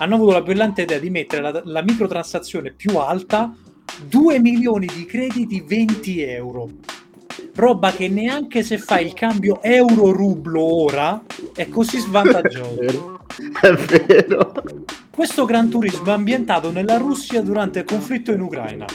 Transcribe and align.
hanno 0.00 0.14
avuto 0.14 0.32
la 0.32 0.42
brillante 0.42 0.82
idea 0.82 0.98
di 0.98 1.10
mettere 1.10 1.42
la, 1.42 1.62
la 1.64 1.82
microtransazione 1.82 2.72
più 2.72 2.96
alta 2.96 3.54
2 4.06 4.38
milioni 4.40 4.86
di 4.86 5.04
crediti 5.04 5.62
20 5.66 6.22
euro 6.22 6.70
roba 7.54 7.92
che 7.92 8.08
neanche 8.08 8.62
se 8.62 8.78
fai 8.78 9.06
il 9.06 9.12
cambio 9.12 9.62
euro-rublo 9.62 10.62
ora 10.62 11.22
è 11.54 11.68
così 11.68 11.98
svantaggioso. 11.98 13.18
È 13.60 13.72
vero. 13.72 14.52
Questo 15.10 15.44
Gran 15.44 15.68
Turismo 15.68 16.06
è 16.06 16.10
ambientato 16.10 16.70
nella 16.70 16.96
Russia 16.96 17.40
durante 17.40 17.80
il 17.80 17.84
conflitto 17.84 18.32
in 18.32 18.40
Ucraina. 18.40 18.86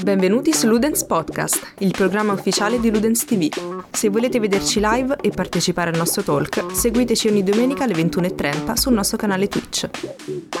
Benvenuti 0.00 0.54
su 0.54 0.66
Ludens 0.66 1.04
Podcast, 1.04 1.74
il 1.80 1.90
programma 1.90 2.32
ufficiale 2.32 2.80
di 2.80 2.90
Ludens 2.90 3.26
TV. 3.26 3.50
Se 3.90 4.08
volete 4.08 4.40
vederci 4.40 4.80
live 4.82 5.18
e 5.20 5.28
partecipare 5.28 5.90
al 5.90 5.96
nostro 5.98 6.22
talk, 6.22 6.74
seguiteci 6.74 7.28
ogni 7.28 7.42
domenica 7.42 7.84
alle 7.84 7.92
21.30 7.92 8.72
sul 8.72 8.94
nostro 8.94 9.18
canale 9.18 9.46
Twitch. 9.48 9.90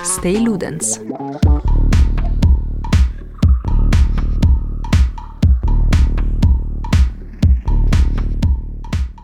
Stay 0.02 0.42
Ludens! 0.42 1.02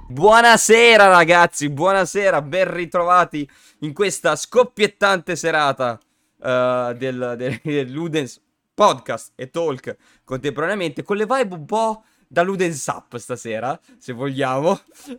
Buonasera 0.08 1.08
ragazzi, 1.08 1.68
buonasera, 1.68 2.40
ben 2.40 2.72
ritrovati 2.72 3.46
in 3.80 3.92
questa 3.92 4.34
scoppiettante 4.34 5.36
serata 5.36 5.98
uh, 6.40 6.92
del, 6.94 7.34
del, 7.36 7.60
del, 7.64 7.90
Ludens 7.90 8.40
podcast 8.74 9.32
e 9.34 9.50
talk 9.50 9.96
contemporaneamente 10.24 11.02
con 11.02 11.16
le 11.16 11.26
vibe 11.26 11.54
un 11.54 11.64
po' 11.66 12.04
da 12.32 12.42
Ludens 12.42 12.86
Up 12.86 13.16
stasera, 13.16 13.78
se 13.98 14.12
vogliamo. 14.12 14.78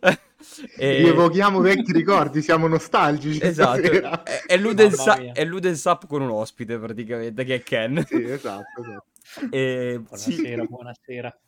e... 0.78 0.96
Rievochiamo 0.96 1.60
vecchi 1.60 1.92
ricordi, 1.92 2.40
siamo 2.40 2.66
nostalgici. 2.66 3.38
Esatto, 3.44 4.22
è, 4.24 4.44
è, 4.46 4.56
Ludens, 4.56 5.06
è, 5.34 5.44
Ludens, 5.44 5.84
Up 5.84 6.06
con 6.06 6.22
un 6.22 6.30
ospite 6.30 6.78
praticamente 6.78 7.44
che 7.44 7.56
è 7.56 7.62
Ken. 7.62 8.02
Sì, 8.06 8.22
esatto, 8.24 8.80
esatto. 8.80 9.04
E... 9.50 10.00
Buonasera, 10.02 10.62
sì. 10.62 10.68
buonasera. 10.68 11.38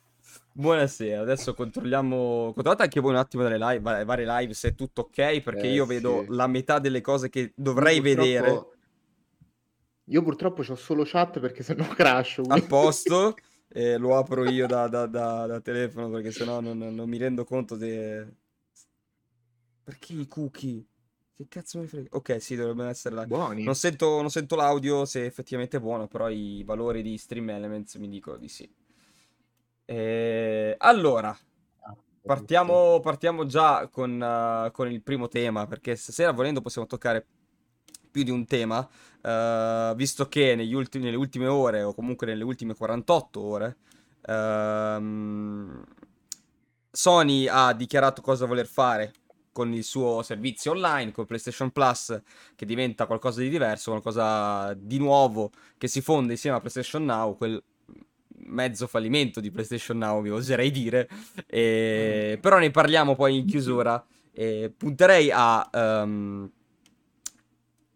Buonasera, 0.51 1.21
adesso 1.21 1.53
controlliamo. 1.53 2.51
Controllate 2.53 2.83
anche 2.83 2.99
voi 2.99 3.11
un 3.11 3.17
attimo 3.17 3.43
dalle 3.43 3.57
live, 3.57 4.05
varie 4.05 4.25
live 4.25 4.53
se 4.53 4.69
è 4.69 4.75
tutto 4.75 5.01
ok, 5.01 5.41
perché 5.41 5.63
eh, 5.63 5.73
io 5.73 5.85
vedo 5.85 6.21
sì. 6.21 6.33
la 6.33 6.47
metà 6.47 6.79
delle 6.79 7.01
cose 7.01 7.29
che 7.29 7.51
dovrei 7.55 7.99
vedere. 7.99 8.74
Io 10.05 10.21
purtroppo 10.21 10.63
ho 10.67 10.75
solo 10.75 11.03
chat 11.05 11.39
perché 11.39 11.63
se 11.63 11.73
no 11.73 11.87
crash. 11.95 12.41
A 12.47 12.61
posto, 12.61 13.35
eh, 13.69 13.97
lo 13.97 14.17
apro 14.17 14.49
io 14.49 14.67
da, 14.67 14.87
da, 14.87 15.05
da, 15.05 15.45
da 15.45 15.59
telefono 15.61 16.09
perché 16.09 16.31
sennò 16.31 16.59
non, 16.61 16.77
non 16.77 17.09
mi 17.09 17.17
rendo 17.17 17.43
conto 17.43 17.75
di. 17.75 18.43
Perché 19.83 20.13
i 20.13 20.27
cookie? 20.27 20.85
Che 21.35 21.47
cazzo 21.49 21.79
mi 21.79 21.87
frega? 21.87 22.07
Ok, 22.11 22.41
sì, 22.41 22.55
dovrebbero 22.55 22.87
essere 22.87 23.13
là. 23.13 23.25
Buoni. 23.25 23.63
Non 23.63 23.75
sento, 23.75 24.21
non 24.21 24.29
sento 24.29 24.55
l'audio 24.55 25.03
se 25.03 25.25
effettivamente 25.25 25.77
è 25.77 25.79
buono, 25.81 26.07
però 26.07 26.29
i 26.29 26.63
valori 26.63 27.01
di 27.01 27.17
Stream 27.17 27.49
Elements 27.49 27.95
mi 27.95 28.07
dicono 28.07 28.37
di 28.37 28.47
sì. 28.47 28.73
Eh, 29.83 30.75
allora, 30.77 31.29
ah, 31.29 31.95
partiamo, 32.21 33.01
partiamo 33.01 33.45
già 33.45 33.87
con, 33.89 34.19
uh, 34.19 34.71
con, 34.71 34.89
il 34.89 35.01
primo 35.01 35.27
tema, 35.27 35.67
perché 35.67 35.97
stasera 35.97 36.31
volendo 36.31 36.61
possiamo 36.61 36.87
toccare 36.87 37.25
più 38.09 38.23
di 38.23 38.31
un 38.31 38.45
tema, 38.45 38.87
uh, 39.25 39.95
visto 39.95 40.27
che 40.27 40.53
ultimi, 40.73 41.05
nelle 41.05 41.17
ultime 41.17 41.47
ore, 41.47 41.81
o 41.83 41.93
comunque 41.93 42.27
nelle 42.27 42.43
ultime 42.43 42.75
48 42.75 43.41
ore, 43.41 43.77
uh, 44.27 45.83
Sony 46.91 47.47
ha 47.47 47.73
dichiarato 47.73 48.21
cosa 48.21 48.45
voler 48.45 48.67
fare 48.67 49.11
con 49.51 49.73
il 49.73 49.83
suo 49.83 50.21
servizio 50.21 50.71
online, 50.71 51.11
con 51.11 51.25
PlayStation 51.25 51.71
Plus, 51.71 52.21
che 52.55 52.65
diventa 52.65 53.05
qualcosa 53.05 53.39
di 53.39 53.49
diverso, 53.49 53.91
qualcosa 53.91 54.73
di 54.73 54.97
nuovo, 54.97 55.49
che 55.77 55.87
si 55.87 56.01
fonde 56.01 56.33
insieme 56.33 56.57
a 56.57 56.59
PlayStation 56.59 57.05
Now, 57.05 57.37
quel 57.37 57.61
mezzo 58.47 58.85
fallimento 58.85 59.39
di 59.39 59.51
PlayStation 59.51 59.97
Now, 59.97 60.19
mi 60.19 60.29
oserei 60.29 60.71
dire. 60.71 61.07
E... 61.47 62.37
Però 62.41 62.59
ne 62.59 62.69
parliamo 62.69 63.15
poi 63.15 63.37
in 63.37 63.45
chiusura. 63.45 64.05
E 64.33 64.73
punterei 64.75 65.31
a, 65.31 65.69
um, 65.71 66.51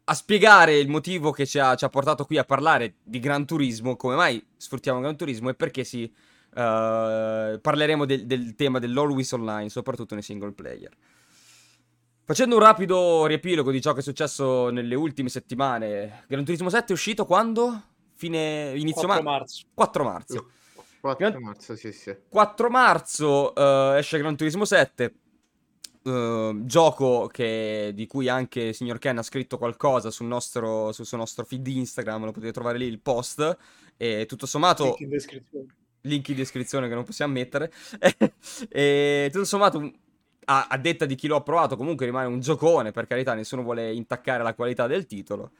a 0.09 0.13
spiegare 0.13 0.77
il 0.77 0.89
motivo 0.89 1.31
che 1.31 1.45
ci 1.45 1.59
ha, 1.59 1.75
ci 1.75 1.85
ha, 1.85 1.89
portato 1.89 2.25
qui 2.25 2.37
a 2.37 2.43
parlare 2.43 2.95
di 3.03 3.19
Gran 3.19 3.45
Turismo, 3.45 3.95
come 3.95 4.15
mai 4.15 4.43
sfruttiamo 4.57 4.99
Gran 4.99 5.15
Turismo 5.15 5.49
e 5.49 5.53
perché 5.53 5.83
si... 5.83 6.11
Uh, 6.49 7.59
parleremo 7.61 8.05
del, 8.05 8.25
del 8.25 8.55
tema 8.55 8.79
dell'Always 8.79 9.31
Online, 9.33 9.69
soprattutto 9.69 10.15
nei 10.15 10.23
single 10.23 10.51
player. 10.51 10.91
Facendo 12.23 12.55
un 12.55 12.61
rapido 12.61 13.27
riepilogo 13.27 13.69
di 13.69 13.79
ciò 13.79 13.93
che 13.93 13.99
è 13.99 14.03
successo 14.03 14.71
nelle 14.71 14.95
ultime 14.95 15.29
settimane, 15.29 16.23
Gran 16.27 16.43
Turismo 16.43 16.69
7 16.69 16.87
è 16.87 16.91
uscito 16.91 17.25
quando? 17.25 17.83
fine 18.19 18.73
inizio 18.75 19.07
4 19.07 19.23
marzo. 19.23 19.65
4 19.73 20.03
marzo. 20.03 20.51
4 20.99 21.29
Gran... 21.29 21.41
marzo, 21.41 21.75
sì, 21.77 21.93
sì. 21.93 22.13
4 22.27 22.69
marzo 22.69 23.53
uh, 23.55 23.95
esce 23.95 24.17
Gran 24.17 24.35
Turismo 24.35 24.65
7. 24.65 25.13
Uh, 26.01 26.09
eh, 26.09 26.59
gioco 26.65 27.27
che, 27.27 27.91
di 27.93 28.07
cui 28.07 28.29
anche 28.29 28.61
il 28.61 28.75
signor 28.75 28.99
Ken 28.99 29.17
ha 29.17 29.23
scritto 29.23 29.57
qualcosa 29.57 30.11
sul 30.11 30.27
nostro, 30.27 30.91
sul 30.91 31.05
suo 31.05 31.17
nostro 31.17 31.43
feed 31.43 31.67
Instagram, 31.67 32.25
lo 32.25 32.31
potete 32.31 32.53
trovare 32.53 32.77
lì 32.77 32.85
il 32.85 32.99
post. 32.99 33.57
E 33.97 34.25
tutto 34.27 34.45
sommato. 34.45 34.83
Link 34.85 34.99
in 35.01 35.09
descrizione. 35.09 35.65
Link 36.01 36.27
in 36.29 36.35
descrizione 36.35 36.87
che 36.87 36.93
non 36.93 37.03
possiamo 37.03 37.33
mettere. 37.33 37.71
e 38.69 39.29
tutto 39.31 39.45
sommato, 39.45 39.91
a, 40.45 40.67
a, 40.69 40.77
detta 40.77 41.05
di 41.05 41.15
chi 41.15 41.27
lo 41.27 41.35
ha 41.35 41.41
provato, 41.41 41.75
comunque 41.75 42.05
rimane 42.05 42.27
un 42.27 42.39
giocone. 42.39 42.91
Per 42.91 43.07
carità, 43.07 43.33
nessuno 43.33 43.63
vuole 43.63 43.93
intaccare 43.93 44.43
la 44.43 44.53
qualità 44.53 44.87
del 44.87 45.05
titolo. 45.05 45.51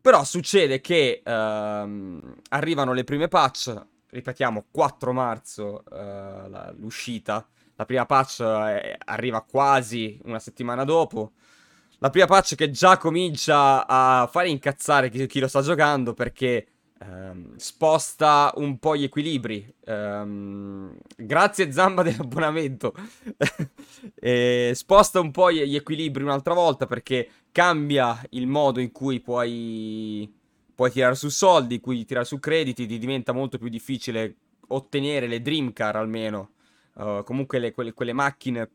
Però 0.00 0.24
succede 0.24 0.80
che 0.80 1.22
ehm, 1.24 2.36
arrivano 2.50 2.92
le 2.92 3.04
prime 3.04 3.28
patch, 3.28 3.74
ripetiamo 4.10 4.66
4 4.70 5.12
marzo 5.12 5.84
eh, 5.84 6.48
la, 6.48 6.72
l'uscita, 6.76 7.46
la 7.78 7.84
prima 7.84 8.06
patch 8.06 8.40
eh, 8.40 8.98
arriva 9.04 9.40
quasi 9.42 10.18
una 10.24 10.40
settimana 10.40 10.82
dopo. 10.82 11.32
La 11.98 12.10
prima 12.10 12.26
patch 12.26 12.56
che 12.56 12.70
già 12.70 12.96
comincia 12.96 13.86
a 13.86 14.28
fare 14.30 14.48
incazzare 14.48 15.08
chi, 15.10 15.26
chi 15.28 15.38
lo 15.38 15.46
sta 15.46 15.62
giocando 15.62 16.12
perché 16.12 16.66
ehm, 16.98 17.54
sposta 17.54 18.52
un 18.56 18.78
po' 18.80 18.96
gli 18.96 19.04
equilibri. 19.04 19.72
Ehm, 19.84 20.96
grazie 21.16 21.70
Zamba 21.70 22.02
dell'abbonamento. 22.04 22.94
sposta 24.74 25.20
un 25.20 25.30
po' 25.30 25.52
gli 25.52 25.76
equilibri 25.76 26.24
un'altra 26.24 26.54
volta 26.54 26.86
perché 26.86 27.28
cambia 27.52 28.20
il 28.30 28.48
modo 28.48 28.80
in 28.80 28.90
cui 28.90 29.20
puoi, 29.20 30.28
puoi 30.74 30.90
tirare 30.90 31.14
su 31.14 31.28
soldi, 31.28 31.76
in 31.76 31.80
cui 31.80 32.04
tirare 32.04 32.26
su 32.26 32.40
crediti, 32.40 32.88
ti 32.88 32.98
diventa 32.98 33.30
molto 33.30 33.56
più 33.56 33.68
difficile 33.68 34.34
ottenere 34.66 35.28
le 35.28 35.40
Dream 35.40 35.72
Car 35.72 35.94
almeno. 35.94 36.54
Uh, 36.98 37.22
comunque 37.22 37.60
le, 37.60 37.70
quelle, 37.72 37.92
quelle, 37.92 38.12
macchine 38.12 38.70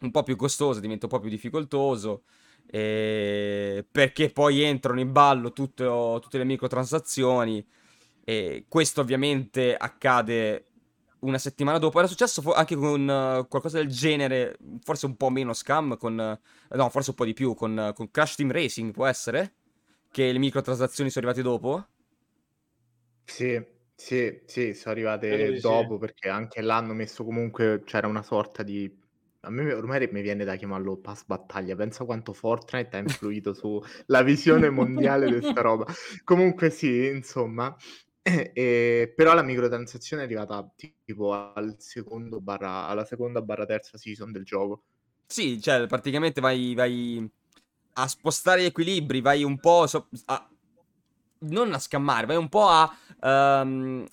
un 0.00 0.12
po' 0.12 0.22
più 0.22 0.36
costose 0.36 0.80
diventa 0.80 1.06
un 1.06 1.10
po' 1.10 1.18
più 1.18 1.28
difficoltoso. 1.28 2.22
Eh, 2.70 3.84
perché 3.90 4.30
poi 4.30 4.62
entrano 4.62 5.00
in 5.00 5.10
ballo 5.10 5.52
tutto, 5.52 6.18
tutte 6.22 6.38
le 6.38 6.44
microtransazioni. 6.44 7.66
E 8.24 8.66
questo 8.68 9.00
ovviamente 9.00 9.74
accade 9.74 10.64
una 11.20 11.38
settimana 11.38 11.78
dopo. 11.78 11.98
Era 11.98 12.06
successo 12.06 12.42
fo- 12.42 12.52
anche 12.52 12.76
con 12.76 13.00
uh, 13.02 13.48
qualcosa 13.48 13.78
del 13.78 13.88
genere, 13.88 14.56
forse 14.82 15.06
un 15.06 15.16
po' 15.16 15.30
meno 15.30 15.52
scam, 15.52 15.96
con, 15.96 16.38
uh, 16.70 16.76
no, 16.76 16.88
forse 16.90 17.10
un 17.10 17.16
po' 17.16 17.24
di 17.24 17.32
più, 17.32 17.54
con, 17.54 17.76
uh, 17.76 17.92
con, 17.92 18.10
Crash 18.10 18.36
Team 18.36 18.52
Racing, 18.52 18.92
può 18.92 19.06
essere? 19.06 19.54
Che 20.10 20.30
le 20.30 20.38
microtransazioni 20.38 21.10
sono 21.10 21.26
arrivate 21.26 21.48
dopo? 21.48 21.86
Sì, 23.24 23.62
sì, 24.00 24.42
sì, 24.46 24.74
sono 24.74 24.94
arrivate 24.94 25.58
dopo 25.58 25.94
sì. 25.94 25.98
perché 25.98 26.28
anche 26.28 26.60
là 26.60 26.76
hanno 26.76 26.94
messo 26.94 27.24
comunque, 27.24 27.82
c'era 27.84 28.06
una 28.06 28.22
sorta 28.22 28.62
di... 28.62 28.88
A 29.40 29.50
me 29.50 29.72
ormai 29.72 30.08
mi 30.12 30.22
viene 30.22 30.44
da 30.44 30.54
chiamarlo 30.54 30.98
pass 30.98 31.24
battaglia, 31.24 31.74
pensa 31.74 32.04
quanto 32.04 32.32
Fortnite 32.32 32.96
ha 32.96 33.00
influito 33.00 33.54
sulla 33.54 34.22
visione 34.22 34.70
mondiale 34.70 35.26
di 35.26 35.32
questa 35.32 35.62
roba. 35.62 35.84
Comunque 36.22 36.70
sì, 36.70 37.06
insomma, 37.06 37.74
E, 38.52 39.12
però 39.16 39.34
la 39.34 39.42
microtransazione 39.42 40.22
è 40.22 40.24
arrivata 40.26 40.70
tipo 41.04 41.32
al 41.32 41.76
secondo 41.78 42.40
barra, 42.40 42.86
alla 42.86 43.04
seconda 43.04 43.40
barra 43.40 43.64
terza 43.64 43.96
season 43.96 44.32
del 44.32 44.44
gioco. 44.44 44.82
Sì, 45.26 45.60
cioè 45.60 45.86
praticamente 45.86 46.40
vai, 46.40 46.74
vai 46.74 47.26
a 47.94 48.06
spostare 48.06 48.62
gli 48.62 48.66
equilibri, 48.66 49.20
vai 49.20 49.42
un 49.44 49.58
po' 49.58 49.86
so- 49.86 50.08
a, 50.26 50.48
non 51.40 51.72
a 51.72 51.78
scammare, 51.78 52.26
vai 52.26 52.36
un 52.36 52.48
po' 52.48 52.68
a 52.68 52.96
um, 53.62 54.06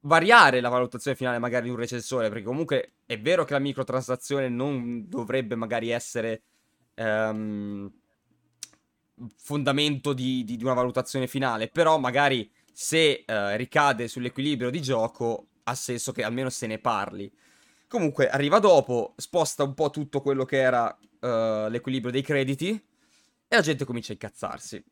variare 0.00 0.60
la 0.60 0.68
valutazione 0.68 1.16
finale 1.16 1.38
magari 1.38 1.64
di 1.64 1.70
un 1.70 1.76
recensore, 1.76 2.28
perché 2.28 2.44
comunque 2.44 2.92
è 3.06 3.18
vero 3.20 3.44
che 3.44 3.52
la 3.52 3.58
microtransazione 3.58 4.48
non 4.48 5.08
dovrebbe 5.08 5.54
magari 5.54 5.90
essere 5.90 6.42
um, 6.96 7.90
fondamento 9.36 10.12
di, 10.12 10.44
di, 10.44 10.56
di 10.56 10.64
una 10.64 10.74
valutazione 10.74 11.26
finale, 11.26 11.68
però 11.68 11.98
magari 11.98 12.50
se 12.72 13.24
uh, 13.26 13.56
ricade 13.56 14.06
sull'equilibrio 14.06 14.70
di 14.70 14.80
gioco, 14.80 15.48
ha 15.64 15.74
senso 15.74 16.12
che 16.12 16.22
almeno 16.22 16.48
se 16.48 16.66
ne 16.66 16.78
parli. 16.78 17.30
Comunque, 17.88 18.28
arriva 18.28 18.58
dopo, 18.58 19.14
sposta 19.16 19.64
un 19.64 19.74
po' 19.74 19.90
tutto 19.90 20.20
quello 20.20 20.44
che 20.44 20.58
era 20.58 20.96
uh, 21.00 21.68
l'equilibrio 21.68 22.12
dei 22.12 22.22
crediti 22.22 22.70
e 23.48 23.56
la 23.56 23.62
gente 23.62 23.84
comincia 23.84 24.12
a 24.12 24.14
incazzarsi. 24.14 24.84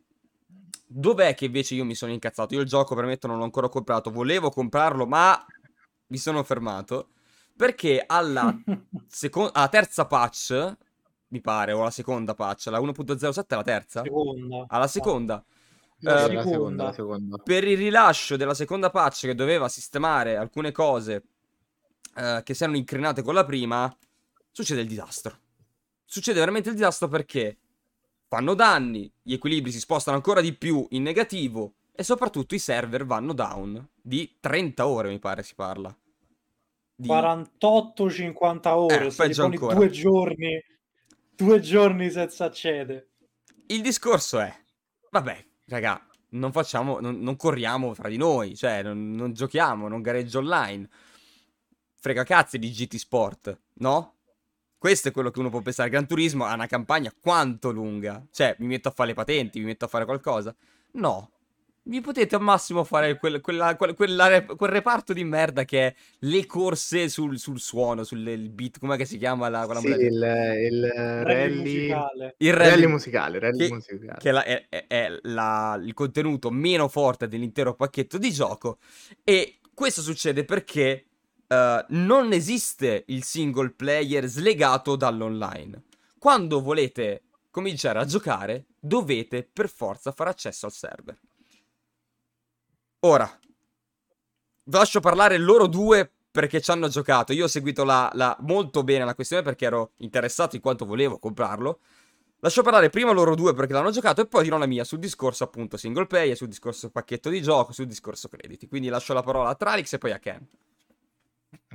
Dov'è 0.88 1.34
che 1.34 1.46
invece 1.46 1.74
io 1.74 1.84
mi 1.84 1.94
sono 1.94 2.12
incazzato? 2.12 2.54
Io 2.54 2.60
il 2.60 2.66
gioco, 2.66 2.94
premetto, 2.94 3.26
non 3.26 3.38
l'ho 3.38 3.44
ancora 3.44 3.68
comprato. 3.68 4.10
Volevo 4.10 4.50
comprarlo, 4.50 5.06
ma 5.06 5.44
mi 6.08 6.18
sono 6.18 6.42
fermato. 6.44 7.08
Perché 7.56 8.02
alla, 8.06 8.54
seco- 9.06 9.50
alla 9.50 9.68
terza 9.68 10.06
patch, 10.06 10.76
mi 11.28 11.40
pare, 11.40 11.72
o 11.72 11.80
alla 11.80 11.90
seconda 11.90 12.34
patch, 12.34 12.66
la 12.66 12.78
1.07 12.80 13.54
è 13.54 13.56
la 13.56 13.62
terza? 13.62 14.02
Seconda. 14.02 14.64
Alla 14.68 14.86
seconda. 14.86 15.44
La, 16.00 16.26
Eh, 16.26 16.32
la 16.34 16.42
seconda, 16.44 16.84
la 16.84 16.92
seconda. 16.92 17.36
per 17.38 17.64
il 17.66 17.76
rilascio 17.78 18.36
della 18.36 18.54
seconda 18.54 18.90
patch 18.90 19.22
che 19.22 19.34
doveva 19.34 19.66
sistemare 19.68 20.36
alcune 20.36 20.70
cose 20.70 21.22
eh, 22.16 22.42
che 22.44 22.54
si 22.54 22.62
erano 22.62 22.78
incrinate 22.78 23.22
con 23.22 23.32
la 23.34 23.44
prima, 23.44 23.94
succede 24.50 24.82
il 24.82 24.88
disastro. 24.88 25.38
Succede 26.04 26.38
veramente 26.38 26.68
il 26.68 26.74
disastro 26.74 27.08
perché 27.08 27.58
fanno 28.28 28.54
danni, 28.54 29.10
gli 29.22 29.32
equilibri 29.32 29.70
si 29.70 29.78
spostano 29.80 30.16
ancora 30.16 30.40
di 30.40 30.52
più 30.54 30.86
in 30.90 31.02
negativo 31.02 31.74
e 31.92 32.02
soprattutto 32.02 32.54
i 32.54 32.58
server 32.58 33.06
vanno 33.06 33.32
down 33.32 33.88
di 34.00 34.36
30 34.40 34.86
ore, 34.86 35.08
mi 35.08 35.18
pare 35.18 35.42
si 35.42 35.54
parla. 35.54 35.96
Di- 36.98 37.08
48-50 37.08 38.76
ore, 38.76 39.06
Eh, 39.06 39.12
peggio 39.14 39.44
ancora. 39.44 39.74
due 39.74 39.90
giorni, 39.90 40.62
due 41.34 41.60
giorni 41.60 42.10
senza 42.10 42.46
accedere. 42.46 43.10
Il 43.66 43.82
discorso 43.82 44.40
è, 44.40 44.54
vabbè, 45.10 45.44
raga, 45.66 46.06
non 46.30 46.52
facciamo, 46.52 47.00
non, 47.00 47.18
non 47.20 47.36
corriamo 47.36 47.92
fra 47.94 48.08
di 48.08 48.16
noi, 48.16 48.56
cioè 48.56 48.82
non, 48.82 49.10
non 49.12 49.32
giochiamo, 49.32 49.88
non 49.88 50.02
gareggio 50.02 50.38
online. 50.38 50.88
Frega 51.98 52.24
cazzi 52.24 52.58
di 52.58 52.70
GT 52.70 52.96
Sport, 52.96 53.60
no? 53.74 54.15
Questo 54.78 55.08
è 55.08 55.10
quello 55.10 55.30
che 55.30 55.38
uno 55.40 55.50
può 55.50 55.60
pensare. 55.60 55.88
Gran 55.90 56.06
Turismo 56.06 56.44
ha 56.44 56.54
una 56.54 56.66
campagna 56.66 57.12
quanto 57.18 57.70
lunga? 57.70 58.24
Cioè, 58.30 58.56
mi 58.58 58.66
metto 58.66 58.88
a 58.88 58.90
fare 58.92 59.08
le 59.10 59.14
patenti, 59.14 59.58
mi 59.58 59.64
metto 59.66 59.84
a 59.86 59.88
fare 59.88 60.04
qualcosa? 60.04 60.54
No. 60.92 61.30
Vi 61.88 62.00
potete 62.00 62.34
al 62.34 62.42
massimo 62.42 62.82
fare 62.82 63.16
quel, 63.16 63.40
quella- 63.40 63.76
quel- 63.76 63.94
quella- 63.94 64.44
quel 64.44 64.70
reparto 64.70 65.12
di 65.12 65.22
merda 65.22 65.64
che 65.64 65.86
è 65.86 65.94
le 66.20 66.44
corse 66.44 67.08
sul, 67.08 67.38
sul 67.38 67.60
suono, 67.60 68.02
sul 68.02 68.26
il 68.26 68.50
beat, 68.50 68.80
com'è 68.80 68.96
che 68.96 69.04
si 69.04 69.18
chiama 69.18 69.48
la, 69.48 69.64
quella 69.66 69.78
Sì, 69.78 69.86
il, 69.86 70.00
il 70.00 70.92
Rally 70.92 71.22
rally, 71.22 71.54
musicale. 71.60 72.34
Il 72.38 72.52
rally 72.52 72.70
rally 72.70 72.86
musicale, 72.86 73.38
rally 73.38 73.58
che- 73.68 73.72
musicale. 73.72 74.18
che 74.18 74.30
la- 74.32 74.42
è, 74.44 74.66
è- 74.68 74.84
è 74.88 75.18
la- 75.22 75.80
il 75.80 75.94
contenuto 75.94 76.50
meno 76.50 76.88
forte 76.88 77.28
dell'intero 77.28 77.74
pacchetto 77.74 78.18
di 78.18 78.32
gioco. 78.32 78.78
E 79.22 79.58
questo 79.72 80.02
succede 80.02 80.44
perché 80.44 81.04
eh, 81.46 81.84
non 81.88 82.32
esiste 82.32 83.04
il 83.08 83.22
single 83.24 83.70
player 83.70 84.26
slegato 84.26 84.96
dall'online. 84.96 85.84
Quando 86.18 86.60
volete 86.60 87.22
cominciare 87.50 87.98
a 87.98 88.04
giocare, 88.04 88.66
dovete 88.78 89.48
per 89.50 89.68
forza 89.68 90.12
fare 90.12 90.30
accesso 90.30 90.66
al 90.66 90.72
server. 90.72 91.18
Ora, 93.00 93.38
vi 94.64 94.76
lascio 94.76 95.00
parlare 95.00 95.38
loro 95.38 95.66
due 95.66 96.10
perché 96.30 96.60
ci 96.60 96.70
hanno 96.70 96.88
giocato. 96.88 97.32
Io 97.32 97.44
ho 97.44 97.48
seguito 97.48 97.84
la, 97.84 98.10
la- 98.14 98.36
molto 98.40 98.82
bene 98.84 99.04
la 99.04 99.14
questione 99.14 99.42
perché 99.42 99.64
ero 99.66 99.92
interessato 99.98 100.56
in 100.56 100.62
quanto 100.62 100.84
volevo 100.84 101.18
comprarlo. 101.18 101.80
Lascio 102.40 102.62
parlare 102.62 102.90
prima 102.90 103.12
loro 103.12 103.34
due 103.34 103.54
perché 103.54 103.72
l'hanno 103.72 103.90
giocato 103.90 104.20
e 104.20 104.26
poi 104.26 104.42
dirò 104.42 104.58
la 104.58 104.66
mia 104.66 104.84
sul 104.84 104.98
discorso 104.98 105.44
appunto 105.44 105.76
single 105.78 106.06
player, 106.06 106.36
sul 106.36 106.48
discorso 106.48 106.90
pacchetto 106.90 107.30
di 107.30 107.40
gioco, 107.40 107.72
sul 107.72 107.86
discorso 107.86 108.28
crediti. 108.28 108.68
Quindi 108.68 108.88
lascio 108.88 109.14
la 109.14 109.22
parola 109.22 109.48
a 109.48 109.54
Tralix 109.54 109.94
e 109.94 109.98
poi 109.98 110.12
a 110.12 110.18
Ken. 110.18 110.46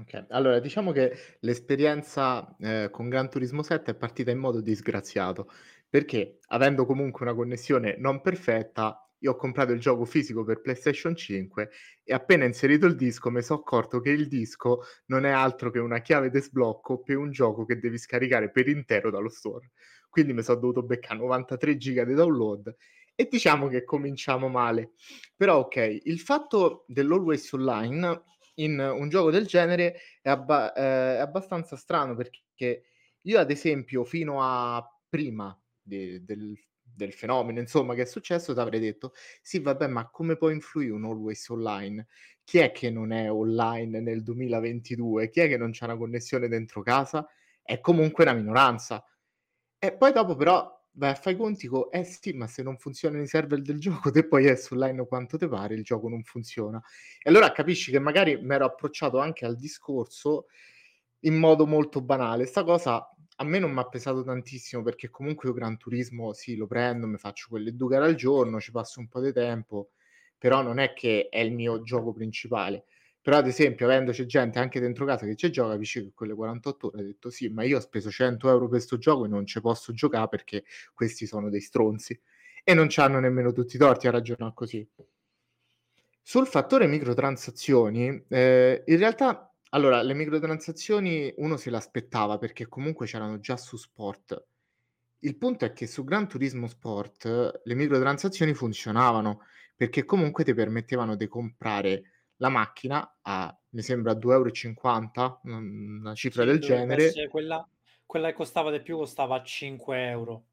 Ok, 0.01 0.25
Allora, 0.29 0.59
diciamo 0.59 0.91
che 0.91 1.37
l'esperienza 1.41 2.55
eh, 2.59 2.89
con 2.91 3.07
Gran 3.07 3.29
Turismo 3.29 3.61
7 3.61 3.91
è 3.91 3.95
partita 3.95 4.31
in 4.31 4.39
modo 4.39 4.59
disgraziato, 4.59 5.47
perché 5.87 6.39
avendo 6.47 6.85
comunque 6.87 7.23
una 7.23 7.35
connessione 7.35 7.95
non 7.99 8.19
perfetta, 8.21 9.07
io 9.19 9.31
ho 9.31 9.35
comprato 9.35 9.73
il 9.73 9.79
gioco 9.79 10.05
fisico 10.05 10.43
per 10.43 10.61
PlayStation 10.61 11.15
5 11.15 11.69
e 12.03 12.13
appena 12.13 12.45
inserito 12.45 12.87
il 12.87 12.95
disco 12.95 13.29
mi 13.29 13.43
sono 13.43 13.59
accorto 13.59 13.99
che 13.99 14.09
il 14.09 14.27
disco 14.27 14.79
non 15.05 15.25
è 15.25 15.29
altro 15.29 15.69
che 15.69 15.77
una 15.77 15.99
chiave 15.99 16.31
di 16.31 16.39
sblocco 16.41 17.03
per 17.03 17.17
un 17.17 17.29
gioco 17.29 17.65
che 17.65 17.77
devi 17.77 17.99
scaricare 17.99 18.49
per 18.49 18.67
intero 18.67 19.11
dallo 19.11 19.29
store. 19.29 19.69
Quindi 20.09 20.33
mi 20.33 20.41
sono 20.41 20.59
dovuto 20.59 20.81
beccare 20.81 21.19
93 21.19 21.77
giga 21.77 22.03
di 22.05 22.15
download 22.15 22.75
e 23.13 23.27
diciamo 23.29 23.67
che 23.67 23.83
cominciamo 23.83 24.47
male. 24.47 24.93
Però 25.35 25.59
ok, 25.59 25.99
il 26.05 26.19
fatto 26.19 26.85
dell'Always 26.87 27.51
Online 27.51 28.23
in 28.55 28.79
un 28.79 29.09
gioco 29.09 29.31
del 29.31 29.45
genere 29.45 29.95
è, 30.21 30.29
abba- 30.29 30.73
eh, 30.73 31.17
è 31.17 31.19
abbastanza 31.19 31.75
strano 31.75 32.15
perché 32.15 32.83
io 33.21 33.39
ad 33.39 33.51
esempio 33.51 34.03
fino 34.03 34.41
a 34.41 34.83
prima 35.09 35.57
de- 35.81 36.23
del, 36.23 36.57
del 36.81 37.13
fenomeno 37.13 37.59
insomma 37.59 37.93
che 37.93 38.03
è 38.03 38.05
successo 38.05 38.53
ti 38.53 38.59
avrei 38.59 38.79
detto 38.79 39.13
sì 39.41 39.59
vabbè 39.59 39.87
ma 39.87 40.09
come 40.09 40.35
può 40.35 40.49
influire 40.49 40.91
un 40.93 41.05
always 41.05 41.47
online? 41.49 42.07
Chi 42.43 42.57
è 42.59 42.71
che 42.71 42.89
non 42.89 43.11
è 43.11 43.31
online 43.31 43.99
nel 44.01 44.23
2022 44.23 45.29
chi 45.29 45.41
è 45.41 45.47
che 45.47 45.57
non 45.57 45.71
c'ha 45.71 45.85
una 45.85 45.97
connessione 45.97 46.47
dentro 46.47 46.81
casa? 46.81 47.27
È 47.61 47.79
comunque 47.79 48.23
una 48.23 48.33
minoranza. 48.33 49.03
E 49.79 49.93
poi 49.93 50.11
dopo 50.11 50.35
però 50.35 50.80
vai 50.93 51.11
a 51.11 51.15
fare 51.15 51.35
i 51.35 51.39
conti 51.39 51.67
con 51.67 51.87
eh 51.91 52.03
sì 52.03 52.33
ma 52.33 52.47
se 52.47 52.63
non 52.63 52.77
funzionano 52.77 53.23
i 53.23 53.27
server 53.27 53.61
del 53.61 53.79
gioco 53.79 54.11
te 54.11 54.27
poi 54.27 54.45
è 54.45 54.59
online 54.71 55.05
quanto 55.07 55.37
te 55.37 55.47
pare 55.47 55.73
il 55.75 55.83
gioco 55.83 56.09
non 56.09 56.23
funziona 56.23 56.81
e 57.21 57.29
allora 57.29 57.51
capisci 57.51 57.91
che 57.91 57.99
magari 57.99 58.37
mi 58.41 58.53
ero 58.53 58.65
approcciato 58.65 59.19
anche 59.19 59.45
al 59.45 59.55
discorso 59.57 60.47
in 61.21 61.35
modo 61.37 61.65
molto 61.67 62.01
banale. 62.01 62.45
Sta 62.45 62.63
cosa 62.63 63.07
a 63.35 63.43
me 63.43 63.59
non 63.59 63.71
mi 63.71 63.79
ha 63.79 63.87
pesato 63.87 64.23
tantissimo 64.23 64.83
perché 64.83 65.09
comunque 65.09 65.49
io 65.49 65.55
Gran 65.55 65.77
Turismo 65.77 66.33
sì, 66.33 66.55
lo 66.55 66.67
prendo, 66.67 67.07
mi 67.07 67.17
faccio 67.17 67.47
quelle 67.49 67.75
due 67.75 67.89
gare 67.89 68.05
al 68.05 68.15
giorno, 68.15 68.59
ci 68.59 68.71
passo 68.71 68.99
un 68.99 69.07
po' 69.07 69.19
di 69.19 69.33
tempo, 69.33 69.91
però 70.37 70.61
non 70.61 70.77
è 70.79 70.93
che 70.93 71.27
è 71.29 71.39
il 71.39 71.51
mio 71.53 71.81
gioco 71.81 72.11
principale. 72.13 72.85
Però 73.21 73.37
ad 73.37 73.45
esempio, 73.47 73.85
avendoci 73.85 74.25
gente 74.25 74.57
anche 74.57 74.79
dentro 74.79 75.05
casa 75.05 75.27
che 75.27 75.35
ci 75.35 75.51
gioca, 75.51 75.73
capisci 75.73 76.01
che 76.03 76.11
quelle 76.13 76.33
48 76.33 76.87
ore 76.87 77.01
ha 77.01 77.03
detto 77.03 77.29
sì, 77.29 77.49
ma 77.49 77.63
io 77.63 77.77
ho 77.77 77.79
speso 77.79 78.09
100 78.09 78.47
euro 78.49 78.61
per 78.61 78.69
questo 78.69 78.97
gioco 78.97 79.25
e 79.25 79.27
non 79.27 79.45
ci 79.45 79.61
posso 79.61 79.93
giocare 79.93 80.27
perché 80.27 80.63
questi 80.93 81.27
sono 81.27 81.49
dei 81.49 81.61
stronzi. 81.61 82.19
E 82.63 82.73
non 82.73 82.87
c'hanno 82.89 83.19
nemmeno 83.19 83.51
tutti 83.51 83.75
i 83.75 83.79
torti 83.79 84.07
a 84.07 84.11
ragionare 84.11 84.53
così. 84.55 84.87
Sul 86.23 86.47
fattore 86.47 86.87
microtransazioni, 86.87 88.25
eh, 88.27 88.83
in 88.85 88.97
realtà, 88.97 89.53
allora, 89.69 90.01
le 90.01 90.13
microtransazioni 90.13 91.33
uno 91.37 91.57
se 91.57 91.69
l'aspettava 91.69 92.37
perché 92.37 92.67
comunque 92.67 93.05
c'erano 93.05 93.39
già 93.39 93.57
su 93.57 93.77
Sport. 93.77 94.45
Il 95.19 95.37
punto 95.37 95.65
è 95.65 95.73
che 95.73 95.87
su 95.87 96.03
Gran 96.03 96.27
Turismo 96.27 96.67
Sport 96.67 97.61
le 97.63 97.75
microtransazioni 97.75 98.53
funzionavano 98.53 99.41
perché 99.75 100.05
comunque 100.05 100.43
ti 100.43 100.53
permettevano 100.53 101.15
di 101.15 101.27
comprare 101.27 102.10
la 102.41 102.49
macchina 102.49 103.17
a, 103.21 103.55
mi 103.69 103.81
sembra, 103.83 104.13
2,50 104.13 105.39
euro, 105.43 105.57
una 105.61 106.15
cifra 106.15 106.43
Sì, 106.43 106.45
del 106.45 106.59
genere. 106.59 107.11
quella, 107.29 107.67
quella 108.05 108.27
che 108.29 108.33
costava 108.33 108.71
di 108.71 108.81
più 108.81 108.97
costava 108.97 109.43
5 109.43 110.09
euro. 110.09 110.43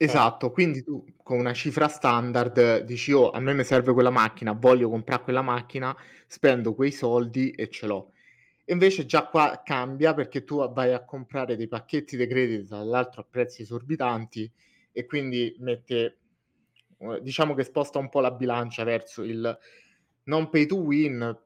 Esatto, 0.00 0.52
quindi 0.52 0.84
tu 0.84 1.04
con 1.24 1.38
una 1.40 1.52
cifra 1.52 1.88
standard 1.88 2.82
dici, 2.84 3.10
oh, 3.12 3.30
a 3.30 3.40
me 3.40 3.52
mi 3.52 3.64
serve 3.64 3.92
quella 3.92 4.10
macchina, 4.10 4.52
voglio 4.52 4.88
comprare 4.88 5.22
quella 5.24 5.42
macchina, 5.42 5.96
spendo 6.28 6.74
quei 6.74 6.92
soldi 6.92 7.50
e 7.50 7.68
ce 7.68 7.86
l'ho. 7.86 8.12
Invece 8.66 9.06
già 9.06 9.26
qua 9.26 9.62
cambia 9.64 10.14
perché 10.14 10.44
tu 10.44 10.56
vai 10.72 10.92
a 10.92 11.04
comprare 11.04 11.56
dei 11.56 11.66
pacchetti 11.66 12.16
di 12.16 12.26
credito, 12.28 12.66
tra 12.68 12.84
l'altro 12.84 13.22
a 13.22 13.26
prezzi 13.28 13.62
esorbitanti, 13.62 14.50
e 14.92 15.04
quindi 15.06 15.56
mette, 15.58 16.18
eh, 16.98 17.20
diciamo 17.22 17.54
che 17.54 17.64
sposta 17.64 17.98
un 17.98 18.08
po' 18.08 18.20
la 18.20 18.30
bilancia 18.30 18.84
verso 18.84 19.22
il 19.24 19.58
non 20.28 20.48
pay 20.50 20.66
to 20.66 20.76
win, 20.76 21.36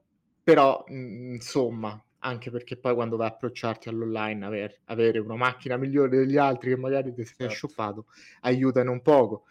però 0.43 0.83
mh, 0.87 1.33
insomma, 1.33 2.01
anche 2.19 2.51
perché 2.51 2.77
poi 2.77 2.93
quando 2.93 3.17
vai 3.17 3.27
a 3.27 3.31
approcciarti 3.31 3.89
all'online, 3.89 4.45
aver- 4.45 4.81
avere 4.85 5.19
una 5.19 5.35
macchina 5.35 5.77
migliore 5.77 6.09
degli 6.09 6.37
altri 6.37 6.69
che 6.69 6.77
magari 6.77 7.13
ti 7.13 7.23
sei 7.25 7.49
Certo. 7.49 7.55
shoppato 7.67 8.05
aiutano 8.41 8.91
un 8.91 9.01
poco. 9.01 9.45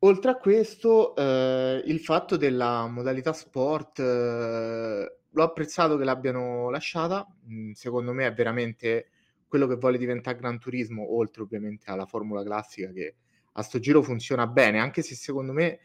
Oltre 0.00 0.30
a 0.30 0.36
questo, 0.36 1.14
eh, 1.16 1.82
il 1.86 2.00
fatto 2.00 2.36
della 2.36 2.86
modalità 2.86 3.32
sport, 3.32 3.98
eh, 3.98 5.16
l'ho 5.30 5.42
apprezzato 5.42 5.96
che 5.96 6.04
l'abbiano 6.04 6.70
lasciata, 6.70 7.26
mm, 7.50 7.72
secondo 7.72 8.12
me 8.12 8.26
è 8.26 8.32
veramente 8.34 9.08
quello 9.48 9.66
che 9.66 9.76
vuole 9.76 9.96
diventare 9.98 10.36
Gran 10.36 10.58
Turismo, 10.58 11.16
oltre 11.16 11.42
ovviamente 11.42 11.90
alla 11.90 12.06
formula 12.06 12.42
classica 12.44 12.90
che 12.92 13.14
a 13.52 13.62
sto 13.62 13.78
giro 13.78 14.02
funziona 14.02 14.46
bene, 14.46 14.78
anche 14.80 15.02
se 15.02 15.14
secondo 15.14 15.52
me 15.52 15.80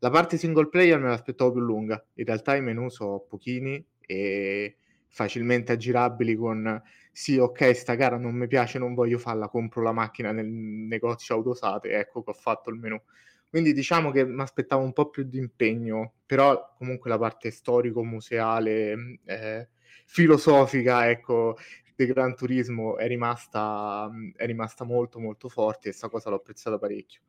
la 0.00 0.10
parte 0.10 0.36
single 0.36 0.68
player 0.68 0.98
me 0.98 1.08
l'aspettavo 1.08 1.52
più 1.52 1.60
lunga, 1.60 2.04
in 2.14 2.24
realtà 2.24 2.56
i 2.56 2.62
menu 2.62 2.88
sono 2.88 3.20
pochini 3.20 3.82
e 4.00 4.76
facilmente 5.08 5.72
aggirabili 5.72 6.34
con 6.36 6.82
sì, 7.12 7.36
ok, 7.38 7.74
sta 7.74 7.94
gara 7.94 8.16
non 8.16 8.34
mi 8.34 8.46
piace, 8.46 8.78
non 8.78 8.94
voglio 8.94 9.18
farla, 9.18 9.48
compro 9.48 9.82
la 9.82 9.92
macchina 9.92 10.32
nel 10.32 10.46
negozio 10.46 11.34
auto 11.34 11.50
usate, 11.50 11.90
ecco 11.90 12.22
che 12.22 12.30
ho 12.30 12.34
fatto 12.34 12.70
il 12.70 12.76
menu. 12.78 13.00
Quindi 13.48 13.72
diciamo 13.72 14.12
che 14.12 14.24
mi 14.24 14.40
aspettavo 14.40 14.82
un 14.84 14.92
po' 14.92 15.10
più 15.10 15.24
di 15.24 15.38
impegno, 15.38 16.14
però 16.24 16.72
comunque 16.78 17.10
la 17.10 17.18
parte 17.18 17.50
storico-museale, 17.50 19.18
eh, 19.24 19.68
filosofica, 20.06 21.10
ecco, 21.10 21.56
di 21.96 22.06
Gran 22.06 22.34
Turismo 22.36 22.96
è 22.96 23.06
rimasta, 23.08 24.08
è 24.36 24.46
rimasta 24.46 24.84
molto 24.84 25.18
molto 25.18 25.48
forte 25.48 25.88
e 25.88 25.90
questa 25.90 26.08
cosa 26.08 26.30
l'ho 26.30 26.36
apprezzata 26.36 26.78
parecchio. 26.78 27.20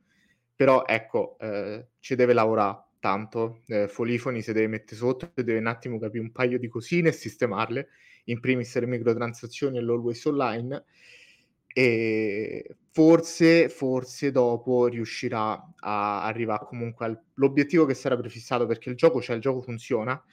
Però 0.61 0.85
ecco, 0.85 1.39
eh, 1.39 1.87
ci 1.97 2.13
deve 2.13 2.33
lavorare 2.33 2.83
tanto, 2.99 3.63
eh, 3.65 3.87
Folifoni 3.87 4.43
si 4.43 4.53
deve 4.53 4.67
mettere 4.67 4.95
sotto 4.95 5.31
e 5.33 5.43
deve 5.43 5.57
un 5.57 5.65
attimo 5.65 5.97
capire 5.97 6.21
un 6.23 6.31
paio 6.31 6.59
di 6.59 6.67
cosine 6.67 7.09
e 7.09 7.13
sistemarle, 7.13 7.87
in 8.25 8.39
primis 8.39 8.77
le 8.77 8.85
microtransazioni 8.85 9.79
e 9.79 9.81
l'always 9.81 10.23
online, 10.25 10.83
e 11.65 12.75
forse, 12.91 13.69
forse 13.69 14.29
dopo 14.29 14.85
riuscirà 14.85 15.67
a 15.79 16.25
arrivare 16.25 16.65
comunque 16.67 17.07
all'obiettivo 17.07 17.85
che 17.85 17.95
si 17.95 18.05
era 18.05 18.15
prefissato 18.15 18.67
perché 18.67 18.91
il 18.91 18.95
gioco 18.95 19.17
c'è, 19.17 19.33
il 19.33 19.41
gioco 19.41 19.63
funziona, 19.63 20.23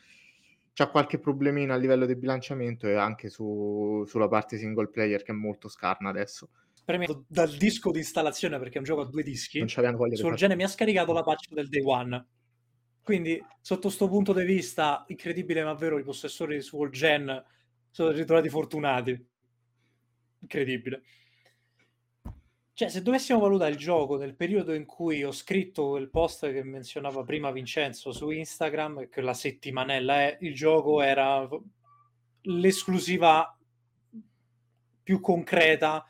c'ha 0.75 0.91
qualche 0.91 1.19
problemino 1.19 1.73
a 1.73 1.77
livello 1.77 2.05
di 2.05 2.17
bilanciamento 2.17 2.87
e 2.87 2.97
anche 2.97 3.31
su, 3.31 4.05
sulla 4.07 4.29
parte 4.29 4.59
single 4.59 4.89
player 4.89 5.23
che 5.23 5.33
è 5.33 5.35
molto 5.35 5.71
scarna 5.71 6.11
adesso. 6.11 6.51
Premendo 6.89 7.27
dal 7.29 7.55
disco 7.55 7.91
di 7.91 7.99
installazione 7.99 8.59
perché 8.59 8.77
è 8.77 8.79
un 8.79 8.85
gioco 8.85 9.03
a 9.03 9.05
due 9.05 9.23
dischi, 9.23 9.63
sul 9.69 10.35
gene 10.37 10.57
mi 10.57 10.63
ha 10.63 10.69
scaricato 10.69 11.13
la 11.13 11.23
patch 11.23 11.53
del 11.53 11.69
day 11.69 11.83
one. 11.85 12.27
Quindi, 13.03 13.39
sotto 13.61 13.89
questo 13.89 14.09
punto 14.09 14.33
di 14.33 14.43
vista, 14.43 15.05
incredibile 15.09 15.63
ma 15.63 15.75
vero, 15.75 15.99
i 15.99 16.03
possessori 16.03 16.55
di 16.55 16.63
Soul 16.63 16.89
Gen 16.89 17.45
sono 17.91 18.11
ritrovati 18.11 18.49
fortunati. 18.49 19.27
Incredibile. 20.39 21.03
Cioè, 22.73 22.89
se 22.89 23.03
dovessimo 23.03 23.39
valutare 23.39 23.73
il 23.73 23.77
gioco 23.77 24.17
nel 24.17 24.35
periodo 24.35 24.73
in 24.73 24.87
cui 24.87 25.23
ho 25.23 25.33
scritto 25.33 25.99
il 25.99 26.09
post 26.09 26.51
che 26.51 26.63
menzionava 26.63 27.23
prima 27.23 27.51
Vincenzo 27.51 28.13
su 28.13 28.31
Instagram, 28.31 29.11
che 29.11 29.21
la 29.21 29.35
settimanella 29.35 30.23
è, 30.23 30.39
il 30.41 30.55
gioco 30.55 31.03
era 31.03 31.47
l'esclusiva 32.41 33.55
più 35.03 35.21
concreta 35.21 36.03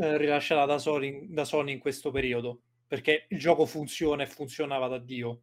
eh, 0.00 0.16
rilasciata 0.16 0.64
da 0.64 0.78
Sony, 0.78 1.26
da 1.28 1.44
Sony 1.44 1.72
in 1.72 1.78
questo 1.78 2.10
periodo, 2.10 2.60
perché 2.86 3.26
il 3.28 3.38
gioco 3.38 3.66
funziona 3.66 4.22
e 4.22 4.26
funzionava 4.26 4.88
da 4.88 4.98
Dio. 4.98 5.42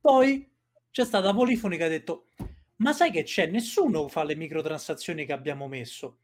Poi 0.00 0.48
c'è 0.90 1.04
stata 1.04 1.34
Polifoni 1.34 1.76
che 1.76 1.84
ha 1.84 1.88
detto, 1.88 2.28
ma 2.76 2.92
sai 2.92 3.10
che 3.10 3.22
c'è? 3.22 3.46
Nessuno 3.46 4.08
fa 4.08 4.24
le 4.24 4.34
microtransazioni 4.34 5.26
che 5.26 5.32
abbiamo 5.32 5.68
messo. 5.68 6.18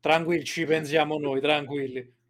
Tranquilli, 0.00 0.44
ci 0.44 0.64
pensiamo 0.66 1.18
noi, 1.18 1.40
tranquilli 1.40 2.22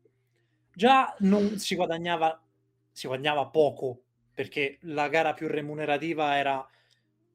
già 0.74 1.14
non 1.20 1.58
si 1.58 1.74
guadagnava, 1.76 2.42
si 2.90 3.06
guadagnava 3.06 3.46
poco 3.46 4.02
perché 4.34 4.78
la 4.82 5.08
gara 5.08 5.32
più 5.32 5.46
remunerativa 5.46 6.36
era 6.36 6.66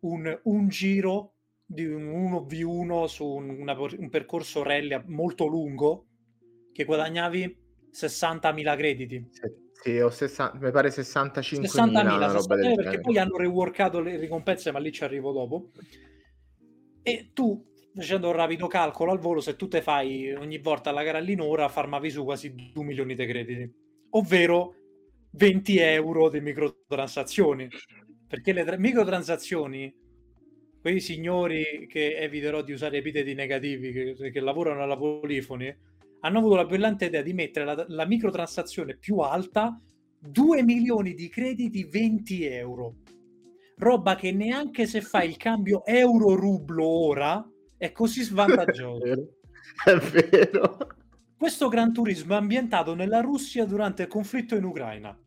un, 0.01 0.39
un 0.43 0.67
giro 0.67 1.33
di 1.65 1.85
un 1.85 2.09
1v1 2.31 3.05
su 3.05 3.25
una, 3.25 3.77
un 3.79 4.09
percorso 4.09 4.63
rally 4.63 5.01
molto 5.05 5.45
lungo 5.45 6.07
che 6.79 6.85
guadagnavi 6.85 7.57
60.000 7.91 8.77
crediti. 8.77 9.29
Sì, 9.73 9.99
ho 9.99 10.09
60, 10.09 10.59
mi 10.59 10.71
pare 10.71 10.87
65.000 10.87 11.63
60.000 11.63 12.31
60 12.31 12.73
perché 12.75 13.01
poi 13.01 13.17
hanno 13.17 13.35
reworkato 13.35 13.99
le 13.99 14.15
ricompense, 14.15 14.71
ma 14.71 14.79
lì 14.79 14.89
ci 14.89 15.03
arrivo 15.03 15.33
dopo. 15.33 15.71
E 17.03 17.31
tu 17.33 17.61
facendo 17.93 18.29
un 18.29 18.33
rapido 18.33 18.67
calcolo 18.67 19.11
al 19.11 19.19
volo, 19.19 19.41
se 19.41 19.57
tu 19.57 19.67
te 19.67 19.81
fai 19.81 20.31
ogni 20.31 20.59
volta 20.59 20.91
la 20.91 21.03
gara 21.03 21.17
all'inora, 21.17 21.67
farmavi 21.67 22.09
su 22.09 22.23
quasi 22.23 22.55
2 22.55 22.83
milioni 22.85 23.13
di 23.13 23.25
crediti, 23.25 23.73
ovvero 24.11 24.75
20 25.31 25.77
euro 25.79 26.29
di 26.29 26.39
microtransazioni. 26.39 27.67
Perché 28.25 28.53
le 28.53 28.63
tra- 28.63 28.77
microtransazioni, 28.77 29.93
quei 30.79 31.01
signori 31.01 31.87
che 31.89 32.15
eviterò 32.15 32.61
di 32.61 32.71
usare 32.71 32.99
epiteti 32.99 33.33
negativi, 33.33 33.91
che, 33.91 34.31
che 34.31 34.39
lavorano 34.39 34.81
alla 34.81 34.95
Polifoni, 34.95 35.87
hanno 36.21 36.37
avuto 36.39 36.55
la 36.55 36.65
brillante 36.65 37.05
idea 37.05 37.21
di 37.21 37.33
mettere 37.33 37.65
la, 37.65 37.85
la 37.87 38.05
microtransazione 38.05 38.97
più 38.97 39.19
alta 39.19 39.79
2 40.19 40.63
milioni 40.63 41.13
di 41.13 41.29
crediti 41.29 41.85
20 41.85 42.45
euro. 42.45 42.95
Roba 43.77 44.15
che 44.15 44.31
neanche 44.31 44.85
se 44.85 45.01
fai 45.01 45.29
il 45.29 45.37
cambio 45.37 45.85
euro-rublo 45.85 46.85
ora 46.85 47.47
è 47.77 47.91
così 47.93 48.23
svantaggioso. 48.23 49.05
è, 49.85 49.95
vero. 49.95 50.77
Questo 51.37 51.69
Gran 51.69 51.93
Turismo 51.93 52.33
è 52.33 52.37
ambientato 52.37 52.93
nella 52.93 53.21
Russia 53.21 53.63
durante 53.63 54.03
il 54.03 54.09
conflitto 54.09 54.55
in 54.55 54.65
Ucraina. 54.65 55.17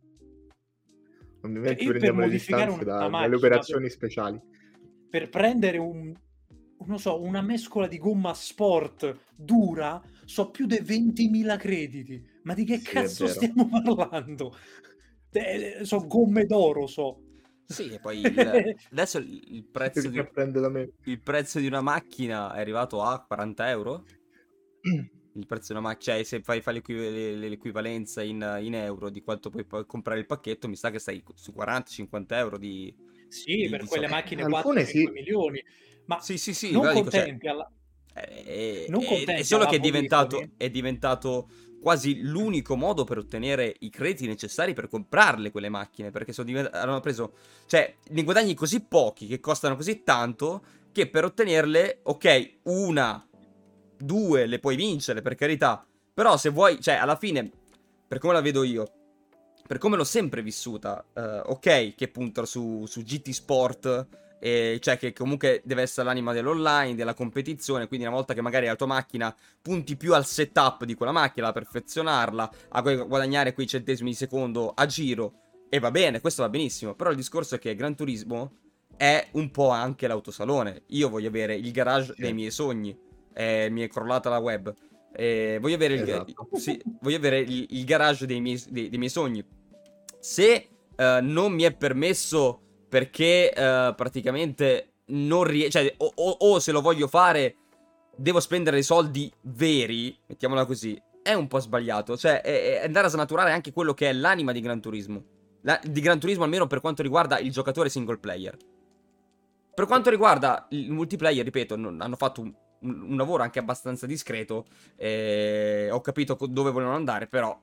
Prendiamo 1.40 2.20
le 2.20 2.28
distanze 2.28 2.84
da, 2.84 3.08
macchina, 3.08 3.20
dalle 3.22 3.37
operazioni 3.37 3.84
per, 3.84 3.90
speciali. 3.90 4.40
Per 5.08 5.28
prendere 5.30 5.78
un, 5.78 6.14
non 6.87 6.99
so, 6.99 7.20
una 7.20 7.40
mescola 7.40 7.87
di 7.87 7.99
gomma 7.99 8.34
sport 8.34 9.16
dura, 9.34 10.00
so 10.33 10.49
più 10.49 10.65
di 10.65 10.77
20.000 10.77 11.59
crediti. 11.59 12.27
Ma 12.45 12.55
di 12.55 12.65
che 12.65 12.79
sì, 12.79 12.85
cazzo 12.85 13.27
stiamo 13.27 13.69
parlando? 13.69 14.57
Eh, 15.31 15.81
so 15.83 16.07
gomme 16.07 16.47
d'oro, 16.47 16.87
so. 16.87 17.21
Sì, 17.67 17.91
e 17.91 17.99
poi 17.99 18.21
il, 18.21 18.25
adesso 18.93 19.19
il 19.19 19.67
prezzo, 19.71 20.09
di, 20.09 20.17
il 20.17 21.21
prezzo 21.21 21.59
di 21.59 21.67
una 21.67 21.83
macchina 21.83 22.55
è 22.55 22.61
arrivato 22.61 23.03
a 23.03 23.23
40 23.23 23.69
euro. 23.69 24.05
Il 25.35 25.47
prezzo 25.47 25.73
di 25.73 25.79
una 25.79 25.89
macchina, 25.89 26.17
cioè 26.17 26.25
se 26.25 26.43
fai, 26.43 26.61
fai 26.61 26.75
l'equivalenza 26.75 28.23
in, 28.23 28.59
in, 28.61 28.75
euro 28.75 29.09
di 29.09 29.23
quanto 29.23 29.49
puoi, 29.49 29.65
puoi, 29.65 29.87
comprare 29.87 30.21
il 30.21 30.27
pacchetto, 30.27 30.69
mi 30.69 30.77
sa 30.77 30.91
che 30.91 30.99
stai 30.99 31.25
su 31.35 31.55
40-50 31.57 32.25
euro 32.33 32.59
di... 32.59 32.95
Sì, 33.29 33.55
di, 33.55 33.69
per 33.71 33.81
di 33.81 33.87
quelle 33.87 34.09
so... 34.09 34.12
macchine 34.12 34.47
4 34.47 34.85
sì. 34.85 35.09
milioni. 35.09 35.65
Ma 36.05 36.21
sì, 36.21 36.37
sì, 36.37 36.53
sì, 36.53 36.73
non 36.73 36.93
contenti 36.93 37.31
dico, 37.31 37.45
cioè, 37.45 37.51
alla... 37.51 37.73
È, 38.12 38.87
non 38.88 39.04
contenti 39.04 39.40
è 39.40 39.42
solo 39.42 39.66
che 39.66 39.76
è 39.76 39.78
diventato, 39.78 40.42
è 40.57 40.71
diventato 40.71 41.49
quasi 41.83 42.21
l'unico 42.21 42.76
modo 42.76 43.02
per 43.02 43.19
ottenere 43.19 43.75
i 43.81 43.90
crediti 43.90 44.28
necessari 44.28 44.73
per 44.73 44.87
comprarle 44.87 45.50
quelle 45.50 45.69
macchine, 45.69 46.11
perché 46.11 46.33
sono 46.33 46.47
divent- 46.47 46.73
hanno 46.73 47.00
preso, 47.00 47.33
cioè, 47.66 47.97
ne 48.11 48.23
guadagni 48.23 48.54
così 48.54 48.85
pochi 48.85 49.26
che 49.26 49.40
costano 49.40 49.75
così 49.75 50.04
tanto 50.04 50.62
che 50.92 51.09
per 51.09 51.25
ottenerle, 51.25 52.00
ok, 52.04 52.59
una, 52.64 53.26
due 53.97 54.47
le 54.47 54.59
puoi 54.61 54.76
vincere, 54.76 55.23
per 55.23 55.35
carità, 55.35 55.85
però 56.14 56.37
se 56.37 56.50
vuoi, 56.50 56.81
cioè, 56.81 56.95
alla 56.95 57.16
fine, 57.16 57.50
per 58.07 58.19
come 58.19 58.35
la 58.35 58.40
vedo 58.40 58.62
io, 58.62 58.92
per 59.66 59.78
come 59.78 59.97
l'ho 59.97 60.04
sempre 60.04 60.42
vissuta, 60.42 61.04
uh, 61.14 61.50
ok, 61.50 61.95
che 61.95 62.09
punta 62.09 62.45
su, 62.45 62.85
su 62.87 63.02
GT 63.02 63.31
Sport, 63.31 64.07
e 64.44 64.78
cioè 64.80 64.99
che 64.99 65.12
comunque 65.12 65.62
deve 65.64 65.82
essere 65.82 66.04
l'anima 66.04 66.32
dell'online, 66.32 66.96
della 66.96 67.14
competizione, 67.14 67.87
quindi 67.87 68.04
una 68.04 68.16
volta 68.16 68.34
che 68.34 68.40
magari 68.40 68.66
la 68.66 68.75
tua 68.75 68.88
macchina 68.88 69.32
punti 69.62 69.96
più 69.96 70.14
al 70.14 70.26
setup 70.26 70.84
di 70.84 70.94
quella 70.94 71.12
macchina, 71.12 71.46
a 71.46 71.52
perfezionarla, 71.52 72.50
a 72.70 72.80
guadagnare 72.80 73.52
quei 73.52 73.68
centesimi 73.68 74.11
di 74.11 74.16
secondo 74.16 74.72
a 74.75 74.84
giro, 74.87 75.34
e 75.68 75.78
va 75.78 75.92
bene, 75.92 76.20
questo 76.20 76.42
va 76.42 76.49
benissimo, 76.49 76.96
però 76.96 77.11
il 77.11 77.16
discorso 77.16 77.54
è 77.54 77.61
che 77.61 77.76
Gran 77.76 77.94
Turismo 77.94 78.56
è 78.96 79.28
un 79.34 79.52
po' 79.52 79.68
anche 79.68 80.08
l'autosalone, 80.08 80.82
io 80.88 81.08
voglio 81.08 81.28
avere 81.28 81.54
il 81.54 81.70
garage 81.70 82.12
dei 82.16 82.32
miei 82.32 82.50
sogni, 82.50 82.99
eh, 83.34 83.68
mi 83.70 83.82
è 83.82 83.88
crollata 83.88 84.28
la 84.28 84.38
web, 84.38 84.75
eh, 85.12 85.58
voglio 85.61 85.76
avere, 85.76 85.94
il, 85.94 86.02
esatto. 86.02 86.49
sì, 86.54 86.82
voglio 87.00 87.16
avere 87.16 87.38
il, 87.38 87.64
il 87.70 87.84
garage 87.84 88.26
dei 88.26 88.40
miei, 88.40 88.61
dei, 88.68 88.88
dei 88.88 88.99
miei, 88.99 89.11
sogni, 89.11 89.44
se 90.18 90.68
eh, 90.96 91.20
non 91.22 91.52
mi 91.52 91.62
è 91.62 91.72
permesso 91.72 92.62
perché 92.92 93.50
uh, 93.56 93.94
praticamente 93.94 94.96
non 95.06 95.44
riesco, 95.44 95.70
cioè 95.70 95.94
o, 95.96 96.12
o, 96.14 96.37
o, 96.40 96.58
se 96.58 96.72
lo 96.72 96.82
voglio 96.82 97.08
fare 97.08 97.56
devo 98.14 98.38
spendere 98.38 98.76
dei 98.76 98.84
soldi 98.84 99.32
veri, 99.40 100.14
mettiamola 100.26 100.66
così, 100.66 101.00
è 101.22 101.32
un 101.32 101.49
po' 101.49 101.58
sbagliato, 101.58 102.18
cioè 102.18 102.42
è, 102.42 102.80
è 102.80 102.84
andare 102.84 103.06
a 103.06 103.08
snaturare 103.08 103.50
anche 103.50 103.72
quello 103.72 103.94
che 103.94 104.11
è 104.11 104.12
l'anima 104.12 104.52
di 104.52 104.61
Gran 104.61 104.82
Turismo, 104.82 105.25
La, 105.62 105.80
di 105.82 106.02
Gran 106.02 106.20
Turismo 106.20 106.44
almeno 106.44 106.66
per 106.66 106.82
quanto 106.82 107.00
riguarda 107.00 107.38
il 107.38 107.50
giocatore 107.50 107.88
single 107.88 108.18
player. 108.18 108.54
Per 109.75 109.87
quanto 109.87 110.11
riguarda 110.11 110.66
il 110.72 110.92
multiplayer, 110.92 111.46
ripeto, 111.46 111.76
non, 111.76 111.99
hanno 111.99 112.16
fatto 112.16 112.42
un, 112.42 112.54
un, 112.80 113.16
lavoro 113.16 113.42
anche 113.42 113.58
abbastanza 113.58 114.04
discreto, 114.04 114.66
eh, 114.96 115.88
ho 115.90 116.02
capito 116.02 116.37
dove 116.46 116.70
volevano 116.70 116.96
andare, 116.96 117.26
però 117.26 117.58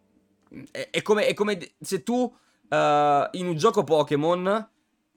è, 0.71 0.87
è, 0.89 1.03
come, 1.03 1.27
è 1.27 1.35
come 1.35 1.59
se 1.79 2.01
tu 2.01 2.15
uh, 2.15 2.35
in 3.33 3.47
un 3.47 3.55
gioco 3.55 3.83
Pokémon 3.83 4.69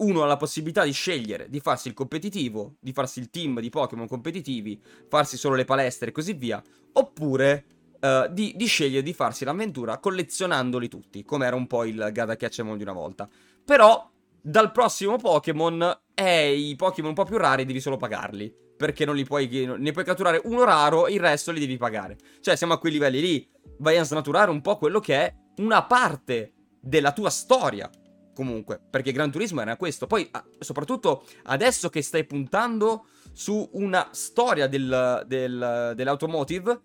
uno 0.02 0.22
ha 0.22 0.26
la 0.26 0.36
possibilità 0.36 0.84
di 0.84 0.92
scegliere 0.92 1.48
di 1.48 1.60
farsi 1.60 1.88
il 1.88 1.94
competitivo, 1.94 2.76
di 2.80 2.92
farsi 2.92 3.20
il 3.20 3.30
team 3.30 3.60
di 3.60 3.70
Pokémon 3.70 4.06
competitivi, 4.06 4.80
farsi 5.08 5.36
solo 5.36 5.54
le 5.54 5.64
palestre 5.64 6.10
e 6.10 6.12
così 6.12 6.32
via, 6.34 6.62
oppure 6.92 7.64
uh, 8.00 8.30
di, 8.30 8.52
di, 8.56 8.66
scegliere 8.66 9.02
di 9.02 9.12
farsi 9.12 9.44
l'avventura 9.44 9.98
collezionandoli 9.98 10.88
tutti, 10.88 11.24
come 11.24 11.46
era 11.46 11.56
un 11.56 11.66
po' 11.66 11.84
il 11.84 12.10
Gada 12.12 12.36
Catchemon 12.36 12.76
di 12.76 12.82
una 12.82 12.92
volta. 12.92 13.28
Però 13.64 14.10
dal 14.40 14.72
prossimo 14.72 15.16
Pokémon 15.16 16.00
eh, 16.14 16.54
i 16.54 16.74
Pokémon 16.74 17.10
un 17.10 17.14
po' 17.14 17.24
più 17.24 17.36
rari 17.36 17.64
devi 17.64 17.80
solo 17.80 17.96
pagarli. 17.96 18.60
Perché 18.76 19.04
non 19.04 19.14
li 19.14 19.24
puoi. 19.24 19.48
Ne 19.78 19.92
puoi 19.92 20.04
catturare 20.04 20.40
uno 20.44 20.64
raro, 20.64 21.06
il 21.06 21.20
resto 21.20 21.52
li 21.52 21.60
devi 21.60 21.76
pagare. 21.76 22.16
Cioè, 22.40 22.56
siamo 22.56 22.72
a 22.72 22.78
quei 22.78 22.90
livelli 22.90 23.20
lì. 23.20 23.48
Vai 23.78 23.96
a 23.96 24.02
snaturare 24.02 24.50
un 24.50 24.60
po' 24.60 24.76
quello 24.76 24.98
che 24.98 25.14
è 25.14 25.34
una 25.58 25.84
parte 25.84 26.52
della 26.80 27.12
tua 27.12 27.30
storia 27.30 27.88
comunque, 28.34 28.80
perché 28.90 29.12
Gran 29.12 29.30
Turismo 29.30 29.60
era 29.60 29.76
questo. 29.76 30.06
Poi, 30.06 30.30
soprattutto 30.58 31.24
adesso 31.44 31.88
che 31.88 32.02
stai 32.02 32.24
puntando 32.24 33.06
su 33.32 33.68
una 33.72 34.08
storia 34.12 34.66
del, 34.66 35.24
del, 35.26 35.92
dell'automotive, 35.94 36.80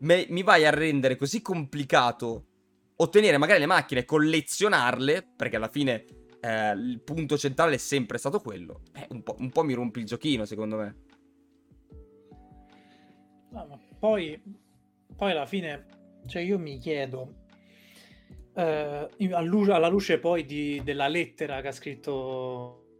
me, 0.00 0.26
mi 0.28 0.42
vai 0.42 0.64
a 0.66 0.70
rendere 0.70 1.16
così 1.16 1.42
complicato 1.42 2.44
ottenere 2.96 3.38
magari 3.38 3.60
le 3.60 3.66
macchine, 3.66 4.04
collezionarle, 4.04 5.26
perché 5.36 5.56
alla 5.56 5.68
fine 5.68 6.04
eh, 6.40 6.72
il 6.72 7.00
punto 7.04 7.36
centrale 7.36 7.74
è 7.74 7.78
sempre 7.78 8.18
stato 8.18 8.40
quello, 8.40 8.82
eh, 8.94 9.06
un, 9.10 9.22
po', 9.22 9.36
un 9.38 9.50
po' 9.50 9.62
mi 9.62 9.74
rompi 9.74 10.00
il 10.00 10.06
giochino, 10.06 10.44
secondo 10.44 10.76
me. 10.76 10.96
No, 13.50 13.80
poi, 13.98 14.40
poi 15.16 15.30
alla 15.30 15.46
fine, 15.46 15.86
cioè 16.26 16.42
io 16.42 16.58
mi 16.58 16.78
chiedo, 16.78 17.37
eh, 18.58 19.32
alla 19.32 19.88
luce 19.88 20.18
poi 20.18 20.44
di, 20.44 20.80
della 20.82 21.06
lettera 21.06 21.60
che 21.60 21.68
ha 21.68 21.72
scritto 21.72 22.98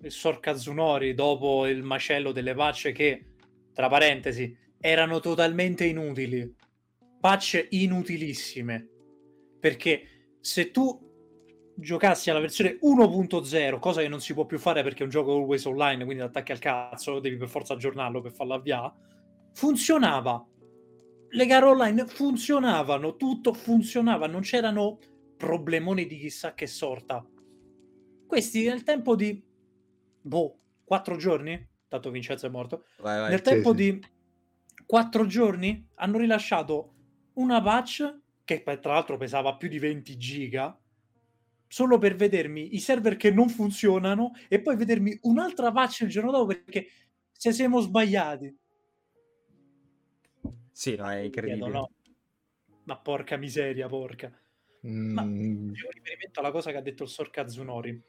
il 0.00 0.10
Sor 0.10 0.40
Kazunori 0.40 1.12
dopo 1.12 1.66
il 1.66 1.82
macello 1.82 2.32
delle 2.32 2.54
pacce 2.54 2.92
che, 2.92 3.34
tra 3.74 3.88
parentesi, 3.88 4.56
erano 4.80 5.20
totalmente 5.20 5.84
inutili. 5.84 6.54
Patch 7.20 7.66
inutilissime. 7.70 8.88
Perché 9.60 10.36
se 10.40 10.70
tu 10.70 11.06
giocassi 11.76 12.30
alla 12.30 12.40
versione 12.40 12.78
1.0, 12.80 13.78
cosa 13.78 14.00
che 14.00 14.08
non 14.08 14.20
si 14.20 14.32
può 14.32 14.46
più 14.46 14.58
fare 14.58 14.82
perché 14.82 15.00
è 15.00 15.04
un 15.04 15.10
gioco 15.10 15.32
always 15.32 15.64
online, 15.64 16.04
quindi 16.04 16.22
attacchi 16.22 16.52
al 16.52 16.58
cazzo, 16.58 17.20
devi 17.20 17.36
per 17.36 17.48
forza 17.48 17.74
aggiornarlo 17.74 18.20
per 18.20 18.32
farlo 18.32 18.54
avviare, 18.54 18.92
funzionava. 19.52 20.46
Le 21.30 21.46
gare 21.46 21.66
online 21.66 22.06
funzionavano, 22.06 23.16
tutto 23.16 23.52
funzionava, 23.52 24.26
non 24.26 24.40
c'erano 24.40 24.98
problemoni 25.36 26.06
di 26.06 26.18
chissà 26.18 26.54
che 26.54 26.66
sorta. 26.66 27.24
Questi 28.26 28.66
nel 28.66 28.82
tempo 28.82 29.14
di 29.14 29.42
boh, 30.20 30.58
quattro 30.84 31.16
giorni, 31.16 31.66
tanto 31.88 32.10
Vincenzo 32.10 32.46
è 32.46 32.50
morto, 32.50 32.84
vai, 32.98 33.20
vai. 33.20 33.30
nel 33.30 33.42
tempo 33.42 33.70
sì, 33.70 33.76
di 33.76 34.06
quattro 34.86 35.26
giorni 35.26 35.88
hanno 35.96 36.18
rilasciato 36.18 36.94
una 37.34 37.62
patch 37.62 38.18
che 38.44 38.62
tra 38.62 38.92
l'altro 38.92 39.16
pesava 39.16 39.56
più 39.56 39.68
di 39.68 39.78
20 39.78 40.16
giga 40.16 40.78
solo 41.68 41.98
per 41.98 42.16
vedermi 42.16 42.74
i 42.74 42.80
server 42.80 43.16
che 43.16 43.30
non 43.30 43.50
funzionano 43.50 44.32
e 44.48 44.60
poi 44.60 44.76
vedermi 44.76 45.18
un'altra 45.22 45.70
patch 45.70 46.00
il 46.00 46.08
giorno 46.08 46.30
dopo 46.30 46.46
perché 46.46 46.88
se 47.30 47.52
siamo 47.52 47.80
sbagliati. 47.80 48.56
Sì, 50.78 50.94
no, 50.94 51.10
è 51.10 51.16
incredibile. 51.16 51.70
no. 51.70 51.90
Ma 52.84 52.96
porca 52.98 53.36
miseria, 53.36 53.88
porca. 53.88 54.30
Mm. 54.86 55.12
Ma 55.12 55.22
io 55.22 55.88
riferimento 55.90 56.38
alla 56.38 56.52
cosa 56.52 56.70
che 56.70 56.76
ha 56.76 56.80
detto 56.80 57.02
il 57.02 57.08
Sor 57.08 57.30
Kazunori, 57.30 58.00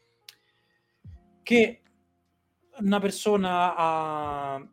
che 1.41 1.81
una 2.77 2.99
persona 2.99 3.71
uh, 3.71 4.69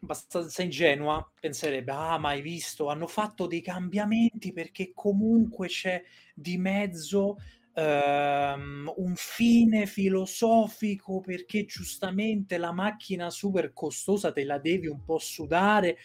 abbastanza 0.00 0.62
ingenua 0.62 1.30
penserebbe, 1.38 1.92
ah, 1.92 2.16
ma 2.16 2.30
hai 2.30 2.40
visto, 2.40 2.88
hanno 2.88 3.06
fatto 3.06 3.46
dei 3.46 3.60
cambiamenti 3.60 4.54
perché 4.54 4.92
comunque 4.94 5.68
c'è 5.68 6.02
di 6.34 6.56
mezzo 6.56 7.36
um, 7.74 8.90
un 8.96 9.12
fine 9.16 9.84
filosofico 9.84 11.20
perché 11.20 11.66
giustamente 11.66 12.56
la 12.56 12.72
macchina 12.72 13.28
super 13.28 13.74
costosa 13.74 14.32
te 14.32 14.44
la 14.44 14.56
devi 14.56 14.86
un 14.86 15.04
po' 15.04 15.18
sudare 15.18 15.98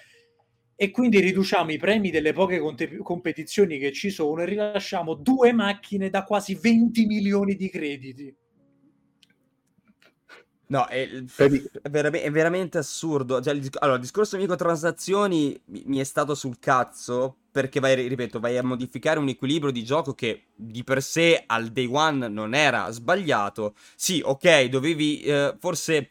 e 0.81 0.91
quindi 0.91 1.19
riduciamo 1.19 1.73
i 1.73 1.77
premi 1.77 2.09
delle 2.09 2.31
poche 2.31 2.57
conte- 2.57 2.99
competizioni 2.99 3.77
che 3.79 3.91
ci 3.91 4.09
sono 4.09 4.43
e 4.43 4.45
rilasciamo 4.45 5.13
due 5.13 5.51
macchine 5.51 6.09
da 6.09 6.23
quasi 6.23 6.55
20 6.55 7.05
milioni 7.05 7.55
di 7.55 7.69
crediti. 7.69 8.33
No, 10.67 10.85
è, 10.85 11.05
è, 11.35 11.89
vera- 11.89 12.09
è 12.09 12.31
veramente 12.31 12.77
assurdo. 12.77 13.41
Cioè, 13.41 13.55
il, 13.55 13.69
allora, 13.79 13.97
il 13.97 14.03
discorso 14.03 14.37
di 14.37 14.43
microtransazioni 14.43 15.59
mi, 15.65 15.83
mi 15.85 15.97
è 15.97 16.05
stato 16.05 16.33
sul 16.33 16.59
cazzo 16.59 17.35
perché 17.51 17.81
vai, 17.81 18.07
ripeto, 18.07 18.39
vai 18.39 18.57
a 18.57 18.63
modificare 18.63 19.19
un 19.19 19.27
equilibrio 19.27 19.71
di 19.71 19.83
gioco 19.83 20.13
che 20.13 20.45
di 20.55 20.85
per 20.85 21.03
sé 21.03 21.43
al 21.45 21.71
day 21.73 21.89
one 21.91 22.29
non 22.29 22.53
era 22.53 22.89
sbagliato. 22.91 23.75
Sì, 23.97 24.21
ok, 24.23 24.67
dovevi 24.67 25.23
eh, 25.23 25.55
forse 25.59 26.09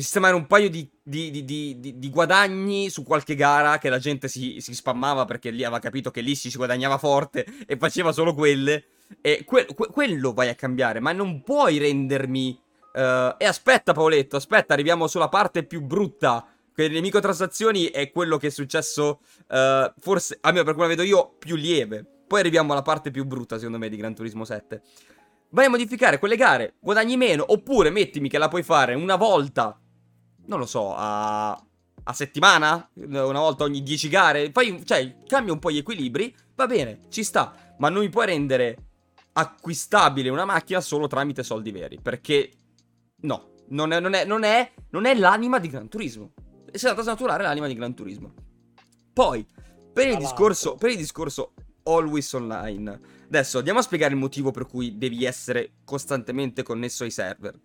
sistemare 0.00 0.34
un 0.34 0.46
paio 0.46 0.68
di, 0.68 0.88
di, 1.02 1.44
di, 1.44 1.98
di, 1.98 2.10
guadagni 2.10 2.90
su 2.90 3.02
qualche 3.02 3.34
gara 3.34 3.78
che 3.78 3.88
la 3.88 3.98
gente 3.98 4.28
si, 4.28 4.60
si, 4.60 4.74
spammava 4.74 5.24
perché 5.24 5.50
lì 5.50 5.64
aveva 5.64 5.78
capito 5.78 6.10
che 6.10 6.20
lì 6.20 6.34
si 6.34 6.50
guadagnava 6.54 6.98
forte 6.98 7.46
e 7.66 7.76
faceva 7.76 8.12
solo 8.12 8.34
quelle. 8.34 8.84
E 9.20 9.44
que- 9.44 9.66
que- 9.74 9.88
quello 9.88 10.32
vai 10.32 10.48
a 10.48 10.54
cambiare, 10.54 11.00
ma 11.00 11.12
non 11.12 11.42
puoi 11.42 11.78
rendermi 11.78 12.60
Uh, 12.96 13.34
e 13.36 13.44
aspetta 13.44 13.92
Paoletto, 13.92 14.36
aspetta, 14.36 14.72
arriviamo 14.72 15.06
sulla 15.06 15.28
parte 15.28 15.64
più 15.64 15.82
brutta. 15.82 16.46
Per 16.72 16.90
le 16.90 17.02
microtransazioni 17.02 17.86
è 17.86 18.10
quello 18.10 18.38
che 18.38 18.46
è 18.46 18.50
successo, 18.50 19.20
uh, 19.48 19.92
forse, 20.00 20.38
almeno 20.40 20.64
per 20.64 20.72
come 20.72 20.86
la 20.86 20.94
vedo 20.94 21.02
io, 21.02 21.34
più 21.38 21.56
lieve. 21.56 22.06
Poi 22.26 22.40
arriviamo 22.40 22.72
alla 22.72 22.80
parte 22.80 23.10
più 23.10 23.26
brutta, 23.26 23.56
secondo 23.56 23.76
me, 23.76 23.90
di 23.90 23.96
Gran 23.96 24.14
Turismo 24.14 24.46
7. 24.46 24.80
Vai 25.50 25.66
a 25.66 25.70
modificare 25.70 26.18
quelle 26.18 26.36
gare, 26.36 26.76
guadagni 26.80 27.18
meno, 27.18 27.44
oppure 27.46 27.90
mettimi 27.90 28.30
che 28.30 28.38
la 28.38 28.48
puoi 28.48 28.62
fare 28.62 28.94
una 28.94 29.16
volta, 29.16 29.78
non 30.46 30.58
lo 30.58 30.66
so, 30.66 30.94
a, 30.94 31.50
a 31.50 32.12
settimana, 32.12 32.90
una 32.94 33.40
volta 33.40 33.64
ogni 33.64 33.82
10 33.82 34.08
gare. 34.08 34.50
Fai, 34.52 34.84
cioè, 34.84 35.22
cambia 35.26 35.52
un 35.52 35.58
po' 35.58 35.70
gli 35.70 35.78
equilibri, 35.78 36.34
va 36.54 36.66
bene, 36.66 37.00
ci 37.08 37.24
sta. 37.24 37.74
Ma 37.78 37.88
non 37.88 38.02
mi 38.02 38.08
puoi 38.08 38.26
rendere 38.26 38.76
acquistabile 39.32 40.30
una 40.30 40.44
macchina 40.44 40.80
solo 40.80 41.06
tramite 41.06 41.42
soldi 41.42 41.70
veri, 41.70 41.98
perché 42.00 42.50
No, 43.26 43.52
non 43.68 43.92
è, 43.92 44.00
non 44.00 44.12
è, 44.12 44.24
non 44.24 44.42
è, 44.42 44.72
non 44.90 45.06
è 45.06 45.14
l'anima 45.14 45.58
di 45.58 45.68
Gran 45.68 45.88
Turismo. 45.88 46.32
Si 46.72 46.84
è 46.84 46.88
andata 46.88 47.00
a 47.00 47.14
snaturare 47.14 47.42
l'anima 47.44 47.66
di 47.66 47.74
Gran 47.74 47.94
Turismo. 47.94 48.34
Poi, 49.12 49.46
per 49.92 50.08
il, 50.08 50.18
discorso, 50.18 50.74
per 50.74 50.90
il 50.90 50.96
discorso 50.96 51.54
always 51.84 52.30
online, 52.32 53.00
adesso 53.24 53.58
andiamo 53.58 53.78
a 53.78 53.82
spiegare 53.82 54.12
il 54.12 54.18
motivo 54.18 54.50
per 54.50 54.66
cui 54.66 54.98
devi 54.98 55.24
essere 55.24 55.76
costantemente 55.84 56.62
connesso 56.62 57.04
ai 57.04 57.10
server. 57.10 57.58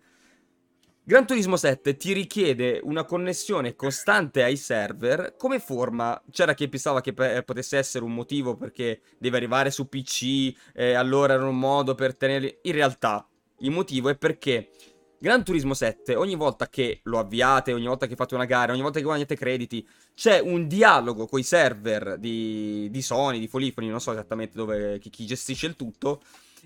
Gran 1.04 1.26
Turismo 1.26 1.56
7 1.56 1.96
ti 1.96 2.12
richiede 2.12 2.78
una 2.84 3.04
connessione 3.04 3.74
costante 3.74 4.44
ai 4.44 4.56
server. 4.56 5.34
Come 5.36 5.58
forma? 5.58 6.22
C'era 6.30 6.54
chi 6.54 6.68
pensava 6.68 7.00
che 7.00 7.12
potesse 7.12 7.76
essere 7.76 8.04
un 8.04 8.14
motivo 8.14 8.54
perché 8.54 9.00
deve 9.18 9.38
arrivare 9.38 9.72
su 9.72 9.88
PC 9.88 10.54
e 10.72 10.94
allora 10.94 11.34
era 11.34 11.44
un 11.44 11.58
modo 11.58 11.96
per 11.96 12.14
tenerli. 12.14 12.58
In 12.62 12.72
realtà, 12.74 13.26
il 13.58 13.72
motivo 13.72 14.10
è 14.10 14.16
perché 14.16 14.70
Gran 15.18 15.42
Turismo 15.42 15.74
7, 15.74 16.14
ogni 16.14 16.36
volta 16.36 16.68
che 16.68 17.00
lo 17.02 17.18
avviate, 17.18 17.72
ogni 17.72 17.86
volta 17.86 18.06
che 18.06 18.14
fate 18.14 18.36
una 18.36 18.44
gara, 18.44 18.72
ogni 18.72 18.82
volta 18.82 18.98
che 18.98 19.04
guadagnate 19.04 19.36
crediti, 19.36 19.84
c'è 20.14 20.38
un 20.38 20.68
dialogo 20.68 21.26
con 21.26 21.40
i 21.40 21.44
server 21.44 22.16
di, 22.16 22.88
di 22.92 23.02
Sony, 23.02 23.40
di 23.40 23.48
Folifoni, 23.48 23.88
non 23.88 24.00
so 24.00 24.12
esattamente 24.12 24.56
dove, 24.56 25.00
chi, 25.00 25.10
chi 25.10 25.26
gestisce 25.26 25.66
il 25.66 25.74
tutto, 25.74 26.22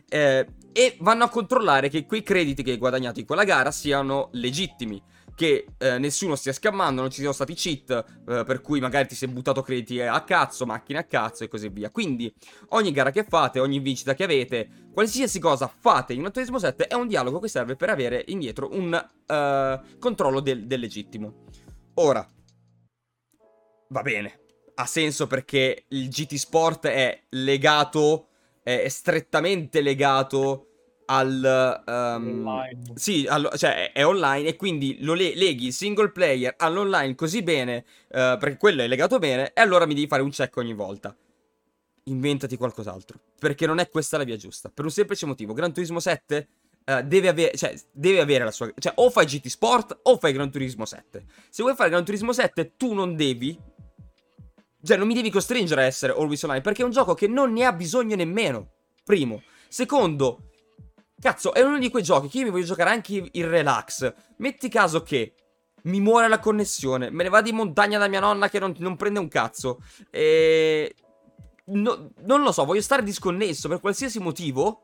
eh, 0.08 0.46
e 0.72 0.96
vanno 1.00 1.24
a 1.24 1.28
controllare 1.28 1.88
che 1.88 2.06
quei 2.06 2.22
crediti 2.22 2.62
che 2.62 2.72
hai 2.72 2.78
guadagnato 2.78 3.20
in 3.20 3.26
quella 3.26 3.44
gara 3.44 3.70
siano 3.70 4.28
legittimi 4.32 5.02
che 5.36 5.66
eh, 5.76 5.98
nessuno 5.98 6.34
stia 6.34 6.52
scammando, 6.52 7.02
non 7.02 7.10
ci 7.10 7.18
siano 7.18 7.34
stati 7.34 7.52
cheat, 7.52 7.90
eh, 8.26 8.42
per 8.44 8.62
cui 8.62 8.80
magari 8.80 9.06
ti 9.06 9.14
sei 9.14 9.28
buttato 9.28 9.60
crediti 9.60 10.00
a 10.00 10.22
cazzo, 10.22 10.64
macchine 10.64 10.98
a 10.98 11.04
cazzo 11.04 11.44
e 11.44 11.48
così 11.48 11.68
via. 11.68 11.90
Quindi 11.90 12.34
ogni 12.70 12.90
gara 12.90 13.10
che 13.10 13.22
fate, 13.22 13.60
ogni 13.60 13.78
vincita 13.78 14.14
che 14.14 14.24
avete, 14.24 14.88
qualsiasi 14.92 15.38
cosa 15.38 15.68
fate 15.68 16.14
in 16.14 16.24
un 16.24 16.32
Turismo 16.32 16.58
7 16.58 16.86
è 16.86 16.94
un 16.94 17.06
dialogo 17.06 17.38
che 17.38 17.48
serve 17.48 17.76
per 17.76 17.90
avere 17.90 18.24
indietro 18.28 18.70
un 18.72 18.92
uh, 18.94 19.98
controllo 19.98 20.40
del, 20.40 20.66
del 20.66 20.80
legittimo. 20.80 21.44
Ora, 21.96 22.26
va 23.90 24.02
bene, 24.02 24.40
ha 24.74 24.86
senso 24.86 25.26
perché 25.26 25.84
il 25.88 26.08
GT 26.08 26.34
Sport 26.36 26.86
è 26.86 27.24
legato, 27.30 28.28
è 28.74 28.88
strettamente 28.88 29.81
legato 29.81 30.66
al 31.07 31.83
um. 31.87 32.94
Sì, 32.94 33.24
allo, 33.29 33.50
cioè 33.50 33.92
è 33.92 34.05
online 34.05 34.48
e 34.48 34.57
quindi 34.57 34.98
lo 35.02 35.14
le- 35.14 35.37
leghi 35.37 35.70
single 35.70 36.11
player 36.11 36.55
all'online 36.59 37.14
così 37.14 37.44
bene, 37.44 37.85
uh, 38.09 38.37
perché 38.38 38.57
quello 38.57 38.83
è 38.83 38.88
legato 38.88 39.20
bene, 39.20 39.52
e 39.55 39.61
allora 39.61 39.87
mi 39.87 39.94
devi 39.94 40.09
fare 40.09 40.22
un 40.22 40.31
check 40.31 40.57
ogni 40.57 40.74
volta. 40.74 41.16
Inventati 42.09 42.57
qualcos'altro, 42.57 43.20
perché 43.38 43.66
non 43.66 43.79
è 43.79 43.88
questa 43.88 44.16
la 44.16 44.24
via 44.24 44.37
giusta. 44.37 44.68
Per 44.68 44.85
un 44.85 44.90
semplice 44.90 45.26
motivo, 45.26 45.52
Gran 45.52 45.72
Turismo 45.72 46.00
7 46.00 46.48
uh, 46.85 46.90
eh, 46.90 47.05
deve, 47.05 47.29
avere, 47.29 47.57
cioè, 47.57 47.72
deve 47.92 48.20
avere 48.20 48.44
la 48.44 48.50
sua... 48.50 48.72
Cioè, 48.76 48.92
o 48.96 49.11
fai 49.11 49.26
GT 49.26 49.46
Sport 49.46 50.00
o 50.02 50.18
fai 50.18 50.33
Gran 50.33 50.50
Turismo 50.50 50.85
7. 50.85 51.24
Se 51.50 51.62
vuoi 51.62 51.76
fare 51.76 51.90
Gran 51.90 52.05
Turismo 52.05 52.33
7, 52.33 52.72
tu 52.76 52.94
non 52.94 53.14
devi... 53.14 53.57
Cioè, 54.87 54.96
non 54.96 55.07
mi 55.07 55.14
devi 55.14 55.31
costringere 55.31 55.83
a 55.83 55.85
essere 55.85 56.12
always 56.12 56.42
online, 56.44 56.62
perché 56.62 56.83
è 56.83 56.85
un 56.85 56.92
gioco 56.92 57.14
che 57.14 57.27
non 57.27 57.53
ne 57.53 57.64
ha 57.64 57.72
bisogno 57.72 58.16
nemmeno. 58.16 58.70
Primo. 59.05 59.42
Secondo, 59.68 60.46
Cazzo, 61.18 61.55
è 61.55 61.62
uno 61.62 61.79
di 61.79 61.88
quei 61.88 62.03
giochi 62.03 62.29
che 62.29 62.38
io 62.38 62.44
mi 62.44 62.51
voglio 62.51 62.66
giocare 62.66 62.90
anche 62.90 63.29
in 63.31 63.49
relax. 63.49 64.12
Metti 64.37 64.68
caso 64.68 65.03
che 65.03 65.35
mi 65.85 66.01
muore 66.01 66.29
la 66.29 66.38
connessione, 66.38 67.11
me 67.11 67.22
ne 67.22 67.29
vado 67.31 67.49
in 67.49 67.57
montagna 67.57 67.99
da 67.99 68.07
mia 68.07 68.20
nonna 68.20 68.51
che 68.51 68.59
non, 68.59 68.75
non 68.79 68.96
prende 68.96 69.18
un 69.18 69.29
cazzo. 69.29 69.81
E... 70.11 70.94
No, 71.68 72.12
non 72.25 72.42
lo 72.42 72.53
so, 72.53 72.64
voglio 72.64 72.83
stare 72.83 73.03
disconnesso 73.03 73.68
per 73.68 73.81
qualsiasi 73.81 74.18
motivo. 74.18 74.83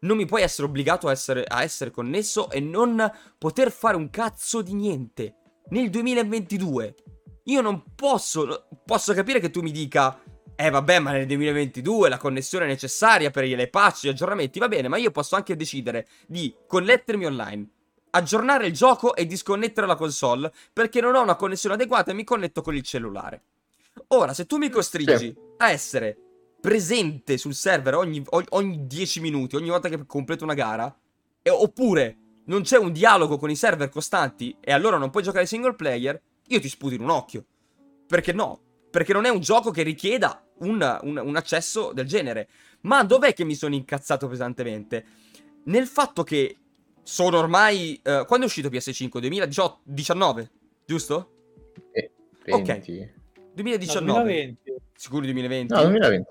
Non 0.00 0.16
mi 0.16 0.26
puoi 0.26 0.42
essere 0.42 0.66
obbligato 0.66 1.08
a 1.08 1.12
essere, 1.12 1.44
a 1.44 1.62
essere 1.62 1.90
connesso 1.90 2.50
e 2.50 2.60
non 2.60 3.10
poter 3.38 3.70
fare 3.70 3.96
un 3.96 4.10
cazzo 4.10 4.62
di 4.62 4.74
niente. 4.74 5.36
nel 5.68 5.90
2022. 5.90 6.94
Io 7.44 7.60
non 7.60 7.82
posso, 7.94 8.66
posso 8.84 9.12
capire 9.12 9.38
che 9.38 9.50
tu 9.50 9.60
mi 9.60 9.70
dica, 9.70 10.18
eh 10.56 10.70
vabbè, 10.70 10.98
ma 10.98 11.12
nel 11.12 11.26
2022 11.26 12.08
la 12.08 12.16
connessione 12.16 12.64
è 12.64 12.68
necessaria 12.68 13.30
per 13.30 13.44
le 13.44 13.68
patch, 13.68 14.04
gli 14.04 14.08
aggiornamenti, 14.08 14.58
va 14.58 14.68
bene, 14.68 14.88
ma 14.88 14.96
io 14.96 15.10
posso 15.10 15.36
anche 15.36 15.54
decidere 15.54 16.06
di 16.26 16.54
connettermi 16.66 17.26
online, 17.26 17.68
aggiornare 18.10 18.66
il 18.66 18.72
gioco 18.72 19.14
e 19.14 19.26
disconnettere 19.26 19.86
la 19.86 19.96
console 19.96 20.52
perché 20.72 21.02
non 21.02 21.14
ho 21.14 21.22
una 21.22 21.36
connessione 21.36 21.74
adeguata 21.74 22.12
e 22.12 22.14
mi 22.14 22.24
connetto 22.24 22.62
con 22.62 22.74
il 22.74 22.82
cellulare. 22.82 23.42
Ora, 24.08 24.32
se 24.32 24.46
tu 24.46 24.56
mi 24.56 24.70
costringi 24.70 25.16
sì. 25.18 25.36
a 25.58 25.70
essere 25.70 26.16
presente 26.60 27.36
sul 27.36 27.54
server 27.54 27.94
ogni, 27.94 28.24
ogni 28.50 28.86
10 28.86 29.20
minuti, 29.20 29.56
ogni 29.56 29.68
volta 29.68 29.90
che 29.90 30.06
completo 30.06 30.44
una 30.44 30.54
gara, 30.54 30.94
e, 31.42 31.50
oppure 31.50 32.18
non 32.46 32.62
c'è 32.62 32.78
un 32.78 32.90
dialogo 32.90 33.36
con 33.36 33.50
i 33.50 33.56
server 33.56 33.90
costanti 33.90 34.56
e 34.60 34.72
allora 34.72 34.96
non 34.96 35.10
puoi 35.10 35.22
giocare 35.22 35.44
single 35.44 35.74
player, 35.74 36.20
io 36.48 36.60
ti 36.60 36.68
sputo 36.68 36.94
in 36.94 37.02
un 37.02 37.10
occhio. 37.10 37.44
Perché 38.06 38.32
no? 38.32 38.60
Perché 38.90 39.12
non 39.12 39.24
è 39.24 39.28
un 39.28 39.40
gioco 39.40 39.70
che 39.70 39.82
richieda 39.82 40.44
un, 40.58 40.98
un, 41.02 41.16
un 41.16 41.36
accesso 41.36 41.92
del 41.92 42.06
genere. 42.06 42.48
Ma 42.82 43.02
dov'è 43.02 43.32
che 43.32 43.44
mi 43.44 43.54
sono 43.54 43.74
incazzato 43.74 44.28
pesantemente? 44.28 45.04
Nel 45.64 45.86
fatto 45.86 46.22
che 46.22 46.56
sono 47.02 47.38
ormai... 47.38 48.00
Uh, 48.04 48.24
quando 48.26 48.44
è 48.44 48.48
uscito 48.48 48.68
PS5? 48.68 49.18
2019, 49.18 50.50
giusto? 50.84 51.30
Eh, 51.92 52.10
20. 52.44 52.70
Ok. 52.70 53.12
2019. 53.54 54.12
No, 54.12 54.24
2020. 54.24 54.74
Sicuro 54.94 55.22
2020? 55.22 55.72
No, 55.72 55.80
2020. 55.82 56.30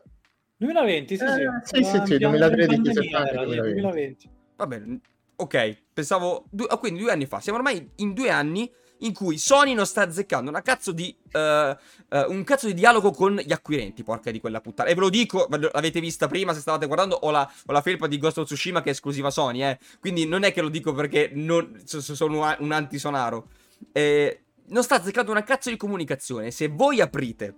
2020, 0.58 1.18
sì, 1.18 1.24
eh, 1.24 1.28
sì. 1.64 1.76
Sì, 1.76 1.84
sì, 1.84 2.02
sì, 2.06 2.18
2013, 2.18 2.82
2020. 2.82 3.46
2020. 3.46 4.30
Va 4.56 4.68
bene, 4.68 5.00
ok, 5.36 5.78
pensavo... 5.92 6.46
Du- 6.50 6.68
oh, 6.70 6.78
quindi 6.78 7.02
due 7.02 7.12
anni 7.12 7.26
fa. 7.26 7.42
Siamo 7.42 7.58
ormai 7.58 7.90
in 7.98 8.14
due 8.14 8.30
anni 8.30 8.72
in 9.04 9.14
cui 9.14 9.38
Sony 9.38 9.74
non 9.74 9.86
sta 9.86 10.02
azzeccando 10.02 10.50
una 10.50 10.62
cazzo 10.62 10.92
di, 10.92 11.16
uh, 11.34 11.40
uh, 11.40 11.76
un 12.28 12.44
cazzo 12.44 12.68
di 12.68 12.74
dialogo 12.74 13.12
con 13.12 13.36
gli 13.36 13.52
acquirenti, 13.52 14.04
porca 14.04 14.32
di 14.32 14.40
quella 14.40 14.62
puttana. 14.62 14.90
E 14.90 14.94
ve 14.94 15.00
lo 15.02 15.10
dico, 15.10 15.48
l'avete 15.50 16.00
vista 16.00 16.28
prima 16.28 16.54
se 16.54 16.62
stavate 16.62 16.86
guardando, 16.86 17.16
ho 17.16 17.32
la, 17.32 17.50
ho 17.66 17.72
la 17.72 17.82
felpa 17.82 18.08
di 18.08 18.18
Ghost 18.18 18.40
of 18.40 18.46
Tsushima 18.46 18.82
che 18.82 18.90
è 18.90 18.92
esclusiva 18.92 19.30
Sony, 19.30 19.64
eh. 19.64 19.80
Quindi 20.00 20.26
non 20.26 20.44
è 20.44 20.54
che 20.54 20.62
lo 20.62 20.70
dico 20.70 20.94
perché 20.94 21.32
non, 21.34 21.82
sono 21.86 22.56
un 22.60 22.72
anti-sonaro. 22.72 23.48
Eh, 23.92 24.44
non 24.68 24.84
sta 24.84 24.96
azzeccando 24.96 25.32
una 25.32 25.44
cazzo 25.44 25.70
di 25.70 25.78
comunicazione. 25.78 26.52
Se 26.52 26.68
voi 26.70 27.02
aprite 27.02 27.56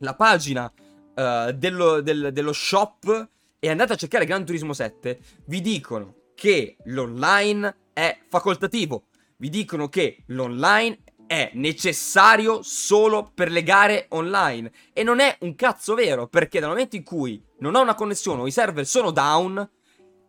la 0.00 0.14
pagina 0.14 0.70
uh, 0.70 1.52
dello, 1.52 2.02
del, 2.02 2.30
dello 2.32 2.52
shop 2.52 3.28
e 3.58 3.70
andate 3.70 3.94
a 3.94 3.96
cercare 3.96 4.26
Gran 4.26 4.44
Turismo 4.44 4.74
7, 4.74 5.18
vi 5.46 5.62
dicono 5.62 6.14
che 6.34 6.76
l'online 6.84 7.74
è 7.94 8.18
facoltativo 8.28 9.06
vi 9.38 9.48
dicono 9.48 9.88
che 9.88 10.24
l'online 10.26 10.98
è 11.26 11.50
necessario 11.54 12.62
solo 12.62 13.30
per 13.34 13.50
le 13.50 13.62
gare 13.62 14.06
online. 14.10 14.70
E 14.92 15.02
non 15.02 15.20
è 15.20 15.36
un 15.40 15.54
cazzo 15.54 15.94
vero, 15.94 16.28
perché 16.28 16.60
dal 16.60 16.70
momento 16.70 16.96
in 16.96 17.02
cui 17.02 17.42
non 17.58 17.74
ho 17.74 17.82
una 17.82 17.94
connessione 17.94 18.42
o 18.42 18.46
i 18.46 18.52
server 18.52 18.86
sono 18.86 19.10
down, 19.10 19.68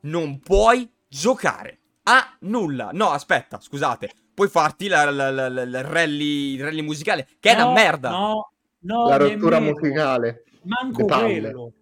non 0.02 0.40
puoi 0.40 0.90
giocare 1.08 1.80
a 2.04 2.38
nulla. 2.42 2.90
No, 2.94 3.12
aspetta, 3.12 3.60
scusate. 3.60 4.12
Puoi 4.34 4.50
farti 4.50 4.88
la, 4.88 5.10
la, 5.10 5.32
la, 5.32 5.50
la 5.50 5.82
rally, 5.82 6.54
il 6.54 6.64
rally 6.64 6.82
musicale, 6.82 7.28
che 7.40 7.54
no, 7.54 7.58
è 7.58 7.62
una 7.64 7.72
merda. 7.74 8.10
No, 8.12 8.52
no, 8.82 9.08
la 9.08 9.18
rottura 9.18 9.60
musicale. 9.60 10.44
Manco 10.64 11.06
quello. 11.06 11.74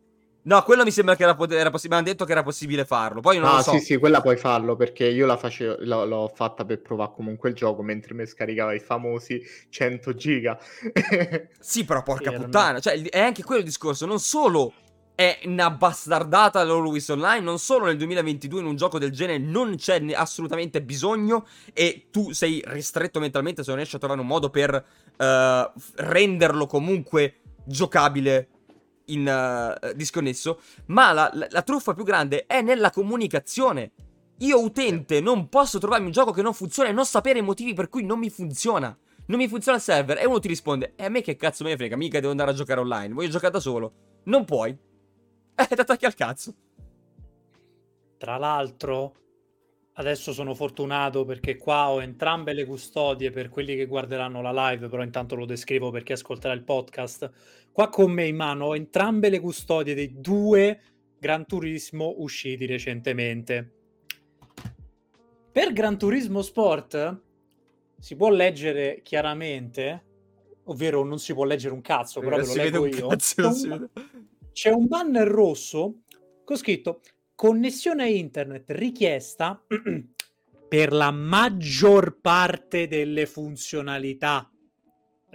No, 0.45 0.61
quello 0.63 0.83
mi 0.83 0.91
sembra 0.91 1.15
che 1.15 1.23
era, 1.23 1.35
era 1.49 1.69
possibile. 1.71 1.95
Mi 1.95 2.01
hanno 2.01 2.11
detto 2.11 2.25
che 2.25 2.31
era 2.31 2.43
possibile 2.43 2.85
farlo. 2.85 3.19
Poi 3.21 3.39
non 3.39 3.49
ah, 3.49 3.55
lo 3.57 3.61
so. 3.63 3.71
sì, 3.71 3.79
sì, 3.79 3.97
quella 3.97 4.21
puoi 4.21 4.37
farlo 4.37 4.75
perché 4.75 5.05
io 5.05 5.25
la 5.25 5.37
facevo, 5.37 5.77
l'ho, 5.79 6.05
l'ho 6.05 6.31
fatta 6.33 6.65
per 6.65 6.81
provare 6.81 7.11
comunque 7.15 7.49
il 7.49 7.55
gioco 7.55 7.81
mentre 7.81 8.13
mi 8.13 8.25
scaricava 8.25 8.73
i 8.73 8.79
famosi 8.79 9.41
100 9.69 10.13
giga. 10.13 10.57
sì, 11.59 11.83
però 11.83 12.03
porca 12.03 12.31
sì, 12.31 12.37
puttana. 12.37 12.79
Cioè, 12.79 13.01
è 13.09 13.19
anche 13.19 13.43
quello 13.43 13.61
il 13.61 13.67
discorso. 13.67 14.05
Non 14.05 14.19
solo 14.19 14.73
è 15.15 15.39
una 15.45 15.71
bastardata 15.71 16.63
l'Always 16.63 17.07
Online, 17.07 17.39
non 17.39 17.57
solo 17.57 17.85
nel 17.85 17.97
2022 17.97 18.59
in 18.59 18.65
un 18.65 18.75
gioco 18.75 18.99
del 18.99 19.11
genere 19.11 19.39
non 19.39 19.77
c'è 19.77 20.03
assolutamente 20.13 20.81
bisogno 20.81 21.47
e 21.73 22.07
tu 22.11 22.33
sei 22.33 22.61
ristretto 22.67 23.21
mentalmente 23.21 23.63
se 23.63 23.69
non 23.69 23.77
riesci 23.77 23.95
a 23.95 23.99
trovare 23.99 24.19
un 24.19 24.27
modo 24.27 24.49
per 24.49 24.73
uh, 24.75 25.79
renderlo 25.95 26.67
comunque 26.67 27.37
giocabile 27.63 28.49
in 29.05 29.77
uh, 29.81 29.93
disconnesso, 29.93 30.59
ma 30.87 31.11
la, 31.11 31.29
la, 31.33 31.47
la 31.49 31.61
truffa 31.61 31.93
più 31.93 32.03
grande 32.03 32.45
è 32.45 32.61
nella 32.61 32.91
comunicazione. 32.91 33.91
Io 34.39 34.61
utente 34.61 35.21
non 35.21 35.47
posso 35.47 35.79
trovarmi 35.79 36.07
un 36.07 36.11
gioco 36.11 36.31
che 36.31 36.41
non 36.41 36.53
funziona 36.53 36.89
e 36.89 36.91
non 36.91 37.05
sapere 37.05 37.39
i 37.39 37.43
motivi 37.43 37.73
per 37.73 37.89
cui 37.89 38.03
non 38.03 38.19
mi 38.19 38.29
funziona. 38.29 38.97
Non 39.27 39.39
mi 39.39 39.47
funziona 39.47 39.77
il 39.77 39.83
server 39.83 40.19
e 40.19 40.25
uno 40.25 40.39
ti 40.39 40.47
risponde 40.47 40.93
E 40.95 41.05
a 41.05 41.09
me 41.09 41.21
che 41.21 41.35
cazzo 41.35 41.63
me 41.63 41.71
ne 41.71 41.77
frega, 41.77 41.95
mica 41.95 42.19
devo 42.19 42.29
andare 42.29 42.51
a 42.51 42.53
giocare 42.53 42.79
online, 42.79 43.13
voglio 43.13 43.29
giocare 43.29 43.53
da 43.53 43.59
solo. 43.59 43.93
Non 44.25 44.45
puoi. 44.45 44.77
Eh, 45.57 45.67
ti 45.67 45.79
attacchi 45.79 46.03
al 46.03 46.15
cazzo. 46.15 46.53
Tra 48.17 48.35
l'altro, 48.35 49.13
adesso 49.97 50.33
sono 50.33 50.53
fortunato 50.53 51.25
perché 51.25 51.57
qua 51.57 51.89
ho 51.89 52.01
entrambe 52.01 52.53
le 52.53 52.65
custodie 52.65 53.31
per 53.31 53.49
quelli 53.49 53.75
che 53.75 53.85
guarderanno 53.85 54.41
la 54.41 54.69
live, 54.69 54.87
però 54.87 55.03
intanto 55.03 55.35
lo 55.35 55.45
descrivo 55.45 55.91
per 55.91 56.03
chi 56.03 56.13
ascolterà 56.13 56.53
il 56.53 56.63
podcast. 56.63 57.31
Qua 57.71 57.89
con 57.89 58.11
me 58.11 58.25
in 58.25 58.35
mano 58.35 58.65
ho 58.67 58.75
entrambe 58.75 59.29
le 59.29 59.39
custodie 59.39 59.93
dei 59.93 60.19
due 60.19 60.81
Gran 61.17 61.45
Turismo 61.45 62.15
usciti 62.17 62.65
recentemente. 62.65 63.71
Per 65.51 65.71
Gran 65.71 65.97
Turismo 65.97 66.41
Sport 66.41 67.21
si 67.97 68.15
può 68.17 68.29
leggere 68.29 68.99
chiaramente, 69.01 70.03
ovvero 70.65 71.03
non 71.03 71.19
si 71.19 71.33
può 71.33 71.45
leggere 71.45 71.73
un 71.73 71.81
cazzo, 71.81 72.19
però 72.19 72.35
ve 72.37 72.45
lo 72.45 72.53
leggo 72.53 72.85
io. 72.85 73.07
Cazzo, 73.07 73.49
c'è, 73.51 73.67
un, 73.69 73.89
c'è 74.51 74.69
un 74.71 74.87
banner 74.87 75.27
rosso 75.27 76.01
con 76.43 76.57
scritto 76.57 76.99
connessione 77.35 78.03
a 78.03 78.07
internet 78.07 78.71
richiesta 78.71 79.63
per 80.67 80.91
la 80.93 81.11
maggior 81.11 82.19
parte 82.19 82.87
delle 82.87 83.25
funzionalità 83.25 84.49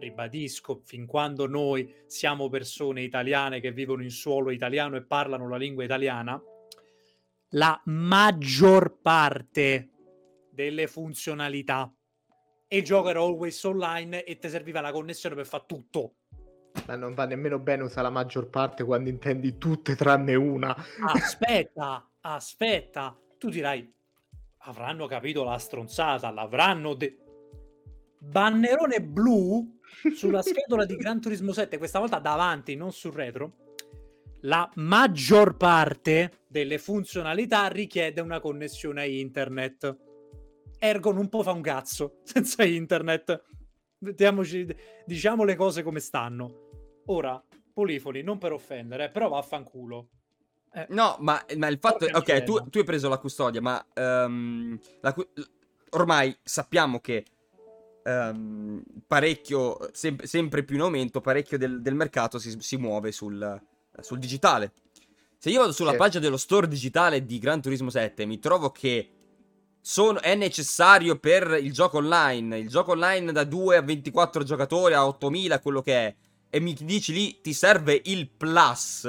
ribadisco, 0.01 0.81
fin 0.85 1.07
quando 1.07 1.47
noi 1.47 1.95
siamo 2.07 2.49
persone 2.49 3.03
italiane 3.03 3.61
che 3.61 3.71
vivono 3.71 4.03
in 4.03 4.11
suolo 4.11 4.51
italiano 4.51 4.97
e 4.97 5.05
parlano 5.05 5.49
la 5.49 5.57
lingua 5.57 5.85
italiana, 5.85 6.43
la 7.51 7.81
maggior 7.85 8.99
parte 9.01 9.91
delle 10.51 10.89
funzionalità. 10.89 11.93
E 12.67 12.77
il 12.77 12.85
gioco 12.85 13.11
era 13.11 13.21
always 13.21 13.63
online 13.65 14.25
e 14.25 14.39
ti 14.39 14.49
serviva 14.49 14.81
la 14.81 14.93
connessione 14.93 15.35
per 15.35 15.47
fare 15.47 15.65
tutto. 15.67 16.15
Ma 16.87 16.97
non 16.97 17.15
va 17.15 17.27
nemmeno 17.27 17.59
bene 17.59 17.83
usare 17.83 18.03
la 18.03 18.11
maggior 18.11 18.49
parte 18.49 18.85
quando 18.85 19.09
intendi 19.09 19.59
tutte 19.59 19.97
tranne 19.97 20.35
una. 20.35 20.75
Aspetta, 21.07 22.09
aspetta. 22.21 23.17
Tu 23.39 23.49
dirai, 23.49 23.93
avranno 24.59 25.07
capito 25.07 25.45
la 25.45 25.59
stronzata, 25.59 26.31
l'avranno 26.31 26.95
detto. 26.95 27.29
Bannerone 28.19 29.01
blu 29.01 29.79
sulla 30.15 30.43
schedula 30.43 30.85
di 30.85 30.97
Gran 30.97 31.21
Turismo 31.21 31.53
7, 31.53 31.79
questa 31.79 31.99
volta 31.99 32.19
davanti, 32.19 32.75
non 32.77 32.93
sul 32.93 33.13
retro, 33.13 33.53
la 34.43 34.71
maggior 34.77 35.57
parte 35.57 36.41
delle 36.47 36.79
funzionalità 36.79 37.67
richiede 37.69 38.21
una 38.21 38.41
connessione 38.41 39.03
a 39.03 39.07
internet. 39.07 39.97
Ergo 40.79 41.13
non 41.13 41.29
può 41.29 41.43
fare 41.43 41.57
un 41.57 41.63
cazzo 41.63 42.21
senza 42.25 42.65
internet. 42.65 43.45
Mettiamoci, 44.01 44.67
diciamo 45.05 45.45
le 45.45 45.57
cose 45.57 45.83
come 45.83 46.01
stanno. 46.01 46.69
Ora, 47.07 47.43
Polifoni, 47.73 48.23
non 48.23 48.39
per 48.39 48.53
offendere, 48.53 49.11
però 49.11 49.29
vaffanculo. 49.29 50.09
Eh, 50.73 50.87
no, 50.91 51.17
ma, 51.21 51.45
ma 51.57 51.67
il 51.69 51.79
fatto 51.79 52.07
è... 52.07 52.15
Ok, 52.15 52.45
tu, 52.45 52.69
tu, 52.71 52.79
hai 52.79 52.85
preso 52.85 53.09
la 53.09 53.19
custodia, 53.19 53.61
ma 53.61 53.85
um, 53.95 54.79
la, 55.01 55.15
ormai 55.91 56.35
sappiamo 56.43 57.01
che 57.01 57.25
um, 58.05 58.83
parecchio, 59.07 59.91
sem- 59.93 60.23
sempre 60.23 60.63
più 60.63 60.77
in 60.77 60.83
aumento, 60.83 61.21
parecchio 61.21 61.59
del, 61.59 61.83
del 61.83 61.95
mercato 61.95 62.39
si, 62.39 62.57
si 62.59 62.77
muove 62.77 63.13
sul, 63.13 63.61
sul, 64.01 64.19
digitale. 64.19 64.73
Se 65.37 65.51
io 65.51 65.61
vado 65.61 65.73
sulla 65.73 65.93
sì. 65.93 65.97
pagina 65.97 66.23
dello 66.23 66.37
store 66.37 66.69
digitale 66.69 67.25
di 67.25 67.39
Gran 67.39 67.61
Turismo 67.61 67.91
7 67.91 68.25
mi 68.27 68.39
trovo 68.39 68.71
che 68.71 69.20
sono, 69.81 70.21
è 70.21 70.35
necessario 70.35 71.19
per 71.19 71.59
il 71.61 71.73
gioco 71.73 71.99
online, 71.99 72.59
il 72.59 72.69
gioco 72.69 72.93
online 72.93 73.33
da 73.33 73.45
2 73.45 73.77
a 73.77 73.83
24 73.83 74.45
giocatori 74.45 74.95
a 74.95 75.07
8000, 75.07 75.61
quello 75.61 75.83
che 75.83 75.95
è, 75.95 76.15
e 76.51 76.61
mi 76.61 76.75
dici 76.75 77.13
lì 77.13 77.41
ti 77.41 77.53
serve 77.53 78.01
il 78.05 78.29
plus, 78.29 79.09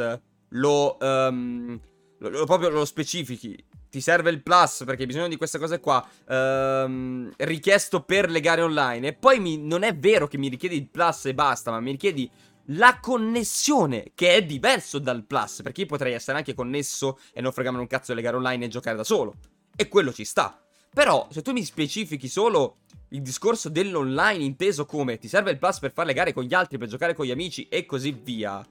lo, 0.49 0.97
um, 0.99 1.79
lo, 2.19 2.29
lo 2.29 2.45
proprio 2.45 2.69
lo 2.69 2.85
specifichi 2.85 3.65
ti 3.91 3.99
serve 3.99 4.29
il 4.29 4.41
plus 4.41 4.83
perché 4.85 5.01
hai 5.01 5.07
bisogno 5.07 5.27
di 5.27 5.35
queste 5.35 5.59
cose 5.59 5.81
qua, 5.81 6.03
ehm, 6.29 7.33
richiesto 7.39 8.01
per 8.01 8.29
le 8.29 8.39
gare 8.39 8.61
online. 8.61 9.09
E 9.09 9.13
poi 9.13 9.39
mi, 9.39 9.57
non 9.57 9.83
è 9.83 9.93
vero 9.93 10.27
che 10.27 10.37
mi 10.37 10.47
richiedi 10.47 10.77
il 10.77 10.87
plus 10.87 11.25
e 11.25 11.33
basta, 11.33 11.71
ma 11.71 11.81
mi 11.81 11.91
richiedi 11.91 12.31
la 12.67 12.99
connessione, 13.01 14.11
che 14.15 14.35
è 14.35 14.45
diverso 14.45 14.97
dal 14.97 15.25
plus, 15.25 15.61
perché 15.61 15.81
io 15.81 15.87
potrei 15.87 16.13
essere 16.13 16.37
anche 16.37 16.53
connesso 16.53 17.19
e 17.33 17.41
non 17.41 17.51
fregarmi 17.51 17.79
un 17.79 17.87
cazzo 17.87 18.13
delle 18.13 18.23
gare 18.23 18.37
online 18.37 18.65
e 18.65 18.69
giocare 18.69 18.95
da 18.95 19.03
solo. 19.03 19.35
E 19.75 19.89
quello 19.89 20.13
ci 20.13 20.23
sta. 20.23 20.60
Però, 20.93 21.27
se 21.31 21.41
tu 21.41 21.51
mi 21.53 21.63
specifichi 21.63 22.27
solo 22.27 22.77
il 23.09 23.21
discorso 23.21 23.69
dell'online 23.69 24.43
inteso 24.43 24.85
come 24.85 25.17
ti 25.17 25.27
serve 25.27 25.51
il 25.51 25.57
plus 25.57 25.79
per 25.79 25.91
fare 25.91 26.07
le 26.07 26.13
gare 26.13 26.33
con 26.33 26.43
gli 26.43 26.53
altri, 26.53 26.77
per 26.77 26.87
giocare 26.87 27.13
con 27.13 27.25
gli 27.25 27.31
amici 27.31 27.67
e 27.69 27.85
così 27.85 28.11
via. 28.11 28.65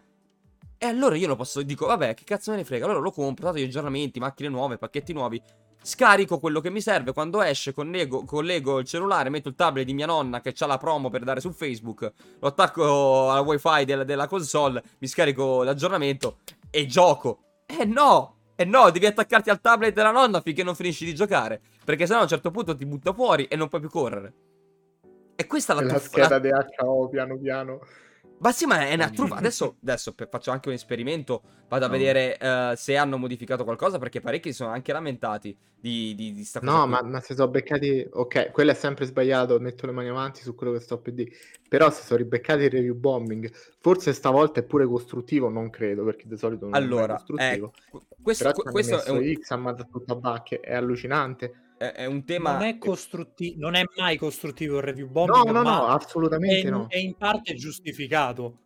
E 0.83 0.87
allora 0.87 1.17
io 1.17 1.27
lo 1.27 1.37
posso, 1.37 1.63
dico, 1.63 1.87
vabbè, 1.87 2.15
che 2.15 2.25
cazzo 2.25 2.51
me 2.51 2.59
ne 2.59 2.65
frega, 2.65 2.85
allora 2.85 3.01
lo 3.01 3.11
compro, 3.11 3.47
dato 3.47 3.59
gli 3.59 3.65
aggiornamenti, 3.65 4.19
macchine 4.19 4.49
nuove, 4.49 4.79
pacchetti 4.79 5.13
nuovi, 5.13 5.41
scarico 5.83 6.39
quello 6.39 6.61
che 6.61 6.71
mi 6.71 6.81
serve, 6.81 7.13
quando 7.13 7.43
esce 7.43 7.73
collego, 7.73 8.25
collego 8.25 8.79
il 8.79 8.87
cellulare, 8.87 9.29
metto 9.29 9.49
il 9.49 9.55
tablet 9.55 9.85
di 9.85 9.93
mia 9.93 10.07
nonna 10.07 10.41
che 10.41 10.55
ha 10.59 10.67
la 10.67 10.79
promo 10.79 11.11
per 11.11 11.25
dare 11.25 11.41
su 11.41 11.53
Facebook, 11.53 12.13
lo 12.39 12.49
attacco 12.49 13.31
alla 13.31 13.41
wifi 13.41 13.85
della, 13.85 14.05
della 14.05 14.27
console, 14.27 14.83
mi 14.99 15.07
scarico 15.07 15.63
l'aggiornamento 15.63 16.39
e 16.71 16.87
gioco. 16.87 17.41
Eh 17.67 17.85
no, 17.85 18.40
eh 18.61 18.67
no, 18.67 18.91
devi 18.91 19.07
attaccarti 19.07 19.49
al 19.49 19.59
tablet 19.59 19.95
della 19.95 20.11
nonna 20.11 20.43
finché 20.43 20.63
non 20.63 20.75
finisci 20.75 21.07
di 21.07 21.15
giocare. 21.15 21.63
Perché 21.83 22.05
sennò 22.05 22.19
a 22.19 22.23
un 22.25 22.29
certo 22.29 22.51
punto 22.51 22.77
ti 22.77 22.85
butta 22.85 23.15
fuori 23.15 23.47
e 23.47 23.57
non 23.57 23.69
puoi 23.69 23.81
più 23.81 23.89
correre. 23.89 24.35
E 25.35 25.47
questa 25.47 25.73
è 25.73 25.77
la, 25.77 25.93
la 25.93 25.99
scheda 25.99 26.39
la... 26.39 26.39
DHO 26.39 27.09
piano 27.09 27.39
piano. 27.39 27.81
Ma 28.41 28.53
sì, 28.53 28.65
ma 28.65 28.87
è 28.87 28.95
una 28.95 29.11
truffa. 29.11 29.37
Adesso, 29.37 29.77
adesso 29.83 30.15
faccio 30.31 30.51
anche 30.51 30.69
un 30.69 30.75
esperimento. 30.75 31.43
Vado 31.69 31.85
a 31.85 31.89
no. 31.89 31.95
vedere 31.95 32.39
uh, 32.41 32.75
se 32.75 32.97
hanno 32.97 33.19
modificato 33.19 33.65
qualcosa. 33.65 33.99
Perché 33.99 34.21
parecchi 34.21 34.53
sono 34.53 34.71
anche 34.71 34.93
lamentati 34.93 35.55
di, 35.79 36.15
di, 36.15 36.33
di 36.33 36.45
sta 36.45 36.61
cosa. 36.61 36.73
No, 36.73 36.87
ma, 36.87 37.03
ma, 37.03 37.21
se 37.21 37.35
sono 37.35 37.49
beccati. 37.49 38.09
Ok, 38.11 38.51
quello 38.51 38.71
è 38.71 38.75
sempre 38.75 39.05
sbagliato. 39.05 39.61
Metto 39.61 39.85
le 39.85 39.93
mani 39.93 40.09
avanti 40.09 40.41
su 40.41 40.55
quello 40.55 40.73
che 40.73 40.81
sto 40.81 40.99
per 40.99 41.13
dire. 41.13 41.31
Però 41.69 41.91
se 41.91 42.03
sono 42.03 42.19
ribeccati 42.19 42.63
il 42.63 42.71
review 42.71 42.95
bombing, 42.95 43.51
forse 43.79 44.15
stavolta 44.15 44.61
è 44.61 44.63
pure 44.63 44.87
costruttivo. 44.87 45.51
Non 45.51 45.69
credo, 45.69 46.03
perché 46.05 46.27
di 46.27 46.39
solito 46.39 46.65
non 46.65 46.75
allora, 46.75 47.15
è 47.15 47.17
costruttivo. 47.17 47.73
Eh, 47.93 48.01
questo, 48.23 48.53
questo 48.53 49.05
è 49.05 49.11
un... 49.11 49.35
X 49.35 49.51
ha 49.51 49.57
mandato 49.57 49.91
tutto 49.93 50.15
a 50.15 50.17
bacche. 50.17 50.61
È 50.61 50.75
allucinante 50.75 51.69
è, 51.89 52.05
un 52.05 52.25
tema... 52.27 52.53
Non 52.53 52.63
è, 52.63 52.77
costruttivo, 52.77 53.57
non 53.59 53.75
è 53.75 53.83
mai 53.97 54.19
costruttivo 54.19 54.77
il 54.77 54.83
review 54.83 55.09
bombing. 55.09 55.47
No, 55.47 55.51
no, 55.51 55.63
no, 55.63 55.87
assolutamente 55.87 56.69
è, 56.69 56.71
no. 56.71 56.87
È 56.89 56.99
in 56.99 57.15
parte 57.17 57.55
giustificato. 57.55 58.59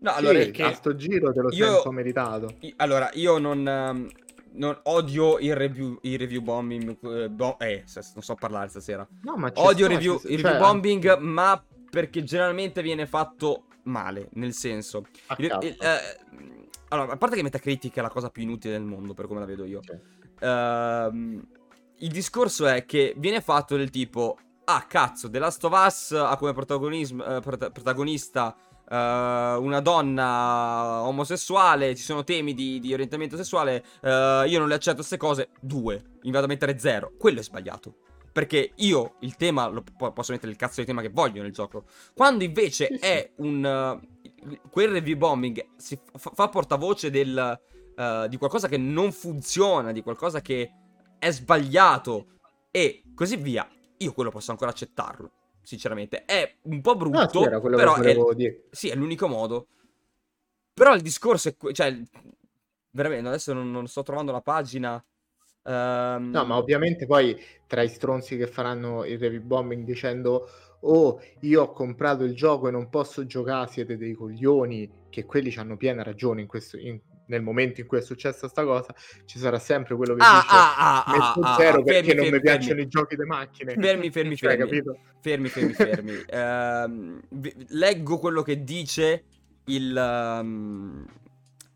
No, 0.00 0.12
allora, 0.12 0.42
sì, 0.42 0.62
a 0.62 0.72
sto 0.72 0.96
giro 0.96 1.32
te 1.32 1.40
lo 1.42 1.48
io, 1.52 1.74
sento 1.74 1.92
meritato. 1.92 2.56
Io, 2.60 2.72
allora, 2.76 3.08
io 3.14 3.38
non, 3.38 3.58
um, 3.58 4.08
non 4.54 4.78
odio 4.84 5.38
il 5.38 5.54
review, 5.54 5.98
il 6.02 6.18
review 6.18 6.42
bombing. 6.42 6.98
Eh, 7.02 7.28
bo- 7.30 7.56
eh, 7.60 7.84
non 8.14 8.22
so 8.22 8.34
parlare 8.34 8.68
stasera. 8.68 9.06
No, 9.22 9.36
ma 9.36 9.52
odio 9.54 9.86
review, 9.86 10.14
il 10.24 10.38
review 10.38 10.50
cioè, 10.50 10.58
bombing, 10.58 11.18
ma 11.18 11.64
perché 11.88 12.24
generalmente 12.24 12.82
viene 12.82 13.06
fatto 13.06 13.66
male. 13.84 14.28
Nel 14.32 14.54
senso, 14.54 15.04
il, 15.38 15.56
il, 15.62 15.76
eh, 15.80 16.56
allora, 16.88 17.12
a 17.12 17.16
parte 17.16 17.36
che 17.36 17.42
Metacritic 17.42 17.96
è 17.96 18.00
la 18.00 18.10
cosa 18.10 18.28
più 18.28 18.42
inutile 18.42 18.74
del 18.74 18.84
mondo, 18.84 19.14
per 19.14 19.28
come 19.28 19.38
la 19.38 19.46
vedo 19.46 19.64
io. 19.64 19.78
Okay. 19.78 20.00
Uh, 20.38 21.42
il 21.98 22.10
discorso 22.10 22.66
è 22.66 22.84
che 22.84 23.14
viene 23.16 23.40
fatto 23.40 23.76
del 23.76 23.90
tipo, 23.90 24.38
ah 24.64 24.86
cazzo, 24.86 25.30
The 25.30 25.38
Last 25.38 25.64
of 25.64 25.72
Us 25.72 26.12
ha 26.12 26.36
come 26.36 26.50
eh, 26.50 27.40
protagonista 27.40 28.56
uh, 28.88 28.94
una 29.62 29.80
donna 29.80 31.02
omosessuale, 31.02 31.94
ci 31.94 32.02
sono 32.02 32.24
temi 32.24 32.54
di, 32.54 32.80
di 32.80 32.92
orientamento 32.92 33.36
sessuale, 33.36 33.84
uh, 34.02 34.46
io 34.46 34.58
non 34.58 34.68
le 34.68 34.74
accetto 34.74 34.96
queste 34.96 35.16
cose, 35.16 35.50
due, 35.60 36.18
mi 36.22 36.30
vado 36.30 36.44
a 36.44 36.48
mettere 36.48 36.78
zero, 36.78 37.12
quello 37.18 37.40
è 37.40 37.42
sbagliato. 37.42 37.94
Perché 38.32 38.72
io 38.76 39.14
il 39.20 39.34
tema 39.36 39.66
lo, 39.68 39.82
posso 40.12 40.32
mettere 40.32 40.52
il 40.52 40.58
cazzo 40.58 40.80
di 40.80 40.86
tema 40.86 41.00
che 41.00 41.08
voglio 41.08 41.40
nel 41.40 41.52
gioco. 41.52 41.84
Quando 42.14 42.44
invece 42.44 42.88
sì, 42.92 42.98
è 42.98 43.30
un... 43.36 43.98
Uh, 44.02 44.58
quel 44.70 44.90
review 44.90 45.16
bombing 45.16 45.68
si 45.76 45.98
fa, 46.16 46.30
fa 46.34 46.48
portavoce 46.48 47.10
del, 47.10 47.58
di 48.28 48.36
qualcosa 48.36 48.68
che 48.68 48.76
non 48.76 49.10
funziona, 49.10 49.90
di 49.90 50.02
qualcosa 50.02 50.42
che 50.42 50.70
è 51.18 51.30
sbagliato 51.30 52.26
e 52.70 53.02
così 53.14 53.36
via, 53.36 53.68
io 53.98 54.12
quello 54.12 54.30
posso 54.30 54.50
ancora 54.50 54.70
accettarlo. 54.70 55.30
Sinceramente, 55.62 56.24
è 56.24 56.58
un 56.62 56.80
po' 56.80 56.94
brutto, 56.94 57.40
ah, 57.42 57.60
sì, 57.60 57.68
però 57.70 57.96
è, 57.96 58.16
sì, 58.70 58.88
è 58.88 58.94
l'unico 58.94 59.26
modo. 59.26 59.66
Però 60.72 60.94
il 60.94 61.00
discorso 61.00 61.48
è, 61.48 61.72
cioè, 61.72 62.00
veramente, 62.90 63.28
adesso 63.28 63.52
non, 63.52 63.70
non 63.72 63.88
sto 63.88 64.02
trovando 64.02 64.30
la 64.30 64.42
pagina. 64.42 65.02
Um... 65.62 66.30
No, 66.30 66.44
ma 66.44 66.56
ovviamente 66.56 67.06
poi 67.06 67.36
tra 67.66 67.82
i 67.82 67.88
stronzi 67.88 68.36
che 68.36 68.46
faranno 68.46 69.04
il 69.04 69.18
review 69.18 69.42
bombing 69.42 69.84
dicendo 69.84 70.48
oh, 70.80 71.20
io 71.40 71.62
ho 71.62 71.72
comprato 71.72 72.24
il 72.24 72.34
gioco 72.34 72.68
e 72.68 72.70
non 72.70 72.88
posso 72.88 73.26
giocare, 73.26 73.70
siete 73.70 73.96
dei 73.96 74.14
coglioni, 74.14 74.90
che 75.10 75.24
quelli 75.24 75.52
hanno 75.56 75.76
piena 75.76 76.02
ragione 76.02 76.42
in 76.42 76.46
questo, 76.46 76.76
in, 76.78 77.00
nel 77.26 77.42
momento 77.42 77.80
in 77.80 77.86
cui 77.86 77.98
è 77.98 78.02
successa 78.02 78.40
questa 78.40 78.64
cosa, 78.64 78.94
ci 79.24 79.38
sarà 79.38 79.58
sempre 79.58 79.96
quello 79.96 80.14
che 80.14 80.22
ah, 80.24 80.40
dice 80.40 80.54
ah, 80.54 81.04
ah, 81.04 81.10
metto 81.10 81.40
ah, 81.40 81.56
zero 81.56 81.80
ah, 81.80 81.82
perché 81.82 81.92
fermi, 81.92 82.14
non 82.14 82.24
fermi, 82.24 82.30
mi 82.30 82.40
piacciono 82.40 82.66
fermi. 82.68 82.82
i 82.82 82.88
giochi 82.88 83.16
di 83.16 83.24
macchine. 83.24 83.74
Fermi, 83.74 84.10
fermi, 84.10 84.36
cioè, 84.36 84.56
fermi. 84.56 84.82
Fermi, 85.20 85.48
fermi, 85.48 85.72
fermi. 85.74 86.12
uh, 86.12 87.20
leggo 87.68 88.18
quello 88.18 88.42
che 88.42 88.62
dice 88.62 89.24
il, 89.64 89.94
um, 89.96 91.04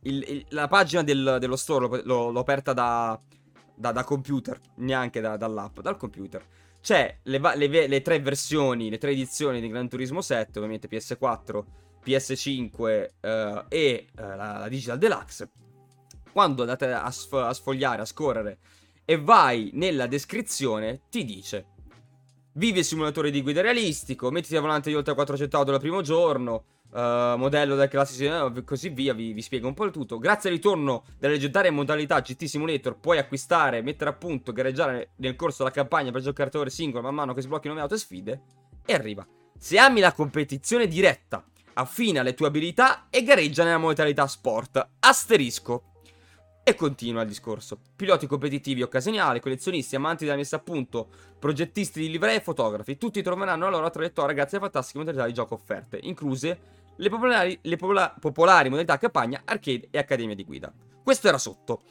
il, 0.02 0.24
il, 0.28 0.46
la 0.50 0.68
pagina 0.68 1.02
del, 1.02 1.36
dello 1.40 1.56
store, 1.56 2.02
l'ho, 2.04 2.30
l'ho 2.30 2.40
aperta 2.40 2.72
da, 2.72 3.20
da, 3.74 3.92
da, 3.92 4.04
computer, 4.04 4.58
neanche 4.76 5.20
da, 5.20 5.36
dall'app, 5.36 5.80
dal 5.80 5.96
computer. 5.96 6.44
C'è 6.80 7.18
le, 7.24 7.40
le, 7.56 7.86
le 7.88 8.02
tre 8.02 8.20
versioni, 8.20 8.88
le 8.88 8.98
tre 8.98 9.10
edizioni 9.10 9.60
di 9.60 9.68
Gran 9.68 9.88
Turismo 9.88 10.22
7, 10.22 10.58
ovviamente 10.58 10.88
PS4, 10.88 11.62
PS5 12.04 13.10
eh, 13.20 13.64
e 13.68 13.78
eh, 13.78 14.06
la, 14.16 14.58
la, 14.58 14.68
Digital 14.68 14.98
Deluxe. 14.98 15.50
Quando 16.32 16.62
andate 16.62 16.92
a, 16.92 17.10
sf- 17.10 17.32
a 17.34 17.52
sfogliare, 17.52 18.02
a 18.02 18.06
scorrere 18.06 18.58
e 19.04 19.18
vai 19.18 19.70
nella 19.74 20.06
descrizione, 20.06 21.02
ti 21.10 21.24
dice 21.24 21.66
Vivi 22.54 22.80
il 22.80 22.84
simulatore 22.84 23.30
di 23.30 23.42
guida 23.42 23.60
realistico, 23.60 24.30
mettiti 24.32 24.56
a 24.56 24.60
volante 24.60 24.90
di 24.90 24.96
oltre 24.96 25.14
400 25.14 25.56
auto 25.56 25.70
dal 25.70 25.78
primo 25.78 26.02
giorno, 26.02 26.64
uh, 26.90 27.36
modello 27.36 27.76
del 27.76 27.88
classico 27.88 28.52
e 28.52 28.64
così 28.64 28.88
via, 28.88 29.14
vi, 29.14 29.32
vi, 29.32 29.40
spiego 29.40 29.68
un 29.68 29.74
po' 29.74 29.84
il 29.84 29.92
tutto. 29.92 30.18
Grazie 30.18 30.50
al 30.50 30.56
ritorno 30.56 31.04
delle 31.18 31.34
leggendarie 31.34 31.70
modalità 31.70 32.20
GT 32.20 32.46
Simulator 32.46 32.98
puoi 32.98 33.18
acquistare, 33.18 33.82
mettere 33.82 34.10
a 34.10 34.14
punto, 34.14 34.52
gareggiare 34.52 35.10
nel 35.16 35.36
corso 35.36 35.62
della 35.62 35.74
campagna 35.74 36.10
per 36.10 36.22
giocatore 36.22 36.70
singolo 36.70 37.04
man 37.04 37.14
mano 37.14 37.34
che 37.34 37.40
sblocchi 37.40 37.68
nuove 37.68 37.82
auto 37.82 37.94
e 37.94 37.98
sfide 37.98 38.40
e 38.84 38.94
arriva. 38.94 39.24
Se 39.56 39.78
ami 39.78 40.00
la 40.00 40.12
competizione 40.12 40.88
diretta 40.88 41.44
affina 41.74 42.22
le 42.22 42.35
tue 42.35 42.46
abilità 42.46 43.06
e 43.11 43.22
gareggia 43.22 43.64
nella 43.64 43.78
modalità 43.78 44.26
sport. 44.26 44.88
Asterisco. 45.00 45.85
E 46.62 46.74
continua 46.74 47.22
il 47.22 47.28
discorso. 47.28 47.80
Piloti 47.96 48.26
competitivi 48.26 48.83
occasionali, 48.83 49.40
collezionisti, 49.40 49.96
amanti 49.96 50.24
della 50.24 50.37
messa 50.37 50.56
a 50.56 50.61
punto, 50.61 51.09
progettisti 51.38 52.00
di 52.00 52.11
livree 52.11 52.37
e 52.37 52.40
fotografi, 52.40 52.98
tutti 52.98 53.22
troveranno 53.22 53.64
la 53.64 53.76
loro 53.76 53.90
traiettoria 53.90 54.35
grazie 54.35 54.59
alle 54.59 54.66
fantastiche 54.66 54.98
modalità 54.98 55.26
di 55.26 55.33
gioco 55.33 55.54
offerte, 55.54 55.98
incluse 56.02 56.59
le 56.96 57.09
popolari, 57.09 57.59
le 57.62 57.76
popola 57.76 58.14
popolari 58.20 58.68
modalità 58.68 58.98
campagna, 58.98 59.40
arcade 59.44 59.88
e 59.90 59.98
accademia 59.98 60.35
di 60.35 60.44
guida. 60.44 60.72
Questo 61.02 61.28
era 61.28 61.38
sotto. 61.38 61.83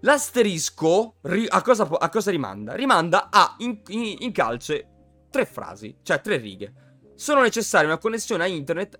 L'asterisco 0.00 1.14
a 1.48 1.62
cosa, 1.62 1.88
a 1.88 2.08
cosa 2.08 2.30
rimanda? 2.30 2.74
Rimanda 2.74 3.28
a 3.30 3.54
in, 3.58 3.80
in, 3.88 4.16
in 4.18 4.32
calce 4.32 4.88
tre 5.30 5.46
frasi, 5.46 5.96
cioè 6.02 6.20
tre 6.20 6.36
righe. 6.36 6.72
Sono 7.14 7.40
necessarie 7.40 7.86
una 7.86 7.98
connessione 7.98 8.44
a 8.44 8.46
internet 8.46 8.98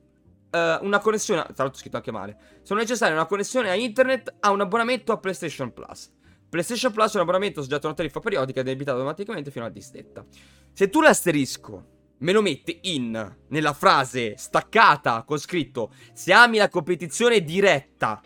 uh, 0.53 0.85
una 0.85 1.01
connessione, 1.01 1.43
tra 1.43 1.65
l'altro 1.65 1.81
scritto 1.81 1.97
anche 1.97 2.13
male, 2.13 2.37
sono 2.63 2.81
necessarie 2.81 3.15
una 3.15 3.27
connessione 3.27 3.71
a 3.71 3.75
internet 3.75 4.37
a 4.41 4.51
un 4.51 4.61
abbonamento 4.61 5.13
a 5.13 5.19
PlayStation 5.19 5.73
Plus. 5.73 6.11
PlayStation 6.49 6.93
Plus 6.93 7.13
è 7.13 7.17
un 7.17 7.23
abbonamento 7.23 7.63
soggetto 7.63 7.87
a 7.87 7.89
una 7.89 7.97
tariffa 7.97 8.21
periodica 8.21 8.61
ed 8.61 8.67
è 8.67 8.71
debitato 8.71 8.99
automaticamente 8.99 9.51
fino 9.51 9.65
alla 9.65 9.73
distetta. 9.73 10.25
Se 10.73 10.89
tu 10.89 11.01
l'asterisco 11.01 11.87
me 12.19 12.33
lo 12.33 12.41
metti 12.41 12.79
in 12.83 13.37
nella 13.49 13.73
frase 13.73 14.37
staccata 14.37 15.25
con 15.25 15.39
scritto 15.39 15.93
se 16.13 16.33
ami 16.33 16.59
la 16.59 16.69
competizione 16.69 17.43
diretta 17.43 18.21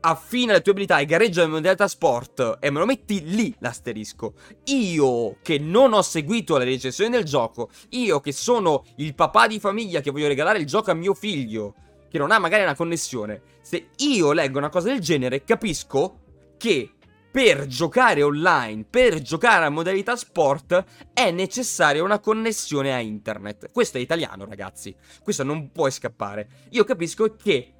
affina 0.00 0.52
le 0.52 0.62
tue 0.62 0.72
abilità 0.72 0.98
e 0.98 1.04
gareggia 1.04 1.42
in 1.42 1.50
modalità 1.50 1.86
sport 1.88 2.58
e 2.60 2.70
me 2.70 2.78
lo 2.78 2.86
metti 2.86 3.22
lì 3.24 3.54
l'asterisco. 3.58 4.34
Io 4.66 5.36
che 5.42 5.58
non 5.58 5.92
ho 5.92 6.02
seguito 6.02 6.56
le 6.56 6.64
recensioni 6.64 7.10
del 7.10 7.24
gioco, 7.24 7.70
io 7.90 8.20
che 8.20 8.32
sono 8.32 8.84
il 8.96 9.14
papà 9.14 9.46
di 9.46 9.60
famiglia 9.60 10.00
che 10.00 10.10
voglio 10.10 10.28
regalare 10.28 10.58
il 10.58 10.66
gioco 10.66 10.90
a 10.90 10.94
mio 10.94 11.14
figlio, 11.14 11.74
che 12.10 12.18
non 12.18 12.30
ha 12.30 12.38
magari 12.38 12.62
una 12.62 12.74
connessione, 12.74 13.42
se 13.62 13.90
io 13.98 14.32
leggo 14.32 14.58
una 14.58 14.68
cosa 14.68 14.88
del 14.88 15.00
genere 15.00 15.44
capisco 15.44 16.18
che 16.56 16.94
per 17.30 17.66
giocare 17.66 18.22
online, 18.22 18.84
per 18.90 19.20
giocare 19.22 19.64
a 19.64 19.70
modalità 19.70 20.16
sport, 20.16 20.84
è 21.12 21.30
necessaria 21.30 22.02
una 22.02 22.18
connessione 22.18 22.92
a 22.92 22.98
internet. 22.98 23.70
Questo 23.70 23.98
è 23.98 24.00
italiano, 24.00 24.44
ragazzi. 24.44 24.92
Questo 25.22 25.44
non 25.44 25.70
puoi 25.70 25.92
scappare. 25.92 26.48
Io 26.70 26.82
capisco 26.82 27.36
che 27.36 27.74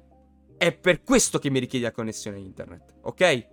è 0.61 0.71
per 0.71 1.01
questo 1.01 1.39
che 1.39 1.49
mi 1.49 1.57
richiede 1.57 1.85
la 1.85 1.91
connessione 1.91 2.37
internet, 2.37 2.93
ok? 3.01 3.47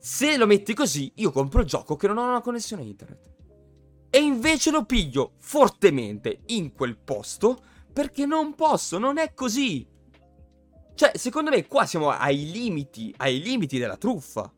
Se 0.00 0.36
lo 0.36 0.48
metti 0.48 0.74
così, 0.74 1.12
io 1.14 1.30
compro 1.30 1.60
il 1.60 1.68
gioco 1.68 1.94
che 1.94 2.08
non 2.08 2.18
ha 2.18 2.26
una 2.26 2.40
connessione 2.40 2.82
internet. 2.82 3.30
E 4.10 4.18
invece 4.18 4.72
lo 4.72 4.84
piglio 4.84 5.34
fortemente 5.38 6.40
in 6.46 6.72
quel 6.72 6.96
posto 6.96 7.62
perché 7.92 8.26
non 8.26 8.56
posso, 8.56 8.98
non 8.98 9.16
è 9.16 9.32
così. 9.32 9.86
Cioè, 10.92 11.16
secondo 11.16 11.50
me 11.50 11.68
qua 11.68 11.86
siamo 11.86 12.10
ai 12.10 12.50
limiti, 12.50 13.14
ai 13.18 13.40
limiti 13.40 13.78
della 13.78 13.96
truffa. 13.96 14.52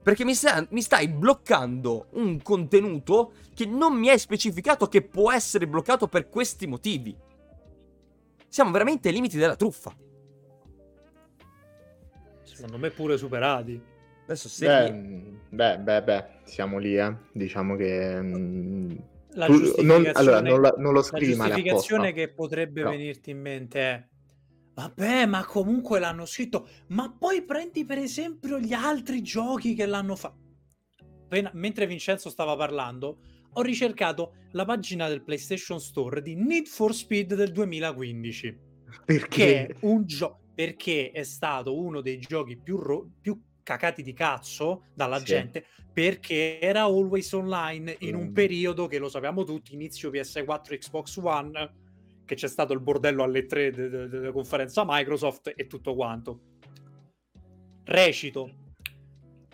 Perché 0.00 0.24
mi, 0.24 0.36
sta, 0.36 0.64
mi 0.70 0.80
stai 0.80 1.08
bloccando 1.08 2.10
un 2.12 2.40
contenuto 2.40 3.32
che 3.52 3.66
non 3.66 3.98
mi 3.98 4.06
è 4.06 4.16
specificato 4.16 4.86
che 4.86 5.02
può 5.02 5.32
essere 5.32 5.66
bloccato 5.66 6.06
per 6.06 6.28
questi 6.28 6.68
motivi. 6.68 7.16
Siamo 8.46 8.70
veramente 8.70 9.08
ai 9.08 9.14
limiti 9.14 9.36
della 9.36 9.56
truffa. 9.56 10.06
Secondo 12.58 12.78
me 12.78 12.90
pure 12.90 13.16
superati. 13.16 13.80
Adesso 14.24 14.48
se 14.48 14.66
beh, 14.66 15.38
beh, 15.48 15.78
beh, 15.78 16.02
beh, 16.02 16.24
siamo 16.42 16.78
lì, 16.78 16.96
eh. 16.98 17.14
Diciamo 17.32 17.76
che... 17.76 18.20
Mm, 18.20 18.90
la 19.34 19.46
tu, 19.46 19.52
giustificazione, 19.52 20.02
non, 20.02 20.10
allora, 20.16 20.40
non, 20.40 20.60
la, 20.60 20.74
non 20.76 20.92
lo 20.92 21.02
scrivi 21.02 21.36
La 21.36 21.44
giustificazione 21.44 22.12
che 22.12 22.32
potrebbe 22.32 22.82
no. 22.82 22.90
venirti 22.90 23.30
in 23.30 23.40
mente 23.40 23.80
è 23.80 24.06
Vabbè, 24.74 25.26
ma 25.26 25.44
comunque 25.44 26.00
l'hanno 26.00 26.26
scritto. 26.26 26.68
Ma 26.88 27.14
poi 27.16 27.44
prendi 27.44 27.84
per 27.84 27.98
esempio 27.98 28.58
gli 28.58 28.72
altri 28.72 29.22
giochi 29.22 29.74
che 29.74 29.86
l'hanno 29.86 30.16
fatto. 30.16 30.36
Mentre 31.52 31.86
Vincenzo 31.86 32.28
stava 32.28 32.56
parlando, 32.56 33.20
ho 33.52 33.62
ricercato 33.62 34.34
la 34.52 34.64
pagina 34.64 35.08
del 35.08 35.22
PlayStation 35.22 35.78
Store 35.78 36.22
di 36.22 36.34
Need 36.34 36.66
for 36.66 36.92
Speed 36.92 37.34
del 37.34 37.52
2015. 37.52 38.58
Perché? 39.04 39.76
un 39.80 40.04
gioco 40.06 40.46
perché 40.58 41.12
è 41.12 41.22
stato 41.22 41.78
uno 41.78 42.00
dei 42.00 42.18
giochi 42.18 42.56
più, 42.56 42.78
ro- 42.78 43.08
più 43.20 43.40
cacati 43.62 44.02
di 44.02 44.12
cazzo 44.12 44.86
dalla 44.92 45.20
sì. 45.20 45.26
gente 45.26 45.64
perché 45.92 46.58
era 46.58 46.80
always 46.82 47.30
online 47.30 47.94
in 48.00 48.16
mm. 48.16 48.18
un 48.18 48.32
periodo 48.32 48.88
che 48.88 48.98
lo 48.98 49.08
sappiamo 49.08 49.44
tutti, 49.44 49.74
inizio 49.74 50.10
PS4 50.10 50.78
Xbox 50.78 51.16
One, 51.22 51.74
che 52.24 52.34
c'è 52.34 52.48
stato 52.48 52.72
il 52.72 52.80
bordello 52.80 53.22
alle 53.22 53.46
3 53.46 53.70
della 53.70 54.32
conferenza 54.32 54.82
Microsoft 54.84 55.52
e 55.54 55.68
tutto 55.68 55.94
quanto. 55.94 56.40
Recito. 57.84 58.50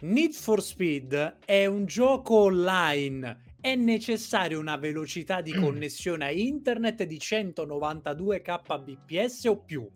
Need 0.00 0.32
for 0.32 0.62
Speed 0.62 1.40
è 1.44 1.66
un 1.66 1.84
gioco 1.84 2.34
online 2.34 3.52
è 3.60 3.74
necessaria 3.76 4.58
una 4.58 4.76
velocità 4.76 5.40
di 5.40 5.52
connessione 5.60 6.24
a 6.26 6.30
internet 6.30 7.02
di 7.04 7.18
192 7.18 8.40
kbps 8.40 9.44
o 9.44 9.58
più. 9.58 9.86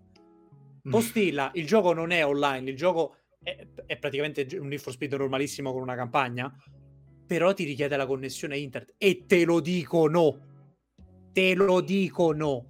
Postilla, 0.90 1.50
il 1.54 1.66
gioco 1.66 1.92
non 1.92 2.10
è 2.10 2.24
online, 2.24 2.70
il 2.70 2.76
gioco 2.76 3.16
è, 3.42 3.66
è 3.86 3.98
praticamente 3.98 4.46
un 4.58 4.76
for 4.78 4.92
Speed 4.92 5.14
normalissimo 5.14 5.72
con 5.72 5.82
una 5.82 5.94
campagna, 5.94 6.52
però 7.26 7.52
ti 7.52 7.64
richiede 7.64 7.96
la 7.96 8.06
connessione 8.06 8.58
internet 8.58 8.94
e 8.98 9.24
te 9.26 9.44
lo 9.44 9.60
dicono. 9.60 10.46
Te 11.32 11.54
lo 11.54 11.80
dicono. 11.80 12.66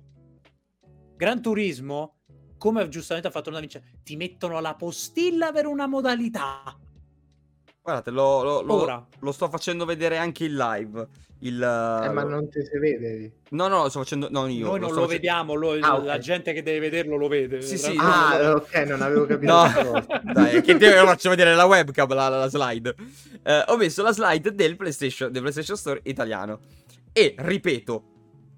Gran 1.17 1.41
Turismo, 1.41 2.19
come 2.59 2.89
giustamente 2.89 3.29
ha 3.29 3.33
fatto 3.33 3.51
una 3.51 3.61
vincere, 3.61 4.01
ti 4.03 4.17
mettono 4.17 4.61
la 4.61 4.75
postilla 4.75 5.53
per 5.53 5.67
una 5.67 5.87
modalità 5.87 6.79
Guardate, 7.89 8.11
lo, 8.11 8.43
lo, 8.43 8.61
lo, 8.61 9.07
lo, 9.19 9.33
sto 9.33 9.49
facendo 9.49 9.87
vedere 9.87 10.19
anche 10.19 10.45
in 10.45 10.57
live. 10.57 11.09
Il, 11.39 11.55
eh, 11.55 12.11
ma 12.11 12.23
non 12.23 12.51
ti 12.51 12.63
si 12.63 12.77
vede. 12.77 13.37
No, 13.49 13.67
no, 13.69 13.85
lo 13.85 13.89
sto 13.89 14.01
facendo. 14.01 14.29
No, 14.31 14.47
io. 14.47 14.67
Noi 14.67 14.79
non 14.79 14.93
lo, 14.93 15.07
vediamo, 15.07 15.55
lo, 15.55 15.71
ah, 15.81 15.95
okay. 15.95 16.05
la 16.05 16.19
gente 16.19 16.53
che 16.53 16.63
deve 16.63 16.81
vederlo 16.81 17.17
lo 17.17 17.29
vede. 17.29 17.63
Sì, 17.63 17.79
sì. 17.79 17.97
Ah, 17.99 18.57
ok, 18.57 18.75
non 18.87 19.01
avevo 19.01 19.25
capito. 19.25 19.51
no. 19.51 20.05
Dai, 20.35 20.61
che 20.61 20.77
te 20.77 21.01
lo 21.01 21.07
faccio 21.07 21.31
vedere 21.31 21.55
la 21.55 21.65
webcam, 21.65 22.13
la, 22.13 22.29
la 22.29 22.49
slide. 22.51 22.95
Eh, 23.43 23.65
ho 23.69 23.79
messo 23.79 24.03
la 24.03 24.13
slide 24.13 24.55
del 24.55 24.77
PlayStation, 24.77 25.33
del 25.33 25.41
PlayStation 25.41 25.79
Store 25.79 26.01
italiano. 26.03 26.61
E 27.11 27.37
ripeto, 27.39 28.03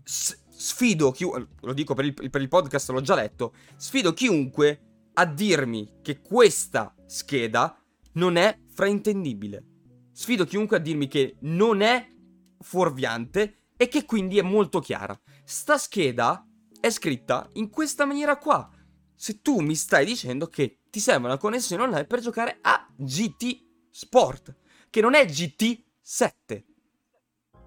sfido 0.02 1.12
chiunque. 1.12 1.46
Lo 1.60 1.72
dico 1.72 1.94
per 1.94 2.04
il, 2.04 2.14
per 2.14 2.40
il 2.40 2.48
podcast, 2.48 2.90
l'ho 2.90 3.00
già 3.00 3.14
letto. 3.14 3.52
Sfido 3.76 4.12
chiunque 4.12 4.80
a 5.12 5.24
dirmi 5.24 5.98
che 6.02 6.20
questa 6.20 6.92
scheda 7.06 7.79
non 8.12 8.36
è 8.36 8.58
fraintendibile. 8.68 9.64
Sfido 10.12 10.44
chiunque 10.44 10.76
a 10.76 10.80
dirmi 10.80 11.08
che 11.08 11.36
non 11.40 11.80
è 11.80 12.08
fuorviante 12.60 13.68
e 13.76 13.88
che 13.88 14.04
quindi 14.04 14.38
è 14.38 14.42
molto 14.42 14.80
chiara. 14.80 15.18
Sta 15.44 15.78
scheda 15.78 16.46
è 16.80 16.90
scritta 16.90 17.48
in 17.54 17.70
questa 17.70 18.04
maniera 18.04 18.38
qua. 18.38 18.68
Se 19.14 19.42
tu 19.42 19.60
mi 19.60 19.74
stai 19.74 20.04
dicendo 20.06 20.46
che 20.46 20.80
ti 20.90 20.98
serve 20.98 21.26
una 21.26 21.36
connessione 21.36 21.82
online 21.82 22.06
per 22.06 22.20
giocare 22.20 22.58
a 22.62 22.86
GT 22.96 23.68
Sport, 23.90 24.56
che 24.88 25.00
non 25.00 25.14
è 25.14 25.24
GT7. 25.24 26.64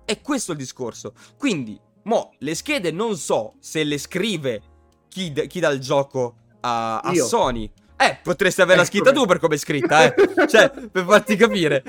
È 0.05 0.21
questo 0.21 0.51
il 0.51 0.57
discorso. 0.57 1.13
Quindi, 1.37 1.79
mo, 2.03 2.33
le 2.39 2.55
schede 2.55 2.91
non 2.91 3.15
so 3.17 3.55
se 3.59 3.83
le 3.83 3.97
scrive 3.97 4.61
chi, 5.07 5.31
chi 5.47 5.59
dà 5.59 5.69
il 5.69 5.79
gioco 5.79 6.37
a, 6.61 6.99
a 6.99 7.13
Sony 7.13 7.71
eh, 8.05 8.17
potresti 8.21 8.61
averla 8.61 8.83
ecco 8.83 8.91
scritta 8.91 9.11
tu 9.11 9.25
per 9.25 9.39
come 9.39 9.55
è 9.55 9.57
scritta, 9.57 10.13
eh. 10.13 10.47
cioè, 10.47 10.69
per 10.69 11.05
farti 11.05 11.35
capire. 11.35 11.83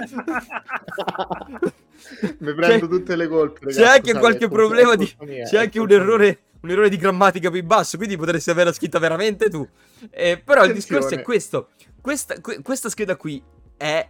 Mi 2.38 2.54
prendo 2.54 2.88
tutte 2.88 3.16
le 3.16 3.28
colpe. 3.28 3.60
Ragazzi, 3.60 3.80
c'è 3.80 3.86
anche 3.86 4.18
qualche 4.18 4.48
problema 4.48 4.94
di... 4.94 5.06
C'è 5.16 5.58
anche 5.58 5.78
un 5.78 5.90
errore, 5.90 6.38
un 6.60 6.70
errore 6.70 6.88
di 6.88 6.96
grammatica 6.96 7.50
più 7.50 7.62
basso, 7.64 7.96
quindi 7.96 8.16
potresti 8.16 8.50
averla 8.50 8.72
scritta 8.72 8.98
veramente 8.98 9.48
tu. 9.48 9.66
Eh, 10.10 10.38
però 10.38 10.60
Attenzione. 10.60 10.66
il 10.66 10.74
discorso 10.74 11.14
è 11.14 11.22
questo. 11.22 11.68
Questa, 12.00 12.34
questa 12.62 12.88
scheda 12.88 13.16
qui 13.16 13.42
è, 13.76 14.06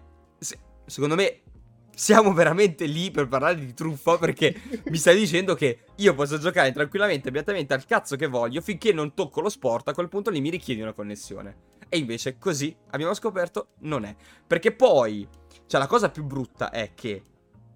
secondo 0.86 1.14
me, 1.14 1.40
siamo 1.94 2.32
veramente 2.32 2.86
lì 2.86 3.10
per 3.10 3.28
parlare 3.28 3.54
di 3.56 3.72
truffa 3.72 4.18
perché 4.18 4.54
mi 4.86 4.96
stai 4.96 5.16
dicendo 5.16 5.54
che 5.54 5.78
io 5.96 6.14
posso 6.14 6.38
giocare 6.38 6.72
tranquillamente, 6.72 7.30
beatamente 7.30 7.72
al 7.72 7.86
cazzo 7.86 8.16
che 8.16 8.26
voglio 8.26 8.60
finché 8.60 8.92
non 8.92 9.14
tocco 9.14 9.40
lo 9.40 9.48
sport, 9.48 9.88
a 9.88 9.94
quel 9.94 10.08
punto 10.08 10.30
lì 10.30 10.40
mi 10.40 10.50
richiedi 10.50 10.80
una 10.80 10.92
connessione. 10.92 11.56
E 11.88 11.98
invece 11.98 12.38
così 12.38 12.74
abbiamo 12.90 13.14
scoperto 13.14 13.68
non 13.80 14.04
è. 14.04 14.14
Perché 14.46 14.72
poi, 14.72 15.26
cioè 15.66 15.80
la 15.80 15.86
cosa 15.86 16.10
più 16.10 16.24
brutta 16.24 16.70
è 16.70 16.92
che 16.94 17.22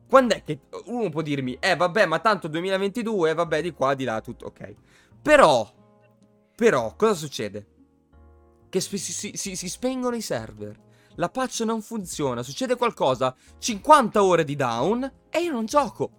quando 0.08 0.34
è 0.34 0.42
che 0.42 0.60
uno 0.86 1.10
può 1.10 1.22
dirmi, 1.22 1.56
eh 1.60 1.76
vabbè, 1.76 2.06
ma 2.06 2.18
tanto 2.18 2.48
2022, 2.48 3.34
vabbè, 3.34 3.62
di 3.62 3.72
qua, 3.72 3.94
di 3.94 4.04
là, 4.04 4.20
tutto 4.20 4.46
ok. 4.46 4.74
Però, 5.20 5.70
però, 6.54 6.94
cosa 6.96 7.14
succede? 7.14 7.66
Che 8.68 8.80
si, 8.80 8.98
si, 8.98 9.32
si, 9.34 9.56
si 9.56 9.68
spengono 9.68 10.16
i 10.16 10.20
server 10.22 10.86
la 11.18 11.28
patch 11.28 11.62
non 11.62 11.82
funziona, 11.82 12.42
succede 12.42 12.76
qualcosa, 12.76 13.34
50 13.58 14.22
ore 14.22 14.44
di 14.44 14.54
down 14.54 15.12
e 15.28 15.40
io 15.40 15.52
non 15.52 15.66
gioco. 15.66 16.10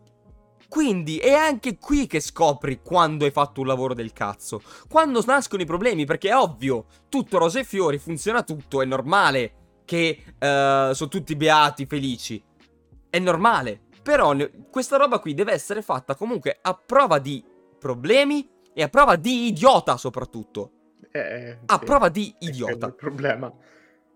Quindi 0.70 1.18
è 1.18 1.34
anche 1.34 1.78
qui 1.80 2.06
che 2.06 2.20
scopri 2.20 2.82
quando 2.82 3.26
hai 3.26 3.32
fatto 3.32 3.62
un 3.62 3.68
lavoro 3.68 3.96
del 3.96 4.14
cazzo. 4.14 4.62
Quando 4.88 5.22
nascono 5.26 5.64
i 5.64 5.66
problemi, 5.66 6.06
perché 6.06 6.30
è 6.30 6.36
ovvio, 6.36 6.86
tutto 7.10 7.40
rose 7.40 7.62
e 7.62 7.64
fiori, 7.64 7.98
funziona 7.98 8.44
tutto, 8.44 8.82
è 8.82 8.86
normale 8.86 9.54
che 9.84 10.24
uh, 10.28 10.94
sono 10.94 11.10
tutti 11.10 11.36
beati, 11.36 11.88
felici. 11.88 12.42
È 13.10 13.18
normale. 13.18 13.82
Però 14.04 14.36
questa 14.70 14.98
roba 14.98 15.20
qui 15.20 15.34
deve 15.34 15.52
essere 15.52 15.82
fatta 15.82 16.16
comunque 16.16 16.60
a 16.62 16.76
prova 16.76 17.18
di 17.18 17.44
problemi 17.80 18.48
e 18.72 18.84
a 18.84 18.90
prova 18.90 19.16
di 19.16 19.48
idiota 19.48 19.98
soprattutto. 19.98 20.72
Eh, 21.12 21.58
a 21.66 21.78
sì. 21.80 21.86
prova 21.86 22.10
di 22.10 22.34
idiota. 22.40 22.86
È 22.86 22.90
il 22.90 22.96
problema. 22.96 23.52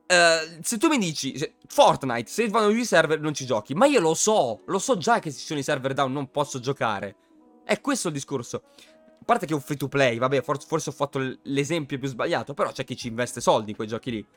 Uh, 0.06 0.60
se 0.62 0.78
tu 0.78 0.90
mi 0.90 0.98
dici 0.98 1.38
se, 1.38 1.56
Fortnite, 1.66 2.30
se 2.30 2.48
vanno 2.50 2.72
giù 2.72 2.78
i 2.78 2.86
server 2.86 3.20
non 3.20 3.34
ci 3.34 3.46
giochi, 3.46 3.74
ma 3.74 3.86
io 3.86 4.00
lo 4.00 4.14
so, 4.14 4.62
lo 4.66 4.78
so 4.78 4.98
già 4.98 5.20
che 5.20 5.32
se 5.32 5.40
ci 5.40 5.46
sono 5.46 5.60
i 5.60 5.64
server 5.64 5.94
down 5.94 6.12
non 6.12 6.30
posso 6.30 6.60
giocare. 6.60 7.16
È 7.64 7.80
questo 7.80 8.10
il 8.10 8.14
discorso. 8.14 8.64
A 8.76 9.26
parte 9.26 9.46
che 9.46 9.54
è 9.54 9.56
un 9.56 9.62
free 9.62 9.78
to 9.78 9.88
play, 9.88 10.18
vabbè, 10.18 10.42
forse, 10.42 10.68
forse 10.68 10.90
ho 10.90 10.94
fatto 10.94 11.38
l'esempio 11.44 11.98
più 11.98 12.10
sbagliato, 12.10 12.54
però 12.54 12.72
c'è 12.72 12.84
chi 12.84 12.98
ci 12.98 13.08
investe 13.08 13.40
soldi 13.40 13.72
in 13.72 13.78
quei 13.78 13.88
giochi 13.88 14.12
lì. 14.12 14.28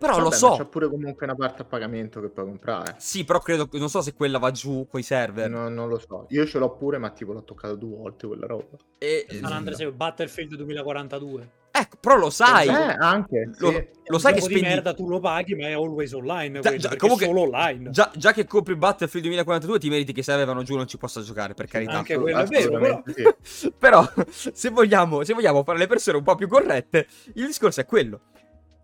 Però 0.00 0.14
Vabbè, 0.14 0.24
lo 0.24 0.30
so. 0.30 0.56
C'è 0.56 0.64
pure 0.64 0.88
comunque 0.88 1.26
una 1.26 1.34
parte 1.34 1.60
a 1.60 1.64
pagamento 1.66 2.22
che 2.22 2.30
puoi 2.30 2.46
comprare. 2.46 2.94
Sì, 2.96 3.22
però 3.22 3.38
credo. 3.38 3.68
Non 3.72 3.90
so 3.90 4.00
se 4.00 4.14
quella 4.14 4.38
va 4.38 4.50
giù 4.50 4.86
coi 4.90 5.02
server. 5.02 5.50
No, 5.50 5.68
non 5.68 5.90
lo 5.90 5.98
so. 5.98 6.24
Io 6.30 6.46
ce 6.46 6.58
l'ho 6.58 6.74
pure, 6.74 6.96
ma 6.96 7.10
tipo 7.10 7.34
l'ho 7.34 7.44
toccato 7.44 7.74
due 7.74 7.96
volte 7.96 8.26
quella 8.26 8.46
roba. 8.46 8.78
E. 8.96 9.26
San 9.42 9.92
Battlefield 9.94 10.54
2042. 10.54 11.50
Ecco, 11.70 11.96
però 12.00 12.16
lo 12.16 12.30
sai. 12.30 12.68
Eh, 12.68 12.96
anche. 12.98 13.50
Lo, 13.58 13.70
sì. 13.70 13.88
lo 14.06 14.18
sai 14.18 14.32
che 14.32 14.40
spendi... 14.40 14.62
di 14.62 14.68
merda 14.68 14.94
tu 14.94 15.06
lo 15.06 15.20
paghi, 15.20 15.54
ma 15.54 15.68
è 15.68 15.72
always 15.72 16.12
online. 16.12 16.60
Già, 16.60 16.76
già, 16.76 16.96
comunque, 16.96 17.26
solo 17.26 17.42
online. 17.42 17.90
Già, 17.90 18.10
già, 18.16 18.32
che 18.32 18.46
compri 18.46 18.76
Battlefield 18.76 19.26
2042 19.26 19.78
ti 19.78 19.90
meriti 19.90 20.14
che 20.14 20.22
se 20.22 20.32
avevano 20.32 20.62
giù 20.62 20.76
non 20.76 20.86
ci 20.86 20.96
possa 20.96 21.20
giocare, 21.20 21.52
per 21.52 21.66
carità. 21.66 21.98
Anche 21.98 22.16
quello 22.16 22.38
è 22.38 22.46
vero, 22.46 22.78
però. 22.78 23.02
Sì. 23.42 23.70
però 23.76 24.10
se, 24.30 24.70
vogliamo, 24.70 25.24
se 25.24 25.34
vogliamo 25.34 25.62
fare 25.62 25.76
le 25.76 25.86
persone 25.86 26.16
un 26.16 26.24
po' 26.24 26.36
più 26.36 26.48
corrette, 26.48 27.06
il 27.34 27.44
discorso 27.44 27.82
è 27.82 27.84
quello. 27.84 28.20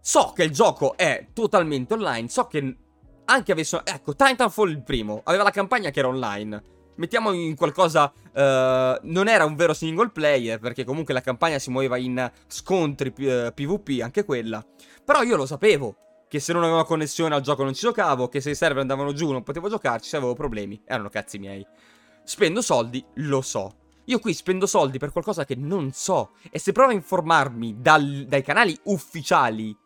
So 0.07 0.31
che 0.33 0.45
il 0.45 0.53
gioco 0.53 0.97
è 0.97 1.31
totalmente 1.33 1.95
online, 1.95 2.29
so 2.29 2.47
che 2.47 2.77
anche 3.25 3.51
avessero... 3.51 3.85
Ecco, 3.85 4.15
Titanfall 4.15 4.71
il 4.71 4.85
primo, 4.85 5.21
aveva 5.25 5.43
la 5.43 5.51
campagna 5.51 5.91
che 5.91 5.99
era 5.99 6.07
online 6.07 6.63
mettiamo 6.95 7.33
in 7.33 7.57
qualcosa... 7.57 8.13
Uh, 8.33 9.01
non 9.03 9.27
era 9.27 9.45
un 9.45 9.57
vero 9.57 9.75
single 9.75 10.11
player, 10.11 10.61
perché 10.61 10.85
comunque 10.85 11.13
la 11.13 11.21
campagna 11.23 11.59
si 11.59 11.71
muoveva 11.71 11.97
in 11.97 12.31
scontri 12.47 13.13
uh, 13.19 13.47
eh, 13.47 13.53
PvP, 13.53 14.01
anche 14.01 14.25
quella. 14.25 14.65
Però 15.05 15.23
io 15.23 15.35
lo 15.35 15.45
sapevo, 15.45 15.97
che 16.29 16.39
se 16.39 16.53
non 16.53 16.63
avevo 16.63 16.85
connessione 16.85 17.35
al 17.35 17.41
gioco 17.41 17.65
non 17.65 17.75
ci 17.75 17.81
giocavo, 17.81 18.29
che 18.29 18.41
se 18.41 18.51
i 18.51 18.55
server 18.55 18.83
andavano 18.83 19.13
giù 19.13 19.33
non 19.33 19.43
potevo 19.43 19.69
giocarci, 19.69 20.09
se 20.09 20.19
avevo 20.19 20.35
problemi. 20.35 20.81
Erano 20.85 21.09
cazzi 21.09 21.39
miei. 21.39 21.67
Spendo 22.23 22.63
soldi, 22.63 23.05
lo 23.15 23.41
so. 23.41 23.75
Io 24.05 24.21
qui 24.21 24.35
spendo 24.35 24.67
soldi 24.67 24.99
per 24.99 25.11
qualcosa 25.11 25.45
che 25.45 25.57
non 25.57 25.91
so. 25.91 26.35
E 26.49 26.61
se 26.61 26.71
provo 26.71 26.91
a 26.91 26.95
informarmi 26.95 27.81
dal, 27.81 28.27
dai 28.29 28.45
canali 28.45 28.79
ufficiali, 28.85 29.77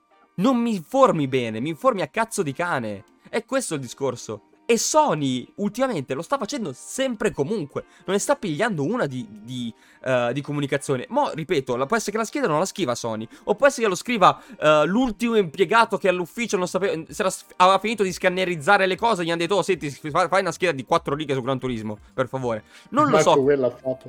non 0.40 0.56
mi 0.56 0.74
informi 0.74 1.28
bene, 1.28 1.60
mi 1.60 1.68
informi 1.68 2.00
a 2.02 2.08
cazzo 2.08 2.42
di 2.42 2.52
cane. 2.52 3.04
È 3.28 3.44
questo 3.44 3.74
il 3.74 3.80
discorso. 3.80 4.44
E 4.64 4.78
Sony 4.78 5.52
ultimamente 5.56 6.14
lo 6.14 6.22
sta 6.22 6.38
facendo 6.38 6.72
sempre 6.72 7.32
comunque. 7.32 7.84
Non 8.04 8.14
ne 8.14 8.20
sta 8.20 8.36
pigliando 8.36 8.84
una 8.84 9.06
di, 9.06 9.26
di, 9.28 9.74
uh, 10.04 10.32
di 10.32 10.40
comunicazione. 10.40 11.06
Ma 11.08 11.32
ripeto, 11.34 11.74
può 11.86 11.96
essere 11.96 12.12
che 12.12 12.18
la 12.18 12.24
scheda 12.24 12.46
non 12.46 12.60
la 12.60 12.64
scriva 12.64 12.94
Sony. 12.94 13.26
O 13.44 13.56
può 13.56 13.66
essere 13.66 13.82
che 13.82 13.88
lo 13.88 13.96
scriva 13.96 14.40
uh, 14.60 14.86
l'ultimo 14.86 15.36
impiegato 15.36 15.98
che 15.98 16.08
all'ufficio 16.08 16.56
non 16.56 16.68
sapeva. 16.68 16.92
Era, 16.92 17.32
aveva 17.56 17.78
finito 17.80 18.04
di 18.04 18.12
scannerizzare 18.12 18.86
le 18.86 18.96
cose. 18.96 19.24
Gli 19.24 19.30
hanno 19.30 19.40
detto: 19.40 19.56
Oh, 19.56 19.62
senti, 19.62 19.90
fai 19.90 20.40
una 20.40 20.52
scheda 20.52 20.72
di 20.72 20.84
4 20.84 21.16
righe 21.16 21.34
su 21.34 21.42
Gran 21.42 21.58
Turismo, 21.58 21.98
per 22.14 22.28
favore. 22.28 22.62
Non 22.90 23.10
lo 23.10 23.18
so. 23.18 23.34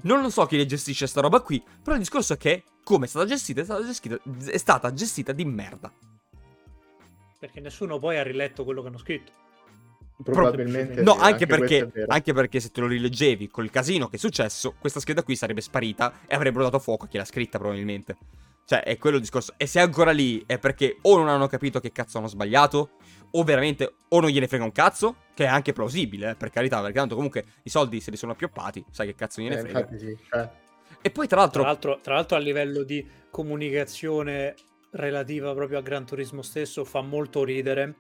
Non 0.02 0.22
lo 0.22 0.30
so 0.30 0.46
chi 0.46 0.58
le 0.58 0.68
gestisce 0.68 1.08
sta 1.08 1.22
roba 1.22 1.42
qui. 1.42 1.62
Però 1.82 1.96
il 1.96 2.02
discorso 2.02 2.34
è 2.34 2.38
che, 2.38 2.64
come 2.84 3.06
è 3.06 3.10
stata 3.10 3.26
gestita, 3.26 3.62
è 3.62 3.64
stata 3.64 3.84
gestita, 3.84 4.20
è 4.46 4.58
stata 4.58 4.94
gestita 4.94 5.32
di 5.32 5.44
merda. 5.44 5.92
Perché 7.42 7.60
nessuno 7.60 7.98
poi 7.98 8.20
ha 8.20 8.24
riletto 8.24 8.64
quello 8.64 8.84
che 8.84 8.90
hanno 8.90 9.00
scritto. 9.00 9.32
Probabilmente. 10.24 11.02
No, 11.02 11.14
anche, 11.14 11.24
anche, 11.24 11.48
perché, 11.48 11.92
anche, 12.06 12.34
perché, 12.34 12.60
se 12.60 12.70
te 12.70 12.82
lo 12.82 12.86
rileggevi 12.86 13.50
col 13.50 13.72
casino 13.72 14.10
che 14.10 14.18
è 14.18 14.20
successo, 14.20 14.76
questa 14.78 15.00
scheda 15.00 15.24
qui 15.24 15.36
sarebbe 15.36 15.62
sparita 15.62 16.20
e 16.28 16.36
avrebbero 16.36 16.66
dato 16.66 16.78
fuoco 16.78 17.06
a 17.06 17.08
chi 17.08 17.18
l'ha 17.18 17.26
scritta, 17.26 17.58
probabilmente. 17.58 18.16
Cioè, 18.64 18.84
è 18.84 18.96
quello 19.00 19.16
il 19.16 19.24
discorso. 19.24 19.56
E 19.58 19.66
se 19.66 19.80
è 19.80 19.82
ancora 19.82 20.12
lì 20.12 20.44
è 20.46 20.60
perché 20.60 20.98
o 21.02 21.18
non 21.18 21.30
hanno 21.30 21.48
capito 21.48 21.80
che 21.80 21.92
cazzo 21.92 22.20
hanno 22.20 22.28
sbagliato, 22.28 22.92
o 23.32 23.44
veramente 23.44 23.96
o 24.10 24.20
non 24.20 24.30
gliene 24.30 24.48
frega 24.48 24.64
un 24.64 24.72
cazzo, 24.72 25.16
che 25.34 25.46
è 25.46 25.48
anche 25.48 25.74
plausibile, 25.74 26.30
eh, 26.30 26.36
per 26.36 26.52
carità, 26.52 26.80
perché 26.80 27.00
tanto 27.00 27.16
comunque 27.16 27.44
i 27.64 27.72
soldi 27.72 28.00
se 28.02 28.12
li 28.12 28.18
sono 28.18 28.34
appioppati, 28.34 28.86
sai 28.92 29.08
che 29.08 29.16
cazzo 29.16 29.42
gliene 29.42 29.56
eh, 29.56 29.62
frega. 29.62 29.98
Sì, 29.98 30.16
cioè. 30.30 30.48
E 31.02 31.10
poi 31.10 31.26
tra 31.26 31.40
l'altro... 31.40 31.62
tra 31.62 31.72
l'altro... 31.72 32.00
Tra 32.04 32.14
l'altro 32.14 32.38
a 32.38 32.40
livello 32.40 32.84
di 32.84 33.04
comunicazione 33.32 34.54
relativa 34.92 35.54
proprio 35.54 35.80
a 35.80 35.82
Gran 35.82 36.06
Turismo 36.06 36.42
stesso 36.42 36.84
fa 36.84 37.02
molto 37.02 37.44
ridere 37.44 37.96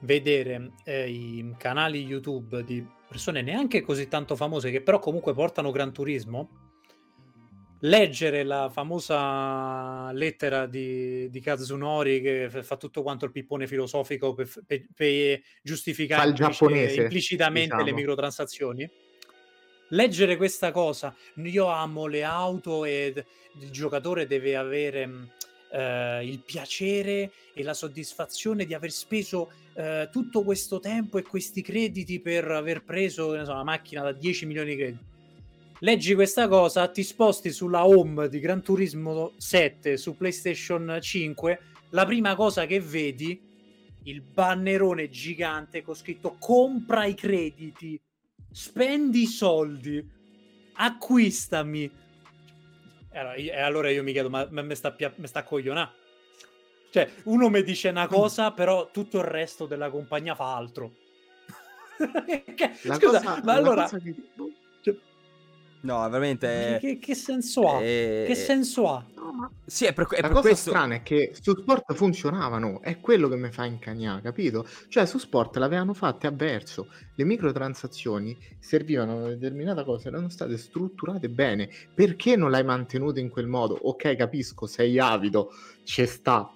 vedere 0.00 0.72
eh, 0.84 1.08
i 1.08 1.54
canali 1.56 2.04
YouTube 2.04 2.64
di 2.64 2.84
persone 3.06 3.42
neanche 3.42 3.82
così 3.82 4.08
tanto 4.08 4.36
famose 4.36 4.70
che 4.70 4.80
però 4.80 4.98
comunque 4.98 5.34
portano 5.34 5.70
Gran 5.70 5.92
Turismo, 5.92 6.48
leggere 7.80 8.42
la 8.42 8.70
famosa 8.70 10.10
lettera 10.12 10.66
di, 10.66 11.28
di 11.30 11.40
Kazunori 11.40 12.20
che 12.20 12.48
fa 12.62 12.76
tutto 12.76 13.02
quanto 13.02 13.24
il 13.24 13.32
pippone 13.32 13.66
filosofico 13.66 14.34
per, 14.34 14.48
per, 14.66 14.86
per 14.94 15.40
giustificare 15.62 16.28
implicitamente 16.28 17.74
diciamo. 17.74 17.84
le 17.84 17.92
microtransazioni. 17.92 18.90
Leggere 19.88 20.36
questa 20.38 20.70
cosa, 20.70 21.14
io 21.34 21.66
amo 21.66 22.06
le 22.06 22.24
auto 22.24 22.86
e 22.86 23.12
il 23.60 23.70
giocatore 23.70 24.26
deve 24.26 24.56
avere 24.56 25.34
eh, 25.72 26.26
il 26.26 26.40
piacere 26.40 27.32
e 27.54 27.62
la 27.62 27.74
soddisfazione 27.74 28.64
di 28.64 28.74
aver 28.74 28.92
speso 28.92 29.50
eh, 29.74 30.08
tutto 30.12 30.42
questo 30.42 30.80
tempo 30.80 31.18
e 31.18 31.22
questi 31.22 31.62
crediti 31.62 32.20
per 32.20 32.50
aver 32.50 32.84
preso 32.84 33.32
so, 33.44 33.52
una 33.52 33.64
macchina 33.64 34.02
da 34.02 34.12
10 34.12 34.46
milioni 34.46 34.70
di 34.70 34.76
crediti. 34.76 35.04
Leggi 35.80 36.14
questa 36.14 36.46
cosa, 36.46 36.86
ti 36.88 37.02
sposti 37.02 37.50
sulla 37.50 37.84
home 37.84 38.28
di 38.28 38.38
Gran 38.38 38.62
Turismo 38.62 39.32
7 39.36 39.96
su 39.96 40.16
PlayStation 40.16 40.98
5, 41.00 41.60
la 41.90 42.06
prima 42.06 42.36
cosa 42.36 42.66
che 42.66 42.78
vedi 42.78 43.50
il 44.04 44.20
bannerone 44.20 45.08
gigante 45.10 45.82
con 45.82 45.94
scritto 45.94 46.36
compra 46.38 47.04
i 47.04 47.14
crediti, 47.14 48.00
spendi 48.50 49.22
i 49.22 49.26
soldi, 49.26 50.04
acquistami 50.74 51.90
e 53.12 53.60
allora 53.60 53.90
io 53.90 54.02
mi 54.02 54.12
chiedo, 54.12 54.30
ma 54.30 54.46
mi 54.50 54.74
sta, 54.74 54.90
pia- 54.92 55.12
sta 55.24 55.42
coglionando? 55.44 55.92
Cioè, 56.90 57.08
uno 57.24 57.48
mi 57.48 57.62
dice 57.62 57.88
una 57.88 58.04
mm. 58.04 58.08
cosa, 58.08 58.52
però 58.52 58.90
tutto 58.90 59.18
il 59.18 59.24
resto 59.24 59.66
della 59.66 59.88
compagnia 59.88 60.34
fa 60.34 60.54
altro. 60.54 60.92
Scusa, 62.82 62.98
cosa, 62.98 63.40
ma 63.42 63.54
allora... 63.54 63.88
Che... 63.88 64.14
No, 65.82 66.08
veramente. 66.08 66.78
Che, 66.80 66.98
che 66.98 67.14
senso 67.14 67.68
ha? 67.68 67.80
È... 67.80 68.24
Che 68.26 68.34
senso 68.34 68.88
ha? 68.88 69.04
No, 69.16 69.32
ma... 69.32 69.50
Sì, 69.64 69.84
è 69.84 69.92
per, 69.92 70.06
è 70.08 70.20
la 70.20 70.28
per 70.28 70.36
cosa 70.36 70.48
questo... 70.48 70.70
strana 70.70 70.94
è 70.94 71.02
che 71.02 71.32
su 71.40 71.54
Sport 71.56 71.92
funzionavano, 71.94 72.80
è 72.82 73.00
quello 73.00 73.28
che 73.28 73.36
mi 73.36 73.50
fa 73.50 73.64
incagnare, 73.64 74.22
capito? 74.22 74.66
Cioè, 74.88 75.06
su 75.06 75.18
Sport 75.18 75.56
l'avevano 75.56 75.92
fatte 75.92 76.28
a 76.28 76.30
verso, 76.30 76.88
le 77.14 77.24
microtransazioni 77.24 78.36
servivano 78.60 79.12
a 79.12 79.14
una 79.16 79.28
determinata 79.28 79.82
cosa, 79.82 80.08
erano 80.08 80.28
state 80.28 80.56
strutturate 80.56 81.28
bene. 81.28 81.68
Perché 81.92 82.36
non 82.36 82.50
l'hai 82.50 82.64
mantenuto 82.64 83.18
in 83.18 83.28
quel 83.28 83.48
modo? 83.48 83.76
Ok, 83.82 84.14
capisco, 84.14 84.66
sei 84.66 84.98
avido, 85.00 85.50
ci 85.82 86.06
sta 86.06 86.48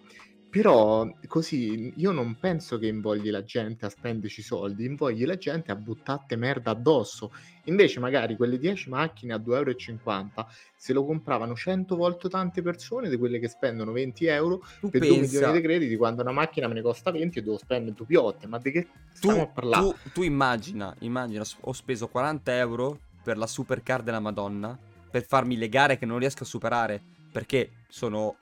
però 0.57 1.07
così 1.27 1.93
io 1.97 2.13
non 2.13 2.39
penso 2.39 2.79
che 2.79 2.87
invogli 2.87 3.29
la 3.29 3.45
gente 3.45 3.85
a 3.85 3.91
spenderci 3.91 4.41
soldi, 4.41 4.87
invogli 4.87 5.27
la 5.27 5.37
gente 5.37 5.71
a 5.71 5.77
buttarti 5.77 6.35
merda 6.37 6.71
addosso. 6.71 7.31
Invece 7.65 8.01
magari 8.01 8.37
quelle 8.37 8.59
10 8.59 8.89
macchine 8.89 9.35
a 9.35 9.37
2,50 9.37 9.53
euro 9.55 10.49
se 10.75 10.95
lo 10.95 11.05
compravano 11.05 11.55
100 11.55 11.95
volte 11.95 12.31
tante 12.31 12.63
persone 12.63 13.11
di 13.11 13.19
quelle 13.19 13.39
che 13.39 13.49
spendono 13.49 13.93
20 13.93 14.25
euro 14.25 14.63
tu 14.81 14.89
per 14.89 15.01
pensa... 15.03 15.17
2 15.17 15.27
milioni 15.27 15.53
di 15.53 15.61
crediti 15.61 15.97
quando 15.97 16.23
una 16.23 16.33
macchina 16.33 16.69
me 16.69 16.75
ne 16.75 16.81
costa 16.81 17.11
20 17.11 17.39
e 17.39 17.43
devo 17.43 17.59
spendere 17.59 17.95
2 17.95 18.07
piotte. 18.07 18.47
Ma 18.47 18.57
di 18.57 18.71
che 18.71 18.89
stiamo 19.13 19.43
a 19.43 19.49
parlare? 19.49 19.83
Tu, 19.83 20.11
tu 20.15 20.23
immagina, 20.23 20.95
immagina, 21.01 21.45
ho 21.61 21.73
speso 21.75 22.09
40 22.09 22.57
euro 22.57 22.99
per 23.23 23.37
la 23.37 23.47
supercar 23.47 24.03
della 24.03 24.21
Madonna 24.21 24.79
per 25.11 25.23
farmi 25.23 25.59
le 25.59 25.69
gare 25.69 25.99
che 25.99 26.07
non 26.07 26.19
riesco 26.19 26.45
a 26.45 26.47
superare 26.47 27.03
perché 27.31 27.73
sono 27.89 28.37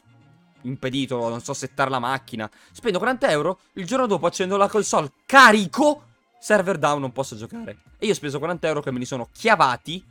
impedito, 0.64 1.28
non 1.28 1.40
so, 1.40 1.54
settare 1.54 1.90
la 1.90 1.98
macchina. 1.98 2.50
Spendo 2.72 2.98
40 2.98 3.30
euro, 3.30 3.60
il 3.74 3.86
giorno 3.86 4.06
dopo 4.06 4.26
accendo 4.26 4.56
la 4.56 4.68
console, 4.68 5.12
carico, 5.26 6.02
server 6.38 6.78
down, 6.78 7.00
non 7.00 7.12
posso 7.12 7.36
giocare. 7.36 7.78
E 7.98 8.06
io 8.06 8.12
ho 8.12 8.16
speso 8.16 8.38
40 8.38 8.66
euro 8.66 8.80
che 8.82 8.90
me 8.90 8.98
li 8.98 9.04
sono 9.04 9.28
chiavati 9.32 10.04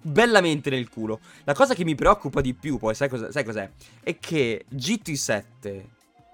bellamente 0.00 0.70
nel 0.70 0.88
culo. 0.88 1.20
La 1.44 1.54
cosa 1.54 1.74
che 1.74 1.84
mi 1.84 1.94
preoccupa 1.94 2.40
di 2.40 2.54
più, 2.54 2.78
poi, 2.78 2.94
sai, 2.94 3.08
cos- 3.08 3.28
sai 3.28 3.44
cos'è? 3.44 3.70
È 4.02 4.18
che 4.18 4.64
GT7 4.72 5.84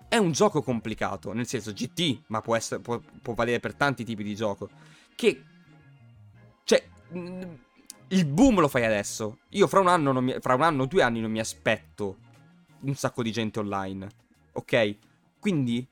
è 0.08 0.16
un 0.16 0.32
gioco 0.32 0.62
complicato, 0.62 1.32
nel 1.32 1.46
senso 1.46 1.72
GT, 1.72 2.22
ma 2.26 2.40
può, 2.40 2.54
essere, 2.54 2.80
può, 2.80 3.00
può 3.20 3.34
valere 3.34 3.60
per 3.60 3.74
tanti 3.74 4.04
tipi 4.04 4.22
di 4.22 4.34
gioco. 4.34 4.68
Che... 5.14 5.42
Cioè... 6.64 6.84
Il 8.08 8.26
boom 8.26 8.60
lo 8.60 8.68
fai 8.68 8.84
adesso. 8.84 9.38
Io 9.50 9.66
fra 9.66 9.80
un 9.80 9.88
anno, 9.88 10.20
mi, 10.20 10.36
fra 10.38 10.54
un 10.54 10.62
anno 10.62 10.84
due 10.84 11.02
anni 11.02 11.20
non 11.20 11.30
mi 11.30 11.40
aspetto 11.40 12.18
un 12.84 12.94
sacco 12.94 13.22
di 13.22 13.32
gente 13.32 13.58
online. 13.58 14.08
Ok? 14.52 14.96
Quindi 15.38 15.86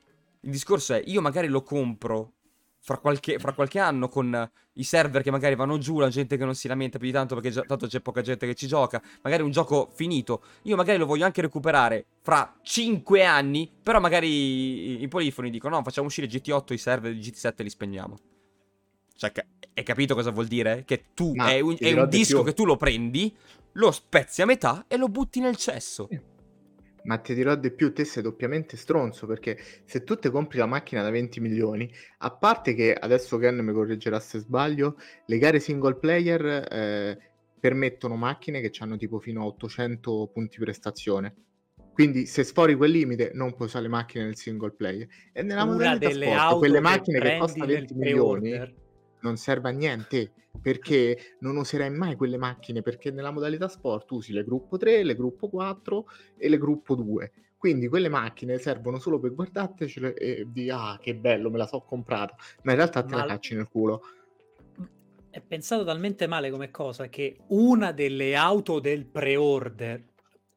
il 0.44 0.50
discorso 0.50 0.94
è, 0.94 1.02
io 1.06 1.20
magari 1.20 1.48
lo 1.48 1.62
compro 1.62 2.32
fra 2.80 2.98
qualche, 2.98 3.38
fra 3.38 3.52
qualche, 3.52 3.78
anno 3.78 4.08
con 4.08 4.50
i 4.74 4.82
server 4.82 5.22
che 5.22 5.30
magari 5.30 5.54
vanno 5.54 5.78
giù, 5.78 6.00
la 6.00 6.08
gente 6.08 6.36
che 6.36 6.44
non 6.44 6.54
si 6.56 6.66
lamenta 6.66 6.98
più 6.98 7.06
di 7.06 7.12
tanto 7.12 7.36
perché 7.36 7.50
già, 7.50 7.62
tanto 7.62 7.86
c'è 7.86 8.00
poca 8.00 8.22
gente 8.22 8.44
che 8.44 8.54
ci 8.54 8.66
gioca, 8.66 9.00
magari 9.22 9.42
un 9.42 9.52
gioco 9.52 9.90
finito, 9.94 10.42
io 10.62 10.74
magari 10.74 10.98
lo 10.98 11.06
voglio 11.06 11.24
anche 11.24 11.40
recuperare 11.40 12.06
fra 12.22 12.58
5 12.60 13.24
anni, 13.24 13.70
però 13.82 14.00
magari 14.00 14.28
i, 14.28 15.02
i 15.02 15.08
polifoni 15.08 15.50
dicono 15.50 15.76
no, 15.76 15.82
facciamo 15.84 16.08
uscire 16.08 16.26
GT8, 16.26 16.72
i 16.72 16.78
server 16.78 17.12
di 17.12 17.20
GT7 17.20 17.62
li 17.62 17.70
spegniamo. 17.70 18.16
Cioè, 19.14 19.32
hai 19.74 19.84
capito 19.84 20.16
cosa 20.16 20.30
vuol 20.30 20.48
dire? 20.48 20.82
Che 20.84 21.04
tu, 21.14 21.34
Ma 21.34 21.50
è 21.50 21.60
un, 21.60 21.76
è 21.78 21.92
un 21.92 22.08
disco 22.08 22.42
più. 22.42 22.46
che 22.46 22.54
tu 22.54 22.64
lo 22.64 22.76
prendi, 22.76 23.32
lo 23.72 23.92
spezzi 23.92 24.42
a 24.42 24.46
metà 24.46 24.86
e 24.88 24.96
lo 24.96 25.06
butti 25.06 25.38
nel 25.38 25.54
cesso. 25.56 26.08
Sì. 26.10 26.31
Ma 27.04 27.18
ti 27.18 27.34
dirò 27.34 27.54
di 27.56 27.72
più, 27.72 27.92
te 27.92 28.04
sei 28.04 28.22
doppiamente 28.22 28.76
stronzo 28.76 29.26
perché 29.26 29.58
se 29.84 30.04
tu 30.04 30.16
ti 30.16 30.30
compri 30.30 30.58
la 30.58 30.66
macchina 30.66 31.02
da 31.02 31.10
20 31.10 31.40
milioni, 31.40 31.90
a 32.18 32.30
parte 32.30 32.74
che 32.74 32.94
adesso 32.94 33.38
Ken 33.38 33.58
mi 33.58 33.72
correggerà 33.72 34.20
se 34.20 34.38
sbaglio, 34.38 34.96
le 35.26 35.38
gare 35.38 35.58
single 35.58 35.96
player 35.96 36.44
eh, 36.70 37.18
permettono 37.58 38.16
macchine 38.16 38.60
che 38.60 38.70
hanno 38.80 38.96
tipo 38.96 39.18
fino 39.18 39.42
a 39.42 39.46
800 39.46 40.30
punti 40.32 40.58
prestazione. 40.58 41.34
Quindi 41.92 42.24
se 42.24 42.42
sfori 42.42 42.74
quel 42.74 42.90
limite 42.90 43.32
non 43.34 43.54
puoi 43.54 43.68
usare 43.68 43.84
le 43.84 43.90
macchine 43.90 44.24
nel 44.24 44.36
single 44.36 44.72
player. 44.72 45.06
E 45.32 45.42
nella 45.42 45.64
modalità 45.64 46.10
sport, 46.10 46.58
quelle 46.58 46.80
macchine 46.80 47.20
che, 47.20 47.28
che 47.28 47.38
costano 47.38 47.66
20 47.66 47.94
milioni 47.94 48.80
non 49.22 49.36
serve 49.36 49.68
a 49.68 49.72
niente 49.72 50.32
perché 50.60 51.36
non 51.40 51.56
userai 51.56 51.90
mai 51.90 52.14
quelle 52.14 52.36
macchine 52.36 52.82
perché 52.82 53.10
nella 53.10 53.30
modalità 53.30 53.68
sport 53.68 54.10
usi 54.10 54.32
le 54.32 54.44
gruppo 54.44 54.76
3, 54.76 55.02
le 55.02 55.16
gruppo 55.16 55.48
4 55.48 56.06
e 56.36 56.48
le 56.48 56.58
gruppo 56.58 56.94
2 56.94 57.32
quindi 57.62 57.86
quelle 57.86 58.08
macchine 58.08 58.58
servono 58.58 58.98
solo 58.98 59.20
per 59.20 59.34
guardartecele 59.34 60.14
e 60.14 60.48
di 60.48 60.68
ah 60.68 60.98
che 61.00 61.14
bello 61.14 61.48
me 61.48 61.58
la 61.58 61.68
so 61.68 61.80
comprata 61.82 62.34
ma 62.62 62.72
in 62.72 62.76
realtà 62.76 63.04
te 63.04 63.14
ma... 63.14 63.20
la 63.20 63.26
cacci 63.26 63.54
nel 63.54 63.68
culo. 63.68 64.02
È 65.30 65.40
pensato 65.40 65.84
talmente 65.84 66.26
male 66.26 66.50
come 66.50 66.72
cosa 66.72 67.08
che 67.08 67.38
una 67.50 67.92
delle 67.92 68.34
auto 68.34 68.80
del 68.80 69.06
pre-order 69.06 70.04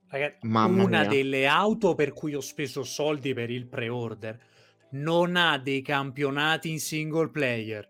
ragazzi, 0.08 0.48
una 0.48 1.06
delle 1.06 1.46
auto 1.46 1.94
per 1.94 2.12
cui 2.12 2.34
ho 2.34 2.42
speso 2.42 2.82
soldi 2.82 3.36
per 3.36 3.52
il 3.52 3.68
pre-order 3.68 4.40
non 4.94 5.36
ha 5.36 5.60
dei 5.60 5.84
campionati 5.84 6.72
in 6.72 6.80
single 6.80 7.30
player 7.30 7.88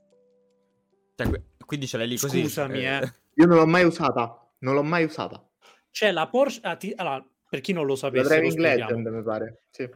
cioè, 1.16 1.42
quindi 1.66 1.88
ce 1.88 1.98
l'hai 1.98 2.08
lì 2.08 2.18
così. 2.18 2.42
Scusami, 2.42 2.86
eh. 2.86 2.98
eh. 2.98 3.14
Io 3.36 3.46
non 3.46 3.58
l'ho 3.58 3.66
mai 3.66 3.84
usata. 3.84 4.48
Non 4.60 4.76
l'ho 4.76 4.84
mai 4.84 5.04
usata. 5.04 5.44
C'è 5.92 6.12
la 6.12 6.28
Porsche. 6.28 6.60
Ah, 6.64 6.76
ti... 6.76 6.94
allora, 6.96 7.26
per 7.50 7.62
chi 7.62 7.74
non 7.74 7.86
lo 7.86 7.96
sapesse, 7.96 8.24
la 8.24 8.36
Driving 8.36 8.60
Legend, 8.60 9.08
mi 9.08 9.24
pare. 9.24 9.64
Sì. 9.70 9.90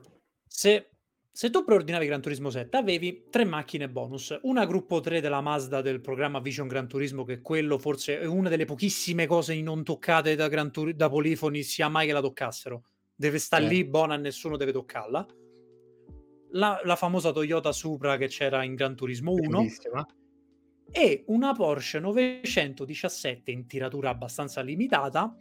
Se, 0.46 0.90
se 1.32 1.50
tu 1.50 1.64
preordinavi 1.64 2.06
Gran 2.06 2.22
Turismo 2.22 2.50
7 2.50 2.78
avevi 2.78 3.26
tre 3.30 3.46
macchine 3.46 3.90
bonus, 3.90 4.38
una 4.44 4.66
gruppo 4.66 5.00
3 5.00 5.22
della 5.22 5.42
Mazda 5.42 5.82
del 5.82 6.02
programma 6.02 6.40
Vision 6.40 6.68
Gran 6.68 6.88
Turismo, 6.88 7.24
che 7.24 7.42
quello 7.42 7.78
forse 7.78 8.20
è 8.20 8.26
una 8.26 8.50
delle 8.50 8.66
pochissime 8.66 9.28
cose 9.28 9.60
non 9.62 9.84
toccate 9.84 10.36
da, 10.36 10.48
Gran 10.48 10.72
Tur- 10.72 10.94
da 10.94 11.10
Polifoni, 11.10 11.64
sia 11.64 11.90
mai 11.90 12.08
che 12.08 12.14
la 12.14 12.22
toccassero. 12.22 12.84
Deve 13.16 13.38
stare 13.38 13.66
eh. 13.66 13.68
lì 13.68 13.86
buona, 13.86 14.16
nessuno 14.16 14.58
deve 14.58 14.72
toccarla. 14.72 15.26
La, 16.52 16.82
la, 16.84 16.96
famosa 16.96 17.32
Toyota 17.32 17.72
Supra 17.72 18.18
che 18.18 18.28
c'era 18.28 18.64
in 18.64 18.74
Gran 18.76 18.96
Turismo 18.96 19.34
1. 19.34 19.58
Bellissima. 19.58 20.06
E 20.92 21.24
una 21.28 21.54
Porsche 21.54 22.00
917 22.00 23.52
in 23.52 23.68
tiratura 23.68 24.10
abbastanza 24.10 24.62
limitata, 24.62 25.36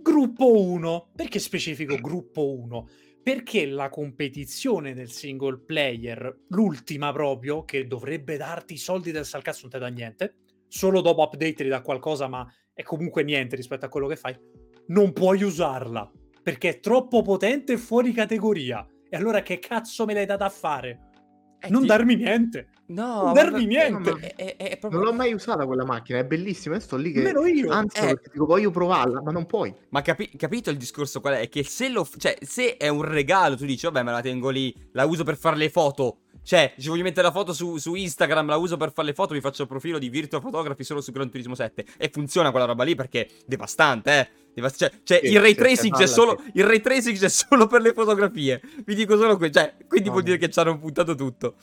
gruppo 0.00 0.60
1. 0.60 1.10
Perché 1.14 1.38
specifico 1.38 1.96
gruppo 1.96 2.54
1? 2.54 2.88
perché 3.26 3.66
la 3.66 3.88
competizione 3.88 4.94
del 4.94 5.10
single 5.10 5.58
player, 5.58 6.42
l'ultima 6.50 7.10
proprio, 7.10 7.64
che 7.64 7.88
dovrebbe 7.88 8.36
darti 8.36 8.74
i 8.74 8.78
soldi 8.78 9.10
del 9.10 9.24
salcazzo, 9.24 9.62
non 9.62 9.70
ti 9.72 9.78
dà 9.80 9.88
niente, 9.88 10.36
solo 10.68 11.00
dopo 11.00 11.22
update 11.22 11.54
ti 11.54 11.66
dà 11.66 11.80
qualcosa, 11.80 12.28
ma 12.28 12.48
è 12.72 12.84
comunque 12.84 13.24
niente 13.24 13.56
rispetto 13.56 13.84
a 13.84 13.88
quello 13.88 14.06
che 14.06 14.14
fai, 14.14 14.38
non 14.86 15.12
puoi 15.12 15.42
usarla, 15.42 16.08
perché 16.40 16.68
è 16.68 16.78
troppo 16.78 17.22
potente 17.22 17.72
e 17.72 17.78
fuori 17.78 18.12
categoria. 18.12 18.86
E 19.08 19.16
allora 19.16 19.42
che 19.42 19.58
cazzo 19.58 20.04
me 20.04 20.14
l'hai 20.14 20.24
data 20.24 20.44
a 20.44 20.50
fare? 20.50 21.10
Eh, 21.58 21.68
non 21.68 21.80
ti... 21.80 21.88
darmi 21.88 22.14
niente. 22.14 22.68
No, 22.88 23.24
non 23.24 23.32
darmi 23.32 23.66
niente. 23.66 24.10
No, 24.10 24.18
è, 24.18 24.56
è 24.56 24.76
proprio... 24.78 25.00
Non 25.00 25.10
l'ho 25.10 25.14
mai 25.16 25.32
usata 25.32 25.66
quella 25.66 25.84
macchina, 25.84 26.18
è 26.18 26.24
bellissima. 26.24 26.78
sto 26.78 26.96
lì 26.96 27.10
che. 27.12 27.20
Meno 27.20 27.44
io. 27.46 27.70
Anzi, 27.70 27.98
eh. 27.98 28.20
dico, 28.32 28.46
voglio 28.46 28.70
provarla, 28.70 29.22
ma 29.22 29.32
non 29.32 29.46
puoi. 29.46 29.74
Ma 29.88 30.02
capi- 30.02 30.30
capito 30.36 30.70
il 30.70 30.76
discorso 30.76 31.20
qual 31.20 31.34
è? 31.34 31.40
È 31.40 31.48
che 31.48 31.64
se, 31.64 31.88
lo, 31.88 32.08
cioè, 32.16 32.36
se 32.40 32.76
è 32.76 32.88
un 32.88 33.02
regalo, 33.02 33.56
tu 33.56 33.64
dici, 33.64 33.86
vabbè, 33.86 34.02
me 34.02 34.12
la 34.12 34.20
tengo 34.20 34.50
lì, 34.50 34.74
la 34.92 35.04
uso 35.04 35.24
per 35.24 35.36
fare 35.36 35.56
le 35.56 35.70
foto. 35.70 36.18
Cioè, 36.42 36.74
ci 36.78 36.88
voglio 36.88 37.02
mettere 37.02 37.26
la 37.26 37.32
foto 37.32 37.52
su, 37.52 37.76
su, 37.76 37.94
Instagram, 37.96 38.46
la 38.46 38.56
uso 38.56 38.76
per 38.76 38.92
fare 38.92 39.08
le 39.08 39.14
foto, 39.14 39.34
mi 39.34 39.40
faccio 39.40 39.62
il 39.62 39.68
profilo 39.68 39.98
di 39.98 40.08
Virtual 40.08 40.40
Photography 40.40 40.84
solo 40.84 41.00
su 41.00 41.10
Gran 41.10 41.28
Turismo 41.28 41.56
7. 41.56 41.84
E 41.98 42.08
funziona 42.12 42.52
quella 42.52 42.66
roba 42.66 42.84
lì 42.84 42.94
perché 42.94 43.26
è 43.26 43.28
devastante, 43.46 44.10
eh. 44.12 44.44
Devast- 44.54 44.78
cioè, 44.78 44.90
cioè 45.02 45.20
sì, 45.22 45.32
il, 45.32 45.40
ray 45.40 45.54
tracing 45.54 45.94
c'è 45.94 46.06
solo, 46.06 46.40
il 46.54 46.64
ray 46.64 46.80
tracing 46.80 47.18
c'è 47.18 47.28
solo 47.28 47.66
per 47.66 47.82
le 47.82 47.92
fotografie. 47.92 48.62
Vi 48.84 48.94
dico 48.94 49.18
solo 49.18 49.36
questo. 49.36 49.58
Cioè, 49.58 49.74
quindi 49.86 50.06
no, 50.06 50.12
vuol 50.12 50.24
dire 50.24 50.38
che 50.38 50.48
ci 50.48 50.58
hanno 50.58 50.78
puntato 50.78 51.14
tutto. 51.14 51.56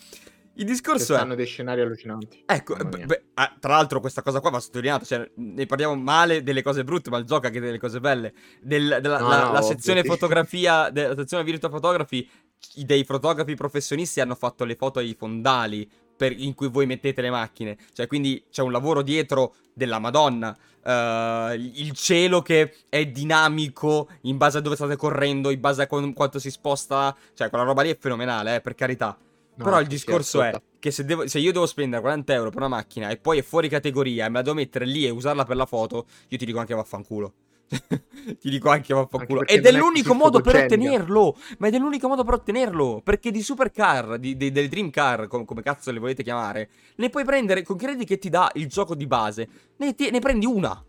Il 0.55 0.65
discorso 0.65 1.15
che 1.15 1.21
è... 1.21 1.35
dei 1.35 1.45
scenari 1.45 1.81
allucinanti. 1.81 2.43
Ecco, 2.45 2.75
b- 2.75 3.05
b- 3.05 3.21
ah, 3.33 3.55
tra 3.59 3.73
l'altro 3.73 3.99
questa 3.99 4.21
cosa 4.21 4.39
qua 4.39 4.51
va 4.51 4.59
sottolineata, 4.59 5.03
cioè 5.03 5.29
ne 5.35 5.65
parliamo 5.65 5.95
male 5.95 6.43
delle 6.43 6.61
cose 6.61 6.83
brutte, 6.83 7.09
ma 7.09 7.17
il 7.17 7.25
gioco 7.25 7.47
anche 7.47 7.59
delle 7.59 7.79
cose 7.79 7.99
belle. 7.99 8.33
Del, 8.61 8.99
della, 9.01 9.19
no, 9.19 9.27
la, 9.27 9.43
no, 9.45 9.51
la 9.51 9.61
sezione 9.61 10.03
fotografia, 10.03 10.89
della 10.89 11.15
sezione 11.15 11.43
virtual 11.43 11.71
photography, 11.71 12.29
dei 12.75 13.03
fotografi 13.03 13.55
professionisti 13.55 14.21
hanno 14.21 14.35
fatto 14.35 14.63
le 14.63 14.75
foto 14.75 14.99
ai 14.99 15.15
fondali 15.17 15.89
per, 16.15 16.39
in 16.39 16.53
cui 16.53 16.69
voi 16.69 16.85
mettete 16.85 17.21
le 17.21 17.31
macchine. 17.31 17.77
Cioè, 17.91 18.07
quindi 18.07 18.45
c'è 18.51 18.61
un 18.61 18.71
lavoro 18.71 19.01
dietro 19.01 19.55
della 19.73 19.99
Madonna. 19.99 20.55
Uh, 20.85 21.53
il 21.53 21.91
cielo 21.93 22.41
che 22.41 22.75
è 22.89 23.05
dinamico 23.05 24.09
in 24.23 24.35
base 24.37 24.57
a 24.57 24.61
dove 24.61 24.75
state 24.75 24.97
correndo, 24.97 25.49
in 25.49 25.61
base 25.61 25.81
a 25.81 25.87
qu- 25.87 26.13
quanto 26.13 26.39
si 26.39 26.51
sposta. 26.51 27.15
Cioè, 27.33 27.49
quella 27.49 27.63
roba 27.63 27.81
lì 27.81 27.89
è 27.89 27.97
fenomenale, 27.97 28.55
eh, 28.55 28.61
per 28.61 28.75
carità. 28.75 29.17
No, 29.55 29.63
Però 29.65 29.79
il 29.79 29.87
discorso 29.87 30.41
è 30.41 30.59
che 30.79 30.89
se, 30.91 31.05
devo, 31.05 31.27
se, 31.27 31.39
io 31.39 31.51
devo 31.51 31.65
spendere 31.65 32.01
40 32.01 32.33
euro 32.33 32.49
per 32.49 32.59
una 32.59 32.67
macchina 32.69 33.09
e 33.09 33.17
poi 33.17 33.37
è 33.37 33.41
fuori 33.43 33.69
categoria 33.69 34.25
e 34.25 34.29
me 34.29 34.35
la 34.37 34.41
devo 34.41 34.55
mettere 34.55 34.85
lì 34.85 35.05
e 35.05 35.11
usarla 35.11 35.45
per 35.45 35.55
la 35.55 35.65
foto, 35.65 36.07
io 36.29 36.37
ti 36.37 36.45
dico 36.45 36.59
anche 36.59 36.73
vaffanculo. 36.73 37.33
ti 38.39 38.49
dico 38.49 38.69
anche 38.69 38.93
vaffanculo. 38.93 39.39
Anche 39.41 39.53
Ed 39.53 39.65
è 39.65 39.71
l'unico 39.71 40.13
modo 40.13 40.41
per 40.41 40.55
ottenerlo. 40.55 41.37
Ma 41.59 41.67
è 41.67 41.77
l'unico 41.77 42.07
modo 42.07 42.23
per 42.23 42.35
ottenerlo. 42.35 43.01
Perché 43.03 43.31
di 43.31 43.41
supercar, 43.41 44.17
di, 44.17 44.35
di, 44.35 44.51
delle 44.51 44.67
dream 44.67 44.89
car, 44.89 45.27
com, 45.27 45.45
come 45.45 45.61
cazzo 45.61 45.91
le 45.91 45.99
volete 45.99 46.23
chiamare, 46.23 46.69
ne 46.95 47.09
puoi 47.09 47.23
prendere 47.23 47.63
con 47.63 47.77
crediti 47.77 48.05
che 48.05 48.17
ti 48.17 48.29
dà 48.29 48.51
il 48.55 48.67
gioco 48.67 48.95
di 48.95 49.07
base. 49.07 49.47
Ne, 49.77 49.95
ti, 49.95 50.09
ne 50.09 50.19
prendi 50.19 50.45
una. 50.45 50.83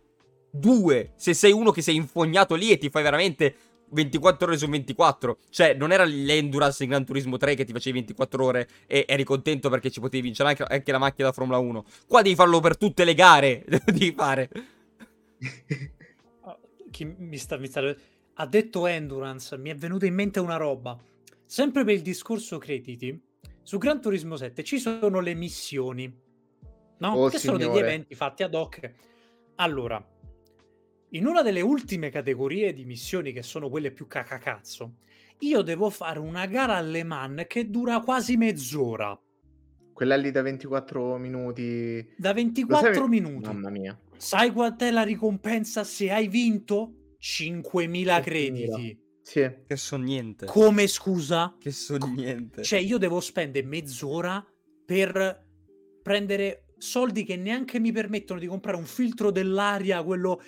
Due. 0.50 1.12
Se 1.16 1.34
sei 1.34 1.52
uno 1.52 1.70
che 1.70 1.82
sei 1.82 1.96
infognato 1.96 2.54
lì 2.54 2.70
e 2.70 2.78
ti 2.78 2.88
fai 2.88 3.02
veramente 3.02 3.54
24 3.94 4.46
ore 4.46 4.58
su 4.58 4.68
24. 4.68 5.38
Cioè, 5.48 5.74
non 5.74 5.92
era 5.92 6.04
l'Endurance 6.04 6.82
in 6.82 6.90
Gran 6.90 7.04
Turismo 7.04 7.36
3 7.36 7.54
che 7.54 7.64
ti 7.64 7.72
facevi 7.72 7.98
24 7.98 8.44
ore 8.44 8.68
e 8.86 9.04
eri 9.08 9.24
contento 9.24 9.70
perché 9.70 9.90
ci 9.90 10.00
potevi 10.00 10.24
vincere 10.24 10.50
anche, 10.50 10.64
anche 10.64 10.92
la 10.92 10.98
macchina 10.98 11.28
da 11.28 11.32
Formula 11.32 11.58
1. 11.58 11.84
Qua 12.06 12.20
devi 12.20 12.34
farlo 12.34 12.60
per 12.60 12.76
tutte 12.76 13.04
le 13.04 13.14
gare. 13.14 13.64
devi 13.86 14.12
fare. 14.12 14.50
Ah, 16.42 16.58
chi 16.90 17.04
mi 17.04 17.38
sta, 17.38 17.56
mi 17.56 17.68
sta... 17.68 17.94
Ha 18.36 18.46
detto 18.46 18.86
Endurance, 18.86 19.56
mi 19.56 19.70
è 19.70 19.76
venuta 19.76 20.06
in 20.06 20.14
mente 20.14 20.40
una 20.40 20.56
roba. 20.56 20.98
Sempre 21.46 21.84
per 21.84 21.94
il 21.94 22.02
discorso 22.02 22.58
crediti, 22.58 23.18
su 23.62 23.78
Gran 23.78 24.00
Turismo 24.00 24.36
7 24.36 24.64
ci 24.64 24.78
sono 24.78 25.20
le 25.20 25.34
missioni. 25.34 26.22
No? 26.98 27.12
Oh, 27.12 27.28
che 27.28 27.38
signore. 27.38 27.62
sono 27.62 27.72
degli 27.72 27.82
eventi 27.82 28.14
fatti 28.14 28.42
ad 28.42 28.54
hoc. 28.54 28.90
Allora, 29.56 30.04
in 31.14 31.26
una 31.26 31.42
delle 31.42 31.60
ultime 31.60 32.10
categorie 32.10 32.72
di 32.72 32.84
missioni, 32.84 33.32
che 33.32 33.42
sono 33.42 33.68
quelle 33.68 33.92
più 33.92 34.06
cacacazzo, 34.06 34.94
io 35.40 35.62
devo 35.62 35.90
fare 35.90 36.18
una 36.18 36.46
gara 36.46 36.76
alle 36.76 37.04
man 37.04 37.44
che 37.46 37.70
dura 37.70 38.00
quasi 38.00 38.36
mezz'ora. 38.36 39.18
Quella 39.92 40.16
lì 40.16 40.32
da 40.32 40.42
24 40.42 41.16
minuti. 41.18 42.04
Da 42.16 42.32
24 42.32 42.94
sai... 42.94 43.08
minuti. 43.08 43.46
Mamma 43.46 43.70
mia. 43.70 43.98
Sai 44.16 44.50
quant'è 44.50 44.90
la 44.90 45.02
ricompensa 45.02 45.84
se 45.84 46.10
hai 46.10 46.26
vinto? 46.26 47.14
5.000 47.20 48.20
crediti. 48.20 48.98
Sì. 49.22 49.50
Che 49.66 49.76
so 49.76 49.96
niente. 49.96 50.46
Come 50.46 50.88
scusa? 50.88 51.56
Che 51.58 51.70
so 51.70 51.96
niente. 51.96 52.62
Cioè, 52.62 52.80
io 52.80 52.98
devo 52.98 53.20
spendere 53.20 53.66
mezz'ora 53.66 54.44
per 54.84 55.42
prendere 56.02 56.64
soldi 56.76 57.24
che 57.24 57.36
neanche 57.36 57.80
mi 57.80 57.92
permettono 57.92 58.38
di 58.38 58.46
comprare 58.46 58.76
un 58.76 58.84
filtro 58.84 59.30
dell'aria, 59.30 60.02
quello 60.02 60.42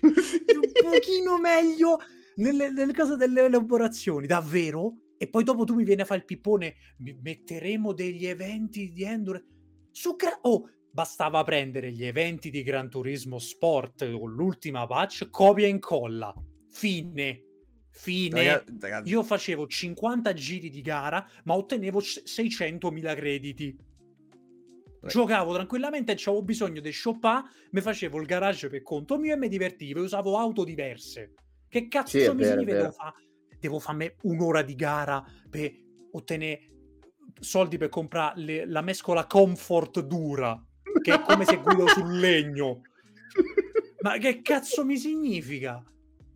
un 0.02 0.90
pochino 0.90 1.38
meglio 1.38 1.98
nelle, 2.36 2.70
nelle 2.70 2.92
cose 2.92 3.16
delle 3.16 3.44
elaborazioni, 3.44 4.26
davvero? 4.26 4.94
E 5.18 5.28
poi 5.28 5.44
dopo 5.44 5.64
tu 5.64 5.74
mi 5.74 5.84
vieni 5.84 6.02
a 6.02 6.04
fare 6.04 6.20
il 6.20 6.26
pippone, 6.26 6.74
metteremo 7.22 7.92
degli 7.92 8.26
eventi 8.26 8.92
di 8.92 9.02
Endurance. 9.02 9.46
Su 9.90 10.14
gra- 10.14 10.38
oh, 10.42 10.68
bastava 10.90 11.42
prendere 11.42 11.90
gli 11.90 12.04
eventi 12.04 12.50
di 12.50 12.62
Gran 12.62 12.90
Turismo 12.90 13.38
Sport 13.38 14.10
con 14.18 14.32
l'ultima 14.32 14.86
patch, 14.86 15.30
copia 15.30 15.66
e 15.66 15.70
incolla. 15.70 16.34
Fine. 16.70 17.42
Fine. 17.90 18.44
Ragazzi, 18.44 18.76
ragazzi. 18.78 19.10
Io 19.10 19.22
facevo 19.22 19.66
50 19.66 20.32
giri 20.34 20.68
di 20.68 20.82
gara, 20.82 21.26
ma 21.44 21.54
ottenevo 21.54 22.00
600.000 22.00 23.14
crediti 23.14 23.76
giocavo 25.06 25.54
tranquillamente 25.54 26.12
e 26.12 26.16
avevo 26.26 26.42
bisogno 26.42 26.80
di 26.80 26.92
shoppare, 26.92 27.48
mi 27.70 27.80
facevo 27.80 28.20
il 28.20 28.26
garage 28.26 28.68
per 28.68 28.82
conto 28.82 29.18
mio 29.18 29.34
e 29.34 29.36
mi 29.36 29.48
divertivo 29.48 30.00
e 30.00 30.02
usavo 30.02 30.36
auto 30.36 30.64
diverse. 30.64 31.32
Che 31.68 31.88
cazzo 31.88 32.18
sì, 32.18 32.28
mi 32.28 32.42
vero, 32.42 32.64
devo 32.64 32.90
fare? 32.90 33.14
Devo 33.58 33.78
farmi 33.78 34.12
un'ora 34.22 34.62
di 34.62 34.74
gara 34.74 35.24
per 35.48 35.72
ottenere 36.12 36.70
soldi 37.38 37.76
per 37.76 37.88
comprare 37.88 38.66
la 38.66 38.80
mescola 38.80 39.26
comfort 39.26 40.00
dura, 40.00 40.62
che 41.02 41.14
è 41.14 41.20
come 41.20 41.44
se 41.44 41.56
guido 41.56 41.86
sul 41.88 42.12
legno. 42.18 42.82
Ma 44.00 44.18
che 44.18 44.40
cazzo 44.42 44.84
mi 44.84 44.96
significa? 44.96 45.82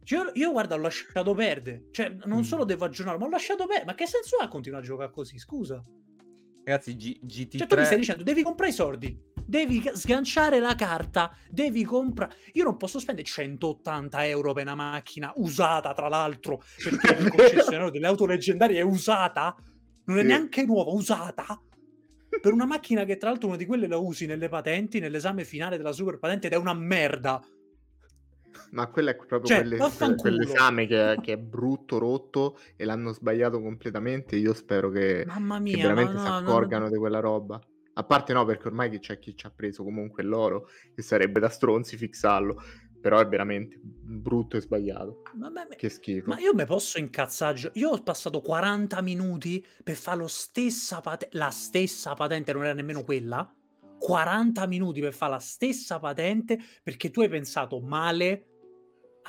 Cioè, 0.02 0.18
io, 0.18 0.30
io, 0.34 0.50
guarda, 0.50 0.74
ho 0.74 0.78
lasciato 0.78 1.34
perdere. 1.34 1.86
Cioè, 1.92 2.16
non 2.24 2.38
mm. 2.38 2.42
solo 2.42 2.64
devo 2.64 2.84
aggiornare, 2.84 3.18
ma 3.18 3.26
ho 3.26 3.28
lasciato 3.28 3.66
perdere. 3.66 3.86
Ma 3.86 3.94
che 3.94 4.06
senso 4.06 4.36
ha 4.36 4.48
continuare 4.48 4.84
a 4.84 4.86
giocare 4.86 5.10
così? 5.12 5.38
Scusa. 5.38 5.82
Ragazzi, 6.64 6.96
G- 6.96 7.20
GT3... 7.24 7.58
Cioè 7.58 7.66
tu 7.66 7.76
mi 7.76 7.84
stai 7.84 7.98
dicendo, 7.98 8.22
devi 8.22 8.42
comprare 8.42 8.70
i 8.70 8.74
soldi, 8.74 9.18
devi 9.44 9.82
sganciare 9.94 10.60
la 10.60 10.74
carta, 10.74 11.34
devi 11.48 11.84
comprare... 11.84 12.34
Io 12.52 12.64
non 12.64 12.76
posso 12.76 12.98
spendere 12.98 13.26
180 13.26 14.26
euro 14.26 14.52
per 14.52 14.64
una 14.64 14.74
macchina 14.74 15.32
usata, 15.36 15.92
tra 15.92 16.08
l'altro, 16.08 16.62
perché 16.82 17.22
il 17.22 17.30
concessionario 17.34 17.90
delle 17.90 18.06
auto 18.06 18.26
leggendarie 18.26 18.78
è 18.78 18.82
usata, 18.82 19.56
non 20.04 20.18
è 20.18 20.20
sì. 20.22 20.26
neanche 20.26 20.64
nuova, 20.64 20.92
usata, 20.92 21.60
per 22.40 22.52
una 22.52 22.66
macchina 22.66 23.04
che 23.04 23.16
tra 23.16 23.30
l'altro 23.30 23.48
una 23.48 23.56
di 23.56 23.66
quelle 23.66 23.88
la 23.88 23.98
usi 23.98 24.26
nelle 24.26 24.48
patenti, 24.48 25.00
nell'esame 25.00 25.44
finale 25.44 25.76
della 25.76 25.92
super 25.92 26.18
patente 26.18 26.46
ed 26.46 26.52
è 26.52 26.56
una 26.56 26.74
merda. 26.74 27.42
Ma 28.70 28.86
quello 28.86 29.10
è 29.10 29.16
proprio 29.16 29.44
cioè, 29.44 29.58
quelle, 29.58 30.16
quell'esame 30.16 30.86
che, 30.86 31.18
che, 31.20 31.32
è 31.32 31.36
brutto, 31.36 31.98
rotto 31.98 32.58
e 32.76 32.84
l'hanno 32.84 33.12
sbagliato 33.12 33.60
completamente. 33.60 34.36
Io 34.36 34.54
spero 34.54 34.90
che, 34.90 35.26
mia, 35.26 35.60
che 35.76 35.82
veramente 35.82 36.12
no, 36.12 36.20
si 36.20 36.26
accorgano 36.26 36.84
no, 36.84 36.90
di 36.90 36.96
quella 36.96 37.20
roba. 37.20 37.60
A 37.94 38.04
parte 38.04 38.32
no, 38.32 38.44
perché 38.44 38.68
ormai 38.68 38.96
c'è 38.98 39.18
chi 39.18 39.36
ci 39.36 39.46
ha 39.46 39.50
preso 39.50 39.82
comunque 39.82 40.22
l'oro, 40.22 40.68
che 40.94 41.02
sarebbe 41.02 41.40
da 41.40 41.48
stronzi 41.48 41.96
fixarlo. 41.96 42.62
Però 43.00 43.18
è 43.18 43.26
veramente 43.26 43.80
brutto 43.82 44.56
e 44.56 44.60
sbagliato. 44.60 45.22
Vabbè, 45.34 45.68
che 45.74 45.88
schifo. 45.88 46.28
Ma 46.28 46.38
io 46.38 46.54
mi 46.54 46.66
posso 46.66 46.98
incazzare. 46.98 47.70
Io 47.74 47.90
ho 47.90 48.02
passato 48.02 48.40
40 48.40 49.00
minuti 49.00 49.64
per 49.82 49.96
fare 49.96 50.18
lo 50.18 50.28
stessa 50.28 51.00
patente. 51.00 51.36
La 51.36 51.50
stessa 51.50 52.14
patente 52.14 52.52
non 52.52 52.64
era 52.64 52.74
nemmeno 52.74 53.02
quella. 53.02 53.52
40 53.98 54.66
minuti 54.66 55.00
per 55.00 55.12
fare 55.12 55.32
la 55.32 55.38
stessa 55.38 55.98
patente 55.98 56.58
perché 56.82 57.10
tu 57.10 57.20
hai 57.20 57.28
pensato 57.28 57.80
male 57.80 58.49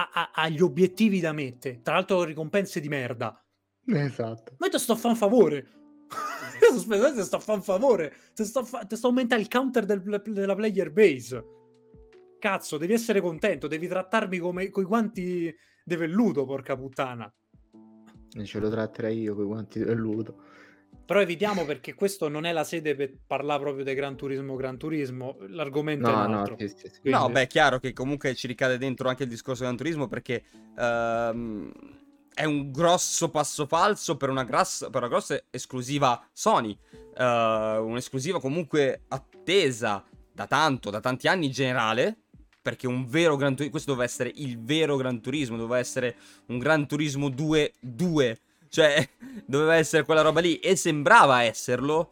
agli 0.10 0.62
obiettivi 0.62 1.20
da 1.20 1.32
mettere. 1.32 1.82
Tra 1.82 1.96
l'altro, 1.96 2.24
ricompense 2.24 2.80
di 2.80 2.88
merda. 2.88 3.44
Esatto. 3.86 4.56
Ma 4.58 4.66
io 4.68 4.72
ti 4.72 4.80
sto 4.80 4.94
a 4.94 4.96
fare 4.96 5.14
un 5.14 5.20
favore. 5.20 5.68
sto 6.60 6.76
aspettando, 6.76 7.20
ti 7.20 7.26
sto 7.26 7.36
a 7.36 7.40
fare 7.40 7.58
un 7.58 7.64
favore. 7.64 8.14
Ti 8.34 8.46
sto, 8.46 8.64
fa... 8.64 8.88
sto 8.90 9.08
aumentando 9.08 9.44
il 9.44 9.50
counter 9.50 9.86
del, 9.86 10.22
della 10.26 10.56
player 10.56 10.92
base. 10.92 11.46
Cazzo, 12.40 12.78
devi 12.78 12.94
essere 12.94 13.22
contento, 13.22 13.68
devi 13.68 13.88
trattarmi 13.88 14.40
come 14.40 14.70
coi 14.70 14.84
guanti 14.84 15.54
di 15.84 15.96
velluto, 15.96 16.46
porca 16.46 16.76
puttana. 16.76 17.32
E 18.34 18.46
ce 18.46 18.60
lo 18.60 18.70
tratterei 18.70 19.20
io 19.20 19.36
con 19.36 19.44
i 19.44 19.48
guanti 19.48 19.80
di 19.80 19.86
velluto. 19.86 20.44
Però 21.06 21.20
evitiamo 21.20 21.66
perché 21.66 21.94
questo 21.94 22.30
non 22.30 22.46
è 22.46 22.52
la 22.52 22.64
sede 22.64 22.96
per 22.96 23.12
parlare 23.28 23.62
proprio 23.62 23.84
di 23.84 23.94
Gran 23.94 24.16
Turismo 24.16 24.56
Gran 24.56 24.78
Turismo, 24.78 25.38
l'argomento 25.48 26.10
no, 26.10 26.24
è 26.24 26.26
un 26.26 26.34
altro. 26.34 26.56
No, 26.58 26.60
sì, 26.60 26.68
sì, 26.70 26.90
sì. 26.90 27.00
Quindi... 27.02 27.20
no, 27.20 27.30
beh, 27.30 27.42
è 27.42 27.48
chiaro 27.48 27.80
che 27.80 27.94
comunque 27.94 28.34
ci 28.36 28.48
ricade 28.48 28.78
dentro 28.78 29.10
anche 29.10 29.24
il 29.24 29.30
discorso 29.30 29.64
Gran 29.64 29.76
Turismo 29.76 30.08
perché 30.08 30.44
uh, 30.76 31.72
è 32.34 32.46
un 32.46 32.72
grosso 32.72 33.30
passo 33.30 33.66
falso 33.66 34.16
per 34.16 34.30
una, 34.30 34.44
grass- 34.44 34.90
per 34.90 35.02
una 35.02 35.10
grossa 35.10 35.42
esclusiva 35.50 36.26
Sony, 36.32 36.78
uh, 37.18 37.24
un'esclusiva 37.24 38.40
comunque 38.40 39.04
attesa 39.10 40.06
da 40.32 40.48
tanto, 40.48 40.90
da 40.90 41.02
tanti 41.02 41.28
anni 41.28 41.48
in 41.48 41.52
generale, 41.52 42.18
perché 42.62 42.88
un 42.88 43.06
vero 43.06 43.36
Gran 43.36 43.52
Turismo, 43.52 43.72
questo 43.72 43.92
doveva 43.92 44.08
essere 44.08 44.32
il 44.36 44.62
vero 44.62 44.96
Gran 44.96 45.20
Turismo, 45.20 45.58
doveva 45.58 45.80
essere 45.80 46.16
un 46.48 46.58
Gran 46.58 46.88
Turismo 46.88 47.30
2 47.30 47.74
2 47.80 48.40
cioè, 48.72 49.06
doveva 49.46 49.76
essere 49.76 50.06
quella 50.06 50.22
roba 50.22 50.40
lì 50.40 50.58
e 50.60 50.78
sembrava 50.78 51.44
esserlo. 51.44 52.10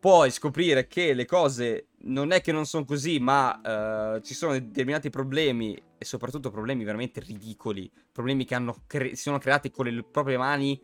Poi 0.00 0.28
scoprire 0.32 0.88
che 0.88 1.14
le 1.14 1.24
cose 1.24 1.86
non 2.06 2.32
è 2.32 2.40
che 2.40 2.50
non 2.50 2.66
sono 2.66 2.84
così, 2.84 3.20
ma 3.20 4.16
uh, 4.16 4.20
ci 4.20 4.34
sono 4.34 4.52
determinati 4.54 5.08
problemi 5.08 5.80
e 5.96 6.04
soprattutto 6.04 6.50
problemi 6.50 6.82
veramente 6.82 7.20
ridicoli. 7.20 7.88
Problemi 8.10 8.44
che 8.44 8.60
cre- 8.88 9.10
si 9.10 9.22
sono 9.22 9.38
creati 9.38 9.70
con 9.70 9.86
le 9.86 10.02
proprie 10.02 10.36
mani 10.36 10.78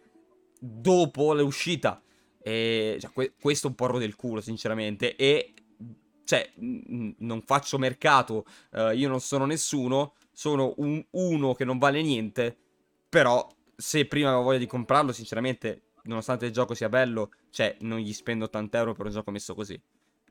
dopo 0.60 1.34
l'uscita. 1.34 2.00
E 2.40 2.96
cioè, 3.00 3.10
que- 3.10 3.34
questo 3.38 3.66
è 3.66 3.70
un 3.70 3.76
porro 3.76 3.98
del 3.98 4.14
culo, 4.14 4.40
sinceramente. 4.40 5.16
E 5.16 5.54
cioè, 6.22 6.52
non 6.54 7.42
faccio 7.44 7.78
mercato, 7.78 8.44
uh, 8.74 8.90
io 8.90 9.08
non 9.08 9.20
sono 9.20 9.44
nessuno, 9.44 10.14
sono 10.30 10.72
un 10.76 11.04
uno 11.10 11.54
che 11.54 11.64
non 11.64 11.78
vale 11.78 12.00
niente. 12.00 12.56
Però 13.08 13.44
se 13.80 14.04
prima 14.04 14.28
avevo 14.28 14.44
voglia 14.44 14.58
di 14.58 14.66
comprarlo, 14.66 15.10
sinceramente, 15.10 15.82
nonostante 16.04 16.46
il 16.46 16.52
gioco 16.52 16.74
sia 16.74 16.88
bello, 16.88 17.30
cioè, 17.50 17.76
non 17.80 17.98
gli 17.98 18.12
spendo 18.12 18.44
80 18.44 18.78
euro 18.78 18.92
per 18.92 19.06
un 19.06 19.12
gioco 19.12 19.30
messo 19.30 19.54
così. 19.54 19.80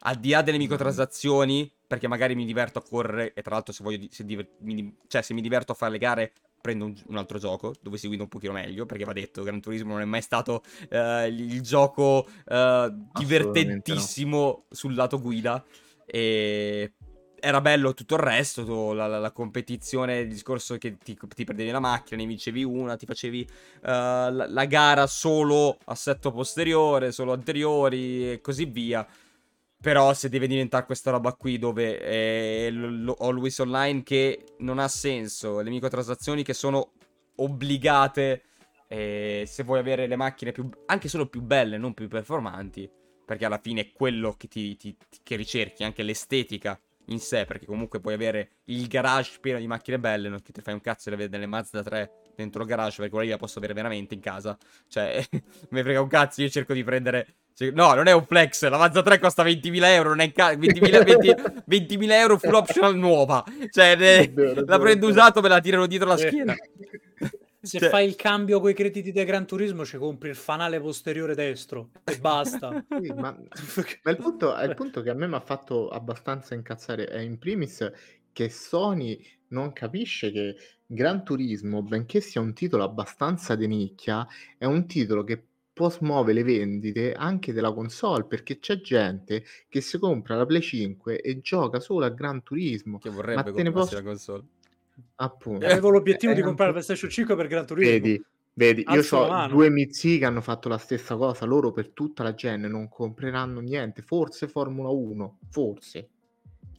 Al 0.02 0.16
di 0.16 0.30
là 0.30 0.42
delle 0.42 0.60
microtransazioni, 0.60 1.70
perché 1.88 2.08
magari 2.08 2.36
mi 2.36 2.46
diverto 2.46 2.80
a 2.80 2.84
correre, 2.84 3.34
e 3.34 3.42
tra 3.42 3.56
l'altro 3.56 3.74
se, 3.74 3.84
voglio, 3.84 4.08
se, 4.12 4.24
diver, 4.24 4.48
mi, 4.60 4.96
cioè, 5.08 5.24
se 5.24 5.34
mi 5.34 5.42
diverto 5.42 5.72
a 5.72 5.76
fare 5.76 5.92
le 5.92 5.98
gare, 5.98 6.32
prendo 6.62 6.86
un, 6.86 6.96
un, 7.08 7.18
altro 7.18 7.40
gioco 7.40 7.74
dove 7.82 7.98
si 7.98 8.08
guida 8.08 8.24
un 8.24 8.30
pochino 8.30 8.54
meglio, 8.54 8.86
perché 8.86 9.04
va 9.04 9.14
detto, 9.14 9.44
Gran 9.44 9.60
Turismo 9.60 9.94
non 9.94 10.02
è 10.02 10.06
mai 10.06 10.22
stato 10.22 10.64
uh, 10.92 11.26
il 11.28 11.62
gioco 11.62 12.28
uh, 12.46 13.08
divertentissimo 13.18 14.38
no. 14.38 14.66
sul 14.70 14.94
lato 14.94 15.20
guida. 15.20 15.64
E 16.06 16.94
era 17.42 17.62
bello 17.62 17.94
tutto 17.94 18.16
il 18.16 18.22
resto, 18.22 18.94
la, 18.94 19.08
la, 19.08 19.20
la, 19.20 19.32
competizione, 19.32 20.20
il 20.20 20.30
discorso 20.30 20.78
che 20.78 20.98
ti, 20.98 21.18
ti, 21.36 21.44
perdevi 21.44 21.72
la 21.72 21.80
macchina, 21.80 22.22
ne 22.22 22.28
vincevi 22.28 22.64
una, 22.64 22.96
ti 22.96 23.06
facevi 23.06 23.48
uh, 23.50 23.80
la, 23.84 24.46
la, 24.48 24.66
gara 24.66 25.08
solo 25.08 25.78
assetto 25.86 26.32
posteriore, 26.32 27.12
solo 27.12 27.34
anteriori 27.34 28.32
e 28.32 28.42
così 28.42 28.66
via. 28.66 29.08
Però 29.82 30.14
se 30.14 30.28
deve 30.28 30.48
diventare 30.48 30.86
questa 30.86 31.10
roba 31.12 31.34
qui 31.34 31.58
dove 31.58 32.00
è 32.00 32.70
Always 33.20 33.60
Online 33.60 34.04
che 34.04 34.56
non 34.60 34.78
ha 34.78 34.90
senso, 34.90 35.62
le 35.62 35.70
microtransazioni 35.70 36.44
che 36.44 36.54
sono 36.54 36.92
obbligate, 37.36 38.44
e 38.88 39.44
se 39.48 39.64
vuoi 39.64 39.80
avere 39.80 40.08
le 40.08 40.16
macchine 40.16 40.52
più, 40.52 40.70
anche 40.88 41.08
solo 41.08 41.28
più 41.28 41.42
belle, 41.42 41.78
non 41.78 41.94
più 41.94 42.08
performanti, 42.08 42.90
perché 43.24 43.46
alla 43.46 43.60
fine 43.60 43.82
è 43.82 43.92
quello 43.92 44.34
che, 44.36 44.48
ti, 44.48 44.76
ti, 44.76 44.98
che 45.24 45.36
ricerchi, 45.36 45.84
anche 45.84 46.04
l'estetica 46.04 46.78
in 47.10 47.20
sé, 47.20 47.46
perché 47.46 47.66
comunque 47.66 48.00
puoi 48.00 48.14
avere 48.14 48.50
il 48.66 48.88
garage 48.88 49.38
pieno 49.40 49.60
di 49.60 49.68
macchine 49.68 50.00
belle, 50.00 50.30
non 50.30 50.42
che 50.42 50.52
ti 50.52 50.62
fai 50.62 50.74
un 50.74 50.82
cazzo 50.82 51.10
di 51.10 51.16
avere 51.16 51.30
delle 51.30 51.46
Mazda 51.46 51.84
3 51.84 52.12
dentro 52.36 52.62
il 52.62 52.68
garage, 52.68 52.96
perché 52.98 53.10
quella 53.10 53.26
lì 53.26 53.32
la 53.32 53.38
posso 53.38 53.60
avere 53.60 53.74
veramente 53.74 54.14
in 54.14 54.20
casa. 54.20 54.58
Cioè, 54.88 55.24
mi 55.70 55.82
frega 55.82 56.02
un 56.02 56.08
cazzo, 56.08 56.42
io 56.42 56.50
cerco 56.50 56.74
di 56.74 56.84
prendere... 56.84 57.36
No, 57.74 57.94
non 57.94 58.08
è 58.08 58.14
un 58.14 58.24
flex, 58.26 58.70
la 58.70 58.78
Mazda 58.78 59.02
3 59.02 59.20
costa 59.20 59.44
20.000 59.44 59.84
euro, 59.86 60.10
non 60.10 60.22
è 60.22 60.26
in 60.26 60.32
casa... 60.32 60.56
20.000 60.56 61.66
20, 61.66 61.98
20 61.98 62.06
euro 62.14 62.38
full 62.38 62.54
optional 62.54 62.96
nuova. 62.96 63.44
Cioè, 63.70 63.96
ne... 63.96 64.34
la 64.66 64.80
prendo 64.80 65.08
usato, 65.08 65.42
me 65.42 65.50
la 65.50 65.60
tirano 65.60 65.86
dietro 65.86 66.08
la 66.08 66.18
schiena. 66.18 66.56
Se 67.62 67.78
cioè... 67.78 67.90
fai 67.90 68.08
il 68.08 68.16
cambio 68.16 68.62
con 68.62 68.70
i 68.70 68.74
crediti 68.74 69.12
del 69.12 69.26
Gran 69.26 69.46
Turismo, 69.46 69.86
ci 69.86 69.98
compri 69.98 70.30
il 70.30 70.36
fanale 70.36 70.80
posteriore 70.80 71.36
destro 71.36 71.92
e 72.06 72.18
basta. 72.18 72.86
Sì, 73.02 73.12
ma, 73.14 73.32
ma 74.04 74.12
il, 74.12 74.18
punto, 74.18 74.56
il 74.56 74.76
punto 74.76 75.02
che 75.02 75.10
a 75.10 75.14
me 75.14 75.28
mi 75.28 75.36
ha 75.36 75.40
fatto 75.42 75.90
abbastanza 75.90 76.54
incazzare 76.54 77.06
è 77.06 77.20
in 77.20 77.38
primis 77.38 77.92
che 78.32 78.50
Sony 78.50 79.22
non 79.50 79.74
capisce 79.74 80.32
che 80.32 80.56
Gran 80.86 81.24
Turismo, 81.24 81.82
benché 81.82 82.22
sia 82.22 82.42
un 82.42 82.54
titolo 82.54 82.84
abbastanza 82.84 83.56
di 83.56 83.68
nicchia, 83.68 84.26
è 84.58 84.66
un 84.66 84.88
titolo 84.88 85.24
che 85.24 85.44
può 85.74 85.90
smuovere 85.90 86.40
le 86.40 86.44
vendite 86.44 87.14
anche 87.14 87.54
della 87.54 87.72
console 87.72 88.26
perché 88.26 88.60
c'è 88.60 88.82
gente 88.82 89.44
che 89.70 89.82
si 89.82 89.98
compra 89.98 90.36
la 90.36 90.46
Play 90.46 90.62
5 90.62 91.22
e 91.22 91.40
gioca 91.42 91.80
solo 91.80 92.06
a 92.06 92.10
Gran 92.10 92.44
Turismo. 92.44 92.98
Che 92.98 93.10
vorrebbe 93.10 93.52
comprarsi 93.52 93.72
posso... 93.72 93.96
la 93.96 94.04
console 94.04 94.44
Appunto. 95.16 95.66
Avevo 95.66 95.90
l'obiettivo 95.90 96.32
eh, 96.32 96.36
di 96.36 96.42
comprare 96.42 96.72
la 96.72 96.80
PlayStation 96.80 97.10
5 97.10 97.36
per 97.36 97.48
Gran 97.48 97.66
Turismo. 97.66 97.92
Vedi, 97.92 98.24
vedi 98.54 98.86
io 98.88 99.18
ho 99.18 99.48
due 99.48 99.68
amici 99.68 100.18
che 100.18 100.26
hanno 100.26 100.42
fatto 100.42 100.70
la 100.70 100.78
stessa 100.78 101.16
cosa. 101.16 101.46
Loro 101.46 101.72
per 101.72 101.90
tutta 101.90 102.24
la 102.24 102.34
gen 102.34 102.62
non 102.62 102.90
compreranno 102.90 103.60
niente. 103.60 104.02
Forse 104.02 104.48
Formula 104.48 104.90
1, 104.90 105.40
forse. 105.50 106.10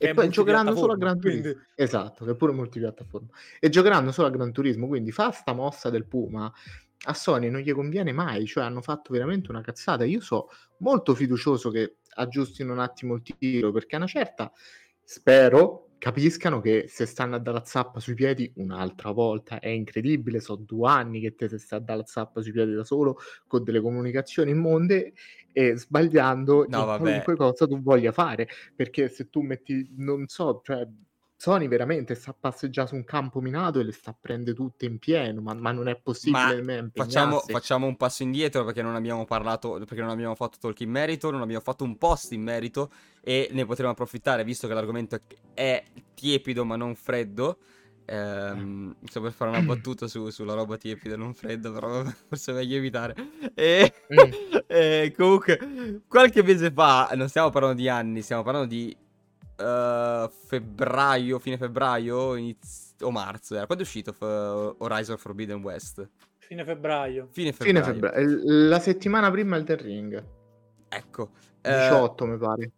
E 0.03 0.15
poi 0.15 0.31
giocheranno 0.31 0.75
solo 0.75 0.95
a 0.95 0.97
Gran 0.97 1.21
Turismo. 1.21 1.43
Quindi... 1.43 1.61
Esatto, 1.75 2.25
che 2.25 2.31
è 2.31 2.35
pure 2.35 2.53
multipiattaforma. 2.53 3.29
E 3.59 3.69
giocheranno 3.69 4.13
solo 4.13 4.29
a 4.29 4.31
Gran 4.31 4.51
Turismo. 4.51 4.87
Quindi 4.87 5.13
fa 5.13 5.31
sta 5.31 5.53
mossa 5.53 5.91
del 5.91 6.07
Puma. 6.07 6.51
A 7.05 7.15
Sony 7.15 7.51
non 7.51 7.61
gli 7.61 7.73
conviene 7.73 8.13
mai, 8.13 8.47
cioè 8.47 8.65
hanno 8.65 8.81
fatto 8.81 9.13
veramente 9.13 9.51
una 9.51 9.61
cazzata. 9.61 10.05
Io 10.05 10.21
so 10.21 10.49
molto 10.79 11.15
fiducioso 11.15 11.71
che 11.71 11.97
aggiustino 12.15 12.73
un 12.73 12.79
attimo 12.79 13.15
il 13.15 13.23
tiro 13.23 13.73
perché 13.73 13.97
una 13.97 14.07
certa 14.07 14.51
spero 15.03 15.90
capiscano 16.01 16.63
che 16.63 16.87
se 16.89 17.05
stanno 17.05 17.37
a 17.37 17.39
dare 17.39 17.59
la 17.59 17.65
zappa 17.65 18.01
sui 18.01 18.15
piedi 18.15 18.51
un'altra 18.57 19.11
volta 19.11 19.59
è 19.59 19.69
incredibile, 19.69 20.41
sono 20.41 20.65
due 20.67 20.89
anni 20.89 21.21
che 21.21 21.35
te 21.35 21.47
se 21.47 21.59
stai 21.59 21.79
a 21.79 21.83
dare 21.83 21.99
la 21.99 22.07
zappa 22.07 22.41
sui 22.41 22.53
piedi 22.53 22.73
da 22.73 22.85
solo 22.85 23.19
con 23.47 23.63
delle 23.63 23.83
comunicazioni 23.83 24.51
immonde 24.51 25.13
e 25.53 25.77
sbagliando 25.77 26.67
no, 26.69 26.79
in 26.81 26.97
qualunque 26.99 27.37
cosa 27.37 27.67
tu 27.67 27.83
voglia 27.83 28.13
fare 28.13 28.49
perché 28.75 29.11
se 29.11 29.29
tu 29.29 29.43
metti 29.43 29.89
non 29.97 30.27
so 30.27 30.63
cioè 30.65 30.89
Sony 31.41 31.69
veramente 31.69 32.15
sta 32.17 32.37
passeggiando 32.39 32.91
su 32.91 32.97
un 32.97 33.05
campo 33.05 33.41
minato 33.41 33.81
e 33.81 33.85
le 33.85 33.93
sta 33.93 34.11
a 34.11 34.17
prendere 34.21 34.55
tutte 34.55 34.85
in 34.85 34.99
pieno, 34.99 35.41
ma, 35.41 35.55
ma 35.55 35.73
non 35.73 35.89
è 35.89 35.97
possibile. 35.97 36.91
Facciamo, 36.93 37.39
facciamo, 37.39 37.87
un 37.87 37.97
passo 37.97 38.23
indietro 38.23 38.63
perché 38.63 38.83
non 38.83 38.95
abbiamo 38.95 39.25
parlato, 39.25 39.79
perché 39.79 40.03
non 40.03 40.11
abbiamo 40.11 40.35
fatto 40.35 40.59
talk 40.61 40.79
in 40.81 40.91
merito, 40.91 41.31
non 41.31 41.41
abbiamo 41.41 41.63
fatto 41.63 41.83
un 41.83 41.97
post 41.97 42.33
in 42.33 42.43
merito 42.43 42.93
e 43.23 43.49
ne 43.53 43.65
potremo 43.65 43.91
approfittare 43.91 44.45
visto 44.45 44.69
che 44.69 44.75
l'argomento 44.75 45.19
è 45.55 45.83
tiepido 46.13 46.67
ma 46.67 46.77
non 46.77 46.95
freddo. 46.95 47.57
Ehm, 48.05 48.97
sto 49.05 49.23
per 49.23 49.33
fare 49.33 49.51
una 49.51 49.63
battuta 49.65 50.09
su, 50.09 50.29
sulla 50.29 50.53
roba 50.53 50.77
tiepida 50.77 51.15
e 51.15 51.17
non 51.17 51.33
fredda, 51.33 51.73
però 51.73 52.05
forse 52.29 52.53
è 52.53 52.55
meglio 52.55 52.77
evitare. 52.77 53.15
E, 53.55 53.91
mm. 54.13 54.59
e 54.69 55.15
comunque, 55.17 56.03
qualche 56.07 56.43
mese 56.43 56.71
fa, 56.71 57.09
non 57.15 57.31
stiamo 57.31 57.49
parlando 57.49 57.81
di 57.81 57.89
anni, 57.89 58.21
stiamo 58.21 58.43
parlando 58.43 58.69
di 58.69 58.95
uh, 59.61 60.31
febbraio, 60.47 61.39
fine 61.39 61.57
febbraio 61.57 62.35
iniz- 62.37 62.95
o 63.01 63.11
marzo. 63.11 63.55
Era. 63.55 63.67
Quando 63.67 63.85
è 63.85 63.87
uscito 63.87 64.15
uh, 64.19 64.83
Horizon 64.83 65.17
Forbidden 65.17 65.63
West? 65.63 66.09
Fine 66.39 66.65
febbraio. 66.65 67.29
Fine 67.31 67.53
febbraio. 67.53 67.83
Fine 67.85 67.93
febbraio. 67.93 68.41
La 68.45 68.81
settimana 68.81 69.31
prima 69.31 69.57
il 69.57 69.67
Ring. 69.77 70.25
Ecco. 70.89 71.31
18 71.63 72.25
uh, 72.25 72.27
mi 72.27 72.39
pare. 72.39 72.71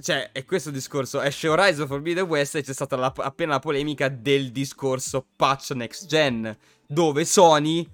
Cioè, 0.00 0.30
è 0.32 0.44
questo 0.44 0.70
discorso. 0.70 1.20
Esce 1.20 1.48
Horizon 1.48 1.86
Forbidden 1.86 2.26
West 2.26 2.56
e 2.56 2.62
c'è 2.62 2.72
stata 2.72 2.96
la, 2.96 3.12
appena 3.16 3.52
la 3.52 3.58
polemica 3.58 4.08
del 4.08 4.50
discorso 4.50 5.26
patch 5.34 5.70
next 5.70 6.06
gen. 6.06 6.56
Dove 6.86 7.24
Sony 7.24 7.88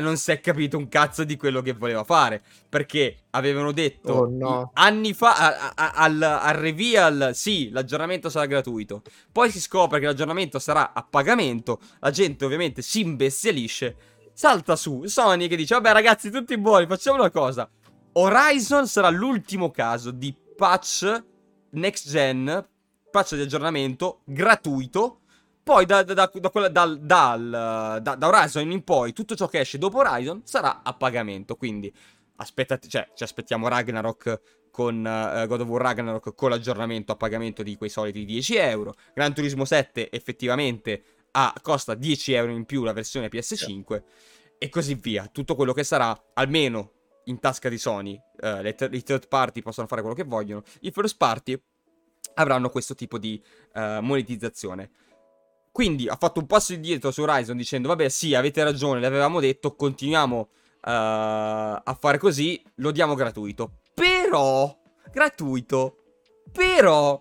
non 0.00 0.16
si 0.16 0.30
è 0.30 0.40
capito 0.40 0.76
un 0.76 0.88
cazzo 0.88 1.24
di 1.24 1.36
quello 1.36 1.62
che 1.62 1.72
voleva 1.72 2.04
fare. 2.04 2.42
Perché 2.68 3.24
avevano 3.30 3.72
detto 3.72 4.12
oh, 4.12 4.28
no. 4.28 4.70
anni 4.74 5.12
fa 5.14 5.36
a, 5.36 5.72
a, 5.74 5.92
al, 5.94 6.22
al, 6.22 6.54
reveal, 6.54 7.30
sì, 7.34 7.70
l'aggiornamento 7.70 8.28
sarà 8.28 8.46
gratuito. 8.46 9.02
Poi 9.32 9.50
si 9.50 9.60
scopre 9.60 10.00
che 10.00 10.06
l'aggiornamento 10.06 10.58
sarà 10.58 10.92
a 10.92 11.02
pagamento. 11.02 11.80
La 12.00 12.10
gente 12.10 12.44
ovviamente 12.44 12.82
si 12.82 13.00
imbestialisce. 13.00 13.96
Salta 14.32 14.76
su 14.76 15.04
Sony 15.06 15.48
che 15.48 15.56
dice: 15.56 15.74
Vabbè, 15.74 15.92
ragazzi, 15.92 16.30
tutti 16.30 16.58
buoni, 16.58 16.86
facciamo 16.86 17.18
una 17.18 17.30
cosa. 17.30 17.68
Horizon 18.12 18.86
sarà 18.86 19.08
l'ultimo 19.08 19.70
caso 19.70 20.10
di 20.10 20.34
patch 20.56 21.24
next 21.70 22.08
gen, 22.08 22.68
patch 23.10 23.34
di 23.34 23.42
aggiornamento 23.42 24.20
gratuito 24.24 25.20
poi 25.64 25.86
da, 25.86 26.02
da, 26.02 26.12
da, 26.14 26.68
dal, 26.68 27.00
dal, 27.00 28.00
da, 28.02 28.28
Horizon 28.28 28.70
in 28.70 28.84
poi 28.84 29.14
tutto 29.14 29.34
ciò 29.34 29.48
che 29.48 29.60
esce 29.60 29.78
dopo 29.78 29.98
Horizon 29.98 30.42
sarà 30.44 30.82
a 30.82 30.92
pagamento. 30.92 31.56
Quindi 31.56 31.92
aspettate, 32.36 32.86
cioè, 32.86 33.08
ci 33.14 33.22
aspettiamo 33.22 33.66
Ragnarok 33.66 34.40
con 34.70 34.98
uh, 34.98 35.46
God 35.46 35.60
of 35.62 35.68
War 35.68 35.80
Ragnarok 35.80 36.34
con 36.34 36.50
l'aggiornamento 36.50 37.12
a 37.12 37.16
pagamento 37.16 37.62
di 37.62 37.76
quei 37.76 37.88
soliti 37.88 38.26
10 38.26 38.56
euro. 38.56 38.94
Gran 39.14 39.32
Turismo 39.32 39.64
7 39.64 40.10
effettivamente 40.10 41.02
ha, 41.30 41.54
costa 41.62 41.94
10 41.94 42.32
euro 42.34 42.52
in 42.52 42.66
più 42.66 42.84
la 42.84 42.92
versione 42.92 43.28
PS5 43.28 43.54
sì. 43.54 44.02
e 44.58 44.68
così 44.68 44.94
via. 44.94 45.28
Tutto 45.32 45.54
quello 45.54 45.72
che 45.72 45.82
sarà, 45.82 46.30
almeno 46.34 46.90
in 47.24 47.38
tasca 47.40 47.70
di 47.70 47.78
Sony, 47.78 48.20
uh, 48.42 48.60
le, 48.60 48.74
t- 48.74 48.90
i 48.92 49.02
third 49.02 49.28
party 49.28 49.62
possono 49.62 49.86
fare 49.86 50.02
quello 50.02 50.16
che 50.16 50.24
vogliono, 50.24 50.62
i 50.80 50.90
first 50.90 51.16
party 51.16 51.58
avranno 52.34 52.68
questo 52.68 52.94
tipo 52.94 53.16
di 53.16 53.42
uh, 53.74 54.00
monetizzazione. 54.00 54.90
Quindi 55.74 56.06
ha 56.06 56.14
fatto 56.14 56.38
un 56.38 56.46
passo 56.46 56.72
indietro 56.72 57.10
su 57.10 57.22
Horizon 57.22 57.56
dicendo 57.56 57.88
vabbè 57.88 58.08
sì 58.08 58.32
avete 58.32 58.62
ragione, 58.62 59.00
l'avevamo 59.00 59.40
detto, 59.40 59.74
continuiamo 59.74 60.48
a 60.82 61.96
fare 61.98 62.16
così, 62.18 62.62
lo 62.76 62.92
diamo 62.92 63.16
gratuito. 63.16 63.78
Però, 63.92 64.72
gratuito. 65.10 65.96
Però, 66.52 67.20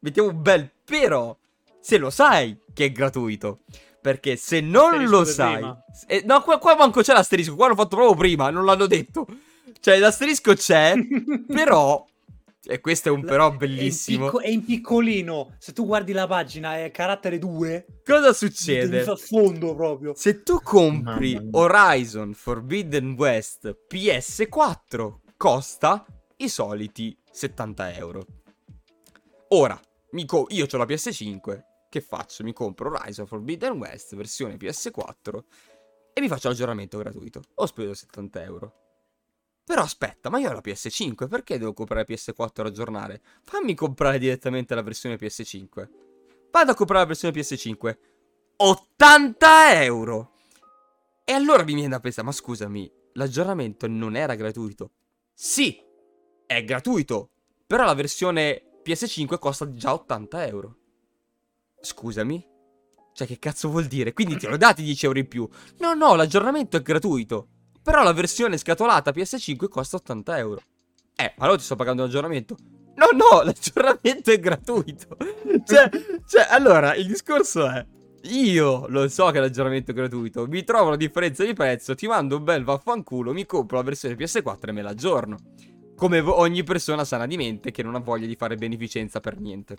mettiamo 0.00 0.28
un 0.28 0.42
bel 0.42 0.70
però, 0.84 1.34
se 1.80 1.96
lo 1.96 2.10
sai 2.10 2.58
che 2.74 2.84
è 2.84 2.92
gratuito. 2.92 3.60
Perché 4.02 4.36
se 4.36 4.60
non 4.60 5.02
lo 5.06 5.24
sai... 5.24 5.64
Eh, 6.06 6.22
no, 6.26 6.42
qua, 6.42 6.58
qua 6.58 6.76
manco 6.76 7.00
c'è 7.00 7.14
l'asterisco, 7.14 7.54
qua 7.54 7.68
l'ho 7.68 7.76
fatto 7.76 7.96
proprio 7.96 8.14
prima, 8.14 8.50
non 8.50 8.66
l'hanno 8.66 8.86
detto. 8.86 9.26
Cioè, 9.80 9.98
l'asterisco 9.98 10.52
c'è, 10.52 10.92
però... 11.48 12.04
E 12.68 12.80
questo 12.80 13.08
è 13.08 13.12
un 13.12 13.22
però 13.22 13.52
bellissimo. 13.52 14.24
È 14.24 14.26
in, 14.26 14.30
picco- 14.30 14.40
è 14.40 14.48
in, 14.48 14.64
piccolino. 14.64 15.54
Se 15.58 15.72
tu 15.72 15.86
guardi 15.86 16.12
la 16.12 16.26
pagina 16.26 16.82
è 16.82 16.90
carattere 16.90 17.38
2. 17.38 18.00
Cosa 18.04 18.32
succede? 18.32 19.02
Fa 19.02 19.14
fondo 19.14 19.74
proprio. 19.74 20.14
Se 20.16 20.42
tu 20.42 20.60
compri 20.60 21.38
Horizon 21.52 22.34
Forbidden 22.34 23.12
West 23.12 23.84
PS4, 23.88 25.14
costa 25.36 26.04
i 26.38 26.48
soliti 26.48 27.16
70 27.30 27.94
euro. 27.94 28.26
Ora, 29.48 29.80
co- 30.26 30.46
io 30.50 30.66
ho 30.70 30.76
la 30.76 30.84
PS5, 30.84 31.60
che 31.88 32.00
faccio? 32.00 32.42
Mi 32.42 32.52
compro 32.52 32.90
Horizon 32.90 33.26
Forbidden 33.26 33.78
West 33.78 34.16
versione 34.16 34.56
PS4 34.56 35.38
e 36.12 36.20
mi 36.20 36.28
faccio 36.28 36.48
l'aggiornamento 36.48 36.98
gratuito. 36.98 37.42
Ho 37.54 37.66
speso 37.66 37.94
70 37.94 38.42
euro. 38.42 38.85
Però 39.66 39.82
aspetta, 39.82 40.30
ma 40.30 40.38
io 40.38 40.50
ho 40.50 40.52
la 40.52 40.62
PS5, 40.64 41.26
perché 41.26 41.58
devo 41.58 41.72
comprare 41.72 42.06
la 42.06 42.14
PS4 42.14 42.64
e 42.64 42.68
aggiornare? 42.68 43.20
Fammi 43.42 43.74
comprare 43.74 44.20
direttamente 44.20 44.76
la 44.76 44.82
versione 44.82 45.16
PS5. 45.16 45.88
Vado 46.52 46.70
a 46.70 46.74
comprare 46.76 47.02
la 47.02 47.08
versione 47.08 47.34
PS5. 47.34 47.96
80 48.58 49.82
euro! 49.82 50.34
E 51.24 51.32
allora 51.32 51.64
mi 51.64 51.74
viene 51.74 51.88
da 51.88 51.98
pensare, 51.98 52.24
ma 52.24 52.32
scusami, 52.32 52.88
l'aggiornamento 53.14 53.88
non 53.88 54.14
era 54.14 54.36
gratuito? 54.36 54.92
Sì, 55.34 55.82
è 56.46 56.62
gratuito, 56.62 57.30
però 57.66 57.84
la 57.84 57.94
versione 57.94 58.80
PS5 58.84 59.36
costa 59.40 59.72
già 59.72 59.92
80 59.92 60.46
euro. 60.46 60.76
Scusami? 61.80 62.46
Cioè, 63.14 63.26
che 63.26 63.40
cazzo 63.40 63.68
vuol 63.68 63.86
dire? 63.86 64.12
Quindi 64.12 64.36
ti 64.36 64.46
ho 64.46 64.56
dati 64.56 64.84
10 64.84 65.06
euro 65.06 65.18
in 65.18 65.26
più. 65.26 65.48
No, 65.78 65.94
no, 65.94 66.14
l'aggiornamento 66.14 66.76
è 66.76 66.82
gratuito. 66.82 67.48
Però 67.86 68.02
la 68.02 68.12
versione 68.12 68.58
scatolata 68.58 69.12
PS5 69.12 69.68
costa 69.68 69.94
80 69.94 70.38
euro. 70.38 70.60
Eh, 71.14 71.34
allora 71.38 71.56
ti 71.56 71.62
sto 71.62 71.76
pagando 71.76 72.02
l'aggiornamento. 72.02 72.56
No, 72.96 73.06
no, 73.12 73.42
l'aggiornamento 73.46 74.32
è 74.32 74.40
gratuito. 74.40 75.16
cioè, 75.64 75.88
cioè, 76.26 76.48
allora, 76.50 76.96
il 76.96 77.06
discorso 77.06 77.64
è... 77.70 77.86
Io 78.22 78.86
lo 78.88 79.06
so 79.06 79.30
che 79.30 79.38
l'aggiornamento 79.38 79.92
è 79.92 79.94
gratuito, 79.94 80.48
mi 80.48 80.64
trovo 80.64 80.88
una 80.88 80.96
differenza 80.96 81.44
di 81.44 81.52
prezzo, 81.52 81.94
ti 81.94 82.08
mando 82.08 82.38
un 82.38 82.42
bel 82.42 82.64
vaffanculo, 82.64 83.32
mi 83.32 83.46
compro 83.46 83.76
la 83.76 83.84
versione 83.84 84.16
PS4 84.16 84.56
e 84.62 84.72
me 84.72 84.82
l'aggiorno. 84.82 85.36
Come 85.94 86.18
ogni 86.18 86.64
persona 86.64 87.04
sana 87.04 87.24
di 87.26 87.36
mente 87.36 87.70
che 87.70 87.84
non 87.84 87.94
ha 87.94 88.00
voglia 88.00 88.26
di 88.26 88.34
fare 88.34 88.56
beneficenza 88.56 89.20
per 89.20 89.38
niente. 89.38 89.76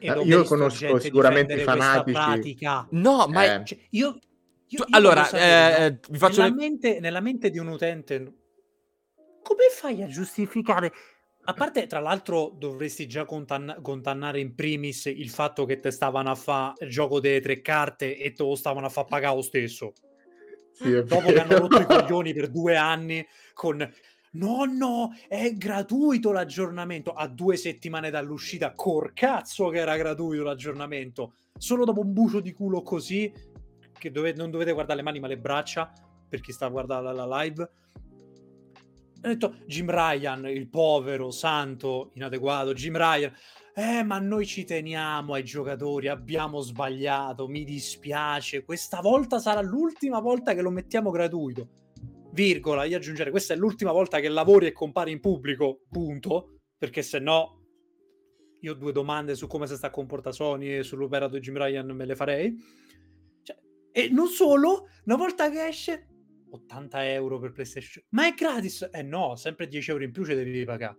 Eh, 0.00 0.12
io 0.20 0.44
conosco 0.44 0.98
sicuramente 0.98 1.54
i 1.54 1.60
fanatici. 1.60 2.58
No, 2.90 3.26
ma 3.26 3.54
eh. 3.54 3.64
cioè, 3.64 3.78
io, 3.88 4.18
io, 4.68 4.78
io, 4.78 4.84
allora, 4.90 5.28
eh, 5.30 5.98
vi 6.08 6.18
faccio 6.18 6.42
nella, 6.42 6.54
le... 6.54 6.60
mente, 6.60 7.00
nella 7.00 7.20
mente 7.20 7.50
di 7.50 7.58
un 7.58 7.68
utente 7.68 8.32
come 9.42 9.68
fai 9.70 10.02
a 10.02 10.06
giustificare 10.06 10.92
a 11.46 11.52
parte, 11.52 11.86
tra 11.86 12.00
l'altro, 12.00 12.54
dovresti 12.56 13.06
già 13.06 13.26
contan- 13.26 13.78
contannare 13.82 14.40
in 14.40 14.54
primis 14.54 15.04
il 15.06 15.28
fatto 15.28 15.66
che 15.66 15.78
te 15.78 15.90
stavano 15.90 16.30
a 16.30 16.34
fare 16.34 16.72
il 16.80 16.88
gioco 16.88 17.20
delle 17.20 17.40
tre 17.40 17.60
carte 17.60 18.16
e 18.16 18.32
te 18.32 18.42
lo 18.42 18.54
stavano 18.54 18.86
a 18.86 18.88
fare 18.88 19.06
pagare 19.06 19.34
lo 19.36 19.42
stesso. 19.42 19.92
Sì, 20.72 20.90
Dopo 20.90 21.30
che 21.30 21.38
hanno 21.38 21.58
rotto 21.58 21.80
i 21.80 21.84
coglioni 21.86 22.32
per 22.32 22.48
due 22.48 22.76
anni 22.76 23.24
con 23.52 23.76
No, 24.32 24.64
no, 24.64 25.14
è 25.28 25.52
gratuito 25.52 26.32
l'aggiornamento. 26.32 27.12
A 27.12 27.28
due 27.28 27.56
settimane 27.56 28.10
dall'uscita, 28.10 28.72
cor 28.72 29.12
cazzo 29.12 29.68
che 29.68 29.78
era 29.78 29.96
gratuito 29.96 30.42
l'aggiornamento. 30.42 31.34
Solo 31.56 31.84
dopo 31.84 32.00
un 32.00 32.12
bucio 32.14 32.40
di 32.40 32.52
culo 32.52 32.82
così, 32.82 33.30
che 34.04 34.10
dove, 34.10 34.34
non 34.34 34.50
dovete 34.50 34.72
guardare 34.72 34.98
le 34.98 35.02
mani 35.02 35.18
ma 35.18 35.28
le 35.28 35.38
braccia, 35.38 35.90
per 36.28 36.40
chi 36.42 36.52
sta 36.52 36.68
guardando 36.68 37.10
la, 37.10 37.24
la 37.24 37.42
live. 37.42 37.62
Ho 37.62 39.28
detto 39.28 39.54
Jim 39.66 39.88
Ryan, 39.88 40.46
il 40.46 40.68
povero, 40.68 41.30
santo, 41.30 42.10
inadeguato. 42.12 42.74
Jim 42.74 42.98
Ryan, 42.98 43.32
eh, 43.74 44.02
ma 44.02 44.18
noi 44.18 44.44
ci 44.44 44.64
teniamo 44.64 45.32
ai 45.32 45.42
giocatori, 45.42 46.08
abbiamo 46.08 46.60
sbagliato, 46.60 47.48
mi 47.48 47.64
dispiace. 47.64 48.62
Questa 48.62 49.00
volta 49.00 49.38
sarà 49.38 49.62
l'ultima 49.62 50.20
volta 50.20 50.52
che 50.52 50.60
lo 50.60 50.70
mettiamo 50.70 51.10
gratuito 51.10 51.68
virgola, 52.32 52.82
io 52.82 52.96
aggiungere, 52.96 53.30
questa 53.30 53.54
è 53.54 53.56
l'ultima 53.56 53.92
volta 53.92 54.18
che 54.18 54.28
lavori 54.28 54.66
e 54.66 54.72
compari 54.72 55.12
in 55.12 55.20
pubblico, 55.20 55.82
punto, 55.88 56.62
perché 56.76 57.00
se 57.00 57.20
no 57.20 57.60
io 58.60 58.72
ho 58.72 58.74
due 58.74 58.90
domande 58.90 59.36
su 59.36 59.46
come 59.46 59.68
si 59.68 59.76
sta 59.76 59.90
comportando 59.90 60.36
Sony 60.36 60.78
e 60.78 60.82
sull'operato 60.82 61.34
di 61.34 61.40
Jim 61.40 61.56
Ryan 61.56 61.86
me 61.90 62.04
le 62.04 62.16
farei. 62.16 62.56
E 63.96 64.08
non 64.08 64.26
solo, 64.26 64.88
una 65.04 65.14
volta 65.14 65.48
che 65.50 65.68
esce 65.68 66.08
80 66.50 67.08
euro 67.12 67.38
per 67.38 67.52
PlayStation, 67.52 68.04
ma 68.08 68.26
è 68.26 68.34
gratis? 68.34 68.88
Eh 68.92 69.02
no, 69.02 69.36
sempre 69.36 69.68
10 69.68 69.90
euro 69.92 70.02
in 70.02 70.10
più 70.10 70.24
ci 70.24 70.34
devi 70.34 70.64
pagare. 70.64 70.98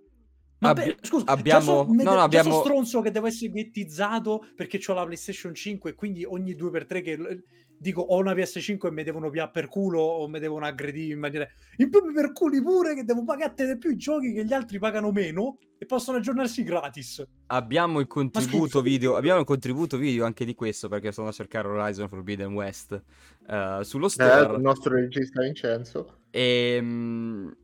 Ma 0.66 0.72
Abbi- 0.72 0.84
per, 0.84 0.98
scusa, 1.02 1.26
abbiamo, 1.28 1.86
so, 1.86 1.94
no, 1.94 2.04
no, 2.04 2.20
abbiamo... 2.22 2.52
so 2.52 2.60
stronzo 2.62 3.02
che 3.02 3.12
devo 3.12 3.28
essere 3.28 3.52
ghettizzato 3.52 4.48
perché 4.56 4.80
ho 4.86 4.94
la 4.94 5.04
PlayStation 5.04 5.54
5 5.54 5.92
e 5.92 5.94
quindi 5.94 6.26
ogni 6.26 6.56
2x3 6.56 7.04
che 7.04 7.44
dico 7.78 8.02
ho 8.02 8.18
una 8.18 8.34
PS5 8.34 8.88
e 8.88 8.92
mi 8.92 9.04
devono 9.04 9.30
piare 9.30 9.52
per 9.52 9.68
culo 9.68 10.00
o 10.00 10.28
mi 10.28 10.40
devono 10.40 10.66
aggredire 10.66 11.14
in 11.14 11.20
maniera 11.20 11.48
in 11.78 11.90
più 11.90 12.04
mi 12.06 12.14
perculi 12.14 12.62
pure 12.62 12.96
che 12.96 13.04
devo 13.04 13.24
pagare 13.24 13.54
di 13.56 13.78
più 13.78 13.92
i 13.92 13.98
giochi 13.98 14.34
che 14.34 14.46
gli 14.46 14.54
altri 14.54 14.80
pagano 14.80 15.12
meno 15.12 15.58
e 15.78 15.86
possono 15.86 16.18
aggiornarsi 16.18 16.64
gratis. 16.64 17.24
Abbiamo 17.48 18.00
il 18.00 18.08
contributo 18.08 18.82
video 18.82 19.16
abbiamo 19.16 19.40
il 19.40 19.46
contributo 19.46 19.98
video 19.98 20.26
anche 20.26 20.46
di 20.46 20.56
questo 20.56 20.88
perché 20.88 21.12
sono 21.12 21.28
a 21.28 21.32
cercare 21.32 21.68
Horizon 21.68 22.08
Forbidden 22.08 22.54
West 22.54 23.02
uh, 23.48 23.82
sullo 23.82 24.08
store. 24.08 24.52
eh, 24.52 24.56
il 24.56 24.62
nostro 24.62 24.96
regista 24.96 25.42
Vincenzo. 25.42 26.20
E 26.32 26.78
um, 26.82 27.56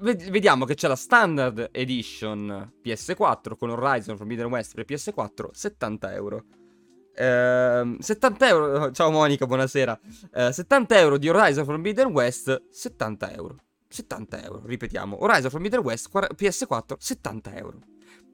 vediamo 0.00 0.64
che 0.64 0.74
c'è 0.74 0.88
la 0.88 0.96
standard 0.96 1.70
edition 1.72 2.72
PS4 2.82 3.56
con 3.56 3.70
Horizon 3.70 4.16
Forbidden 4.16 4.46
West 4.46 4.74
per 4.74 4.84
PS4 4.86 5.48
70 5.52 6.14
euro 6.14 6.44
Uh, 7.18 7.96
70 7.98 8.46
euro, 8.46 8.90
ciao 8.94 9.10
Monica, 9.10 9.44
buonasera. 9.44 9.98
Uh, 10.32 10.52
70 10.52 10.98
euro 11.00 11.18
di 11.18 11.28
Horizon 11.28 11.64
Forbidden 11.64 12.12
West, 12.12 12.68
70 12.70 13.32
euro. 13.32 13.56
70 13.88 14.44
euro, 14.44 14.62
ripetiamo. 14.64 15.20
Horizon 15.24 15.50
Forbidden 15.50 15.80
West, 15.80 16.10
PS4, 16.12 16.94
70 16.96 17.56
euro. 17.56 17.80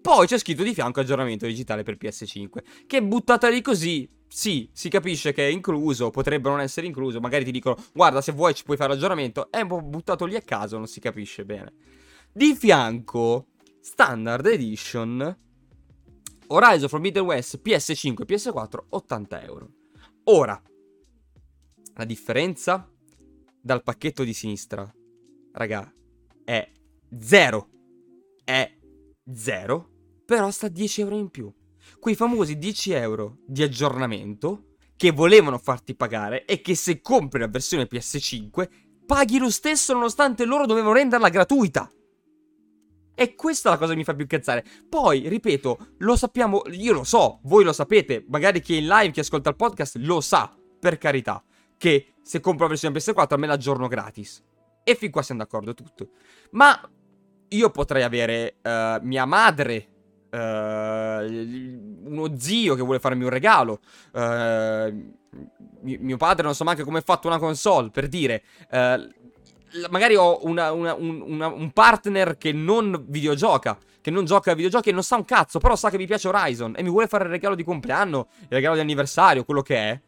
Poi 0.02 0.26
c'è 0.26 0.36
scritto 0.36 0.62
di 0.62 0.74
fianco 0.74 1.00
aggiornamento 1.00 1.46
digitale 1.46 1.82
per 1.82 1.96
PS5. 1.96 2.86
Che 2.86 3.02
buttata 3.02 3.48
lì 3.48 3.62
così, 3.62 4.06
sì, 4.36 4.68
si 4.72 4.88
capisce 4.88 5.32
che 5.32 5.46
è 5.46 5.50
incluso, 5.52 6.10
potrebbe 6.10 6.48
non 6.48 6.58
essere 6.60 6.88
incluso. 6.88 7.20
Magari 7.20 7.44
ti 7.44 7.52
dicono, 7.52 7.76
guarda, 7.92 8.20
se 8.20 8.32
vuoi 8.32 8.52
ci 8.52 8.64
puoi 8.64 8.76
fare 8.76 8.92
l'aggiornamento. 8.92 9.48
È 9.48 9.62
buttato 9.64 10.24
lì 10.24 10.34
a 10.34 10.40
caso, 10.40 10.76
non 10.76 10.88
si 10.88 10.98
capisce 10.98 11.44
bene. 11.44 11.72
Di 12.32 12.56
fianco, 12.56 13.50
Standard 13.80 14.44
Edition, 14.46 15.38
Horizon 16.48 16.88
Forbidden 16.88 17.22
West 17.22 17.60
PS5 17.62 18.24
PS4 18.26 18.78
80 18.88 19.42
euro. 19.44 19.70
Ora, 20.24 20.60
la 21.94 22.04
differenza 22.04 22.90
dal 23.60 23.84
pacchetto 23.84 24.24
di 24.24 24.32
sinistra, 24.32 24.92
raga, 25.52 25.94
è 26.44 26.72
zero. 27.20 27.68
È 28.42 28.78
zero, 29.32 29.90
però 30.26 30.50
sta 30.50 30.66
10 30.66 31.02
euro 31.02 31.16
in 31.16 31.30
più. 31.30 31.54
Quei 32.04 32.16
famosi 32.16 32.58
10 32.58 32.92
euro 32.92 33.38
di 33.46 33.62
aggiornamento 33.62 34.74
che 34.94 35.10
volevano 35.10 35.56
farti 35.56 35.94
pagare 35.94 36.44
e 36.44 36.60
che 36.60 36.74
se 36.74 37.00
compri 37.00 37.40
la 37.40 37.48
versione 37.48 37.88
PS5 37.90 38.68
paghi 39.06 39.38
lo 39.38 39.48
stesso 39.48 39.94
nonostante 39.94 40.44
loro 40.44 40.66
dovevano 40.66 40.92
renderla 40.92 41.30
gratuita. 41.30 41.90
E 43.14 43.34
questa 43.34 43.70
è 43.70 43.72
la 43.72 43.78
cosa 43.78 43.92
che 43.92 43.96
mi 43.96 44.04
fa 44.04 44.14
più 44.14 44.26
cazzare. 44.26 44.66
Poi, 44.86 45.28
ripeto, 45.28 45.94
lo 46.00 46.14
sappiamo, 46.14 46.64
io 46.72 46.92
lo 46.92 47.04
so, 47.04 47.40
voi 47.44 47.64
lo 47.64 47.72
sapete, 47.72 48.26
magari 48.28 48.60
chi 48.60 48.74
è 48.74 48.80
in 48.80 48.86
live, 48.86 49.10
chi 49.10 49.20
ascolta 49.20 49.48
il 49.48 49.56
podcast, 49.56 49.96
lo 49.96 50.20
sa, 50.20 50.54
per 50.78 50.98
carità, 50.98 51.42
che 51.78 52.16
se 52.20 52.38
compro 52.40 52.64
la 52.64 52.70
versione 52.72 52.94
PS4 52.98 53.38
me 53.38 53.46
l'aggiorno 53.46 53.88
gratis. 53.88 54.44
E 54.84 54.94
fin 54.94 55.10
qua 55.10 55.22
siamo 55.22 55.40
d'accordo 55.40 55.72
tutto. 55.72 56.10
Ma 56.50 56.78
io 57.48 57.70
potrei 57.70 58.02
avere 58.02 58.56
uh, 58.62 58.98
mia 59.00 59.24
madre, 59.24 59.93
uh, 60.36 62.10
uno 62.10 62.38
zio 62.38 62.74
che 62.74 62.82
vuole 62.82 62.98
farmi 62.98 63.24
un 63.24 63.30
regalo, 63.30 63.80
uh, 64.12 65.12
mio 65.80 66.16
padre 66.16 66.44
non 66.44 66.54
so 66.54 66.64
neanche 66.64 66.84
come 66.84 67.00
è 67.00 67.02
fatto 67.02 67.26
una 67.28 67.38
console, 67.38 67.90
per 67.90 68.08
dire 68.08 68.42
magari 69.90 70.14
ho 70.16 70.40
una, 70.44 70.72
una, 70.72 70.94
una, 70.94 71.48
un 71.48 71.70
partner 71.72 72.36
che 72.36 72.52
non 72.52 73.04
videogioca, 73.08 73.76
che 74.00 74.10
non 74.10 74.24
gioca 74.24 74.52
a 74.52 74.54
videogiochi 74.54 74.90
e 74.90 74.92
non 74.92 75.02
sa 75.02 75.16
un 75.16 75.24
cazzo, 75.24 75.58
però 75.58 75.76
sa 75.76 75.90
che 75.90 75.96
mi 75.96 76.06
piace 76.06 76.28
Horizon 76.28 76.74
e 76.76 76.82
mi 76.82 76.90
vuole 76.90 77.06
fare 77.06 77.24
il 77.24 77.30
regalo 77.30 77.54
di 77.54 77.64
compleanno, 77.64 78.28
il 78.40 78.48
regalo 78.50 78.74
di 78.74 78.80
anniversario, 78.80 79.44
quello 79.44 79.62
che 79.62 79.76
è. 79.76 80.00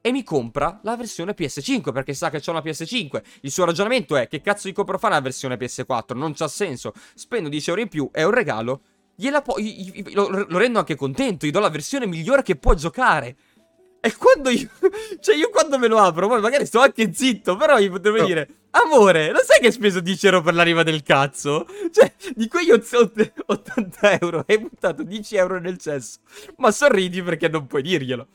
E 0.00 0.12
mi 0.12 0.22
compra 0.22 0.78
la 0.84 0.94
versione 0.94 1.34
PS5 1.36 1.92
perché 1.92 2.14
sa 2.14 2.30
che 2.30 2.38
c'è 2.38 2.52
una 2.52 2.60
PS5. 2.60 3.22
Il 3.40 3.50
suo 3.50 3.64
ragionamento 3.64 4.14
è: 4.14 4.28
che 4.28 4.40
cazzo 4.40 4.68
di 4.68 4.72
compro 4.72 4.98
fare 4.98 5.14
la 5.14 5.20
versione 5.20 5.56
PS4? 5.56 6.16
Non 6.16 6.32
c'ha 6.32 6.46
senso. 6.46 6.92
Spendo 7.14 7.48
10 7.48 7.70
euro 7.70 7.82
in 7.82 7.88
più, 7.88 8.08
è 8.12 8.22
un 8.22 8.30
regalo. 8.30 8.82
Gliela 9.16 9.42
po- 9.42 9.56
lo, 10.12 10.46
lo 10.46 10.58
rendo 10.58 10.78
anche 10.78 10.94
contento. 10.94 11.46
Gli 11.46 11.50
do 11.50 11.58
la 11.58 11.70
versione 11.70 12.06
migliore 12.06 12.42
che 12.42 12.56
può 12.56 12.74
giocare. 12.74 13.36
E 14.00 14.14
quando 14.16 14.50
io. 14.50 14.68
Cioè, 15.18 15.34
io 15.34 15.48
quando 15.50 15.78
me 15.78 15.88
lo 15.88 15.98
apro, 15.98 16.28
poi 16.28 16.40
magari 16.40 16.66
sto 16.66 16.80
anche 16.80 17.12
zitto. 17.12 17.56
Però 17.56 17.78
gli 17.78 17.90
potrei 17.90 18.20
no. 18.20 18.26
dire: 18.26 18.48
Amore, 18.70 19.30
lo 19.32 19.40
sai 19.42 19.58
che 19.58 19.66
hai 19.66 19.72
speso 19.72 20.00
10 20.00 20.26
euro 20.26 20.42
per 20.42 20.54
la 20.54 20.62
riva 20.62 20.82
del 20.82 21.02
cazzo? 21.02 21.66
Cioè, 21.90 22.12
di 22.34 22.46
quegli 22.46 22.70
80 22.70 24.20
euro 24.20 24.44
hai 24.46 24.58
buttato 24.58 25.02
10 25.02 25.36
euro 25.36 25.58
nel 25.58 25.78
cesso. 25.78 26.18
Ma 26.58 26.70
sorridi 26.70 27.22
perché 27.22 27.48
non 27.48 27.66
puoi 27.66 27.82
dirglielo. 27.82 28.26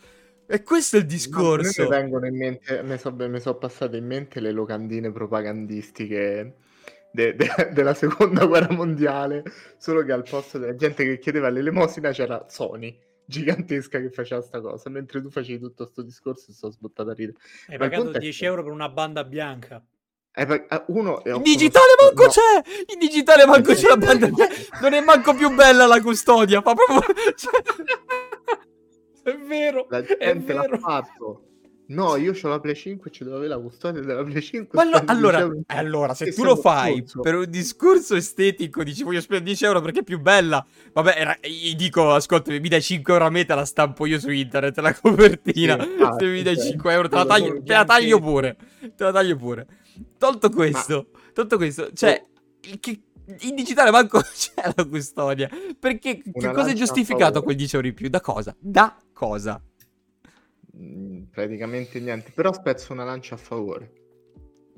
E 0.48 0.64
questo 0.64 0.98
è 0.98 1.00
il 1.00 1.06
discorso. 1.06 1.84
No, 1.84 1.90
mi 1.90 1.96
vengono 1.96 2.26
in 2.26 2.36
mente, 2.36 2.84
mi 2.84 2.98
sono 2.98 3.40
so 3.40 3.56
passate 3.56 3.96
in 3.96 4.06
mente 4.06 4.42
le 4.42 4.52
locandine 4.52 5.12
propagandistiche 5.12 6.56
de, 7.12 7.36
de, 7.36 7.48
della 7.74 7.94
seconda 7.94 8.46
guerra 8.46 8.74
mondiale. 8.74 9.44
Solo 9.78 10.04
che 10.04 10.12
al 10.12 10.24
posto 10.28 10.58
della 10.58 10.76
gente 10.76 11.04
che 11.04 11.20
chiedeva 11.20 11.50
l'elemosina 11.50 12.12
c'era 12.12 12.46
Sony 12.48 13.10
gigantesca 13.32 14.00
che 14.00 14.10
faceva 14.10 14.42
sta 14.42 14.60
cosa, 14.60 14.90
mentre 14.90 15.22
tu 15.22 15.30
facevi 15.30 15.60
tutto 15.60 15.84
questo 15.84 16.02
discorso 16.02 16.52
e 16.52 16.54
sto 16.54 16.70
sbuttato 16.70 17.10
a 17.10 17.14
ridere. 17.14 17.38
Hai 17.68 17.78
Ma 17.78 17.88
pagato 17.90 18.18
10 18.18 18.46
euro 18.46 18.64
per 18.64 18.74
una 18.74 18.90
banda 18.90 19.24
bianca. 19.24 19.84
Eh, 20.34 20.44
eh 20.44 20.84
uno, 20.88 21.22
in 21.26 21.42
digitale 21.42 21.94
manco 22.00 22.24
no. 22.24 22.30
c'è! 22.30 22.94
In 22.94 23.00
digitale 23.00 23.46
manco 23.46 23.74
c'è 23.74 23.88
la 23.88 23.98
banda 23.98 24.28
bianca. 24.28 24.80
Non 24.82 24.94
è 24.94 25.02
manco 25.02 25.34
più 25.34 25.54
bella 25.54 25.88
la 25.88 26.02
custodia, 26.02 26.62
fa 26.62 26.74
proprio... 26.74 27.02
Cioè... 27.36 27.62
È 29.24 29.38
vero, 29.38 29.86
la 29.90 30.02
gente 30.02 30.54
l'ha 30.54 30.68
fatto. 30.80 31.51
No, 31.92 32.16
io 32.16 32.34
ho 32.42 32.48
la 32.48 32.60
Play 32.60 32.74
5 32.74 33.10
e 33.10 33.14
ci 33.14 33.24
devo 33.26 33.36
avere 33.36 33.50
la 33.50 33.60
custodia 33.60 34.02
della 34.02 34.24
Play 34.24 34.42
5. 34.42 34.86
Lo, 34.86 35.04
allora, 35.06 35.50
allora, 35.68 36.14
se 36.14 36.32
tu 36.32 36.44
lo 36.44 36.56
fai 36.56 37.02
discorso. 37.02 37.20
per 37.20 37.36
un 37.36 37.50
discorso 37.50 38.16
estetico, 38.16 38.82
dici 38.84 39.04
voglio 39.04 39.20
spendere 39.20 39.46
10 39.48 39.66
euro 39.66 39.82
perché 39.82 40.00
è 40.00 40.04
più 40.04 40.20
bella. 40.22 40.66
Vabbè, 40.94 41.14
era, 41.18 41.38
gli 41.42 41.76
dico, 41.76 42.14
ascolta, 42.14 42.52
mi 42.52 42.70
dai 42.70 42.82
5 42.82 43.12
euro 43.12 43.26
a 43.26 43.30
me, 43.30 43.44
te 43.44 43.56
la 43.56 43.66
stampo 43.66 44.06
io 44.06 44.20
su 44.20 44.30
internet, 44.30 44.78
la 44.80 44.94
copertina. 44.94 45.82
Sì, 45.82 46.02
ah, 46.02 46.16
se 46.18 46.26
mi 46.28 46.42
dai 46.42 46.58
5 46.58 46.94
euro, 46.94 47.10
te 47.10 47.16
la, 47.16 47.26
taglio, 47.26 47.62
te 47.62 47.74
la 47.74 47.84
taglio 47.84 48.20
pure. 48.20 48.58
Te 48.96 49.04
la 49.04 49.12
taglio 49.12 49.36
pure. 49.36 49.68
Tolto 50.18 50.50
questo, 50.50 51.08
Ma... 51.12 51.20
tolto 51.34 51.58
questo, 51.58 51.92
cioè, 51.94 52.24
oh. 52.24 52.78
che, 52.80 53.02
in 53.42 53.56
digitale 53.56 53.92
manco 53.92 54.22
c'è 54.34 54.72
la 54.76 54.86
custodia. 54.86 55.50
Perché 55.78 56.22
che 56.22 56.52
cosa 56.54 56.70
è 56.70 56.74
giustificato 56.74 57.44
quel 57.44 57.58
10 57.58 57.76
euro 57.76 57.88
in 57.88 57.94
più? 57.94 58.08
Da 58.08 58.22
cosa? 58.22 58.56
Da 58.58 58.96
cosa? 59.12 59.62
Praticamente 61.32 62.00
niente. 62.00 62.32
Però 62.34 62.52
spezzo 62.54 62.94
una 62.94 63.04
lancia 63.04 63.36
a 63.36 63.38
favore. 63.38 63.94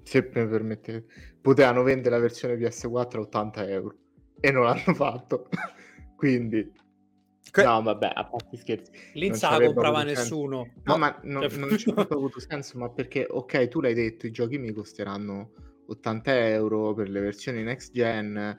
Se 0.03 0.21
mi 0.21 0.47
permettete. 0.47 1.05
Potevano 1.41 1.83
vendere 1.83 2.15
la 2.15 2.21
versione 2.21 2.55
PS4 2.55 3.17
a 3.17 3.19
80 3.21 3.69
euro. 3.69 3.97
E 4.39 4.51
non 4.51 4.63
l'hanno 4.63 4.93
fatto. 4.93 5.49
Quindi... 6.15 6.71
Que- 7.51 7.63
no, 7.63 7.81
vabbè, 7.81 8.11
a 8.13 8.25
parte 8.25 8.57
scherzi. 8.57 8.91
Lì 9.13 9.29
non 9.29 9.37
la 9.39 9.59
comprava 9.61 10.03
nessuno. 10.03 10.71
No, 10.83 10.93
no, 10.93 10.97
ma 10.97 11.19
non, 11.23 11.49
cioè... 11.49 11.59
non 11.59 11.77
ci 11.77 11.91
ha 11.95 12.07
avuto 12.09 12.39
senso, 12.41 12.79
ma 12.79 12.89
perché, 12.89 13.27
ok, 13.29 13.67
tu 13.67 13.79
l'hai 13.79 13.93
detto, 13.93 14.25
i 14.25 14.31
giochi 14.31 14.57
mi 14.57 14.71
costeranno 14.71 15.51
80 15.87 16.47
euro 16.49 16.93
per 16.93 17.09
le 17.09 17.19
versioni 17.19 17.61
next 17.61 17.91
gen. 17.93 18.55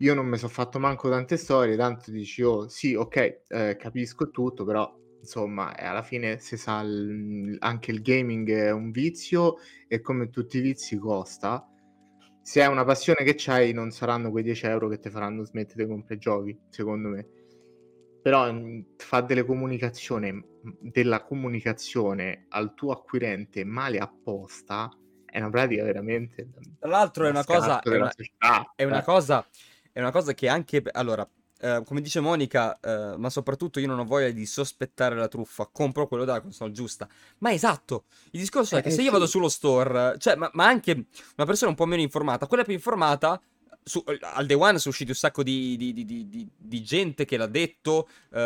Io 0.00 0.14
non 0.14 0.26
mi 0.26 0.36
sono 0.36 0.52
fatto 0.52 0.78
manco 0.78 1.08
tante 1.08 1.36
storie, 1.36 1.76
tanto 1.76 2.12
dici, 2.12 2.42
oh 2.42 2.68
sì, 2.68 2.94
ok, 2.94 3.42
eh, 3.48 3.76
capisco 3.76 4.30
tutto, 4.30 4.64
però 4.64 4.94
insomma, 5.20 5.76
alla 5.76 6.02
fine 6.02 6.38
si 6.38 6.56
sa, 6.56 6.82
l- 6.82 7.56
anche 7.60 7.90
il 7.90 8.02
gaming 8.02 8.50
è 8.50 8.70
un 8.70 8.90
vizio 8.90 9.56
e 9.86 10.00
come 10.00 10.30
tutti 10.30 10.58
i 10.58 10.60
vizi 10.60 10.96
costa. 10.96 11.66
Se 12.42 12.62
è 12.62 12.66
una 12.66 12.84
passione 12.84 13.24
che 13.24 13.34
c'hai, 13.36 13.72
non 13.72 13.90
saranno 13.90 14.30
quei 14.30 14.42
10 14.42 14.66
euro 14.66 14.88
che 14.88 14.98
ti 14.98 15.10
faranno 15.10 15.44
smettere 15.44 15.84
di 15.84 15.90
comprare 15.90 16.18
giochi, 16.18 16.58
secondo 16.70 17.08
me. 17.08 17.28
Però 18.22 18.50
mhmm, 18.50 18.94
fa 18.96 19.20
delle 19.20 19.44
comunicazioni, 19.44 20.42
della 20.80 21.22
comunicazione 21.22 22.46
al 22.48 22.74
tuo 22.74 22.92
acquirente 22.92 23.64
male 23.64 23.98
apposta, 23.98 24.90
è 25.26 25.38
una 25.38 25.50
pratica 25.50 25.84
veramente... 25.84 26.48
Tra 26.78 26.88
l'altro 26.88 27.26
è 27.26 27.30
una 27.30 27.44
cosa... 27.44 27.80
È 27.80 27.88
una, 27.94 28.12
è 28.74 28.84
una, 28.84 29.02
cosa... 29.02 29.46
È 29.92 30.00
una 30.00 30.10
cosa 30.10 30.32
che 30.32 30.48
anche... 30.48 30.82
Allora, 30.92 31.28
Uh, 31.60 31.82
come 31.82 32.00
dice 32.00 32.20
Monica, 32.20 32.78
uh, 32.80 33.18
ma 33.18 33.30
soprattutto 33.30 33.80
io 33.80 33.88
non 33.88 33.98
ho 33.98 34.04
voglia 34.04 34.30
di 34.30 34.46
sospettare 34.46 35.16
la 35.16 35.26
truffa, 35.26 35.66
compro 35.66 36.06
quello 36.06 36.24
della 36.24 36.40
console 36.40 36.70
giusta. 36.70 37.08
Ma 37.38 37.52
esatto, 37.52 38.04
il 38.30 38.40
discorso 38.40 38.76
è 38.76 38.82
che 38.82 38.88
eh, 38.88 38.92
se 38.92 39.02
io 39.02 39.10
vado 39.10 39.26
sullo 39.26 39.48
store, 39.48 40.16
cioè, 40.18 40.36
ma, 40.36 40.48
ma, 40.52 40.66
anche 40.66 40.92
una 41.36 41.46
persona 41.46 41.70
un 41.70 41.76
po' 41.76 41.86
meno 41.86 42.02
informata, 42.02 42.46
quella 42.46 42.62
più 42.62 42.74
informata, 42.74 43.40
su, 43.82 44.04
al 44.04 44.46
day 44.46 44.56
one 44.56 44.78
sono 44.78 44.90
usciti 44.90 45.10
un 45.10 45.16
sacco 45.16 45.42
di, 45.42 45.76
di, 45.76 45.92
di, 45.92 46.48
di 46.56 46.82
gente 46.82 47.24
che 47.24 47.36
l'ha 47.36 47.46
detto 47.46 48.08
uh, 48.30 48.38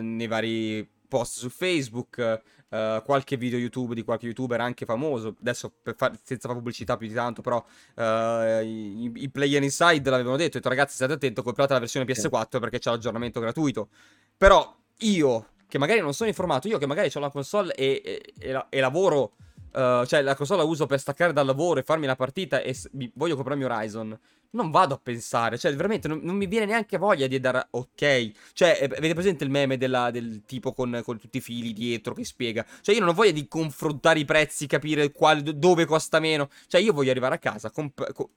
nei 0.00 0.26
vari 0.28 0.88
post 1.08 1.38
su 1.38 1.50
Facebook, 1.50 2.42
uh, 2.72 3.02
qualche 3.04 3.36
video 3.36 3.58
YouTube 3.58 3.94
di 3.94 4.02
qualche 4.02 4.26
youtuber 4.26 4.60
anche 4.60 4.84
famoso, 4.84 5.36
adesso 5.40 5.74
far, 5.96 6.18
senza 6.22 6.48
fare 6.48 6.58
pubblicità 6.58 6.96
più 6.96 7.06
di 7.06 7.14
tanto, 7.14 7.42
però 7.42 7.64
uh, 7.94 8.64
i, 8.64 9.12
i, 9.14 9.30
player 9.30 9.62
inside 9.62 10.08
l'avevano 10.08 10.36
detto, 10.36 10.58
detto 10.58 10.68
ragazzi 10.68 10.94
state 10.94 11.12
attenti, 11.12 11.42
comprate 11.42 11.74
la 11.74 11.78
versione 11.78 12.06
PS4 12.06 12.58
perché 12.58 12.78
c'è 12.78 12.90
l'aggiornamento 12.90 13.40
gratuito. 13.40 13.88
Però 14.36 14.76
io, 14.98 15.46
che 15.68 15.78
magari 15.78 16.00
non 16.00 16.14
sono 16.14 16.28
informato, 16.28 16.68
io 16.68 16.78
che 16.78 16.86
magari 16.86 17.10
ho 17.14 17.20
la 17.20 17.30
console 17.30 17.74
e, 17.74 18.02
e, 18.04 18.34
e, 18.38 18.66
e 18.68 18.80
lavoro... 18.80 19.34
Uh, 19.72 20.04
cioè 20.04 20.20
la 20.20 20.34
console 20.34 20.62
la 20.62 20.68
uso 20.68 20.84
per 20.84 21.00
staccare 21.00 21.32
dal 21.32 21.46
lavoro 21.46 21.80
e 21.80 21.82
farmi 21.82 22.04
la 22.04 22.14
partita 22.14 22.60
e 22.60 22.74
s- 22.74 22.90
voglio 23.14 23.36
comprarmi 23.36 23.64
Horizon 23.64 24.18
non 24.52 24.70
vado 24.70 24.94
a 24.94 25.00
pensare, 25.02 25.58
cioè 25.58 25.74
veramente 25.74 26.08
non, 26.08 26.20
non 26.22 26.36
mi 26.36 26.46
viene 26.46 26.66
neanche 26.66 26.98
voglia 26.98 27.26
di 27.26 27.38
dare 27.40 27.68
ok. 27.70 28.30
Cioè, 28.52 28.78
eh, 28.80 28.84
avete 28.84 29.14
presente 29.14 29.44
il 29.44 29.50
meme 29.50 29.76
della, 29.76 30.10
del 30.10 30.42
tipo 30.44 30.72
con, 30.72 31.00
con, 31.04 31.18
tutti 31.18 31.38
i 31.38 31.40
fili 31.40 31.72
dietro 31.72 32.14
che 32.14 32.24
spiega? 32.24 32.64
Cioè, 32.80 32.94
io 32.94 33.00
non 33.00 33.10
ho 33.10 33.14
voglia 33.14 33.30
di 33.32 33.48
confrontare 33.48 34.18
i 34.18 34.24
prezzi, 34.24 34.66
capire 34.66 35.10
quale, 35.12 35.42
dove 35.42 35.84
costa 35.86 36.20
meno. 36.20 36.48
Cioè, 36.66 36.80
io 36.80 36.92
voglio 36.92 37.10
arrivare 37.10 37.36
a 37.36 37.38
casa, 37.38 37.70
comp- 37.70 38.12
co- 38.12 38.30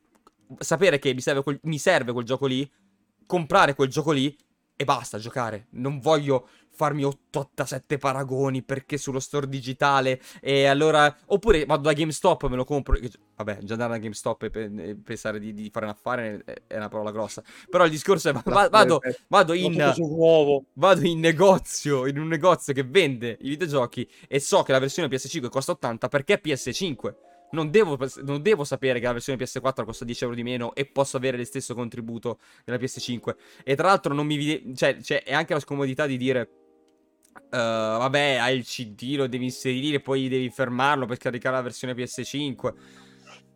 sapere 0.60 1.00
che 1.00 1.14
mi 1.14 1.22
serve, 1.22 1.44
quel, 1.44 1.60
mi 1.64 1.78
serve 1.78 2.14
quel 2.14 2.26
gioco 2.26 2.46
lì, 2.46 2.70
comprare 3.26 3.76
quel 3.76 3.90
gioco 3.90 4.12
lì 4.12 4.36
e 4.78 4.84
basta 4.86 5.18
giocare. 5.18 5.68
Non 5.72 6.00
voglio 6.00 6.48
farmi 6.76 7.04
87 7.04 7.98
paragoni 7.98 8.62
perché 8.62 8.98
sullo 8.98 9.20
store 9.20 9.48
digitale 9.48 10.22
e 10.42 10.66
allora 10.66 11.16
oppure 11.28 11.66
vado 11.66 11.84
da 11.84 11.94
GameStop 11.94 12.48
me 12.48 12.56
lo 12.56 12.66
compro 12.66 12.98
vabbè 13.36 13.60
già 13.62 13.74
andare 13.74 13.94
da 13.94 13.98
GameStop 13.98 14.44
e 14.44 14.96
pensare 15.04 15.40
di, 15.40 15.54
di, 15.54 15.70
fare 15.72 15.86
un 15.86 15.92
affare 15.92 16.44
è 16.68 16.76
una 16.76 16.90
parola 16.90 17.12
grossa 17.12 17.42
però 17.70 17.86
il 17.86 17.92
discorso 17.92 18.30
è 18.30 18.34
vado, 18.70 19.00
vado 19.28 19.54
in 19.54 19.94
vado 20.74 21.06
in 21.06 21.20
negozio 21.20 22.08
in 22.08 22.20
un 22.20 22.28
negozio 22.28 22.74
che 22.74 22.84
vende 22.84 23.38
i 23.42 23.50
videogiochi 23.50 24.10
e 24.28 24.40
so 24.40 24.64
che 24.64 24.72
la 24.72 24.80
versione 24.80 25.08
PS5 25.10 25.50
costa 25.50 25.72
80 25.72 26.08
perché 26.08 26.34
è 26.34 26.42
PS5 26.44 27.14
non 27.52 27.72
devo, 27.72 27.98
non 28.24 28.42
devo, 28.42 28.64
sapere 28.64 29.00
che 29.00 29.06
la 29.06 29.14
versione 29.14 29.40
PS4 29.40 29.86
costa 29.86 30.06
10 30.06 30.24
euro 30.24 30.36
di 30.36 30.44
meno 30.44 30.76
e 30.76 30.86
posso 30.86 31.18
avere 31.18 31.38
lo 31.38 31.46
stesso 31.46 31.74
contributo 31.74 32.40
della 32.66 32.78
PS5. 32.78 33.36
E 33.64 33.76
tra 33.76 33.88
l'altro 33.88 34.14
non 34.14 34.26
mi... 34.26 34.76
Cioè, 34.76 35.02
cioè, 35.02 35.24
è 35.24 35.34
anche 35.34 35.54
la 35.54 35.60
scomodità 35.60 36.06
di 36.06 36.18
dire 36.18 36.65
Uh, 37.36 37.58
vabbè, 38.00 38.36
hai 38.36 38.58
il 38.58 38.66
CD, 38.66 39.16
lo 39.16 39.28
devi 39.28 39.46
inserire, 39.46 40.00
poi 40.00 40.28
devi 40.28 40.50
fermarlo 40.50 41.06
per 41.06 41.18
caricare 41.18 41.56
la 41.56 41.62
versione 41.62 41.94
PS5. 41.94 42.74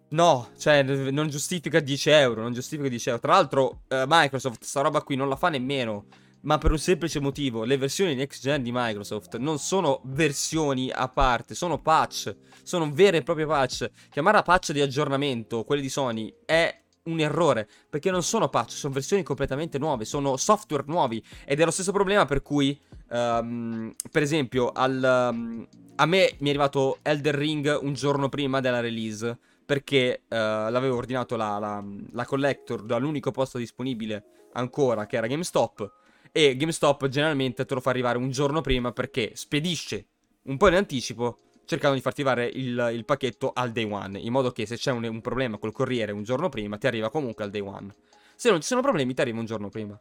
No, 0.10 0.50
cioè, 0.58 0.84
non 0.84 1.30
giustifica 1.30 1.80
10 1.80 2.10
euro, 2.10 2.42
non 2.42 2.54
giustifica 2.54 2.90
10 2.90 3.10
euro. 3.10 3.22
Tra 3.22 3.34
l'altro, 3.34 3.82
uh, 3.88 4.04
Microsoft 4.08 4.64
sta 4.64 4.82
roba 4.82 5.02
qui 5.02 5.16
non 5.16 5.30
la 5.30 5.36
fa 5.36 5.50
nemmeno. 5.50 6.06
Ma 6.42 6.58
per 6.58 6.72
un 6.72 6.80
semplice 6.80 7.20
motivo, 7.20 7.66
le 7.66 7.78
versioni 7.78 8.16
next 8.16 8.42
gen 8.42 8.64
di 8.64 8.72
Microsoft 8.74 9.36
non 9.36 9.60
sono 9.60 10.00
versioni 10.06 10.90
a 10.90 11.10
parte, 11.10 11.54
sono 11.54 11.82
patch, 11.82 12.34
sono 12.64 12.90
vere 12.94 13.18
e 13.18 13.24
proprie 13.24 13.46
patch. 13.46 13.92
Chiamarla 14.10 14.42
patch 14.42 14.72
di 14.72 14.80
aggiornamento, 14.80 15.66
quelle 15.66 15.82
di 15.82 15.90
Sony, 15.90 16.34
è 16.46 16.79
un 17.04 17.20
errore, 17.20 17.68
perché 17.90 18.12
non 18.12 18.24
sono 18.24 18.50
patch, 18.50 18.72
sono 18.72 18.94
versioni 18.94 19.24
completamente 19.24 19.78
nuove, 19.78 20.06
sono 20.06 20.38
software 20.38 20.84
nuovi 20.88 21.24
ed 21.46 21.60
è 21.60 21.66
lo 21.66 21.72
stesso 21.72 21.92
problema 21.92 22.26
per 22.26 22.42
cui, 22.42 22.80
um, 23.10 23.94
per 24.12 24.22
esempio, 24.22 24.72
al, 24.72 25.30
um, 25.32 25.68
a 25.96 26.06
me 26.06 26.36
mi 26.40 26.48
è 26.48 26.50
arrivato 26.50 27.00
Elder 27.02 27.36
Ring 27.36 27.80
un 27.82 27.94
giorno 27.94 28.30
prima 28.30 28.60
della 28.60 28.80
release, 28.80 29.38
perché 29.66 30.22
uh, 30.24 30.36
l'avevo 30.36 30.98
ordinato 30.98 31.36
la, 31.36 31.60
la, 31.60 31.84
la 32.12 32.26
collector 32.26 32.84
dall'unico 32.84 33.32
posto 33.32 33.58
disponibile 33.58 34.24
ancora 34.54 35.06
che 35.06 35.18
era 35.18 35.28
GameStop 35.28 35.98
e 36.32 36.56
GameStop 36.56 37.08
generalmente 37.08 37.66
te 37.66 37.74
lo 37.74 37.80
fa 37.80 37.90
arrivare 37.90 38.18
un 38.18 38.32
giorno 38.32 38.62
prima 38.62 38.92
perché 38.92 39.32
spedisce 39.36 40.06
un 40.44 40.58
po' 40.58 40.68
in 40.68 40.76
anticipo 40.76 41.38
cercando 41.70 41.96
di 41.96 42.02
farti 42.02 42.22
arrivare 42.22 42.48
il, 42.48 42.90
il 42.96 43.06
pacchetto 43.06 43.52
al 43.54 43.72
day 43.72 43.84
one, 43.84 44.18
in 44.18 44.32
modo 44.32 44.52
che 44.52 44.66
se 44.66 44.76
c'è 44.76 44.92
un, 44.92 45.04
un, 45.04 45.22
problema 45.22 45.60
col 45.60 45.72
corriere 45.72 46.12
un 46.12 46.24
giorno 46.24 46.50
prima 46.50 46.80
ti 46.80 46.88
arriva 46.88 47.12
comunque 47.12 47.44
al 47.44 47.52
day 47.52 47.62
one. 47.62 47.94
Se 48.36 48.50
non 48.50 48.60
ci 48.60 48.66
sono 48.66 48.82
problemi 48.82 49.14
ti 49.14 49.22
arriva 49.22 49.38
un 49.38 49.46
giorno 49.46 49.70
prima. 49.70 50.00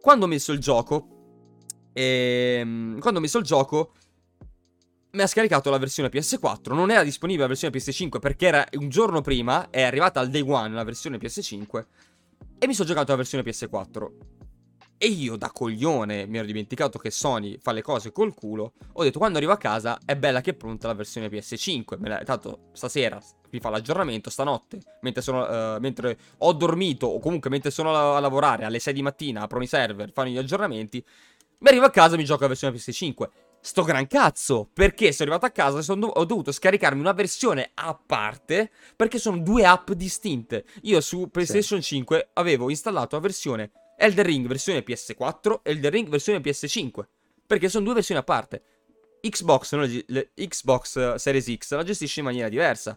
Quando 0.00 0.26
ho 0.26 0.28
messo 0.28 0.52
il 0.52 0.60
gioco, 0.60 1.88
ehm, 1.92 3.00
quando 3.00 3.18
ho 3.18 3.22
messo 3.22 3.38
il 3.38 3.44
gioco 3.44 3.94
mi 5.10 5.22
ha 5.22 5.26
scaricato 5.26 5.70
la 5.70 5.78
versione 5.78 6.08
PS4, 6.08 6.72
non 6.72 6.92
era 6.92 7.02
disponibile 7.02 7.42
la 7.42 7.48
versione 7.48 7.76
PS5 7.76 8.20
perché 8.20 8.46
era 8.46 8.64
un 8.78 8.88
giorno 8.88 9.20
prima, 9.20 9.70
è 9.70 9.82
arrivata 9.82 10.20
al 10.20 10.30
day 10.30 10.42
one 10.42 10.72
la 10.72 10.84
versione 10.84 11.18
PS5 11.18 11.84
e 12.58 12.66
mi 12.68 12.74
sono 12.74 12.86
giocato 12.86 13.10
la 13.10 13.16
versione 13.16 13.42
PS4. 13.42 14.08
E 15.00 15.06
io 15.06 15.36
da 15.36 15.52
coglione 15.52 16.26
mi 16.26 16.38
ero 16.38 16.46
dimenticato 16.46 16.98
che 16.98 17.12
Sony 17.12 17.56
fa 17.62 17.70
le 17.70 17.82
cose 17.82 18.10
col 18.10 18.34
culo. 18.34 18.72
Ho 18.94 19.04
detto 19.04 19.18
quando 19.18 19.38
arrivo 19.38 19.52
a 19.52 19.56
casa 19.56 20.00
è 20.04 20.16
bella 20.16 20.40
che 20.40 20.50
è 20.50 20.54
pronta 20.54 20.88
la 20.88 20.94
versione 20.94 21.28
PS5. 21.28 21.98
Me 22.00 22.08
la, 22.08 22.18
tanto 22.24 22.70
stasera 22.72 23.20
mi 23.50 23.60
fa 23.60 23.70
l'aggiornamento, 23.70 24.28
stanotte, 24.28 24.80
mentre, 25.02 25.22
sono, 25.22 25.44
uh, 25.44 25.78
mentre 25.78 26.18
ho 26.38 26.52
dormito 26.52 27.06
o 27.06 27.20
comunque 27.20 27.48
mentre 27.48 27.70
sono 27.70 27.94
a, 27.94 28.16
a, 28.16 28.20
lavorare 28.20 28.64
alle 28.64 28.80
6 28.80 28.92
di 28.92 29.02
mattina, 29.02 29.42
aprono 29.42 29.62
i 29.62 29.68
server, 29.68 30.10
fanno 30.12 30.30
gli 30.30 30.36
aggiornamenti. 30.36 31.02
Mi 31.58 31.68
arrivo 31.68 31.86
a 31.86 31.90
casa 31.90 32.14
e 32.14 32.18
mi 32.18 32.24
gioco 32.24 32.42
la 32.42 32.48
versione 32.48 32.76
PS5. 32.76 33.28
Sto 33.60 33.84
gran 33.84 34.06
cazzo, 34.08 34.68
perché 34.72 35.12
sono 35.12 35.30
arrivato 35.30 35.46
a 35.46 35.54
casa 35.54 35.80
e 35.80 35.96
ho 35.96 36.24
dovuto 36.24 36.50
scaricarmi 36.50 37.00
una 37.00 37.12
versione 37.12 37.70
a 37.74 37.94
parte 37.94 38.70
perché 38.96 39.18
sono 39.18 39.38
due 39.38 39.64
app 39.64 39.92
distinte. 39.92 40.64
Io 40.82 41.00
su 41.00 41.28
PlayStation 41.30 41.82
sì. 41.82 41.96
5 41.96 42.30
avevo 42.34 42.68
installato 42.68 43.14
la 43.14 43.22
versione 43.22 43.70
Elden 44.00 44.24
Ring 44.24 44.46
versione 44.46 44.84
PS4 44.84 45.60
e 45.62 45.72
Elden 45.72 45.90
Ring 45.90 46.08
versione 46.08 46.38
PS5. 46.38 47.04
Perché 47.46 47.68
sono 47.68 47.84
due 47.84 47.94
versioni 47.94 48.20
a 48.20 48.24
parte. 48.24 48.62
Xbox, 49.20 49.74
no, 49.74 49.86
Xbox 50.34 51.14
Series 51.16 51.56
X 51.56 51.74
la 51.74 51.82
gestisce 51.82 52.20
in 52.20 52.26
maniera 52.26 52.48
diversa. 52.48 52.96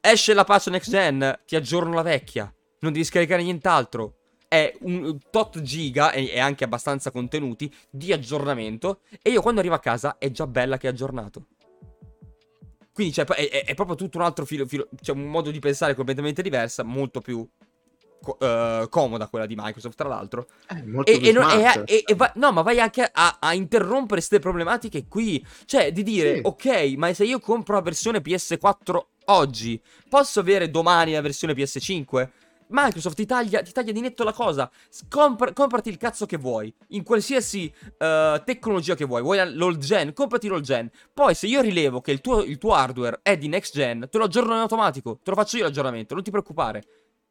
Esce 0.00 0.34
la 0.34 0.44
patch 0.44 0.68
next 0.68 0.90
gen, 0.90 1.40
ti 1.46 1.56
aggiorno 1.56 1.94
la 1.94 2.02
vecchia. 2.02 2.52
Non 2.80 2.92
devi 2.92 3.04
scaricare 3.04 3.42
nient'altro. 3.42 4.16
È 4.46 4.76
un 4.80 5.18
tot 5.30 5.60
giga 5.62 6.12
e, 6.12 6.30
e 6.30 6.38
anche 6.38 6.64
abbastanza 6.64 7.10
contenuti 7.10 7.72
di 7.88 8.12
aggiornamento. 8.12 9.00
E 9.22 9.30
io 9.30 9.40
quando 9.40 9.60
arrivo 9.60 9.74
a 9.74 9.80
casa 9.80 10.18
è 10.18 10.30
già 10.30 10.46
bella 10.46 10.76
che 10.76 10.88
è 10.88 10.90
aggiornato. 10.90 11.46
Quindi 12.92 13.14
cioè, 13.14 13.24
è, 13.26 13.64
è, 13.64 13.74
proprio 13.74 13.96
tutto 13.96 14.18
un 14.18 14.24
altro 14.24 14.44
filo, 14.44 14.66
filo, 14.66 14.88
cioè 15.00 15.16
un 15.16 15.26
modo 15.26 15.50
di 15.50 15.60
pensare 15.60 15.94
completamente 15.94 16.42
diversa, 16.42 16.82
molto 16.82 17.20
più 17.20 17.48
co- 18.22 18.36
uh, 18.40 18.88
comoda 18.88 19.28
quella 19.28 19.46
di 19.46 19.54
Microsoft, 19.56 19.96
tra 19.96 20.08
l'altro. 20.08 20.46
Eh, 20.68 20.82
molto 20.84 21.10
e, 21.10 21.28
e, 21.28 21.32
no, 21.32 21.48
e, 21.84 22.04
e 22.06 22.14
va- 22.14 22.32
no, 22.36 22.52
ma 22.52 22.62
vai 22.62 22.80
anche 22.80 23.08
a, 23.10 23.38
a 23.40 23.54
interrompere 23.54 24.16
queste 24.16 24.38
problematiche 24.38 25.06
qui. 25.06 25.44
Cioè, 25.64 25.92
di 25.92 26.02
dire, 26.02 26.36
sì. 26.36 26.40
ok, 26.44 26.94
ma 26.96 27.12
se 27.12 27.24
io 27.24 27.40
compro 27.40 27.74
la 27.74 27.82
versione 27.82 28.20
PS4 28.20 28.98
oggi, 29.26 29.80
posso 30.08 30.40
avere 30.40 30.70
domani 30.70 31.12
la 31.12 31.20
versione 31.20 31.54
PS5? 31.54 32.28
Microsoft 32.70 33.16
ti 33.16 33.24
taglia, 33.24 33.62
ti 33.62 33.72
taglia, 33.72 33.92
di 33.92 34.00
netto 34.00 34.24
la 34.24 34.32
cosa. 34.32 34.70
Compr- 35.08 35.52
comprati 35.52 35.88
il 35.88 35.96
cazzo 35.96 36.26
che 36.26 36.36
vuoi. 36.36 36.72
In 36.88 37.02
qualsiasi 37.02 37.72
uh, 37.82 38.42
tecnologia 38.44 38.94
che 38.94 39.04
vuoi. 39.04 39.22
Vuoi 39.22 39.54
l'old 39.54 39.82
gen? 39.82 40.12
Comprati 40.12 40.48
l'old 40.48 40.64
gen. 40.64 40.90
Poi, 41.12 41.34
se 41.34 41.46
io 41.46 41.60
rilevo 41.60 42.00
che 42.00 42.12
il 42.12 42.20
tuo, 42.20 42.42
il 42.42 42.58
tuo 42.58 42.74
hardware 42.74 43.20
è 43.22 43.36
di 43.38 43.48
next 43.48 43.74
gen, 43.74 44.06
te 44.10 44.18
lo 44.18 44.24
aggiorno 44.24 44.52
in 44.52 44.60
automatico. 44.60 45.18
Te 45.22 45.30
lo 45.30 45.36
faccio 45.36 45.56
io 45.56 45.64
l'aggiornamento. 45.64 46.14
Non 46.14 46.22
ti 46.22 46.30
preoccupare. 46.30 46.84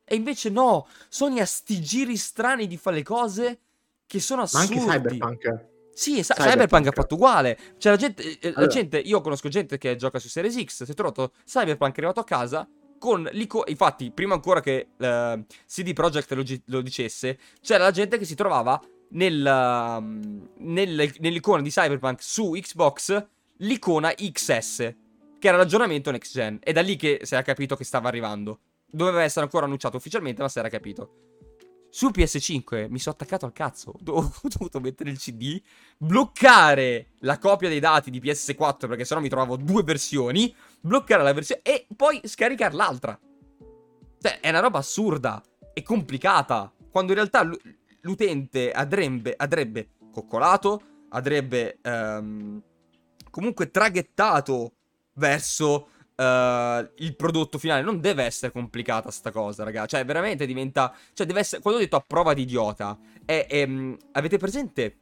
E 0.09 0.15
invece 0.15 0.49
no, 0.49 0.87
Sony 1.09 1.39
ha 1.39 1.45
sti 1.45 1.81
giri 1.81 2.15
strani 2.15 2.65
di 2.65 2.77
fare 2.77 2.97
le 2.97 3.03
cose 3.03 3.59
che 4.05 4.21
sono 4.21 4.43
assurdi. 4.43 4.75
Ma 4.75 4.93
anche 4.93 4.99
Cyberpunk. 4.99 5.65
Sì, 5.93 6.23
sa- 6.23 6.33
Cyberpunk. 6.33 6.49
Cyberpunk 6.49 6.87
ha 6.87 6.91
fatto 6.91 7.15
uguale. 7.15 7.59
Cioè, 7.77 7.91
la 7.91 7.97
gente, 7.97 8.23
eh, 8.23 8.47
allora. 8.47 8.61
la 8.61 8.67
gente, 8.67 8.97
io 8.99 9.19
conosco 9.19 9.49
gente 9.49 9.77
che 9.77 9.95
gioca 9.97 10.19
su 10.19 10.29
Series 10.29 10.63
X, 10.63 10.83
si 10.83 10.91
è 10.91 10.93
trovato 10.93 11.33
Cyberpunk 11.45 11.93
è 11.93 11.97
arrivato 11.97 12.21
a 12.21 12.23
casa 12.23 12.67
con 12.97 13.27
l'icona. 13.33 13.65
Infatti, 13.67 14.11
prima 14.11 14.33
ancora 14.33 14.61
che 14.61 14.87
uh, 14.95 15.03
eh, 15.03 15.45
CD 15.67 15.93
Projekt 15.93 16.31
lo, 16.33 16.43
gi- 16.43 16.61
lo, 16.67 16.81
dicesse, 16.81 17.37
c'era 17.61 17.83
la 17.83 17.91
gente 17.91 18.17
che 18.17 18.25
si 18.25 18.35
trovava 18.35 18.81
nel, 19.09 19.41
uh, 19.41 20.63
nel, 20.63 21.13
nell'icona 21.19 21.61
di 21.61 21.69
Cyberpunk 21.69 22.23
su 22.23 22.51
Xbox 22.51 23.25
l'icona 23.57 24.13
XS, 24.13 24.77
che 25.39 25.47
era 25.47 25.57
l'aggiornamento 25.57 26.11
next 26.11 26.31
gen. 26.31 26.59
È 26.61 26.71
da 26.71 26.81
lì 26.81 26.95
che 26.95 27.19
si 27.23 27.33
era 27.33 27.43
capito 27.43 27.75
che 27.75 27.83
stava 27.83 28.07
arrivando. 28.07 28.59
Doveva 28.89 29.23
essere 29.23 29.45
ancora 29.45 29.65
annunciato 29.65 29.97
ufficialmente, 29.97 30.41
ma 30.41 30.49
si 30.49 30.59
era 30.59 30.69
capito. 30.69 31.27
Su 31.89 32.09
PS5 32.09 32.89
mi 32.89 32.99
sono 32.99 33.15
attaccato 33.15 33.45
al 33.45 33.53
cazzo. 33.53 33.93
Ho 34.07 34.31
dovuto 34.43 34.79
mettere 34.79 35.09
il 35.09 35.17
CD, 35.17 35.61
bloccare 35.97 37.11
la 37.19 37.37
copia 37.37 37.69
dei 37.69 37.79
dati 37.79 38.09
di 38.11 38.19
PS4 38.19 38.87
perché 38.87 39.05
sennò 39.05 39.21
mi 39.21 39.29
trovavo 39.29 39.57
due 39.57 39.83
versioni, 39.83 40.53
bloccare 40.79 41.23
la 41.23 41.33
versione 41.33 41.61
e 41.63 41.87
poi 41.95 42.21
scaricare 42.23 42.75
l'altra. 42.75 43.19
Cioè, 44.19 44.39
è 44.39 44.49
una 44.49 44.59
roba 44.59 44.79
assurda 44.79 45.41
e 45.73 45.83
complicata. 45.83 46.71
Quando 46.89 47.11
in 47.11 47.17
realtà 47.17 47.49
l'utente 48.01 48.71
andrebbe, 48.71 49.33
andrebbe 49.37 49.89
coccolato, 50.11 50.81
andrebbe 51.09 51.79
um, 51.83 52.61
comunque 53.29 53.69
traghettato 53.69 54.73
verso 55.13 55.89
uh, 56.17 56.89
il 56.97 57.15
prodotto 57.15 57.57
finale. 57.57 57.81
Non 57.81 57.99
deve 57.99 58.23
essere 58.23 58.51
complicata 58.51 59.11
sta 59.11 59.31
cosa, 59.31 59.63
raga. 59.63 59.85
Cioè, 59.85 60.05
veramente 60.05 60.45
diventa... 60.45 60.93
Cioè, 61.13 61.25
deve 61.25 61.39
essere... 61.39 61.61
Quando 61.61 61.79
ho 61.79 61.83
detto 61.83 61.95
a 61.95 62.03
prova 62.05 62.33
di 62.33 62.41
idiota, 62.41 62.97
è, 63.25 63.45
è, 63.47 63.63
um, 63.63 63.95
avete 64.13 64.37
presente 64.37 64.97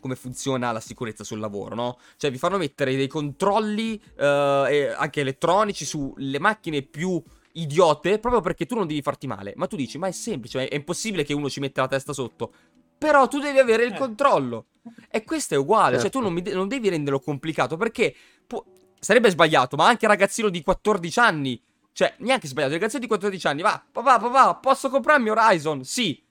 come 0.00 0.16
funziona 0.16 0.72
la 0.72 0.80
sicurezza 0.80 1.22
sul 1.22 1.38
lavoro, 1.38 1.76
no? 1.76 1.98
Cioè, 2.16 2.30
vi 2.30 2.38
fanno 2.38 2.58
mettere 2.58 2.96
dei 2.96 3.06
controlli 3.06 4.00
uh, 4.18 4.22
anche 4.24 5.20
elettronici 5.20 5.84
sulle 5.84 6.40
macchine 6.40 6.82
più 6.82 7.22
idiote 7.54 8.18
proprio 8.18 8.40
perché 8.40 8.66
tu 8.66 8.74
non 8.74 8.86
devi 8.86 9.02
farti 9.02 9.26
male. 9.26 9.52
Ma 9.56 9.66
tu 9.66 9.76
dici, 9.76 9.98
ma 9.98 10.08
è 10.08 10.12
semplice, 10.12 10.68
è 10.68 10.74
impossibile 10.74 11.24
che 11.24 11.34
uno 11.34 11.48
ci 11.48 11.60
metta 11.60 11.82
la 11.82 11.88
testa 11.88 12.12
sotto. 12.12 12.52
Però 12.98 13.26
tu 13.26 13.40
devi 13.40 13.58
avere 13.58 13.84
il 13.84 13.92
eh. 13.92 13.98
controllo. 13.98 14.66
E 15.10 15.24
questo 15.24 15.54
è 15.54 15.56
uguale, 15.56 15.98
certo. 15.98 16.02
cioè 16.02 16.10
tu 16.10 16.18
certo. 16.18 16.32
non, 16.32 16.42
mi, 16.42 16.52
non, 16.52 16.68
devi 16.68 16.88
renderlo 16.88 17.20
complicato 17.20 17.76
perché 17.76 18.14
può, 18.46 18.64
sarebbe 19.02 19.30
sbagliato, 19.30 19.74
ma 19.74 19.88
anche 19.88 20.06
ragazzino 20.06 20.48
di 20.48 20.62
14 20.62 21.18
anni. 21.18 21.60
Cioè, 21.92 22.14
neanche 22.18 22.46
sbagliato, 22.46 22.72
ragazzino 22.74 23.00
di 23.00 23.08
14 23.08 23.46
anni, 23.48 23.62
va, 23.62 23.84
papà, 23.90 24.18
papà, 24.18 24.54
posso 24.54 24.88
comprarmi 24.88 25.28
Horizon? 25.28 25.84
Sì. 25.84 26.22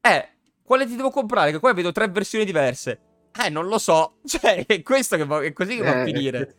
Eh, 0.00 0.28
quale 0.62 0.86
ti 0.86 0.94
devo 0.94 1.10
comprare? 1.10 1.50
Che 1.50 1.58
qua 1.58 1.72
vedo 1.72 1.90
tre 1.90 2.08
versioni 2.08 2.44
diverse. 2.44 3.00
Eh, 3.42 3.48
non 3.48 3.66
lo 3.66 3.78
so. 3.78 4.18
Cioè, 4.26 4.66
è 4.66 4.82
questo 4.82 5.16
che 5.16 5.24
va, 5.24 5.42
è 5.42 5.52
così 5.54 5.76
che 5.76 5.82
va 5.82 5.90
a 5.90 6.00
eh, 6.00 6.04
finire. 6.04 6.56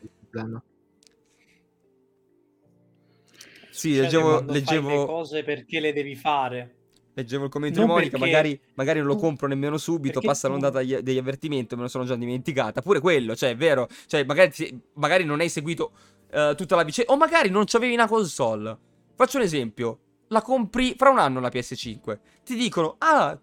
Sì, 3.69 3.95
leggevo, 3.95 4.41
leggevo... 4.41 4.89
le 4.89 5.05
cose 5.05 5.43
perché 5.43 5.79
le 5.79 5.93
devi 5.93 6.15
fare. 6.15 6.78
Leggevo 7.13 7.45
il 7.45 7.49
commento 7.49 7.79
non 7.79 7.87
di 7.87 7.93
Monica, 7.93 8.17
perché... 8.17 8.31
magari, 8.31 8.61
magari, 8.75 8.99
non 8.99 9.07
lo 9.07 9.15
compro 9.15 9.47
nemmeno 9.47 9.77
subito, 9.77 10.21
passa 10.21 10.47
tu... 10.47 10.53
l'ondata 10.53 10.81
degli, 10.81 11.17
avvertimenti, 11.17 11.75
me 11.75 11.81
lo 11.81 11.87
sono 11.87 12.05
già 12.05 12.15
dimenticata. 12.15 12.81
Pure 12.81 12.99
quello, 12.99 13.35
cioè, 13.35 13.51
è 13.51 13.55
vero. 13.55 13.87
Cioè, 14.05 14.23
magari, 14.23 14.51
magari 14.93 15.23
non 15.25 15.39
hai 15.39 15.49
seguito 15.49 15.91
uh, 16.31 16.55
tutta 16.55 16.75
la 16.75 16.83
vicenda, 16.83 17.11
o 17.11 17.17
magari 17.17 17.49
non 17.49 17.65
c'avevi 17.65 17.93
una 17.93 18.07
console. 18.07 18.77
Faccio 19.15 19.37
un 19.37 19.43
esempio. 19.43 19.99
La 20.27 20.41
compri 20.41 20.93
fra 20.95 21.09
un 21.09 21.19
anno 21.19 21.39
la 21.39 21.49
PS5. 21.49 22.19
Ti 22.45 22.55
dicono, 22.55 22.95
ah, 22.99 23.37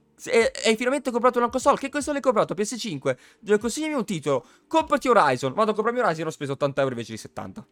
hai 0.65 0.77
finalmente 0.77 1.11
comprato 1.11 1.39
una 1.39 1.51
console. 1.51 1.77
Che 1.77 1.89
console 1.89 2.19
hai 2.19 2.23
comprato? 2.23 2.55
PS5. 2.55 3.59
Consigliami 3.59 3.95
un 3.95 4.05
titolo. 4.05 4.47
Comprati 4.67 5.09
Horizon. 5.09 5.53
Vado 5.53 5.73
a 5.73 5.75
comprarmi 5.75 6.01
Horizon 6.01 6.25
e 6.25 6.29
ho 6.29 6.31
speso 6.31 6.53
80 6.53 6.81
euro 6.81 6.95
invece 6.95 7.13
di 7.13 7.19
70. 7.19 7.67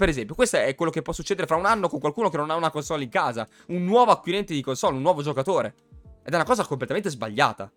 Per 0.00 0.08
esempio, 0.08 0.34
questo 0.34 0.56
è 0.56 0.74
quello 0.74 0.90
che 0.90 1.02
può 1.02 1.12
succedere 1.12 1.46
fra 1.46 1.56
un 1.56 1.66
anno 1.66 1.86
con 1.86 2.00
qualcuno 2.00 2.30
che 2.30 2.38
non 2.38 2.48
ha 2.48 2.54
una 2.54 2.70
console 2.70 3.02
in 3.02 3.10
casa. 3.10 3.46
Un 3.66 3.84
nuovo 3.84 4.12
acquirente 4.12 4.54
di 4.54 4.62
console, 4.62 4.96
un 4.96 5.02
nuovo 5.02 5.20
giocatore. 5.20 5.74
Ed 6.24 6.32
è 6.32 6.36
una 6.36 6.46
cosa 6.46 6.64
completamente 6.64 7.10
sbagliata. 7.10 7.70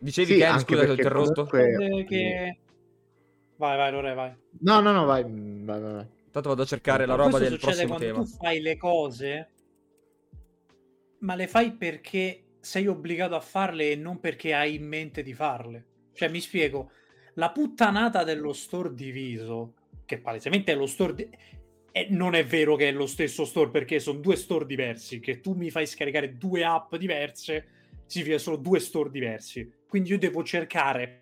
Dicevi 0.00 0.32
sì, 0.34 0.38
Ken, 0.38 0.58
scusa, 0.58 0.84
ti 0.84 0.90
ho 0.90 0.92
interrotto. 0.92 1.46
Comunque... 1.46 2.04
Che... 2.06 2.58
Vai, 3.56 3.76
vai, 3.78 3.90
Lore, 3.90 4.12
vai. 4.12 4.36
No, 4.60 4.80
no, 4.80 4.92
no, 4.92 5.06
vai, 5.06 5.24
vai, 5.26 5.80
vai. 5.80 6.06
Tanto 6.30 6.50
vado 6.50 6.60
a 6.60 6.66
cercare 6.66 7.06
la 7.06 7.14
roba 7.14 7.38
del 7.38 7.58
prossimo 7.58 7.96
quando 7.96 8.04
tema. 8.04 8.18
tu 8.18 8.26
fai 8.26 8.60
le 8.60 8.76
cose, 8.76 9.48
ma 11.20 11.34
le 11.34 11.46
fai 11.46 11.72
perché 11.72 12.48
sei 12.60 12.86
obbligato 12.86 13.34
a 13.34 13.40
farle 13.40 13.92
e 13.92 13.96
non 13.96 14.20
perché 14.20 14.52
hai 14.52 14.74
in 14.74 14.86
mente 14.86 15.22
di 15.22 15.32
farle. 15.32 15.86
Cioè, 16.12 16.28
mi 16.28 16.40
spiego, 16.40 16.90
la 17.38 17.50
puttanata 17.50 18.24
dello 18.24 18.52
store 18.52 18.92
diviso, 18.94 19.74
che 20.04 20.18
palesemente 20.18 20.72
è 20.72 20.74
lo 20.74 20.86
store... 20.86 21.14
Di... 21.14 21.28
E 21.90 22.08
non 22.10 22.34
è 22.34 22.44
vero 22.44 22.76
che 22.76 22.88
è 22.88 22.92
lo 22.92 23.06
stesso 23.06 23.44
store 23.44 23.70
perché 23.70 23.98
sono 24.00 24.18
due 24.18 24.36
store 24.36 24.66
diversi, 24.66 25.20
che 25.20 25.40
tu 25.40 25.54
mi 25.54 25.70
fai 25.70 25.86
scaricare 25.86 26.36
due 26.36 26.64
app 26.64 26.94
diverse, 26.96 27.66
significa 28.06 28.38
sono 28.38 28.56
due 28.56 28.80
store 28.80 29.10
diversi. 29.10 29.72
Quindi 29.88 30.10
io 30.10 30.18
devo 30.18 30.44
cercare 30.44 31.20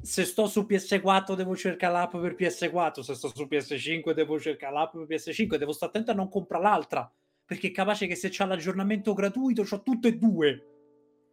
se 0.00 0.24
sto 0.24 0.46
su 0.46 0.62
PS4 0.62 1.34
devo 1.34 1.56
cercare 1.56 1.92
l'app 1.92 2.16
per 2.16 2.34
PS4, 2.34 3.00
se 3.00 3.14
sto 3.14 3.32
su 3.34 3.46
PS5 3.50 4.12
devo 4.12 4.38
cercare 4.38 4.74
l'app 4.74 4.96
per 4.96 5.06
PS5, 5.08 5.56
devo 5.56 5.72
stare 5.72 5.92
attento 5.92 6.10
a 6.10 6.14
non 6.14 6.28
comprare 6.28 6.62
l'altra, 6.62 7.10
perché 7.44 7.68
è 7.68 7.72
capace 7.72 8.06
che 8.06 8.14
se 8.14 8.28
c'ha 8.30 8.44
l'aggiornamento 8.44 9.14
gratuito 9.14 9.62
c'ho 9.62 9.82
tutte 9.82 10.08
e 10.08 10.16
due 10.16 10.66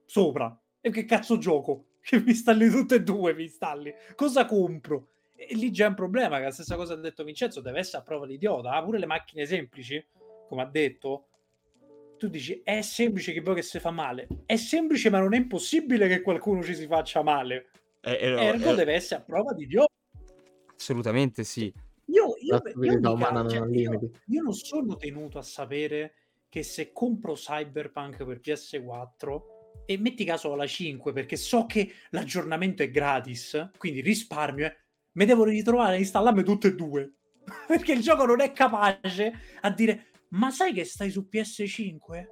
sopra. 0.05 0.57
E 0.79 0.89
che 0.89 1.05
cazzo 1.05 1.37
gioco? 1.37 1.90
Che 2.01 2.19
mi 2.19 2.29
installi 2.29 2.69
tutte 2.69 2.95
e 2.95 3.03
due, 3.03 3.33
mi 3.33 3.43
installi. 3.43 3.93
Cosa 4.15 4.45
compro? 4.45 5.07
E 5.35 5.55
lì 5.55 5.71
c'è 5.71 5.87
un 5.87 5.93
problema, 5.93 6.37
che 6.37 6.43
la 6.43 6.51
stessa 6.51 6.75
cosa 6.75 6.93
ha 6.93 6.97
detto 6.97 7.23
Vincenzo, 7.23 7.61
deve 7.61 7.79
essere 7.79 7.99
a 7.99 8.01
prova 8.01 8.25
di 8.25 8.35
idiota. 8.35 8.71
Ah, 8.71 8.83
pure 8.83 8.99
le 8.99 9.05
macchine 9.05 9.45
semplici, 9.45 10.03
come 10.47 10.61
ha 10.61 10.65
detto, 10.65 11.27
tu 12.17 12.27
dici 12.27 12.61
è 12.63 12.81
semplice 12.81 13.33
che 13.33 13.41
poi 13.41 13.55
che 13.55 13.61
si 13.61 13.79
fa 13.79 13.91
male. 13.91 14.27
È 14.45 14.55
semplice, 14.55 15.09
ma 15.09 15.19
non 15.19 15.33
è 15.33 15.37
impossibile 15.37 16.07
che 16.07 16.21
qualcuno 16.21 16.61
ci 16.61 16.75
si 16.75 16.85
faccia 16.85 17.23
male. 17.23 17.69
Eh, 18.01 18.11
eh, 18.11 18.45
Ergo 18.45 18.71
eh, 18.71 18.75
deve 18.75 18.93
essere 18.93 19.21
a 19.21 19.23
prova 19.23 19.53
di 19.53 19.63
idiota. 19.63 19.93
Assolutamente 20.75 21.43
sì. 21.43 21.73
Io, 22.05 22.35
io, 22.39 22.61
io, 22.63 22.99
cioè, 23.49 23.67
io, 24.25 24.41
non 24.41 24.53
sono 24.53 24.97
tenuto 24.97 25.37
a 25.37 25.43
sapere 25.43 26.13
che 26.49 26.63
se 26.63 26.91
compro 26.91 27.33
Cyberpunk 27.33 28.25
per 28.25 28.39
PS4 28.39 29.41
e 29.85 29.97
metti 29.97 30.23
caso 30.23 30.53
alla 30.53 30.67
5 30.67 31.13
perché 31.13 31.35
so 31.35 31.65
che 31.65 31.91
l'aggiornamento 32.11 32.83
è 32.83 32.89
gratis, 32.89 33.71
quindi 33.77 34.01
risparmio, 34.01 34.65
eh, 34.65 34.77
mi 35.13 35.25
devo 35.25 35.43
ritrovare 35.43 35.95
a 35.95 35.99
installarmi 35.99 36.43
tutte 36.43 36.69
e 36.69 36.75
due. 36.75 37.13
perché 37.67 37.93
il 37.93 38.01
gioco 38.01 38.25
non 38.25 38.39
è 38.39 38.51
capace 38.51 39.33
a 39.61 39.69
dire 39.71 40.11
ma 40.29 40.51
sai 40.51 40.73
che 40.73 40.85
stai 40.85 41.09
su 41.09 41.27
PS5? 41.29 42.25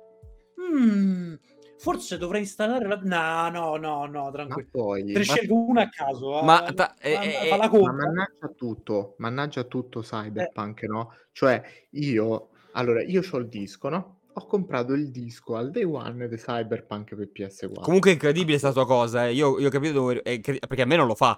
Mm, 0.62 1.34
Forse 1.80 2.18
dovrei 2.18 2.42
installare 2.42 2.86
la... 2.88 3.00
No, 3.02 3.50
no, 3.50 3.78
no, 3.78 4.06
no, 4.06 4.32
tranquillo. 4.32 4.68
Poi... 4.70 5.06
Te 5.06 5.14
ne 5.14 5.18
ma... 5.20 5.24
scelgo 5.24 5.56
una 5.56 5.82
a 5.84 5.90
caso. 5.90 6.42
Ma, 6.42 6.66
eh, 6.68 6.74
ta... 6.74 6.94
eh, 7.00 7.48
eh, 7.50 7.56
ma 7.58 7.70
mannaggia 7.70 8.50
tutto, 8.54 9.16
mannaggia 9.20 9.64
tutto 9.64 10.02
Cyberpunk, 10.02 10.84
eh. 10.84 10.88
no? 10.88 11.14
Cioè, 11.32 11.62
io... 11.92 12.50
Allora, 12.74 13.02
io 13.02 13.22
ho 13.30 13.38
il 13.38 13.48
disco, 13.48 13.88
no? 13.88 14.19
Ho 14.40 14.46
comprato 14.46 14.94
il 14.94 15.12
disco 15.12 15.58
al 15.58 15.70
day 15.70 15.84
one 15.84 16.30
di 16.30 16.38
Cyberpunk 16.38 17.14
per 17.14 17.30
PS4. 17.34 17.82
Comunque 17.82 18.12
è 18.12 18.14
incredibile 18.14 18.58
questa 18.58 18.72
tua 18.72 18.86
cosa, 18.86 19.28
eh. 19.28 19.34
Io, 19.34 19.60
io 19.60 19.68
ho 19.68 19.72
capito 19.72 19.94
dove... 19.94 20.22
Perché 20.22 20.82
a 20.82 20.86
me 20.86 20.96
non 20.96 21.08
lo 21.08 21.16
fa. 21.16 21.38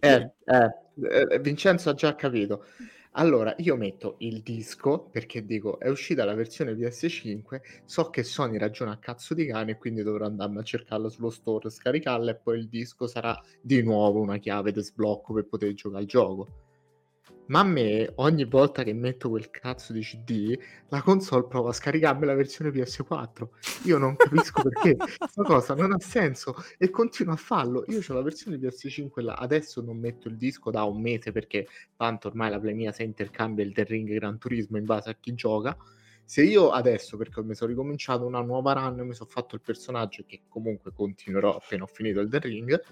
eh, 0.00 0.32
eh, 0.44 1.40
Vincenzo 1.40 1.90
ha 1.90 1.94
già 1.94 2.14
capito. 2.14 2.64
Allora, 3.16 3.54
io 3.58 3.76
metto 3.76 4.14
il 4.18 4.40
disco 4.42 5.08
perché 5.10 5.44
dico 5.44 5.80
è 5.80 5.88
uscita 5.88 6.24
la 6.24 6.34
versione 6.34 6.74
PS5, 6.74 7.60
so 7.84 8.10
che 8.10 8.22
Sony 8.22 8.56
ragiona 8.56 8.92
a 8.92 8.98
cazzo 8.98 9.34
di 9.34 9.46
cane 9.46 9.72
e 9.72 9.76
quindi 9.76 10.02
dovrò 10.02 10.26
andarmi 10.26 10.58
a 10.58 10.62
cercarla 10.62 11.08
sullo 11.08 11.30
store, 11.30 11.70
scaricarla 11.70 12.30
e 12.30 12.36
poi 12.36 12.58
il 12.58 12.68
disco 12.68 13.08
sarà 13.08 13.36
di 13.60 13.82
nuovo 13.82 14.20
una 14.20 14.38
chiave 14.38 14.70
di 14.70 14.80
sblocco 14.80 15.32
per 15.32 15.46
poter 15.46 15.74
giocare 15.74 16.02
al 16.02 16.08
gioco. 16.08 16.48
Ma 17.46 17.60
a 17.60 17.64
me, 17.64 18.10
ogni 18.16 18.46
volta 18.46 18.82
che 18.82 18.94
metto 18.94 19.28
quel 19.28 19.50
cazzo 19.50 19.92
di 19.92 20.00
CD, 20.00 20.58
la 20.88 21.02
console 21.02 21.46
prova 21.46 21.68
a 21.68 21.72
scaricarmi 21.74 22.24
la 22.24 22.34
versione 22.34 22.70
PS4. 22.70 23.48
Io 23.84 23.98
non 23.98 24.16
capisco 24.16 24.62
perché. 24.62 24.96
Questa 25.18 25.42
cosa 25.42 25.74
non 25.74 25.92
ha 25.92 25.98
senso 26.00 26.54
e 26.78 26.88
continuo 26.88 27.34
a 27.34 27.36
farlo. 27.36 27.84
Io 27.88 28.00
ho 28.06 28.14
la 28.14 28.22
versione 28.22 28.56
PS5 28.56 29.22
là. 29.22 29.34
Adesso 29.34 29.82
non 29.82 29.98
metto 29.98 30.28
il 30.28 30.38
disco 30.38 30.70
da 30.70 30.84
un 30.84 31.02
mese 31.02 31.32
perché 31.32 31.66
tanto 31.96 32.28
ormai 32.28 32.48
la 32.48 32.58
Play 32.58 32.72
mia 32.72 32.92
si 32.92 33.02
intercambia 33.02 33.62
il 33.62 33.74
The 33.74 33.84
Ring 33.84 34.08
Gran 34.08 34.38
Turismo 34.38 34.78
in 34.78 34.86
base 34.86 35.10
a 35.10 35.16
chi 35.20 35.34
gioca. 35.34 35.76
Se 36.24 36.42
io 36.42 36.70
adesso, 36.70 37.18
perché 37.18 37.42
mi 37.42 37.54
sono 37.54 37.68
ricominciato 37.68 38.24
una 38.24 38.40
nuova 38.40 38.72
run, 38.72 39.06
mi 39.06 39.12
sono 39.12 39.28
fatto 39.28 39.54
il 39.54 39.60
personaggio 39.60 40.24
che 40.26 40.44
comunque 40.48 40.92
continuerò 40.94 41.56
appena 41.56 41.82
ho 41.82 41.88
finito 41.88 42.20
il 42.20 42.30
The 42.30 42.38
Ring, 42.38 42.82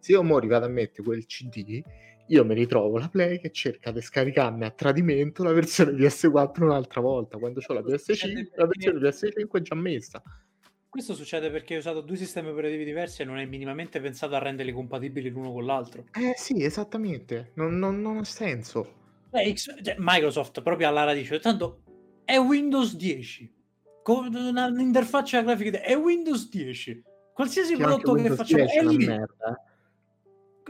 se 0.00 0.10
io 0.10 0.24
mo 0.24 0.40
vado 0.40 0.64
a 0.66 0.68
mettere 0.68 1.04
quel 1.04 1.24
CD 1.26 1.80
io 2.26 2.44
mi 2.44 2.54
ritrovo 2.54 2.98
la 2.98 3.08
Play 3.08 3.40
che 3.40 3.50
cerca 3.50 3.90
di 3.90 4.00
scaricarmi 4.00 4.64
a 4.64 4.70
tradimento 4.70 5.42
la 5.42 5.52
versione 5.52 5.92
PS4 5.92 6.62
un'altra 6.62 7.00
volta, 7.00 7.38
quando 7.38 7.60
ho 7.66 7.72
la 7.72 7.80
PS5, 7.80 8.48
la 8.54 8.66
versione 8.66 8.98
PS5 9.00 9.50
è 9.50 9.60
già 9.60 9.74
messa. 9.74 10.22
Questo 10.88 11.14
succede 11.14 11.50
perché 11.50 11.74
hai 11.74 11.80
usato 11.80 12.02
due 12.02 12.16
sistemi 12.16 12.48
operativi 12.48 12.84
diversi 12.84 13.22
e 13.22 13.24
non 13.24 13.36
hai 13.36 13.46
minimamente 13.46 14.00
pensato 14.00 14.34
a 14.34 14.38
renderli 14.38 14.72
compatibili 14.72 15.30
l'uno 15.30 15.52
con 15.52 15.64
l'altro. 15.64 16.04
Eh 16.12 16.34
sì, 16.36 16.62
esattamente, 16.62 17.52
non, 17.54 17.78
non, 17.78 18.00
non 18.00 18.18
ha 18.18 18.24
senso. 18.24 19.00
Eh, 19.30 19.54
X, 19.54 19.74
cioè, 19.82 19.96
Microsoft 19.98 20.62
proprio 20.62 20.88
alla 20.88 21.04
radice, 21.04 21.40
tanto 21.40 21.82
è 22.24 22.36
Windows 22.38 22.94
10, 22.94 23.54
con 24.02 24.34
un'interfaccia 24.34 25.40
grafica 25.40 25.80
è 25.80 25.96
Windows 25.96 26.48
10, 26.50 27.02
qualsiasi 27.32 27.74
che 27.74 27.82
prodotto 27.82 28.12
che 28.12 28.30
facciamo 28.30 28.64
è 28.64 28.84
lì. 28.84 29.06
Merda. 29.06 29.64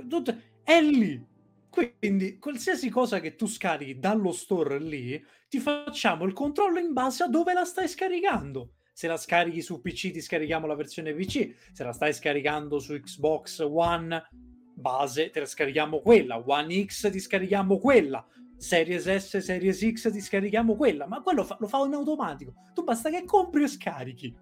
Tutto, 0.08 0.36
è 0.62 0.80
lì 0.80 1.30
quindi, 1.72 2.38
qualsiasi 2.38 2.90
cosa 2.90 3.18
che 3.18 3.34
tu 3.34 3.46
scarichi 3.46 3.98
dallo 3.98 4.32
store 4.32 4.78
lì, 4.78 5.24
ti 5.48 5.58
facciamo 5.58 6.26
il 6.26 6.34
controllo 6.34 6.78
in 6.78 6.92
base 6.92 7.22
a 7.22 7.28
dove 7.28 7.54
la 7.54 7.64
stai 7.64 7.88
scaricando. 7.88 8.74
Se 8.92 9.06
la 9.06 9.16
scarichi 9.16 9.62
su 9.62 9.80
PC, 9.80 10.10
ti 10.10 10.20
scarichiamo 10.20 10.66
la 10.66 10.74
versione 10.74 11.14
PC. 11.14 11.72
Se 11.72 11.82
la 11.82 11.92
stai 11.92 12.12
scaricando 12.12 12.78
su 12.78 12.92
Xbox 12.92 13.60
One 13.60 14.22
base, 14.74 15.30
te 15.30 15.40
la 15.40 15.46
scarichiamo 15.46 16.00
quella. 16.00 16.42
One 16.44 16.84
X, 16.84 17.10
ti 17.10 17.18
scarichiamo 17.18 17.78
quella. 17.78 18.22
Series 18.58 19.08
S, 19.16 19.38
Series 19.38 19.78
X, 19.92 20.12
ti 20.12 20.20
scarichiamo 20.20 20.76
quella. 20.76 21.06
Ma 21.06 21.22
quello 21.22 21.42
fa, 21.42 21.56
lo 21.58 21.68
fa 21.68 21.78
in 21.86 21.94
automatico. 21.94 22.52
Tu 22.74 22.84
basta 22.84 23.08
che 23.08 23.24
compri 23.24 23.62
e 23.62 23.68
scarichi. 23.68 24.36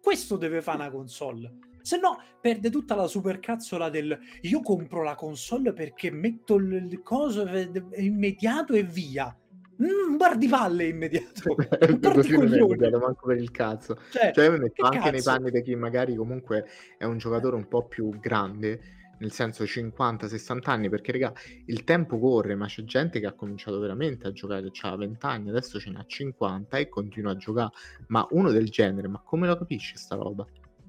Questo 0.00 0.36
deve 0.36 0.62
fare 0.62 0.78
una 0.78 0.90
console. 0.90 1.52
Se 1.86 1.98
no, 1.98 2.20
perde 2.40 2.68
tutta 2.68 2.96
la 2.96 3.06
supercazzola 3.06 3.88
del 3.90 4.18
io 4.40 4.60
compro 4.60 5.04
la 5.04 5.14
console 5.14 5.72
perché 5.72 6.10
metto 6.10 6.56
il 6.56 7.00
coso 7.04 7.46
immediato 7.94 8.72
e 8.72 8.82
via. 8.82 9.32
Mm, 9.80 10.16
guardi 10.16 10.48
palle 10.48 10.88
immediato. 10.88 11.54
Così 12.12 12.32
non 12.32 12.52
è 12.52 12.60
immediato 12.60 12.98
manco 12.98 13.28
per 13.28 13.36
il 13.36 13.52
cazzo. 13.52 14.00
Cioè, 14.10 14.32
cioè 14.32 14.50
mi 14.50 14.58
metto 14.58 14.84
anche 14.84 14.98
cazzo? 14.98 15.10
nei 15.12 15.22
panni 15.22 15.50
di 15.52 15.62
chi 15.62 15.76
magari 15.76 16.16
comunque 16.16 16.66
è 16.98 17.04
un 17.04 17.18
giocatore 17.18 17.54
un 17.54 17.68
po' 17.68 17.86
più 17.86 18.10
grande 18.18 18.80
nel 19.18 19.30
senso 19.30 19.62
50-60 19.62 20.58
anni, 20.64 20.88
perché 20.88 21.12
raga, 21.12 21.32
il 21.66 21.84
tempo 21.84 22.18
corre, 22.18 22.56
ma 22.56 22.66
c'è 22.66 22.82
gente 22.82 23.20
che 23.20 23.26
ha 23.26 23.32
cominciato 23.32 23.78
veramente 23.78 24.26
a 24.26 24.32
giocare, 24.32 24.72
ha 24.82 24.96
20 24.96 25.24
anni, 25.24 25.50
adesso 25.50 25.78
ce 25.78 25.90
n'ha 25.90 26.04
50 26.04 26.78
e 26.78 26.88
continua 26.88 27.30
a 27.30 27.36
giocare, 27.36 27.70
ma 28.08 28.26
uno 28.32 28.50
del 28.50 28.70
genere, 28.70 29.06
ma 29.06 29.22
come 29.24 29.46
lo 29.46 29.56
capisce 29.56 29.96
sta 29.96 30.16
roba? 30.16 30.44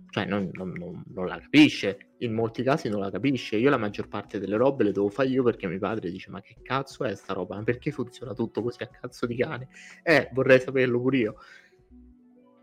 Cioè 0.09 0.25
non, 0.25 0.49
non, 0.53 0.71
non, 0.71 1.03
non, 1.13 1.27
la 1.27 1.39
capisce, 1.39 2.13
in 2.19 2.33
molti 2.33 2.63
casi 2.63 2.89
non 2.89 3.01
la 3.01 3.11
capisce. 3.11 3.57
Io 3.57 3.69
la 3.69 3.77
maggior 3.77 4.07
parte 4.07 4.39
delle 4.39 4.55
robe 4.55 4.85
le 4.85 4.91
devo 4.91 5.09
fare 5.09 5.29
io 5.29 5.43
perché 5.43 5.67
mio 5.67 5.79
padre 5.79 6.09
dice 6.09 6.29
ma 6.29 6.41
che 6.41 6.57
cazzo 6.61 7.03
è 7.03 7.13
sta 7.15 7.33
roba? 7.33 7.55
Ma 7.55 7.63
perché 7.63 7.91
funziona 7.91 8.33
tutto 8.33 8.61
così 8.61 8.83
a 8.83 8.87
cazzo 8.87 9.25
di 9.25 9.35
cane? 9.35 9.67
Eh, 10.03 10.29
vorrei 10.33 10.59
saperlo 10.59 10.99
pure 10.99 11.17
io. 11.17 11.35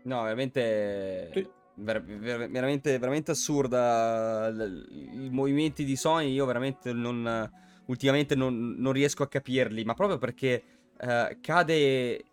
No, 0.03 0.23
veramente... 0.23 1.29
Ver- 1.77 2.03
ver- 2.03 2.49
veramente, 2.49 2.97
veramente 2.97 3.31
assurda 3.31 4.49
i 4.49 5.27
movimenti 5.29 5.83
di 5.83 5.97
Sony 5.97 6.31
io 6.31 6.45
veramente 6.45 6.93
non 6.93 7.51
ultimamente 7.87 8.33
non, 8.33 8.75
non 8.77 8.93
riesco 8.93 9.23
a 9.23 9.27
capirli 9.27 9.83
ma 9.83 9.93
proprio 9.93 10.17
perché 10.17 10.63
uh, 11.01 11.37
cade 11.41 12.23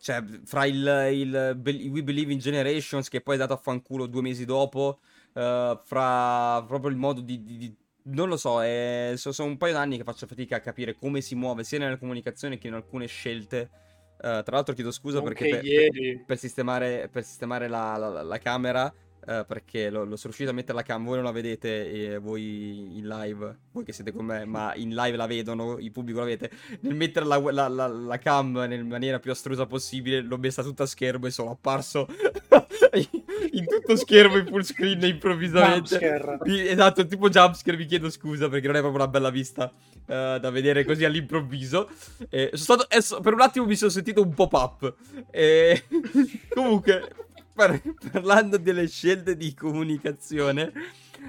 cioè, 0.00 0.24
fra 0.44 0.64
il, 0.64 1.08
il, 1.12 1.60
We 1.62 2.02
Believe 2.02 2.32
in 2.32 2.38
Generations, 2.38 3.08
che 3.08 3.20
poi 3.20 3.34
è 3.34 3.38
dato 3.38 3.52
a 3.52 3.58
fanculo 3.58 4.06
due 4.06 4.22
mesi 4.22 4.46
dopo, 4.46 5.00
uh, 5.34 5.78
fra 5.84 6.64
proprio 6.66 6.90
il 6.90 6.96
modo 6.96 7.20
di, 7.20 7.42
di, 7.44 7.56
di 7.58 7.76
non 8.04 8.28
lo 8.28 8.38
so, 8.38 8.62
è, 8.62 9.12
sono 9.16 9.48
un 9.48 9.58
paio 9.58 9.74
d'anni 9.74 9.98
che 9.98 10.04
faccio 10.04 10.26
fatica 10.26 10.56
a 10.56 10.60
capire 10.60 10.94
come 10.94 11.20
si 11.20 11.34
muove 11.34 11.64
sia 11.64 11.78
nella 11.78 11.98
comunicazione 11.98 12.56
che 12.56 12.68
in 12.68 12.74
alcune 12.74 13.06
scelte. 13.06 13.70
Uh, 14.16 14.42
tra 14.42 14.56
l'altro 14.56 14.74
chiedo 14.74 14.90
scusa 14.90 15.22
perché 15.22 15.48
per, 15.48 15.60
per, 15.60 16.24
per, 16.26 16.38
sistemare, 16.38 17.08
per 17.10 17.24
sistemare 17.24 17.68
la, 17.68 17.96
la, 17.96 18.22
la 18.22 18.38
camera 18.38 18.92
Uh, 19.26 19.44
perché 19.46 19.90
lo, 19.90 20.00
lo, 20.04 20.16
sono 20.16 20.32
riuscito 20.32 20.50
a 20.50 20.54
mettere 20.54 20.74
la 20.78 20.82
cam, 20.82 21.04
voi 21.04 21.16
non 21.16 21.24
la 21.24 21.30
vedete 21.30 22.14
eh, 22.14 22.18
voi 22.18 22.96
in 22.96 23.06
live, 23.06 23.58
voi 23.70 23.84
che 23.84 23.92
siete 23.92 24.12
con 24.12 24.24
me, 24.24 24.46
ma 24.46 24.74
in 24.76 24.94
live 24.94 25.16
la 25.16 25.26
vedono, 25.26 25.78
il 25.78 25.92
pubblico 25.92 26.20
la 26.20 26.24
vede. 26.24 26.50
Nel 26.80 26.94
mettere 26.94 27.26
la, 27.26 27.38
la, 27.38 27.68
la, 27.68 27.86
la 27.86 28.18
cam 28.18 28.66
in 28.70 28.88
maniera 28.88 29.18
più 29.18 29.30
astrusa 29.30 29.66
possibile, 29.66 30.22
l'ho 30.22 30.38
messa 30.38 30.62
tutta 30.62 30.84
a 30.84 30.86
schermo 30.86 31.26
e 31.26 31.30
sono 31.30 31.50
apparso 31.50 32.06
in 33.52 33.66
tutto 33.66 33.96
schermo 33.96 34.38
in 34.38 34.46
full 34.46 34.62
screen 34.62 35.02
improvvisamente. 35.02 35.98
Jumpscare. 35.98 36.38
Esatto, 36.70 37.06
tipo 37.06 37.28
jumpscare, 37.28 37.76
vi 37.76 37.86
chiedo 37.86 38.10
scusa 38.10 38.48
perché 38.48 38.66
non 38.66 38.76
è 38.76 38.80
proprio 38.80 39.02
una 39.02 39.10
bella 39.10 39.30
vista 39.30 39.70
uh, 40.06 40.38
da 40.38 40.50
vedere 40.50 40.84
così 40.84 41.04
all'improvviso. 41.04 41.88
Eh, 42.28 42.50
sono 42.54 42.80
stato, 42.80 42.88
eh, 42.88 43.22
per 43.22 43.34
un 43.34 43.40
attimo 43.40 43.66
mi 43.66 43.76
sono 43.76 43.90
sentito 43.90 44.22
un 44.22 44.34
pop-up. 44.34 44.94
E... 45.30 45.84
Comunque 46.48 47.28
par- 47.60 47.82
parlando 48.10 48.56
delle 48.56 48.88
scelte 48.88 49.36
di 49.36 49.52
comunicazione, 49.52 50.72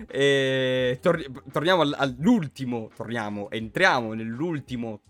eh, 0.08 0.98
tor- 1.02 1.30
torniamo 1.52 1.82
all'ultimo, 1.82 2.90
torniamo, 2.96 3.50
entriamo 3.52 4.14
nell'ultimo 4.14 5.02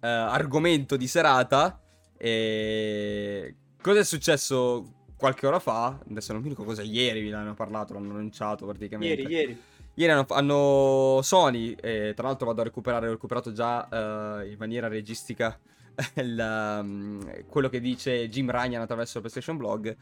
eh, 0.00 0.06
argomento 0.06 0.96
di 0.96 1.08
serata. 1.08 1.80
E... 2.16 3.54
Cosa 3.82 4.00
è 4.00 4.04
successo 4.04 4.92
qualche 5.16 5.46
ora 5.46 5.58
fa? 5.58 5.98
Adesso 6.08 6.32
non 6.32 6.42
mi 6.42 6.48
ricordo 6.48 6.70
cosa, 6.70 6.82
ieri 6.82 7.20
vi 7.20 7.30
l'hanno 7.30 7.54
parlato, 7.54 7.92
l'hanno 7.94 8.12
annunciato 8.12 8.66
praticamente. 8.66 9.22
Ieri, 9.22 9.34
ieri. 9.34 9.62
Ieri 9.96 10.12
hanno, 10.12 10.26
hanno 10.30 11.20
Sony, 11.22 11.74
tra 11.74 12.26
l'altro 12.26 12.46
vado 12.46 12.62
a 12.62 12.64
recuperare, 12.64 13.06
ho 13.06 13.12
recuperato 13.12 13.52
già 13.52 13.86
uh, 13.88 14.44
in 14.44 14.56
maniera 14.58 14.88
registica 14.88 15.56
il, 16.16 16.38
um, 16.38 17.46
quello 17.46 17.68
che 17.68 17.80
dice 17.80 18.28
Jim 18.28 18.50
Ryan 18.50 18.82
attraverso 18.82 19.18
il 19.18 19.22
PlayStation 19.22 19.56
Blog. 19.56 19.96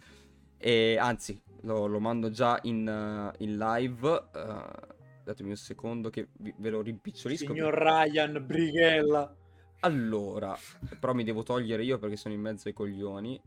E 0.59 0.97
anzi, 0.97 1.40
lo, 1.62 1.86
lo 1.86 1.98
mando 2.01 2.31
già 2.31 2.59
in, 2.62 2.86
uh, 2.86 3.43
in 3.43 3.56
live. 3.56 4.09
Uh, 4.09 5.01
datemi 5.24 5.51
un 5.51 5.56
secondo 5.56 6.10
che 6.10 6.28
vi, 6.39 6.55
ve 6.56 6.70
lo 6.70 6.82
rimpicciolisco. 6.82 7.52
Signor 7.52 7.74
Ryan, 7.74 8.44
Brighella. 8.44 9.36
Allora, 9.81 10.56
però 11.01 11.12
mi 11.12 11.24
devo 11.24 11.43
togliere 11.43 11.82
io 11.82 11.98
perché 11.98 12.16
sono 12.16 12.35
in 12.35 12.40
mezzo 12.40 12.69
ai 12.69 12.74
coglioni. 12.74 13.40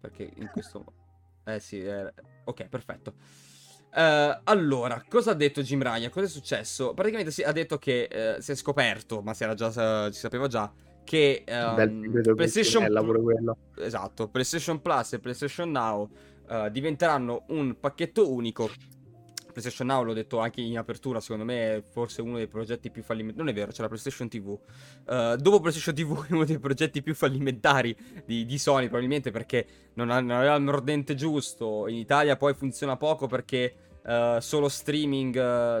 Perché 0.00 0.30
in 0.36 0.48
questo... 0.52 0.84
Eh 1.44 1.60
sì, 1.60 1.80
eh... 1.80 2.12
ok, 2.44 2.68
perfetto. 2.68 3.14
Uh, 3.96 4.40
allora, 4.44 5.02
cosa 5.08 5.30
ha 5.30 5.34
detto 5.34 5.62
Jim 5.62 5.82
Ryan? 5.82 6.10
Cosa 6.10 6.26
è 6.26 6.28
successo? 6.28 6.92
Praticamente 6.92 7.30
si, 7.30 7.42
ha 7.42 7.52
detto 7.52 7.78
che 7.78 8.36
uh, 8.36 8.40
si 8.40 8.52
è 8.52 8.54
scoperto, 8.54 9.22
ma 9.22 9.32
si 9.32 9.42
era 9.42 9.54
già, 9.54 9.68
uh, 9.68 10.10
ci 10.10 10.18
sapeva 10.18 10.46
già, 10.48 10.70
che 11.06 11.44
um, 11.48 12.34
PlayStation... 12.34 12.82
È 12.82 12.88
Esatto, 13.78 14.28
PlayStation 14.28 14.82
Plus 14.82 15.14
e 15.14 15.18
PlayStation 15.20 15.70
Now 15.70 16.10
uh, 16.48 16.68
diventeranno 16.68 17.44
un 17.48 17.78
pacchetto 17.78 18.30
unico 18.30 18.68
PlayStation 19.56 19.86
Now, 19.86 20.02
l'ho 20.02 20.12
detto 20.12 20.38
anche 20.38 20.60
in 20.60 20.76
apertura, 20.76 21.18
secondo 21.18 21.44
me 21.44 21.76
è 21.76 21.82
forse 21.82 22.20
uno 22.20 22.36
dei 22.36 22.46
progetti 22.46 22.90
più 22.90 23.02
fallimentari. 23.02 23.42
Non 23.42 23.48
è 23.48 23.56
vero, 23.56 23.72
c'è 23.72 23.80
la 23.80 23.88
PlayStation 23.88 24.28
TV. 24.28 24.48
Uh, 24.48 24.60
eh, 25.06 25.36
dopo 25.38 25.60
PlayStation 25.60 25.94
TV 25.94 26.26
è 26.26 26.32
uno 26.34 26.44
dei 26.44 26.58
progetti 26.58 27.02
più 27.02 27.14
fallimentari 27.14 27.96
di, 28.26 28.44
di 28.44 28.58
Sony, 28.58 28.84
probabilmente 28.84 29.30
perché 29.30 29.66
non, 29.94 30.10
ha, 30.10 30.20
non, 30.20 30.32
aveva 30.32 30.54
il 30.56 30.62
mordente 30.62 31.14
giusto. 31.14 31.88
In 31.88 31.96
Italia 31.96 32.36
poi 32.36 32.52
funziona 32.52 32.98
poco 32.98 33.28
perché 33.28 33.74
uh, 34.04 34.40
solo 34.40 34.68
streaming. 34.68 35.34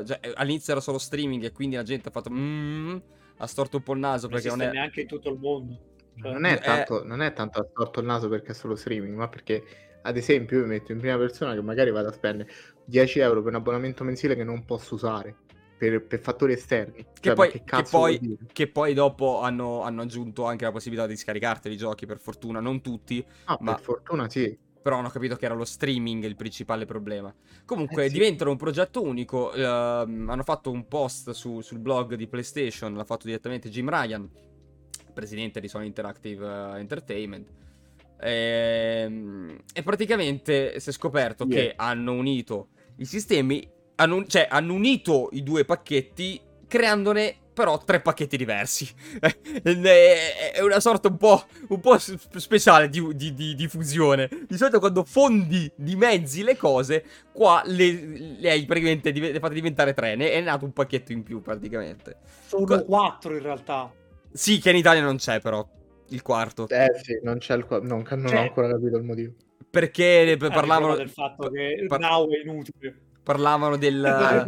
Cioè, 0.06 0.20
all'inizio 0.36 0.72
era 0.72 0.80
solo 0.80 0.96
streaming 0.96 1.44
e 1.44 1.52
quindi 1.52 1.76
la 1.76 1.82
gente 1.82 2.08
ha 2.08 2.12
fatto. 2.12 2.30
Mm, 2.30 2.96
ha 3.38 3.46
storto 3.46 3.76
un 3.76 3.82
po' 3.82 3.92
il 3.92 3.98
naso 3.98 4.28
perché 4.28 4.48
non, 4.48 4.58
non 4.58 4.68
è. 4.68 4.72
neanche 4.72 5.02
in 5.02 5.06
tutto 5.06 5.30
il 5.30 5.38
mondo. 5.38 5.78
Cioè, 6.20 6.32
non, 6.32 6.44
è 6.44 6.58
tanto, 6.60 7.02
è... 7.02 7.06
non 7.06 7.22
è 7.22 7.32
tanto 7.32 7.60
ha 7.60 7.66
storto 7.68 8.00
il 8.00 8.06
naso 8.06 8.28
perché 8.28 8.52
è 8.52 8.54
solo 8.54 8.74
streaming, 8.74 9.14
ma 9.14 9.28
perché 9.28 9.62
ad 10.02 10.16
esempio 10.16 10.60
io 10.60 10.66
metto 10.66 10.92
in 10.92 10.98
prima 10.98 11.16
persona 11.18 11.54
che 11.54 11.60
magari 11.60 11.90
vado 11.90 12.08
a 12.08 12.12
spendere 12.12 12.50
10 12.84 13.18
euro 13.18 13.40
per 13.40 13.50
un 13.50 13.56
abbonamento 13.56 14.04
mensile 14.04 14.36
che 14.36 14.44
non 14.44 14.64
posso 14.64 14.94
usare 14.94 15.34
per, 15.76 16.02
per 16.04 16.20
fattori 16.20 16.52
esterni. 16.52 16.94
Che, 16.94 17.06
cioè, 17.20 17.34
poi, 17.34 17.50
che, 17.50 17.62
che, 17.64 17.82
poi, 17.90 18.38
che, 18.52 18.68
poi, 18.68 18.94
dopo 18.94 19.40
hanno, 19.40 19.82
hanno, 19.82 20.02
aggiunto 20.02 20.44
anche 20.44 20.64
la 20.64 20.72
possibilità 20.72 21.06
di 21.06 21.16
scaricarteli 21.16 21.74
i 21.74 21.78
giochi, 21.78 22.06
per 22.06 22.18
fortuna, 22.18 22.60
non 22.60 22.80
tutti. 22.80 23.24
Ah, 23.44 23.58
ma... 23.60 23.74
per 23.74 23.82
fortuna 23.82 24.28
sì. 24.28 24.64
Però 24.86 24.98
hanno 24.98 25.10
capito 25.10 25.34
che 25.34 25.46
era 25.46 25.54
lo 25.54 25.64
streaming 25.64 26.22
il 26.22 26.36
principale 26.36 26.84
problema. 26.84 27.34
Comunque 27.64 28.04
eh, 28.04 28.06
sì. 28.06 28.12
diventano 28.12 28.52
un 28.52 28.56
progetto 28.56 29.02
unico. 29.02 29.50
Uh, 29.52 29.60
hanno 29.60 30.44
fatto 30.44 30.70
un 30.70 30.86
post 30.86 31.32
su, 31.32 31.60
sul 31.60 31.80
blog 31.80 32.14
di 32.14 32.28
PlayStation, 32.28 32.94
l'ha 32.94 33.02
fatto 33.02 33.26
direttamente 33.26 33.68
Jim 33.68 33.88
Ryan, 33.88 34.30
presidente 35.12 35.58
di 35.58 35.66
Sony 35.66 35.86
Interactive 35.86 36.46
uh, 36.46 36.74
Entertainment 36.76 37.48
e, 38.18 39.02
ehm, 39.04 39.58
e 39.72 39.82
praticamente 39.82 40.78
si 40.80 40.88
è 40.88 40.92
scoperto 40.92 41.44
yeah. 41.46 41.56
che 41.56 41.72
hanno 41.76 42.12
unito 42.12 42.68
i 42.96 43.04
sistemi, 43.04 43.68
hanno, 43.96 44.24
cioè 44.26 44.46
hanno 44.50 44.72
unito 44.72 45.28
i 45.32 45.42
due 45.42 45.64
pacchetti 45.64 46.40
creandone 46.66 47.36
però 47.56 47.78
tre 47.78 48.02
pacchetti 48.02 48.36
diversi. 48.36 48.86
è 49.18 50.60
una 50.60 50.78
sorta 50.78 51.08
un 51.08 51.16
po', 51.16 51.42
un 51.68 51.80
po 51.80 51.96
speciale 51.96 52.90
di, 52.90 53.02
di, 53.14 53.32
di, 53.32 53.54
di, 53.54 53.66
fusione. 53.66 54.28
Di 54.46 54.58
solito 54.58 54.78
quando 54.78 55.04
fondi 55.04 55.72
di 55.74 55.96
mezzi 55.96 56.42
le 56.42 56.54
cose, 56.54 57.02
qua 57.32 57.62
le, 57.64 58.36
le 58.38 58.50
hai 58.50 58.66
praticamente 58.66 59.10
le 59.10 59.38
fate 59.38 59.54
diventare 59.54 59.94
tre. 59.94 60.16
Ne 60.16 60.32
è 60.32 60.40
nato 60.42 60.66
un 60.66 60.74
pacchetto 60.74 61.12
in 61.12 61.22
più 61.22 61.40
praticamente. 61.40 62.18
Sono 62.44 62.84
quattro 62.84 63.34
in 63.34 63.42
realtà. 63.42 63.90
Sì, 64.30 64.58
che 64.58 64.68
in 64.68 64.76
Italia 64.76 65.00
non 65.00 65.16
c'è 65.16 65.40
però 65.40 65.66
il 66.08 66.20
quarto. 66.20 66.68
Eh 66.68 66.90
sì, 67.02 67.18
non 67.22 67.38
c'è 67.38 67.56
il 67.56 67.64
quarto, 67.64 67.86
non, 67.86 68.04
non 68.06 68.26
cioè, 68.28 68.36
ho 68.36 68.42
ancora 68.42 68.68
capito 68.68 68.98
il 68.98 69.02
motivo. 69.02 69.32
Perché 69.70 70.30
eh, 70.30 70.36
parlavano 70.36 70.94
del 70.94 71.08
fatto 71.08 71.48
che 71.48 71.86
par- 71.88 72.00
Now 72.00 72.28
è 72.28 72.42
inutile. 72.44 72.94
Parlavano 73.22 73.78
del 73.78 74.04
ah, 74.04 74.44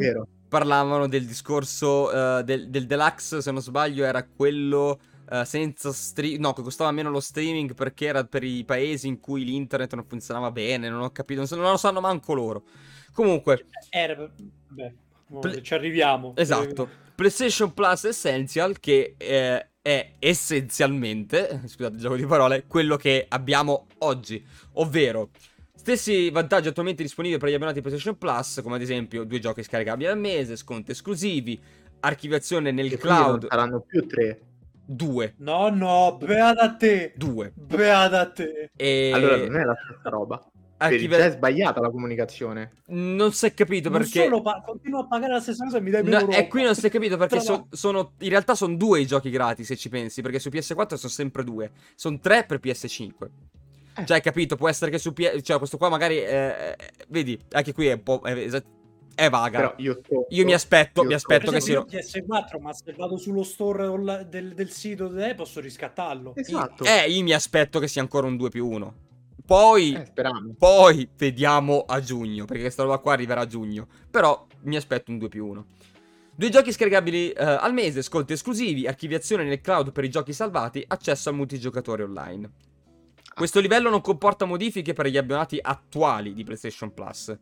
parlavano 0.49 1.07
del 1.07 1.27
discorso 1.27 2.09
uh, 2.09 2.43
del, 2.43 2.69
del, 2.71 2.87
deluxe, 2.87 3.43
se 3.43 3.51
non 3.51 3.61
sbaglio, 3.61 4.05
era 4.05 4.25
quello 4.25 4.99
uh, 5.31 5.45
senza 5.45 5.93
stream, 5.93 6.41
no, 6.41 6.53
che 6.53 6.63
costava 6.63 6.91
meno 6.91 7.11
lo 7.11 7.21
streaming 7.21 7.75
perché 7.75 8.07
era 8.07 8.25
per 8.25 8.43
i 8.43 8.65
paesi 8.65 9.07
in 9.07 9.21
cui 9.21 9.45
l'internet 9.45 9.95
non 9.95 10.05
funzionava 10.07 10.51
bene, 10.51 10.89
non 10.89 11.03
ho 11.03 11.11
capito, 11.11 11.41
non, 11.41 11.49
so, 11.49 11.57
non 11.57 11.71
lo 11.71 11.77
sanno 11.77 12.01
manco 12.01 12.35
loro. 12.35 12.65
Comunque, 13.13 13.67
era 13.91 14.31
beh, 14.69 14.95
Ple- 15.41 15.63
ci 15.63 15.75
arriviamo. 15.75 16.35
Esatto. 16.37 16.89
PlayStation 17.15 17.75
Plus 17.75 18.05
Essential 18.05 18.79
che 18.79 19.15
eh, 19.17 19.69
è 19.83 20.13
essenzialmente, 20.19 21.63
scusate 21.67 21.95
il 21.95 22.01
gioco 22.01 22.17
di 22.17 22.27
parole, 22.27 22.65
quello 22.67 22.97
che 22.97 23.27
abbiamo 23.29 23.87
oggi, 23.99 24.43
ovvero 24.75 25.31
stessi 25.89 26.29
vantaggi 26.29 26.69
attualmente 26.69 27.03
disponibili 27.03 27.41
per 27.41 27.49
gli 27.49 27.55
abbonati 27.55 27.81
PlayStation 27.81 28.19
Plus, 28.19 28.61
come 28.63 28.75
ad 28.75 28.83
esempio 28.83 29.25
due 29.25 29.39
giochi 29.39 29.63
scaricabili 29.63 30.07
al 30.07 30.19
mese, 30.19 30.57
sconti 30.57 30.91
esclusivi, 30.91 31.59
archiviazione 32.01 32.71
nel 32.73 32.91
che 32.91 32.99
cloud. 32.99 33.47
Saranno 33.49 33.81
più 33.81 34.07
tre. 34.07 34.41
Due. 34.85 35.35
No, 35.39 35.71
no, 35.71 36.19
beata 36.21 36.75
te. 36.75 37.13
Due. 37.17 37.53
Beata 37.55 38.31
te. 38.31 38.71
E... 38.77 39.13
Allora 39.15 39.37
non 39.37 39.57
è 39.57 39.65
la 39.65 39.77
stessa 39.83 40.11
roba. 40.11 40.51
Archive... 40.81 41.17
È 41.19 41.31
sbagliata 41.31 41.81
la 41.81 41.91
comunicazione. 41.91 42.73
Non 42.89 43.33
si 43.33 43.47
è 43.47 43.55
capito 43.55 43.89
non 43.89 44.01
perché. 44.01 44.31
Pa- 44.43 44.63
continuo 44.65 45.01
a 45.01 45.07
pagare 45.07 45.33
la 45.33 45.41
stessa 45.41 45.65
cosa 45.65 45.79
e 45.79 45.81
mi 45.81 45.91
dai 45.91 46.03
meno. 46.03 46.21
No, 46.21 46.31
e 46.31 46.47
qui 46.49 46.63
non 46.63 46.75
si 46.75 46.87
è 46.87 46.91
capito 46.91 47.17
perché 47.17 47.41
so- 47.41 47.67
sono. 47.71 48.13
In 48.19 48.29
realtà 48.29 48.55
sono 48.55 48.77
due 48.77 49.01
i 49.01 49.07
giochi 49.07 49.31
gratis, 49.31 49.67
se 49.67 49.77
ci 49.77 49.89
pensi. 49.89 50.23
Perché 50.23 50.39
su 50.39 50.51
PS4 50.51 50.95
sono 50.95 51.13
sempre 51.13 51.45
due. 51.45 51.71
Sono 51.95 52.19
tre 52.19 52.45
per 52.45 52.61
PS5. 52.63 53.29
Eh. 53.99 54.07
Cioè, 54.07 54.17
hai 54.17 54.23
capito? 54.23 54.57
Può 54.57 54.69
essere 54.69 54.91
che 54.91 54.99
su 54.99 55.13
PS. 55.13 55.41
Cioè, 55.43 55.59
questo 55.59 55.77
qua 55.77 55.89
magari. 55.89 56.19
Eh, 56.19 56.77
vedi, 57.09 57.39
anche 57.51 57.73
qui 57.73 57.87
è 57.87 57.95
un 57.95 58.03
po'. 58.03 58.21
È, 58.23 58.63
è 59.19 59.31
vaga. 59.31 59.59
Però 59.59 59.75
io, 59.79 59.99
sto, 60.05 60.27
io 60.29 60.45
mi 60.45 60.55
aspetto, 60.55 61.03
io 61.03 61.09
mi 61.09 61.15
aspetto 61.15 61.51
che 61.51 61.61
sia. 61.61 61.81
PS4, 61.81 62.61
ma 62.61 62.73
se 62.73 62.95
vado 62.97 63.17
sullo 63.17 63.43
store 63.43 64.27
del, 64.29 64.55
del 64.55 64.71
sito 64.71 65.09
de, 65.09 65.35
posso 65.35 65.59
riscattarlo. 65.61 66.37
Esatto. 66.37 66.85
Eh, 66.85 67.11
io 67.11 67.23
mi 67.25 67.33
aspetto 67.33 67.81
che 67.81 67.89
sia 67.89 68.01
ancora 68.01 68.29
un 68.29 68.37
2 68.37 68.49
più 68.49 68.69
1. 68.69 68.95
Poi, 69.45 69.95
eh, 69.95 70.13
poi 70.57 71.09
vediamo 71.17 71.85
a 71.87 72.01
giugno, 72.01 72.45
perché 72.45 72.63
questa 72.63 72.85
roba 72.85 72.99
qua 72.99 73.15
arriverà 73.15 73.41
a 73.41 73.47
giugno. 73.47 73.89
Però 74.09 74.47
mi 74.63 74.77
aspetto 74.77 75.11
un 75.11 75.19
2 75.19 75.29
più 75.29 75.47
1. 75.47 75.67
Due 76.37 76.51
giochi 76.51 76.71
scaricabili 76.71 77.33
uh, 77.37 77.43
al 77.59 77.73
mese, 77.73 78.03
sconti 78.03 78.35
esclusivi, 78.35 78.87
archiviazione 78.87 79.43
nel 79.43 79.61
cloud 79.61 79.91
per 79.91 80.05
i 80.05 80.11
giochi 80.11 80.33
salvati, 80.33 80.85
accesso 80.87 81.31
al 81.31 81.35
multigiocatore 81.35 82.05
online. 82.05 82.49
Questo 83.39 83.61
livello 83.61 83.89
non 83.89 84.01
comporta 84.01 84.47
modifiche 84.47 84.95
per 84.95 85.07
gli 85.07 85.17
abbonati 85.17 85.61
attuali 85.63 86.35
di 86.35 86.43
PlayStation 86.43 86.93
Plus. 86.93 87.39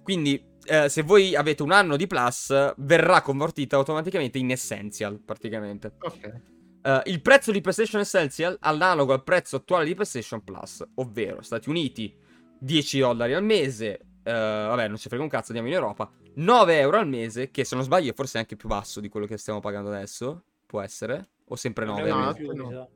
Quindi, 0.00 0.40
eh, 0.64 0.88
se 0.88 1.02
voi 1.02 1.34
avete 1.34 1.64
un 1.64 1.72
anno 1.72 1.96
di 1.96 2.06
Plus, 2.06 2.74
verrà 2.76 3.22
convertita 3.22 3.74
automaticamente 3.74 4.38
in 4.38 4.52
Essential, 4.52 5.18
praticamente. 5.18 5.94
Ok. 5.98 6.40
Uh, 6.84 7.00
il 7.04 7.20
prezzo 7.22 7.50
di 7.50 7.60
PlayStation 7.60 8.00
Essential 8.00 8.56
analogo 8.60 9.12
al 9.12 9.24
prezzo 9.24 9.56
attuale 9.56 9.84
di 9.84 9.94
PlayStation 9.94 10.44
Plus, 10.44 10.84
ovvero 10.94 11.42
Stati 11.42 11.68
Uniti 11.68 12.12
10 12.58 12.98
dollari 13.00 13.34
al 13.34 13.42
mese, 13.42 13.98
uh, 14.02 14.30
vabbè 14.30 14.86
non 14.86 14.96
ci 14.96 15.08
frega 15.08 15.24
un 15.24 15.28
cazzo, 15.28 15.52
andiamo 15.52 15.68
in 15.68 15.74
Europa, 15.74 16.08
9 16.34 16.78
euro 16.78 16.98
al 16.98 17.08
mese, 17.08 17.50
che 17.50 17.64
se 17.64 17.74
non 17.74 17.84
sbaglio 17.84 18.10
è 18.10 18.14
forse 18.14 18.38
anche 18.38 18.54
più 18.54 18.68
basso 18.68 19.00
di 19.00 19.08
quello 19.08 19.26
che 19.26 19.38
stiamo 19.38 19.58
pagando 19.58 19.90
adesso, 19.90 20.44
può 20.66 20.80
essere, 20.80 21.30
o 21.46 21.56
sempre 21.56 21.84
9? 21.84 22.08
No, 22.08 22.36
no, 22.38 22.70
no. 22.70 22.88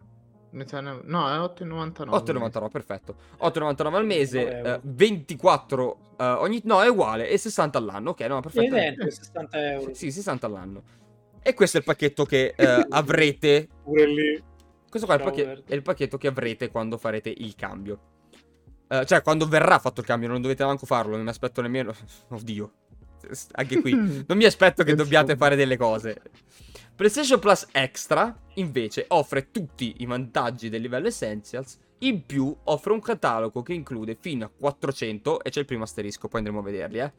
No, 0.57 1.29
è 1.29 1.39
8,99. 1.39 2.09
8,99, 2.09 2.71
perfetto. 2.71 3.17
8,99 3.43 3.95
al 3.95 4.07
mese, 4.07 4.61
eh, 4.61 4.81
24 4.83 5.99
uh, 6.17 6.23
ogni... 6.25 6.63
No, 6.65 6.83
è 6.83 6.89
uguale, 6.89 7.29
e 7.29 7.37
60 7.37 7.77
all'anno, 7.77 8.11
ok, 8.11 8.21
no, 8.23 8.41
perfetto. 8.41 8.75
È 8.75 8.95
60 9.11 9.71
euro. 9.73 9.95
Sì, 9.95 10.11
60 10.11 10.47
all'anno. 10.47 10.83
E 11.43 11.55
questo 11.55 11.77
è 11.77 11.81
il 11.81 11.87
pacchetto 11.87 12.25
che 12.25 12.55
eh, 12.57 12.87
avrete. 12.91 13.69
Pure 13.85 14.07
lì. 14.07 14.43
Questo 14.89 15.07
qua 15.07 15.17
è 15.17 15.19
il, 15.19 15.25
pacchetto, 15.25 15.63
è 15.71 15.75
il, 15.75 15.83
pacchetto, 15.83 16.17
che 16.17 16.27
avrete 16.27 16.71
quando 16.71 16.97
farete 16.97 17.29
il 17.29 17.55
cambio. 17.55 18.01
Uh, 18.89 19.05
cioè, 19.05 19.23
quando 19.23 19.47
verrà 19.47 19.79
fatto 19.79 20.01
il 20.01 20.07
cambio, 20.07 20.29
non 20.29 20.41
dovete 20.41 20.65
manco 20.65 20.87
farlo. 20.87 21.15
Non 21.15 21.25
mi 21.25 21.31
aspetto 21.31 21.61
nemmeno. 21.61 21.95
Oddio. 22.31 22.73
Anche 23.53 23.81
qui. 23.81 23.93
non 23.93 24.37
mi 24.37 24.45
aspetto 24.45 24.85
che 24.85 24.95
dobbiate 24.95 25.37
fare 25.37 25.55
delle 25.55 25.77
cose. 25.77 26.21
PlayStation 26.97 27.39
Plus 27.39 27.67
Extra, 27.73 28.35
invece, 28.55 29.05
offre 29.09 29.51
tutti 29.51 29.97
i 29.99 30.07
vantaggi 30.07 30.71
del 30.71 30.81
livello 30.81 31.09
Essentials. 31.09 31.79
In 31.99 32.25
più, 32.25 32.57
offre 32.65 32.93
un 32.95 33.01
catalogo 33.01 33.63
che 33.63 33.75
include 33.75 34.17
fino 34.19 34.47
a 34.47 34.49
400. 34.49 35.45
E 35.45 35.51
c'è 35.51 35.61
il 35.61 35.67
primo 35.67 35.83
asterisco, 35.83 36.27
poi 36.29 36.39
andremo 36.39 36.61
a 36.61 36.63
vederli, 36.63 36.99
eh 37.01 37.13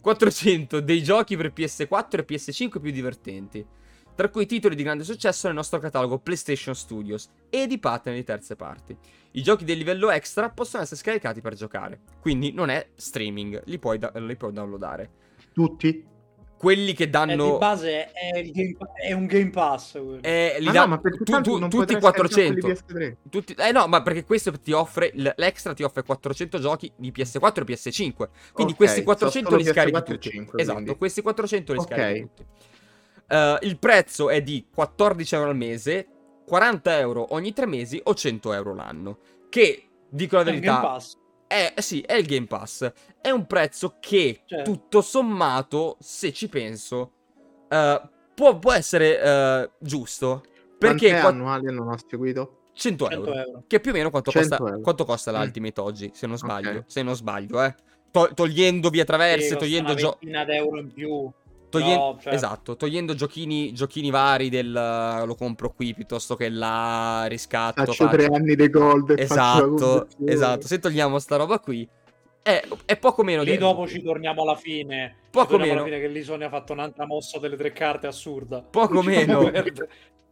400 0.00 0.80
dei 0.80 1.02
giochi 1.02 1.36
per 1.36 1.52
PS4 1.52 2.18
e 2.18 2.24
PS5 2.26 2.80
più 2.80 2.92
divertenti, 2.92 3.66
tra 4.14 4.28
cui 4.28 4.46
titoli 4.46 4.76
di 4.76 4.82
grande 4.82 5.02
successo 5.02 5.46
nel 5.46 5.56
nostro 5.56 5.80
catalogo 5.80 6.18
PlayStation 6.18 6.74
Studios 6.74 7.30
e 7.48 7.66
di 7.66 7.78
partner 7.78 8.14
di 8.14 8.22
terze 8.22 8.54
parti. 8.54 8.96
I 9.32 9.42
giochi 9.42 9.64
del 9.64 9.78
livello 9.78 10.10
extra 10.10 10.50
possono 10.50 10.82
essere 10.82 11.00
scaricati 11.00 11.40
per 11.40 11.54
giocare, 11.54 12.00
quindi 12.20 12.52
non 12.52 12.68
è 12.68 12.86
streaming, 12.94 13.62
li 13.64 13.78
puoi, 13.78 13.98
da- 13.98 14.12
li 14.14 14.36
puoi 14.36 14.52
downloadare. 14.52 15.10
Tutti? 15.52 16.12
Quelli 16.64 16.94
che 16.94 17.10
danno... 17.10 17.32
Eh, 17.32 17.50
di 17.52 17.58
base 17.58 18.12
è, 18.12 18.42
game, 18.50 18.76
è 18.94 19.12
un 19.12 19.26
Game 19.26 19.50
Pass. 19.50 20.00
Eh, 20.22 20.56
li 20.58 20.70
da... 20.70 20.86
no, 20.86 20.98
tu, 21.22 21.40
tu, 21.42 21.68
tutti 21.68 21.98
400. 21.98 22.72
Tutti... 23.28 23.54
Eh 23.58 23.70
no, 23.70 23.86
ma 23.86 24.00
perché 24.00 24.24
questo 24.24 24.50
ti 24.52 24.72
offre, 24.72 25.12
l'extra 25.14 25.74
ti 25.74 25.82
offre 25.82 26.02
400 26.02 26.58
giochi 26.58 26.90
di 26.96 27.12
PS4 27.14 27.60
e 27.60 27.64
PS5. 27.64 28.28
Quindi 28.52 28.72
okay, 28.72 28.74
questi 28.74 29.02
400 29.02 29.56
li 29.56 29.64
scarichi 29.64 30.02
tutti. 30.02 30.30
5, 30.30 30.60
esatto, 30.62 30.76
quindi. 30.76 30.96
questi 30.96 31.20
400 31.20 31.72
li 31.72 31.78
okay. 31.78 31.98
scarichi 31.98 32.30
tutti. 32.34 32.44
Uh, 33.26 33.66
il 33.66 33.78
prezzo 33.78 34.30
è 34.30 34.40
di 34.40 34.66
14 34.72 35.34
euro 35.34 35.50
al 35.50 35.56
mese, 35.56 36.06
40 36.46 36.98
euro 36.98 37.34
ogni 37.34 37.52
tre 37.52 37.66
mesi 37.66 38.00
o 38.02 38.14
100 38.14 38.52
euro 38.54 38.74
l'anno. 38.74 39.18
Che, 39.50 39.88
dico 40.08 40.36
la 40.36 40.42
verità, 40.44 40.98
è, 41.54 41.72
eh, 41.76 41.82
sì, 41.82 42.00
è 42.00 42.14
il 42.14 42.26
Game 42.26 42.46
Pass. 42.46 42.90
È 43.20 43.30
un 43.30 43.46
prezzo 43.46 43.96
che, 44.00 44.40
certo. 44.44 44.70
tutto 44.70 45.00
sommato, 45.00 45.96
se 46.00 46.32
ci 46.32 46.48
penso, 46.48 47.12
uh, 47.70 48.08
può, 48.34 48.58
può, 48.58 48.72
essere 48.72 49.62
uh, 49.62 49.70
giusto. 49.78 50.42
Perché 50.76 51.10
Quant'è 51.10 51.20
qu- 51.20 51.30
annuale 51.30 51.70
non 51.70 51.88
ho 51.88 51.96
seguito? 52.08 52.58
100 52.72 53.10
euro, 53.10 53.24
100 53.32 53.46
euro. 53.46 53.64
Che 53.68 53.76
è 53.76 53.80
più 53.80 53.92
o 53.92 53.94
meno 53.94 54.10
quanto 54.10 54.32
costa, 54.32 54.56
quanto 54.56 55.04
costa 55.04 55.30
l'Ultimate 55.30 55.80
mm. 55.80 55.84
oggi, 55.84 56.10
se 56.12 56.26
non 56.26 56.36
sbaglio. 56.36 56.70
Okay. 56.70 56.82
Se 56.86 57.02
non 57.02 57.14
sbaglio, 57.14 57.62
eh. 57.62 57.74
To- 58.10 58.30
togliendo 58.34 58.90
via 58.90 59.04
traverse, 59.04 59.48
sì, 59.48 59.56
togliendo 59.56 59.94
giochi. 59.94 60.26
Una 60.26 60.44
euro 60.46 60.78
in 60.78 60.92
più. 60.92 61.30
Toglie... 61.78 61.96
No, 61.96 62.18
cioè... 62.20 62.34
Esatto, 62.34 62.76
togliendo 62.76 63.14
giochini, 63.14 63.72
giochini 63.72 64.10
vari 64.10 64.48
del 64.48 64.70
lo 64.70 65.34
compro 65.34 65.72
qui 65.72 65.94
piuttosto 65.94 66.36
che 66.36 66.48
là, 66.48 67.24
riscatto. 67.26 67.84
Faccio, 67.84 68.04
faccio... 68.04 68.16
tre 68.16 68.26
anni 68.26 68.54
di 68.54 68.70
gold. 68.70 69.14
Esatto, 69.18 70.06
esatto. 70.24 70.66
Se 70.66 70.78
togliamo 70.78 71.18
sta 71.18 71.36
roba 71.36 71.58
qui, 71.58 71.88
è, 72.42 72.62
è 72.84 72.96
poco 72.96 73.22
meno 73.22 73.42
lì 73.42 73.52
di... 73.52 73.58
dopo 73.58 73.86
ci 73.86 74.02
torniamo 74.02 74.42
alla 74.42 74.56
fine. 74.56 75.16
Poco 75.30 75.58
meno. 75.58 75.72
Alla 75.72 75.84
fine 75.84 76.00
che 76.00 76.08
lì 76.08 76.22
Sony 76.22 76.44
ha 76.44 76.48
fatto 76.48 76.72
un'altra 76.72 77.06
mossa 77.06 77.38
delle 77.38 77.56
tre 77.56 77.72
carte 77.72 78.06
assurda. 78.06 78.62
Poco 78.62 79.02
meno. 79.02 79.50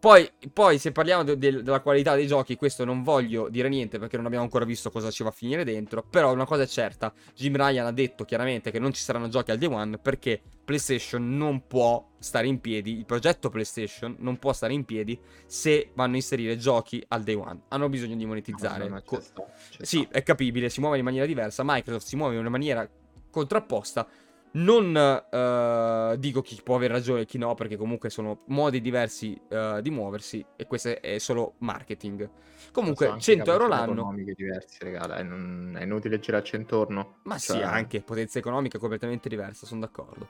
Poi, 0.03 0.29
poi, 0.53 0.81
se 0.81 0.91
parliamo 0.91 1.23
de- 1.23 1.39
de- 1.39 1.63
della 1.63 1.79
qualità 1.79 2.17
dei 2.17 2.27
giochi, 2.27 2.57
questo 2.57 2.85
non 2.85 3.05
voglio 3.05 3.49
dire 3.49 3.69
niente 3.69 4.01
perché 4.01 4.17
non 4.17 4.27
abbiamo 4.27 4.43
ancora 4.43 4.65
visto 4.65 4.91
cosa 4.91 5.13
ci 5.13 5.23
va 5.23 5.29
a 5.29 5.33
finire 5.33 5.63
dentro. 5.63 6.03
Però 6.03 6.33
una 6.33 6.45
cosa 6.45 6.65
è 6.65 6.67
certa: 6.67 7.15
Jim 7.37 7.55
Ryan 7.55 7.87
ha 7.87 7.93
detto 7.93 8.25
chiaramente 8.25 8.73
che 8.73 8.81
non 8.81 8.93
ci 8.93 9.01
saranno 9.01 9.29
giochi 9.29 9.53
al 9.53 9.59
day 9.59 9.69
one 9.69 9.99
perché 9.99 10.43
PlayStation 10.65 11.37
non 11.37 11.69
può 11.69 12.05
stare 12.19 12.49
in 12.49 12.61
piedi. 12.61 12.97
Il 12.97 13.07
progetto 13.07 13.49
PlayStation 13.49 14.17
non 14.19 14.39
può 14.39 14.53
stare 14.53 14.73
in 14.73 14.85
piedi 14.85 15.17
se 15.47 15.93
vanno 15.95 16.15
a 16.15 16.17
inserire 16.17 16.57
giochi 16.57 17.01
al 17.07 17.23
day 17.23 17.37
one. 17.37 17.61
Hanno 17.69 17.89
bisogno 17.89 18.17
di 18.17 18.27
monetizzare. 18.27 18.89
No, 18.89 18.95
no, 18.97 19.03
Co- 19.05 19.21
sta, 19.21 19.47
sì, 19.83 20.05
è 20.11 20.25
capibile, 20.25 20.69
si 20.69 20.81
muove 20.81 20.99
in 20.99 21.05
maniera 21.05 21.27
diversa. 21.27 21.63
Microsoft 21.65 22.07
si 22.09 22.17
muove 22.17 22.35
in 22.35 22.41
una 22.41 22.51
maniera 22.51 22.91
contrapposta. 23.31 24.09
Non 24.55 24.95
uh, 24.95 26.17
dico 26.17 26.43
chi 26.43 26.61
può 26.63 26.77
aver 26.77 26.91
ragione 26.91 27.23
e 27.23 27.25
chi 27.25 27.39
no, 27.39 27.55
perché 27.55 27.77
comunque 27.77 28.11
sono 28.11 28.43
modi 28.49 28.83
diversi 28.83 29.41
uh, 29.49 29.81
di 29.81 29.91
muoversi 29.91 30.45
e 30.57 30.67
questo 30.67 31.01
è 31.01 31.19
solo 31.19 31.55
marketing. 31.59 32.29
Comunque, 32.71 33.07
so, 33.07 33.19
100 33.19 33.51
euro 33.51 33.67
l'anno. 33.67 33.93
economiche 33.93 34.35
diverse, 34.35 34.79
raga, 34.85 35.17
è, 35.17 35.23
non... 35.23 35.75
è 35.79 35.85
inutile 35.85 36.19
girarci 36.19 36.57
intorno. 36.57 37.21
Ma 37.25 37.39
cioè... 37.39 37.57
sì, 37.57 37.63
anche 37.63 38.03
potenza 38.03 38.39
economica 38.39 38.79
completamente 38.79 39.31
diversa, 39.31 39.65
sono 39.65 39.81
d'accordo. 39.81 40.29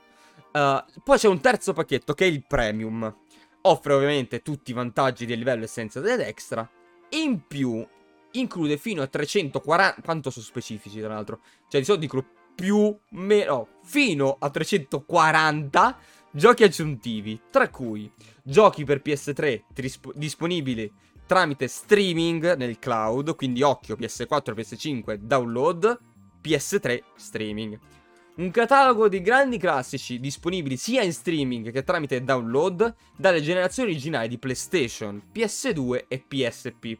Uh, 0.53 0.85
poi 1.03 1.19
c'è 1.19 1.29
un 1.29 1.41
terzo 1.41 1.73
pacchetto 1.73 2.15
che 2.15 2.25
è 2.25 2.29
il 2.29 2.45
premium. 2.47 3.17
Offre 3.63 3.93
ovviamente 3.93 4.43
tutti 4.43 4.71
i 4.71 4.75
vantaggi 4.75 5.27
del 5.27 5.39
livello 5.39 5.65
essenza 5.65 5.99
ed 5.99 6.21
extra. 6.21 6.69
In 7.11 7.47
più 7.47 7.85
include 8.33 8.77
fino 8.77 9.03
a 9.03 9.07
340. 9.07 10.03
Quanto 10.03 10.31
sono 10.31 10.45
specifici, 10.45 11.01
tra 11.01 11.09
l'altro? 11.09 11.41
Cioè, 11.69 11.81
di 11.81 11.87
solito 11.87 12.05
dicono 12.05 12.27
più 12.55 12.97
meno 13.11 13.69
fino 13.83 14.37
a 14.39 14.51
340 14.51 15.99
giochi 16.33 16.65
aggiuntivi, 16.65 17.41
tra 17.51 17.69
cui 17.69 18.11
giochi 18.43 18.85
per 18.85 19.03
PS3 19.05 19.63
trisp- 19.73 20.13
disponibili 20.15 20.91
tramite 21.27 21.69
streaming 21.69 22.57
nel 22.57 22.79
cloud, 22.79 23.35
quindi 23.37 23.63
occhio 23.63 23.97
PS4 23.97 24.55
PS5 24.55 25.15
download, 25.15 25.99
PS3 26.43 27.03
streaming. 27.17 27.79
Un 28.35 28.51
catalogo 28.51 29.09
di 29.09 29.21
grandi 29.21 29.59
classici 29.59 30.19
disponibili 30.19 30.77
sia 30.77 31.03
in 31.03 31.13
streaming 31.13 31.71
che 31.71 31.85
tramite 31.85 32.25
download 32.25 32.95
dalle 33.17 33.43
generazioni 33.43 33.91
originali 33.91 34.29
di 34.29 34.39
PlayStation, 34.39 35.23
PS2 35.33 36.05
e 36.09 36.25
PSP. 36.27 36.99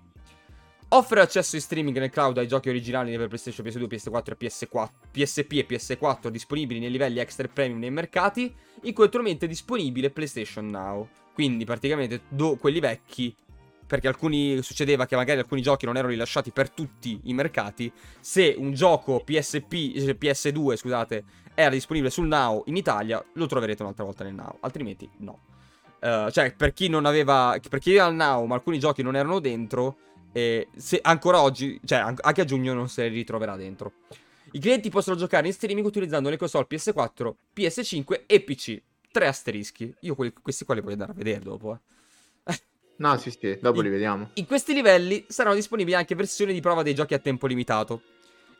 Offre 0.95 1.23
accesso 1.23 1.57
in 1.57 1.63
streaming 1.63 1.99
nel 1.99 2.11
cloud 2.11 2.37
ai 2.37 2.47
giochi 2.47 2.69
originali 2.69 3.17
per 3.17 3.29
PlayStation, 3.29 3.65
PS2, 3.65 3.87
PS4 3.87 4.33
e 4.33 4.37
PS4, 4.47 4.89
PSP 5.11 5.53
e 5.53 5.67
PS4 5.67 6.29
disponibili 6.29 6.81
nei 6.81 6.91
livelli 6.91 7.19
extra 7.19 7.49
premium 7.49 7.79
nei 7.79 7.91
mercati, 7.91 8.55
in 8.83 8.93
cui 8.93 9.07
attualmente 9.07 9.47
è 9.47 9.49
disponibile 9.49 10.11
PlayStation 10.11 10.67
Now. 10.67 11.09
Quindi 11.33 11.65
praticamente 11.65 12.25
do, 12.29 12.57
quelli 12.57 12.79
vecchi, 12.79 13.35
perché 13.87 14.07
alcuni 14.07 14.61
succedeva 14.61 15.07
che 15.07 15.17
magari 15.17 15.39
alcuni 15.39 15.63
giochi 15.63 15.87
non 15.87 15.97
erano 15.97 16.13
rilasciati 16.13 16.51
per 16.51 16.69
tutti 16.69 17.21
i 17.23 17.33
mercati, 17.33 17.91
se 18.21 18.55
un 18.59 18.75
gioco 18.75 19.23
PSP, 19.25 19.73
eh, 19.73 20.19
PS2, 20.19 20.77
scusate, 20.77 21.25
era 21.55 21.71
disponibile 21.71 22.11
sul 22.11 22.27
Now 22.27 22.65
in 22.67 22.77
Italia, 22.77 23.25
lo 23.33 23.47
troverete 23.47 23.81
un'altra 23.81 24.05
volta 24.05 24.25
nel 24.25 24.35
Now, 24.35 24.59
altrimenti 24.61 25.09
no. 25.21 25.41
Uh, 26.03 26.31
cioè, 26.31 26.53
per 26.53 26.75
chi 26.75 26.89
non 26.89 27.07
aveva, 27.07 27.59
per 27.67 27.79
chi 27.79 27.91
aveva 27.91 28.09
il 28.09 28.15
Now, 28.17 28.45
ma 28.45 28.57
alcuni 28.57 28.79
giochi 28.79 29.03
non 29.03 29.17
erano 29.17 29.39
dentro 29.39 29.97
e 30.33 30.69
se 30.75 30.99
ancora 31.03 31.43
oggi, 31.43 31.79
cioè 31.85 31.99
anche 31.99 32.41
a 32.41 32.45
giugno 32.45 32.73
non 32.73 32.89
se 32.89 33.07
li 33.09 33.17
ritroverà 33.17 33.55
dentro. 33.57 33.93
I 34.53 34.59
clienti 34.59 34.91
possono 34.91 35.17
giocare 35.17 35.47
in 35.47 35.53
streaming 35.53 35.87
utilizzando 35.87 36.29
le 36.29 36.37
console 36.37 36.67
PS4, 36.69 37.33
PS5 37.55 38.23
e 38.27 38.41
PC. 38.41 38.83
Tre 39.11 39.27
asterischi. 39.27 39.95
Io 40.01 40.15
quelli, 40.15 40.33
questi 40.41 40.65
qua 40.65 40.75
li 40.75 40.81
voglio 40.81 40.95
andare 40.95 41.13
a 41.13 41.15
vedere 41.15 41.41
dopo. 41.41 41.79
Eh. 42.45 42.61
No, 42.97 43.17
sì, 43.19 43.31
sì, 43.31 43.59
dopo 43.61 43.79
in, 43.79 43.85
li 43.85 43.91
vediamo. 43.91 44.31
In 44.35 44.47
questi 44.47 44.75
livelli 44.75 45.25
saranno 45.29 45.55
disponibili 45.55 45.97
anche 45.97 46.15
versioni 46.15 46.53
di 46.53 46.61
prova 46.61 46.83
dei 46.83 46.95
giochi 46.95 47.15
a 47.15 47.19
tempo 47.19 47.47
limitato. 47.47 48.03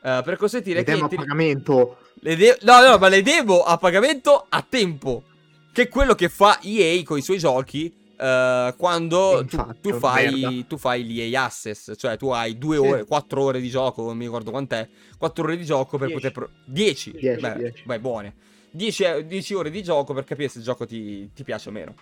Uh, 0.01 0.21
per 0.21 0.35
consentire 0.35 0.79
le 0.79 0.83
demo 0.83 1.05
a 1.05 1.09
pagamento. 1.09 1.97
De- 2.19 2.57
no, 2.61 2.81
no, 2.81 2.97
ma 2.97 3.07
le 3.07 3.21
devo 3.21 3.63
a 3.63 3.77
pagamento 3.77 4.45
a 4.49 4.65
tempo. 4.67 5.23
Che 5.71 5.83
è 5.83 5.87
quello 5.87 6.13
che 6.13 6.29
fa 6.29 6.59
EA 6.61 7.01
con 7.03 7.17
i 7.17 7.21
suoi 7.21 7.37
giochi 7.37 8.02
Uh, 8.15 8.75
quando 8.77 9.41
Infatti, 9.41 9.81
tu, 9.81 9.89
tu, 9.89 9.97
fai, 9.97 10.65
tu, 10.67 10.77
fai, 10.77 11.05
l'EA 11.05 11.43
Access, 11.45 11.93
cioè 11.97 12.15
tu 12.15 12.29
hai 12.29 12.57
due 12.57 12.77
sì. 12.77 12.87
ore, 12.87 13.05
quattro 13.05 13.41
ore 13.41 13.59
di 13.59 13.69
gioco, 13.69 14.03
non 14.03 14.15
mi 14.15 14.25
ricordo 14.25 14.51
quant'è, 14.51 14.87
quattro 15.17 15.43
ore 15.43 15.57
di 15.57 15.65
gioco 15.65 15.97
per 15.97 16.07
10. 16.07 16.13
poter... 16.13 16.31
Pro- 16.31 16.49
10, 16.65 17.11
10, 17.11 17.41
beh, 17.41 17.53
10. 17.55 17.83
beh, 17.85 17.99
buone. 17.99 18.35
10, 18.71 19.25
10, 19.25 19.53
ore 19.55 19.69
di 19.71 19.83
gioco 19.83 20.13
per 20.13 20.23
capire 20.23 20.47
se 20.47 20.59
il 20.59 20.63
gioco 20.63 20.85
ti, 20.85 21.31
ti 21.33 21.43
piace 21.43 21.69
o 21.69 21.71
meno. 21.71 21.95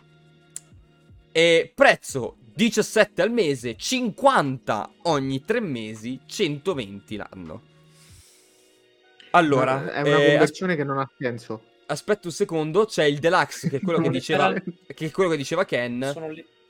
E 1.31 1.71
prezzo 1.73 2.35
17 2.53 3.21
al 3.21 3.31
mese, 3.31 3.75
50 3.77 4.91
ogni 5.03 5.43
3 5.43 5.59
mesi, 5.61 6.19
120 6.25 7.15
l'anno. 7.15 7.61
Allora, 9.31 9.91
è 9.91 10.01
una 10.01 10.21
eh, 10.21 10.29
conversione 10.31 10.75
che 10.75 10.83
non 10.83 10.99
ha 10.99 11.09
senso 11.17 11.70
aspetta 11.91 12.27
un 12.27 12.33
secondo, 12.33 12.85
c'è 12.85 13.03
il 13.03 13.19
deluxe 13.19 13.69
che 13.69 13.77
è 13.77 13.81
quello 13.81 13.99
che 13.99 14.09
diceva, 14.09 14.53
che 14.53 15.05
è 15.05 15.11
quello 15.11 15.29
che 15.29 15.37
diceva 15.37 15.65
Ken. 15.65 16.13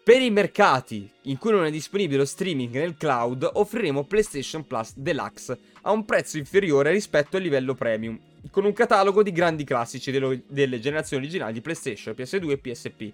Per 0.03 0.19
i 0.19 0.31
mercati 0.31 1.09
in 1.23 1.37
cui 1.37 1.51
non 1.51 1.63
è 1.63 1.69
disponibile 1.69 2.17
lo 2.17 2.25
streaming 2.25 2.73
nel 2.73 2.97
cloud, 2.97 3.47
offriremo 3.53 4.03
PlayStation 4.03 4.65
Plus 4.65 4.93
Deluxe 4.95 5.57
a 5.81 5.91
un 5.91 6.05
prezzo 6.05 6.37
inferiore 6.37 6.91
rispetto 6.91 7.37
al 7.37 7.43
livello 7.43 7.75
premium, 7.75 8.19
con 8.49 8.65
un 8.65 8.73
catalogo 8.73 9.21
di 9.21 9.31
grandi 9.31 9.63
classici 9.63 10.09
dello, 10.09 10.35
delle 10.47 10.79
generazioni 10.79 11.23
originali 11.23 11.53
di 11.53 11.61
PlayStation, 11.61 12.15
PS2 12.17 12.49
e 12.49 12.57
PSP, 12.57 13.11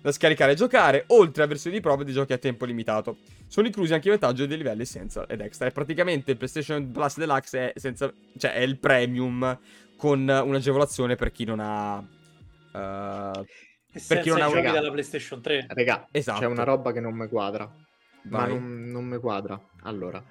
da 0.00 0.12
scaricare 0.12 0.52
e 0.52 0.54
giocare, 0.54 1.04
oltre 1.08 1.42
a 1.42 1.46
versioni 1.46 1.76
di 1.76 1.82
prova 1.82 2.04
di 2.04 2.12
giochi 2.12 2.32
a 2.32 2.38
tempo 2.38 2.64
limitato. 2.64 3.18
Sono 3.46 3.66
inclusi 3.66 3.92
anche 3.92 4.08
i 4.08 4.10
vantaggi 4.10 4.46
dei 4.46 4.56
livelli 4.56 4.82
Essential 4.82 5.26
ed 5.28 5.42
Extra. 5.42 5.66
E 5.66 5.72
praticamente 5.72 6.30
il 6.30 6.36
PlayStation 6.38 6.90
Plus 6.90 7.18
Deluxe 7.18 7.72
è, 7.72 7.78
senza, 7.78 8.10
cioè 8.38 8.54
è 8.54 8.60
il 8.60 8.78
premium 8.78 9.58
con 10.00 10.20
un'agevolazione 10.20 11.14
per 11.14 11.30
chi 11.30 11.44
non 11.44 11.60
ha... 11.60 11.98
Uh, 11.98 13.44
per 14.08 14.20
chi 14.20 14.30
non 14.30 14.40
ha 14.40 14.46
giochi 14.46 14.60
una... 14.60 14.72
dalla 14.72 14.90
PlayStation 14.90 15.42
3. 15.42 15.66
Raga, 15.68 16.08
esatto. 16.10 16.40
c'è 16.40 16.46
una 16.46 16.64
roba 16.64 16.90
che 16.92 17.00
non 17.00 17.14
mi 17.14 17.28
quadra. 17.28 17.70
Vai. 18.22 18.40
Ma 18.40 18.46
non, 18.46 18.84
non 18.84 19.04
mi 19.04 19.18
quadra. 19.18 19.60
Allora, 19.82 20.24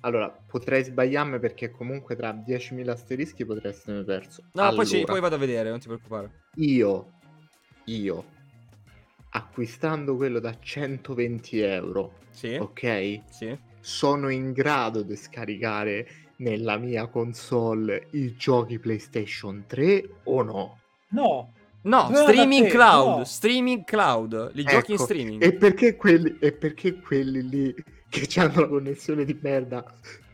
allora, 0.00 0.30
potrei 0.30 0.82
sbagliarmi 0.82 1.38
perché 1.38 1.70
comunque 1.70 2.16
tra 2.16 2.32
10.000 2.32 2.88
asterischi 2.88 3.44
potrei 3.44 3.72
essere 3.72 4.02
perso. 4.02 4.44
No, 4.52 4.62
allora, 4.62 4.76
poi, 4.76 4.86
ci, 4.86 5.04
poi 5.04 5.20
vado 5.20 5.34
a 5.34 5.38
vedere, 5.38 5.68
non 5.68 5.78
ti 5.78 5.88
preoccupare. 5.88 6.44
Io, 6.54 7.12
io, 7.84 8.24
acquistando 9.30 10.16
quello 10.16 10.38
da 10.38 10.56
120 10.58 11.60
euro, 11.60 12.14
sì. 12.30 12.54
ok? 12.54 13.20
Sì. 13.28 13.58
Sono 13.78 14.30
in 14.30 14.52
grado 14.52 15.02
di 15.02 15.16
scaricare 15.16 16.25
nella 16.38 16.76
mia 16.76 17.06
console 17.06 18.08
i 18.12 18.34
giochi 18.36 18.78
PlayStation 18.78 19.64
3 19.66 20.08
o 20.24 20.42
no? 20.42 20.78
No. 21.08 21.52
No, 21.82 22.10
streaming 22.12 22.66
cloud, 22.66 23.18
no. 23.18 23.24
streaming 23.24 23.84
cloud, 23.84 24.50
li 24.54 24.62
ecco, 24.62 24.70
giochi 24.70 24.90
in 24.90 24.96
ecco, 24.96 25.04
streaming. 25.04 25.42
E 25.42 25.52
perché, 25.52 25.94
quelli, 25.94 26.36
e 26.40 26.50
perché 26.50 26.98
quelli 26.98 27.48
lì 27.48 27.74
che 28.10 28.40
hanno 28.40 28.62
la 28.62 28.66
connessione 28.66 29.24
di 29.24 29.38
merda 29.40 29.84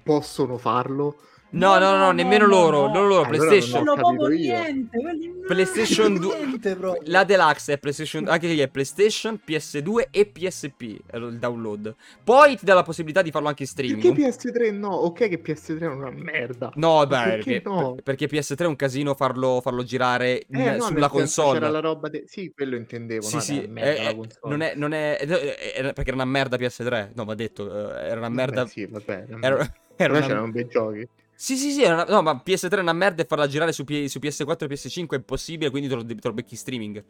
possono 0.03 0.57
farlo? 0.57 1.19
No, 1.55 1.79
no, 1.79 1.91
no, 1.93 1.99
no, 1.99 2.11
nemmeno 2.13 2.47
loro, 2.47 2.87
no, 2.89 2.95
loro, 3.07 3.23
Allora 3.25 3.29
PlayStation. 3.29 3.85
non 3.85 3.95
Non 3.97 3.99
ho 3.99 4.17
proprio 4.17 4.29
niente. 4.29 4.99
PlayStation 5.47 6.07
hanno 6.07 6.19
2 6.19 6.37
niente. 6.47 6.79
La 7.05 7.25
Deluxe 7.25 7.75
è 7.75 7.79
PlayStation 7.79 8.27
anche 8.27 8.47
lì 8.47 8.59
è 8.59 8.69
PlayStation, 8.69 9.39
PS2 9.47 10.07
e 10.11 10.27
PSP 10.27 11.01
è 11.07 11.17
il 11.17 11.37
download. 11.39 11.95
Poi 12.25 12.57
ti 12.57 12.65
dà 12.65 12.73
la 12.73 12.83
possibilità 12.83 13.21
di 13.21 13.31
farlo 13.31 13.49
anche 13.49 13.65
in 13.65 13.69
streaming. 13.69 14.15
Perché 14.15 14.31
PS3 14.31 14.73
no? 14.79 14.89
Ok 14.95 15.29
che 15.29 15.43
PS3 15.45 15.79
è 15.81 15.87
una 15.89 16.11
merda. 16.11 16.73
No, 16.77 17.07
beh, 17.07 17.17
Perché 17.23 17.61
perché, 17.61 17.63
no? 17.69 17.97
perché 18.03 18.27
PS3 18.29 18.57
è 18.57 18.67
un 18.67 18.77
casino 18.77 19.15
farlo, 19.15 19.61
farlo 19.61 19.83
girare 19.83 20.45
in- 20.49 20.59
Eh, 20.61 20.77
no, 20.77 20.85
sulla 20.85 21.09
console. 21.11 21.59
C'era 21.59 21.71
la 21.71 21.81
roba 21.81 22.09
de- 22.09 22.25
Sì, 22.27 22.51
quello 22.55 22.77
intendevo. 22.77 23.23
Sì, 23.27 23.35
no, 23.35 23.41
sì, 23.43 23.71
è 23.75 24.17
non 24.45 24.63
è, 24.63 24.73
non 24.75 24.93
è, 24.93 25.19
eh, 25.21 25.83
perché 25.93 26.03
era 26.07 26.15
una 26.15 26.25
merda 26.25 26.57
PS3, 26.57 27.11
no, 27.15 27.25
va 27.25 27.35
detto, 27.35 27.71
eh, 27.99 28.07
era 28.07 28.19
una 28.21 28.31
merda, 28.31 28.63
Vabbè, 28.63 28.71
sì, 28.71 28.87
vabbè. 28.87 29.27
era, 29.41 29.75
era 29.97 30.13
una- 30.17 30.27
c'erano 30.27 30.51
bei 30.51 30.67
giochi. 30.67 31.07
Sì, 31.43 31.57
sì, 31.57 31.73
sì, 31.73 31.83
una- 31.83 32.05
no, 32.05 32.23
ma 32.23 32.41
PS3 32.47 32.77
è 32.77 32.79
una 32.79 32.93
merda 32.93 33.21
e 33.21 33.25
farla 33.25 33.49
girare 33.49 33.73
su, 33.73 33.83
P- 33.83 34.05
su 34.05 34.21
PS4 34.21 34.63
e 34.63 34.67
PS5 34.69 35.09
è 35.09 35.17
impossibile, 35.17 35.71
quindi 35.71 35.89
te 35.89 35.97
lo, 35.97 36.05
te 36.07 36.17
lo 36.23 36.33
becchi 36.33 36.55
in 36.55 36.57
streaming. 36.61 37.05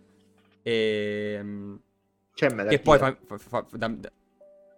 E... 0.62 1.40
C'è 2.34 2.48
Metal 2.48 2.68
Che 2.68 2.78
poi 2.78 2.96
fa, 2.98 3.14
fa- 3.26 3.36
fa- 3.36 3.66
da- 3.72 3.88
da- 3.88 4.10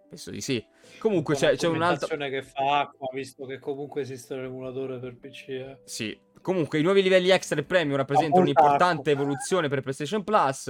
penso 0.09 0.29
di 0.31 0.41
sì. 0.41 0.61
Comunque 0.99 1.35
c'è, 1.35 1.55
c'è 1.55 1.67
un 1.69 1.81
altro... 1.81 2.05
documentazione 2.05 2.29
che 2.29 2.41
fa 2.43 2.79
acqua, 2.81 3.07
visto 3.13 3.45
che 3.45 3.59
comunque 3.59 4.01
esiste 4.01 4.35
l'emulatore 4.35 4.97
per 4.99 5.15
PC. 5.15 5.47
eh. 5.47 5.77
Sì. 5.85 6.19
Comunque 6.41 6.79
i 6.79 6.81
nuovi 6.83 7.01
livelli 7.01 7.29
extra 7.29 7.57
e 7.57 7.63
premium 7.63 7.95
rappresentano 7.95 8.41
un'importante 8.41 9.11
acqua. 9.11 9.23
evoluzione 9.23 9.69
per 9.69 9.79
PlayStation 9.79 10.25
Plus. 10.25 10.67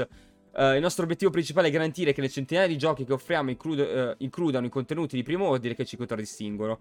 Eh, 0.58 0.76
il 0.76 0.82
nostro 0.82 1.04
obiettivo 1.04 1.32
principale 1.32 1.68
è 1.68 1.72
garantire 1.72 2.14
che 2.14 2.22
le 2.22 2.30
centinaia 2.30 2.66
di 2.68 2.78
giochi 2.78 3.04
che 3.04 3.12
offriamo 3.14 3.50
include- 3.50 3.92
eh, 4.12 4.16
includano 4.20 4.68
i 4.68 4.70
contenuti 4.70 5.16
di 5.18 5.24
primo 5.24 5.50
ordine 5.50 5.74
che 5.76 5.84
ci 5.86 5.98
contraddistinguono. 5.98 6.80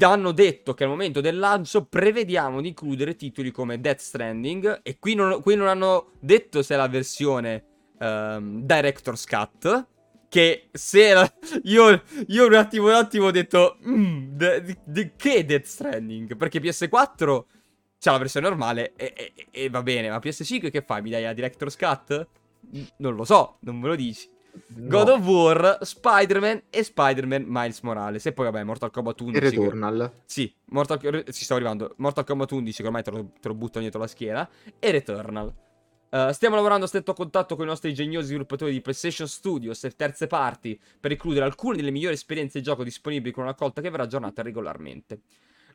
Hanno 0.00 0.32
detto 0.32 0.74
che 0.74 0.84
al 0.84 0.90
momento 0.90 1.20
del 1.20 1.38
lancio 1.38 1.84
prevediamo 1.86 2.60
di 2.60 2.68
includere 2.68 3.16
titoli 3.16 3.50
come 3.50 3.80
Death 3.80 4.00
Stranding 4.00 4.80
e 4.82 4.98
qui 4.98 5.14
non, 5.14 5.40
qui 5.40 5.54
non 5.56 5.66
hanno 5.66 6.12
detto 6.20 6.62
se 6.62 6.74
è 6.74 6.76
la 6.76 6.88
versione 6.88 7.64
ehm, 7.98 8.62
Director's 8.64 9.24
Cut. 9.26 9.86
Che 10.28 10.68
se 10.72 11.12
la- 11.14 11.32
io, 11.64 12.02
io 12.26 12.46
un 12.46 12.54
attimo 12.54 12.88
un 12.88 12.92
attimo 12.92 13.26
ho 13.26 13.30
detto 13.30 13.78
"Mm, 13.86 14.36
de- 14.36 14.76
de- 14.84 15.12
che 15.16 15.44
Death 15.46 15.64
Stranding? 15.64 16.36
Perché 16.36 16.60
PS4 16.60 17.44
c'ha 17.98 18.12
la 18.12 18.18
versione 18.18 18.46
normale 18.46 18.92
e, 18.94 19.14
e- 19.16 19.46
e 19.50 19.70
va 19.70 19.82
bene, 19.82 20.10
ma 20.10 20.18
PS5 20.18 20.70
che 20.70 20.82
fai? 20.82 21.00
Mi 21.00 21.08
dai 21.10 21.22
la 21.22 21.32
Director's 21.32 21.76
Cut? 21.76 22.28
Non 22.98 23.14
lo 23.14 23.24
so, 23.24 23.56
non 23.60 23.78
me 23.78 23.88
lo 23.88 23.94
dici. 23.96 24.28
No. 24.74 24.88
God 24.88 25.08
of 25.08 25.26
War, 25.26 25.78
Spider-Man 25.82 26.62
e 26.70 26.82
Spider-Man 26.82 27.44
Miles 27.46 27.80
Morales. 27.80 28.26
E 28.26 28.32
poi 28.32 28.46
vabbè, 28.46 28.62
Mortal 28.64 28.90
Kombat 28.90 29.20
11. 29.20 29.36
E 29.36 29.40
che- 29.40 29.56
Returnal. 29.56 30.12
Sì, 30.24 30.52
Mortal... 30.66 31.24
ci 31.30 31.44
stavo 31.44 31.60
arrivando. 31.60 31.94
Mortal 31.98 32.24
Kombat 32.24 32.50
11 32.52 32.80
che 32.80 32.86
ormai 32.86 33.02
te 33.02 33.10
lo, 33.10 33.30
te 33.40 33.48
lo 33.48 33.54
buttano 33.54 33.82
dietro 33.82 34.00
la 34.00 34.06
schiena. 34.06 34.48
E 34.78 34.90
Returnal. 34.90 35.52
Eh, 36.10 36.30
stiamo 36.32 36.54
lavorando 36.54 36.86
a 36.86 36.88
stretto 36.88 37.12
contatto 37.12 37.54
con 37.54 37.64
i 37.66 37.68
nostri 37.68 37.90
ingegnosi 37.90 38.28
sviluppatori 38.28 38.72
di 38.72 38.80
PlayStation 38.80 39.28
Studios 39.28 39.84
e 39.84 39.90
terze 39.90 40.26
parti 40.26 40.78
per 40.98 41.10
includere 41.12 41.44
alcune 41.44 41.76
delle 41.76 41.90
migliori 41.90 42.14
esperienze 42.14 42.58
di 42.58 42.64
gioco 42.64 42.82
disponibili 42.82 43.32
con 43.32 43.42
una 43.42 43.52
raccolta 43.52 43.80
che 43.82 43.90
verrà 43.90 44.04
aggiornata 44.04 44.42
regolarmente. 44.42 45.20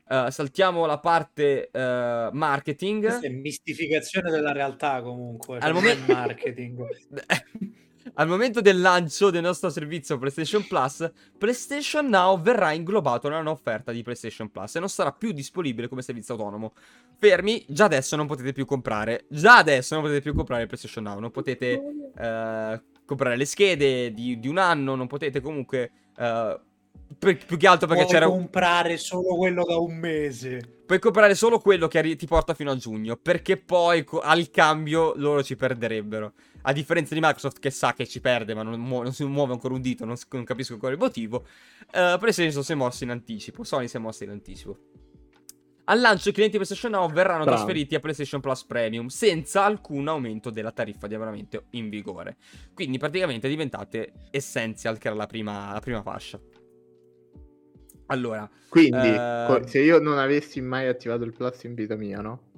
Eh, 0.08 0.26
saltiamo 0.30 0.86
la 0.86 0.98
parte 0.98 1.70
eh, 1.70 2.28
marketing. 2.32 3.04
Questa 3.04 3.26
è 3.26 3.30
mistificazione 3.30 4.30
della 4.30 4.52
realtà 4.52 5.00
comunque. 5.02 5.58
Al 5.58 5.62
Al 5.68 5.72
momen- 5.72 5.98
momento 6.00 6.12
marketing. 6.12 6.86
Al 8.14 8.28
momento 8.28 8.60
del 8.60 8.80
lancio 8.80 9.30
del 9.30 9.42
nostro 9.42 9.70
servizio 9.70 10.18
PlayStation 10.18 10.66
Plus, 10.66 11.10
PlayStation 11.38 12.06
Now 12.06 12.40
verrà 12.40 12.72
inglobato 12.72 13.28
nella 13.28 13.40
nuova 13.42 13.58
offerta 13.58 13.92
di 13.92 14.02
PlayStation 14.02 14.50
Plus 14.50 14.76
e 14.76 14.78
non 14.78 14.88
sarà 14.88 15.10
più 15.12 15.32
disponibile 15.32 15.88
come 15.88 16.02
servizio 16.02 16.34
autonomo. 16.34 16.74
Fermi, 17.18 17.64
già 17.68 17.84
adesso 17.86 18.14
non 18.16 18.26
potete 18.26 18.52
più 18.52 18.66
comprare. 18.66 19.24
Già 19.28 19.56
adesso 19.56 19.94
non 19.94 20.02
potete 20.04 20.20
più 20.20 20.34
comprare 20.34 20.66
PlayStation 20.66 21.02
Now. 21.04 21.18
Non 21.18 21.30
potete 21.30 21.82
eh, 22.16 22.82
comprare 23.04 23.36
le 23.36 23.44
schede 23.46 24.12
di, 24.12 24.38
di 24.38 24.48
un 24.48 24.58
anno. 24.58 24.94
Non 24.94 25.06
potete 25.06 25.40
comunque. 25.40 25.90
eh, 26.16 26.60
più 27.18 27.56
che 27.56 27.66
altro 27.66 27.86
perché 27.86 28.04
Puoi 28.04 28.14
c'era. 28.14 28.26
comprare 28.26 28.96
solo 28.96 29.36
quello 29.36 29.64
da 29.64 29.76
un 29.78 29.94
mese. 29.96 30.73
Puoi 30.86 30.98
comprare 30.98 31.34
solo 31.34 31.58
quello 31.60 31.88
che 31.88 31.98
arri- 31.98 32.16
ti 32.16 32.26
porta 32.26 32.52
fino 32.52 32.70
a 32.70 32.76
giugno. 32.76 33.16
Perché 33.16 33.56
poi 33.56 34.04
co- 34.04 34.20
al 34.20 34.50
cambio 34.50 35.14
loro 35.16 35.42
ci 35.42 35.56
perderebbero. 35.56 36.34
A 36.62 36.72
differenza 36.72 37.14
di 37.14 37.20
Microsoft 37.20 37.58
che 37.58 37.70
sa 37.70 37.94
che 37.94 38.06
ci 38.06 38.20
perde, 38.20 38.54
ma 38.54 38.62
non, 38.62 38.78
muo- 38.80 39.02
non 39.02 39.12
si 39.12 39.24
muove 39.24 39.52
ancora 39.52 39.74
un 39.74 39.80
dito, 39.80 40.04
non, 40.04 40.16
s- 40.16 40.26
non 40.30 40.44
capisco 40.44 40.74
ancora 40.74 40.92
il 40.92 40.98
motivo. 40.98 41.46
eh, 41.90 42.16
PlayStation 42.18 42.62
si 42.62 42.72
è 42.72 42.74
mosso 42.74 43.04
in 43.04 43.10
anticipo. 43.10 43.64
Sony 43.64 43.88
si 43.88 43.96
è 43.96 43.98
mossa 44.00 44.24
in 44.24 44.30
anticipo. 44.30 44.78
Al 45.86 46.00
lancio 46.00 46.30
i 46.30 46.32
clienti 46.32 46.56
PlayStation 46.56 46.92
Now 46.92 47.10
verranno 47.10 47.44
Bravo. 47.44 47.58
trasferiti 47.58 47.94
a 47.94 48.00
PlayStation 48.00 48.40
Plus 48.40 48.64
Premium 48.64 49.08
senza 49.08 49.64
alcun 49.64 50.08
aumento 50.08 50.48
della 50.48 50.72
tariffa 50.72 51.06
di 51.06 51.14
abbonamento 51.14 51.64
in 51.70 51.90
vigore. 51.90 52.36
Quindi 52.72 52.96
praticamente 52.96 53.48
diventate 53.48 54.12
Essential, 54.30 54.96
che 54.96 55.08
era 55.08 55.16
la 55.16 55.26
prima, 55.26 55.72
la 55.74 55.80
prima 55.80 56.00
fascia. 56.00 56.40
Allora, 58.06 58.48
Quindi, 58.68 59.14
Eh, 59.14 59.62
se 59.66 59.80
io 59.80 59.98
non 59.98 60.18
avessi 60.18 60.60
mai 60.60 60.88
attivato 60.88 61.24
il 61.24 61.32
Plus 61.32 61.62
in 61.64 61.74
vita 61.74 61.96
mia, 61.96 62.20
no? 62.20 62.52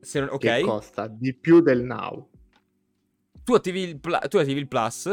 se 0.00 0.20
non- 0.20 0.36
Che 0.36 0.48
ok, 0.50 0.60
costa 0.60 1.06
di 1.06 1.34
più 1.34 1.60
del 1.60 1.82
Now. 1.82 2.28
tu 3.44 3.54
attivi, 3.54 3.80
il 3.82 3.98
pla- 3.98 4.18
tu 4.28 4.36
attivi 4.38 4.60
il 4.60 4.68
Plus, 4.68 5.12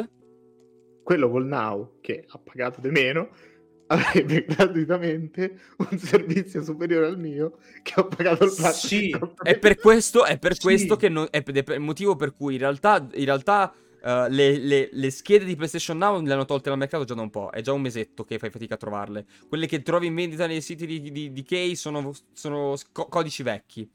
Quello 1.04 1.30
col 1.30 1.46
Now, 1.46 1.98
che 2.02 2.26
ha 2.28 2.38
pagato 2.38 2.80
di 2.82 2.90
meno, 2.90 3.30
avrebbe 3.88 4.46
gratuitamente 4.46 5.60
un 5.90 5.98
servizio 5.98 6.64
superiore 6.64 7.08
al 7.08 7.20
mio 7.20 7.58
che 7.84 7.94
ho 8.00 8.08
pagato 8.08 8.46
il 8.46 8.54
Plus. 8.56 8.70
Sì, 8.70 9.16
È 9.42 9.58
per 9.60 9.78
questo, 9.78 10.24
è 10.26 10.38
per 10.40 10.54
Sì. 10.56 10.62
questo 10.62 10.96
che 10.96 11.10
non, 11.10 11.28
è 11.30 11.42
per- 11.44 11.56
è 11.56 11.64
per 11.64 11.76
il 11.76 11.82
motivo 11.82 12.16
per 12.16 12.34
cui 12.34 12.54
in 12.54 12.60
realtà, 12.60 13.06
in 13.14 13.26
realtà 13.26 13.74
eh, 14.04 14.28
le, 14.30 14.58
le- 14.58 14.90
le 14.92 15.12
schede 15.12 15.46
di 15.46 15.56
PlayStation 15.56 15.98
Now 15.98 16.22
le 16.22 16.34
hanno 16.34 16.46
tolte 16.46 16.70
dal 16.70 16.78
mercato 16.78 17.04
già 17.04 17.14
da 17.14 17.22
un 17.22 17.30
po'. 17.30 17.50
È 17.52 17.62
già 17.62 17.72
un 17.74 17.82
mesetto 17.82 18.24
che 18.24 18.38
fai 18.40 18.50
fatica 18.50 18.76
a 18.76 18.78
trovarle. 18.78 19.26
Quelle 19.48 19.68
che 19.68 19.82
trovi 19.82 20.08
in 20.08 20.16
vendita 20.16 20.48
nei 20.48 20.62
siti 20.62 20.86
di, 20.86 21.02
di, 21.12 21.32
di 21.32 21.44
Key 21.44 21.76
sono, 21.76 22.12
sono 22.34 22.76
co- 22.92 23.08
codici 23.08 23.44
vecchi. 23.44 23.90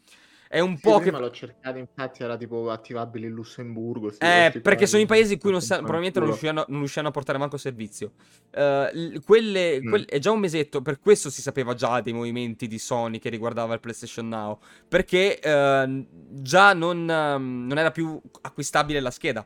È 0.49 0.61
un 0.61 0.77
Sì, 0.77 0.83
po' 0.83 0.99
che. 0.99 1.03
prima 1.05 1.19
l'ho 1.19 1.31
cercato, 1.33 1.77
infatti 1.79 2.23
era 2.23 2.37
tipo 2.37 2.71
attivabile 2.71 3.27
in 3.27 3.33
Lussemburgo. 3.33 4.13
Eh, 4.21 4.61
perché 4.63 4.87
sono 4.87 5.03
i 5.03 5.07
paesi 5.07 5.33
in 5.33 5.39
cui 5.41 5.51
non 5.51 5.61
sa- 5.61 5.79
probabilmente 5.79 6.21
non 6.21 6.29
riusciranno, 6.29 6.65
non 6.69 6.79
riusciranno 6.79 7.09
a 7.09 7.13
portare 7.13 7.37
manco 7.37 7.57
servizio. 7.57 8.13
L- 8.53 9.17
quelle, 9.25 9.81
Mm. 9.83 9.89
quel- 9.89 10.05
è 10.07 10.19
già 10.21 10.31
un 10.31 10.39
mesetto, 10.39 10.83
per 10.83 11.01
questo 11.01 11.31
si 11.31 11.43
sapeva 11.43 11.75
già 11.75 12.01
dei 12.01 12.13
movimenti 12.13 12.69
di 12.69 12.79
Sony 12.79 13.19
che 13.19 13.29
riguardava 13.29 13.75
il 13.75 13.81
PlayStation 13.81 14.29
Now. 14.29 14.59
Perché 14.87 15.41
eh, 15.41 16.07
già 16.31 16.73
non, 16.75 17.11
ehm, 17.11 17.67
non 17.67 17.77
era 17.79 17.91
più 17.91 18.21
acquistabile 18.43 19.01
la 19.01 19.11
scheda. 19.11 19.45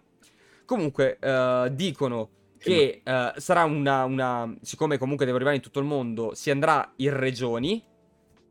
Comunque, 0.71 1.19
eh, 1.19 1.69
dicono 1.73 2.31
che 2.57 3.01
eh, 3.03 3.33
sarà 3.37 3.65
una, 3.65 4.05
una. 4.05 4.57
Siccome 4.63 4.99
comunque 4.99 5.25
deve 5.25 5.39
arrivare 5.39 5.57
in 5.57 5.63
tutto 5.65 5.81
il 5.81 5.85
mondo, 5.85 6.33
si 6.35 6.49
andrà 6.53 6.93
in 6.99 7.19
regioni. 7.19 7.85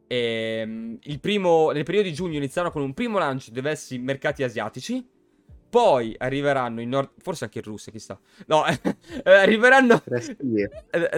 Ehm, 0.05 0.97
il 1.01 1.19
primo, 1.21 1.71
nel 1.71 1.85
periodo 1.85 2.09
di 2.09 2.13
giugno 2.13 2.35
inizieranno 2.35 2.73
con 2.73 2.81
un 2.81 2.93
primo 2.93 3.19
lancio 3.19 3.51
di 3.51 3.55
diversi 3.55 3.97
mercati 3.99 4.43
asiatici. 4.43 5.07
Poi 5.69 6.13
arriveranno 6.17 6.81
in 6.81 6.89
Nord. 6.89 7.11
Forse 7.19 7.45
anche 7.45 7.59
in 7.59 7.63
Russia, 7.63 7.89
chissà. 7.89 8.19
No, 8.47 8.65
eh, 8.67 8.81
arriveranno. 9.23 10.03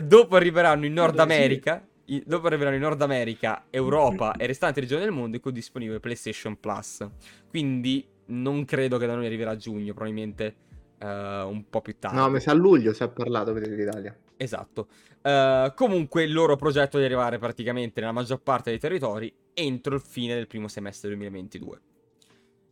Dopo 0.04 0.36
arriveranno 0.36 0.86
in 0.86 0.94
Nord. 0.94 1.18
America. 1.18 1.84
i- 2.06 2.22
Dopo 2.24 2.46
arriveranno 2.46 2.76
in 2.76 2.82
Nord 2.84 3.02
America, 3.02 3.66
Europa 3.72 4.34
e 4.38 4.46
restanti 4.46 4.82
regioni 4.82 5.02
del 5.02 5.12
mondo 5.12 5.36
in 5.36 5.42
cui 5.42 5.50
è 5.50 5.54
disponibile 5.56 6.00
PlayStation 6.00 6.60
Plus. 6.60 7.04
Quindi 7.50 8.08
non 8.28 8.66
credo 8.66 9.00
che 9.00 9.08
da 9.08 9.16
noi 9.16 9.26
arriverà 9.26 9.50
a 9.50 9.56
giugno, 9.56 9.94
probabilmente 9.94 10.70
eh, 11.02 11.42
un 11.42 11.66
po' 11.70 11.82
più 11.82 11.96
tardi. 11.98 12.18
No, 12.18 12.30
mi 12.30 12.40
sa 12.40 12.52
a 12.52 12.54
luglio 12.54 12.94
si 12.94 13.04
è 13.04 13.10
parlato 13.10 13.54
per 13.54 13.68
l'Italia. 13.68 14.16
Esatto. 14.38 14.88
Eh, 15.22 15.72
comunque 15.76 16.24
il 16.24 16.34
loro 16.34 16.56
progetto 16.56 16.98
è 16.98 17.00
di 17.00 17.06
arrivare 17.06 17.38
praticamente 17.38 18.00
nella 18.00 18.12
maggior 18.12 18.42
parte 18.42 18.70
dei 18.72 18.80
territori 18.80 19.34
entro 19.54 19.96
il 19.96 20.02
fine 20.02 20.34
del 20.36 20.48
primo 20.48 20.68
semestre 20.68 21.10
2022. 21.10 21.82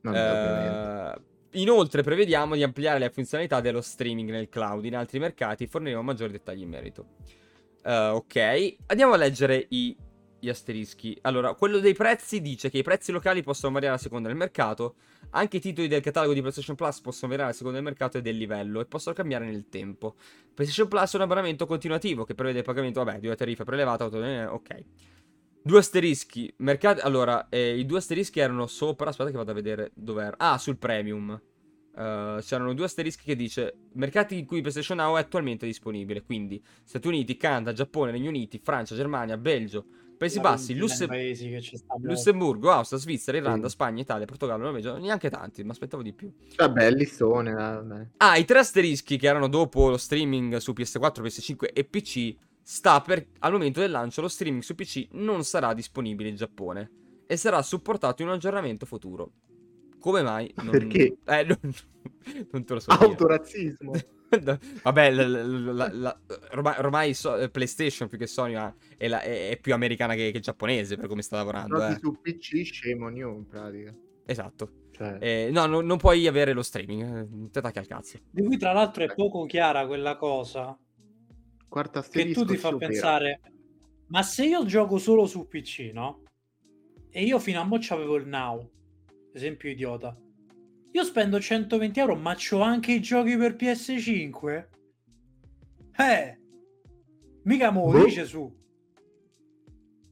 Vabbè, 0.02 0.18
Eh, 0.18 0.32
ovviamente. 0.32 1.22
inoltre 1.60 2.04
prevediamo 2.04 2.56
di 2.56 2.64
ampliare 2.64 3.00
le 3.00 3.10
funzionalità 3.10 3.60
dello 3.62 3.82
streaming 3.82 4.30
nel 4.30 4.50
cloud. 4.50 4.86
In 4.86 4.96
altri 4.96 5.20
mercati 5.20 5.68
forniremo 5.68 6.02
maggiori 6.02 6.32
dettagli 6.32 6.62
in 6.62 6.70
merito. 6.70 7.06
Eh, 7.84 8.08
ok, 8.08 8.76
andiamo 8.88 9.14
a 9.14 9.18
leggere 9.18 9.66
i, 9.70 9.96
gli 10.40 10.50
asterischi. 10.50 11.18
Allora, 11.22 11.54
quello 11.54 11.80
dei 11.80 11.94
prezzi 11.94 12.42
dice 12.42 12.70
che 12.70 12.80
i 12.80 12.84
prezzi 12.84 13.12
locali 13.12 13.44
possono 13.44 13.74
variare 13.74 13.96
a 13.96 14.00
seconda 14.00 14.28
del 14.28 14.38
mercato. 14.38 14.96
Anche 15.32 15.58
i 15.58 15.60
titoli 15.60 15.88
del 15.88 16.02
catalogo 16.02 16.34
di 16.34 16.40
PlayStation 16.40 16.76
Plus 16.76 17.02
possono 17.02 17.30
variare 17.30 17.52
a 17.52 17.56
seconda 17.56 17.78
del 17.78 17.86
mercato 17.88 18.18
e 18.18 18.22
del 18.22 18.38
livello 18.38 18.80
e 18.80 18.86
possono 18.86 19.16
cambiare 19.16 19.46
nel 19.46 19.70
tempo. 19.70 20.16
PlayStation 20.54 20.88
Plus 20.88 21.14
è 21.14 21.16
un 21.18 21.22
abbonamento 21.22 21.66
continuativo 21.66 22.24
che 22.24 22.36
prevede 22.36 22.60
il 22.60 22.66
pagamento, 22.66 23.04
vabbè, 23.04 23.20
di 23.20 23.28
una 23.28 23.36
tariffa 23.36 23.64
prelevata. 23.64 24.06
eh, 24.06 24.46
Ok. 24.46 24.84
Due 25.62 25.80
asterischi. 25.80 26.52
Mercati. 26.58 27.02
Allora, 27.02 27.50
eh, 27.50 27.78
i 27.78 27.86
due 27.86 27.98
asterischi 27.98 28.40
erano 28.40 28.66
sopra. 28.66 29.10
Aspetta 29.10 29.30
che 29.30 29.38
vado 29.38 29.52
a 29.52 29.54
vedere 29.54 29.92
dov'era. 29.94 30.36
Ah, 30.38 30.58
sul 30.58 30.78
premium. 30.78 31.40
Eh, 31.96 32.38
c'erano 32.42 32.74
due 32.74 32.86
asterischi 32.86 33.24
che 33.26 33.36
dice 33.36 33.76
mercati 33.94 34.38
in 34.40 34.46
cui 34.46 34.62
PlayStation 34.62 34.98
Now 34.98 35.18
è 35.18 35.20
attualmente 35.20 35.66
disponibile. 35.66 36.24
Quindi 36.24 36.64
Stati 36.84 37.08
Uniti, 37.08 37.36
Canada, 37.36 37.74
Giappone, 37.74 38.12
Regno 38.12 38.30
Uniti, 38.30 38.60
Francia, 38.64 38.96
Germania, 38.96 39.38
Belgio, 39.38 39.86
Paesi 40.20 40.42
Bassi, 40.42 40.76
Lusse... 40.76 41.08
Lussemburgo, 42.02 42.72
Austria, 42.72 43.00
Svizzera, 43.00 43.38
Irlanda, 43.38 43.68
sì. 43.68 43.74
Spagna, 43.74 44.02
Italia, 44.02 44.26
Portogallo, 44.26 44.64
Norvegia, 44.64 44.98
neanche 44.98 45.30
tanti, 45.30 45.64
mi 45.64 45.70
aspettavo 45.70 46.04
di 46.04 46.12
più. 46.12 46.30
Vabbè, 46.58 46.92
listone. 46.92 47.54
Vabbè. 47.54 48.08
Ah, 48.18 48.36
i 48.36 48.44
tre 48.44 48.60
asterischi 48.60 49.16
che 49.16 49.28
erano 49.28 49.48
dopo 49.48 49.88
lo 49.88 49.96
streaming 49.96 50.58
su 50.58 50.74
PS4, 50.74 51.22
PS5 51.22 51.70
e 51.72 51.86
PC, 51.86 52.36
sta 52.62 53.00
per 53.00 53.28
al 53.40 53.54
momento 53.54 53.80
del 53.80 53.92
lancio 53.92 54.20
lo 54.20 54.28
streaming 54.28 54.62
su 54.62 54.76
PC 54.76 55.08
non 55.12 55.46
sarà 55.46 55.74
disponibile 55.74 56.28
in 56.28 56.36
Giappone 56.36 56.92
e 57.26 57.38
sarà 57.38 57.62
supportato 57.62 58.22
in 58.22 58.28
un 58.28 58.34
aggiornamento 58.34 58.86
futuro. 58.86 59.32
Come 60.00 60.22
mai? 60.22 60.54
Non... 60.58 60.72
Perché? 60.72 61.16
Eh, 61.26 61.44
non... 61.46 61.58
non 62.52 62.66
te 62.66 62.74
lo 62.74 62.80
so. 62.82 62.92
Autorazzismo. 62.92 63.94
Vabbè, 64.84 65.12
la, 65.12 65.28
la, 65.28 65.90
la, 65.92 66.20
ormai, 66.52 66.76
ormai 66.78 67.14
so, 67.14 67.36
eh, 67.36 67.50
PlayStation 67.50 68.08
più 68.08 68.18
che 68.18 68.28
Sony 68.28 68.54
è, 68.54 68.74
è, 68.98 69.50
è, 69.50 69.58
più 69.60 69.74
americana 69.74 70.14
che, 70.14 70.32
che, 70.32 70.40
giapponese 70.40 70.98
per 70.98 71.08
come 71.08 71.22
sta 71.22 71.38
lavorando. 71.38 71.86
Eh. 71.86 71.98
su 72.00 72.20
PC 72.22 72.64
scemo 72.64 73.08
on 73.08 73.16
in 73.16 73.48
pratica. 73.48 73.94
Esatto. 74.26 74.88
Cioè... 74.92 75.18
Eh, 75.20 75.50
no, 75.52 75.66
no, 75.66 75.82
non 75.82 75.98
puoi 75.98 76.28
avere 76.28 76.54
lo 76.54 76.62
streaming, 76.62 77.48
eh, 77.48 77.50
te 77.52 77.62
tacchi 77.62 77.80
al 77.80 77.88
cazzo. 77.88 78.20
Di 78.30 78.44
cui 78.44 78.58
tra 78.58 78.72
l'altro 78.72 79.04
è 79.04 79.14
poco 79.14 79.46
chiara 79.46 79.88
quella 79.88 80.16
cosa. 80.16 80.78
Quarta 81.68 82.04
che 82.04 82.32
tu 82.32 82.46
ti 82.46 82.58
fa 82.58 82.76
pensare, 82.76 83.42
ma 84.08 84.24
se 84.24 84.46
io 84.46 84.66
gioco 84.66 84.98
solo 84.98 85.26
su 85.26 85.48
PC, 85.48 85.92
no? 85.94 86.24
E 87.12 87.24
io 87.24 87.40
fino 87.40 87.62
a 87.62 87.64
mo' 87.64 87.80
avevo 87.90 88.16
il 88.16 88.28
Now, 88.28 88.70
esempio 89.34 89.70
idiota 89.70 90.16
io 90.92 91.04
spendo 91.04 91.40
120 91.40 92.00
euro, 92.00 92.16
ma 92.16 92.36
c'ho 92.36 92.62
anche 92.62 92.94
i 92.94 93.02
giochi 93.02 93.38
per 93.38 93.56
PS5? 93.56 94.68
Eh, 95.98 96.40
mica 97.44 97.72
mo, 97.72 97.92
boh. 97.92 98.06
dice 98.06 98.26
su. 98.26 98.58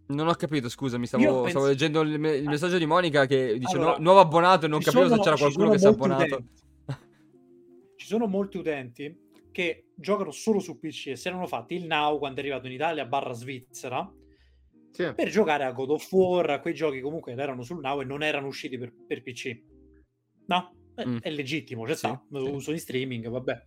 Non 0.08 0.28
ho 0.28 0.34
capito, 0.36 0.70
scusami, 0.70 1.06
stavo, 1.06 1.24
penso... 1.24 1.50
stavo 1.50 1.66
leggendo 1.68 2.02
il, 2.02 2.14
il, 2.14 2.48
ah. 2.48 2.50
messaggio 2.50 2.78
di 2.78 2.86
Monica 2.86 3.26
che 3.26 3.58
dice 3.58 3.76
allora, 3.76 3.98
nuovo 4.00 4.20
abbonato 4.20 4.66
e 4.66 4.70
non 4.70 4.80
capivo 4.80 5.10
se 5.10 5.20
c'era 5.20 5.36
qualcuno 5.36 5.70
che 5.72 5.80
si 5.80 5.86
è 5.86 5.90
abbonato. 5.90 6.44
ci 7.98 8.06
sono 8.06 8.28
molti 8.28 8.58
utenti 8.58 9.26
che 9.52 9.88
giocano 9.96 10.32
solo 10.32 10.60
su 10.60 10.80
PC 10.80 11.08
e 11.08 11.16
si 11.16 11.28
erano 11.28 11.48
fatti 11.48 11.76
il 11.76 11.86
Now 11.86 12.20
quando 12.20 12.40
è 12.40 12.44
arrivato 12.44 12.68
in 12.68 12.74
Italia 12.74 13.06
barra 13.06 13.34
Svizzera 13.34 14.10
sì. 14.92 15.12
per 15.14 15.30
giocare 15.30 15.66
a 15.66 15.72
God 15.72 15.90
of 15.90 16.12
War, 16.12 16.50
a 16.52 16.60
quei 16.60 16.74
giochi 16.74 17.02
comunque 17.02 17.34
erano 17.34 17.64
sul 17.64 17.80
Now 17.80 18.00
e 18.00 18.06
non 18.06 18.24
erano 18.24 18.48
usciti 18.48 18.78
per, 18.78 18.94
per 19.06 19.22
PC. 19.22 19.60
No, 20.48 20.76
mm. 21.06 21.18
è 21.22 21.30
legittimo, 21.30 21.86
cioè 21.86 21.96
sì, 21.96 22.08
sta, 22.08 22.24
sì. 22.30 22.36
uso 22.38 22.72
di 22.72 22.80
streaming, 22.80 23.30
vabbè. 23.30 23.66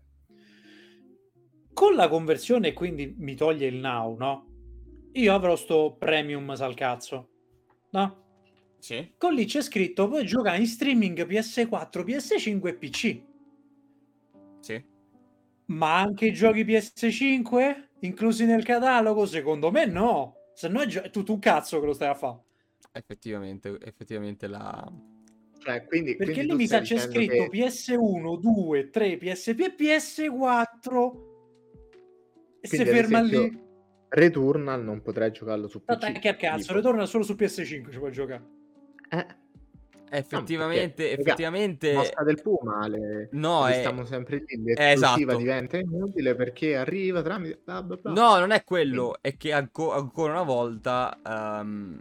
Con 1.73 1.95
la 1.95 2.09
conversione 2.09 2.73
quindi 2.73 3.15
mi 3.17 3.35
toglie 3.35 3.67
il 3.67 3.77
now, 3.77 4.17
no? 4.17 4.47
Io 5.13 5.35
avrò 5.35 5.57
sto 5.57 5.97
premium 5.99 6.55
sal 6.55 6.75
cazzo, 6.75 7.31
no? 7.91 8.29
Sì. 8.79 9.13
Con 9.17 9.35
lì 9.35 9.45
c'è 9.45 9.63
scritto 9.63 10.09
puoi 10.09 10.27
giocare 10.27 10.59
in 10.59 10.67
streaming 10.67 11.27
PS4, 11.27 12.05
PS5 12.05 12.67
e 12.67 12.75
PC. 12.75 13.23
Sì. 14.61 14.85
Ma 15.67 16.01
anche 16.01 16.27
i 16.27 16.33
giochi 16.33 16.65
PS5 16.65 17.89
inclusi 18.01 18.45
nel 18.45 18.65
catalogo? 18.65 19.27
Secondo 19.27 19.71
me 19.71 19.87
no. 19.87 20.35
Se 20.55 20.69
no 20.69 20.81
è, 20.81 20.87
gi- 20.87 20.99
è 20.99 21.11
tutto 21.11 21.33
un 21.33 21.39
cazzo 21.39 21.79
che 21.81 21.87
lo 21.87 21.93
stai 21.93 22.09
a 22.09 22.15
fare. 22.15 22.43
Effettivamente, 22.93 23.79
effettivamente 23.81 24.47
la, 24.47 24.93
cioè, 25.61 25.85
quindi, 25.85 26.17
Perché 26.17 26.33
quindi 26.33 26.53
lì 26.53 26.57
mi 26.57 26.67
sa 26.67 26.81
c'è 26.81 26.99
scritto 26.99 27.49
che... 27.49 27.69
PS1, 27.69 28.41
2, 28.41 28.91
3, 28.91 29.17
PSP 29.19 29.61
e 29.61 29.75
PS4 29.79 31.29
e 32.63 32.69
se 32.69 32.85
ferma 32.85 33.21
lì 33.21 33.69
Returnal 34.09 34.83
non 34.83 35.03
potrai 35.03 35.31
giocarlo 35.31 35.69
su 35.69 35.85
PC. 35.85 36.03
No, 36.03 36.19
che 36.19 36.37
cazzo, 36.37 36.59
tipo. 36.63 36.73
Returnal 36.75 37.07
solo 37.07 37.25
su 37.25 37.35
PS5 37.35 37.93
ci 37.93 37.99
puoi 37.99 38.11
giocare. 38.11 38.43
Eh. 39.11 39.27
Effettivamente, 40.13 41.05
no, 41.05 41.21
effettivamente... 41.21 41.93
Mosca 41.93 42.25
del 42.25 42.43
Puma, 42.43 42.89
le... 42.89 43.29
no, 43.31 43.69
è... 43.69 43.75
stiamo 43.75 44.05
sempre 44.05 44.39
lì, 44.39 44.65
l'esclusiva 44.65 45.33
esatto. 45.33 45.37
diventa 45.37 45.77
inutile 45.77 46.35
perché 46.35 46.75
arriva 46.75 47.23
tramite... 47.23 47.61
Blah, 47.63 47.83
blah, 47.85 47.97
blah. 47.97 48.13
No, 48.13 48.39
non 48.41 48.51
è 48.51 48.65
quello, 48.65 49.19
è 49.21 49.37
che 49.37 49.53
anco, 49.53 49.93
ancora 49.93 50.33
una 50.33 50.43
volta 50.43 51.17
um, 51.25 51.97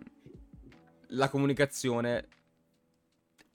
la 1.09 1.29
comunicazione 1.29 2.27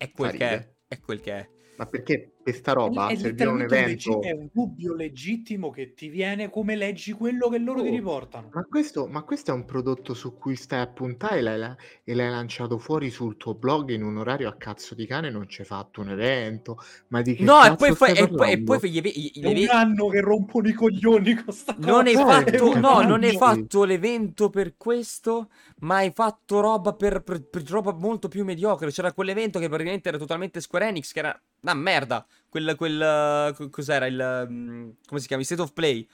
è 0.04 0.10
quel 0.12 0.32
che 0.32 0.48
è. 0.48 0.74
È 0.88 1.00
quel 1.00 1.20
che 1.20 1.32
è. 1.32 1.48
Ma 1.76 1.86
perché 1.86 2.33
questa 2.44 2.72
roba 2.72 3.08
è, 3.08 3.16
serviva 3.16 3.50
un 3.50 3.62
evento? 3.62 4.20
È 4.20 4.30
un 4.30 4.50
dubbio 4.52 4.94
legittimo 4.94 5.70
che 5.70 5.94
ti 5.94 6.08
viene 6.08 6.50
come 6.50 6.76
leggi 6.76 7.12
quello 7.12 7.48
che 7.48 7.56
loro 7.56 7.80
oh, 7.80 7.84
ti 7.84 7.88
riportano. 7.88 8.50
Ma 8.52 8.64
questo, 8.64 9.06
ma 9.06 9.22
questo, 9.22 9.50
è 9.50 9.54
un 9.54 9.64
prodotto 9.64 10.12
su 10.12 10.36
cui 10.36 10.54
stai 10.54 10.80
a 10.80 10.86
puntare 10.86 11.38
e 11.38 11.40
l'hai, 11.40 11.74
e 12.04 12.14
l'hai, 12.14 12.28
lanciato 12.28 12.76
fuori 12.76 13.08
sul 13.08 13.38
tuo 13.38 13.54
blog 13.54 13.88
in 13.90 14.02
un 14.02 14.18
orario 14.18 14.50
a 14.50 14.56
cazzo 14.56 14.94
di 14.94 15.06
cane 15.06 15.30
non 15.30 15.46
c'è 15.46 15.64
fatto 15.64 16.02
un 16.02 16.10
evento. 16.10 16.76
Ma 17.08 17.22
di 17.22 17.34
che 17.34 17.44
No, 17.44 17.64
e 17.64 17.76
poi, 17.76 17.94
fai, 17.94 18.12
e 18.14 18.28
poi, 18.28 18.52
e 18.52 18.62
poi 18.62 18.90
gli, 18.90 19.00
gli, 19.00 19.30
gli, 19.32 19.66
è 19.66 19.72
un 19.72 19.76
anno 19.76 20.08
che 20.08 20.20
rompono 20.20 20.68
i 20.68 20.74
coglioni 20.74 21.34
con 21.34 21.54
sta 21.54 21.74
non 21.78 22.04
cosa. 22.04 22.36
Hai 22.36 22.44
fatto, 22.44 22.78
no, 22.78 23.00
non 23.00 23.22
hai 23.22 23.36
fatto 23.38 23.84
l'evento 23.84 24.50
per 24.50 24.74
questo, 24.76 25.48
ma 25.78 25.96
hai 25.96 26.12
fatto 26.14 26.60
roba 26.60 26.92
per, 26.92 27.22
per, 27.22 27.42
per 27.42 27.62
roba 27.70 27.94
molto 27.94 28.28
più 28.28 28.44
mediocre. 28.44 28.90
C'era 28.90 29.14
quell'evento 29.14 29.58
che 29.58 29.68
praticamente 29.68 30.10
era 30.10 30.18
totalmente 30.18 30.60
Square 30.60 30.88
Enix, 30.88 31.10
che 31.10 31.20
era 31.20 31.40
una 31.62 31.74
merda. 31.74 32.26
Quel, 32.54 32.76
quel 32.76 33.68
cos'era 33.68 34.06
il 34.06 34.46
mm, 34.48 34.90
come 35.08 35.18
si 35.18 35.26
chiama? 35.26 35.42
Il 35.42 35.48
State 35.48 35.60
of 35.60 35.72
Play. 35.72 36.06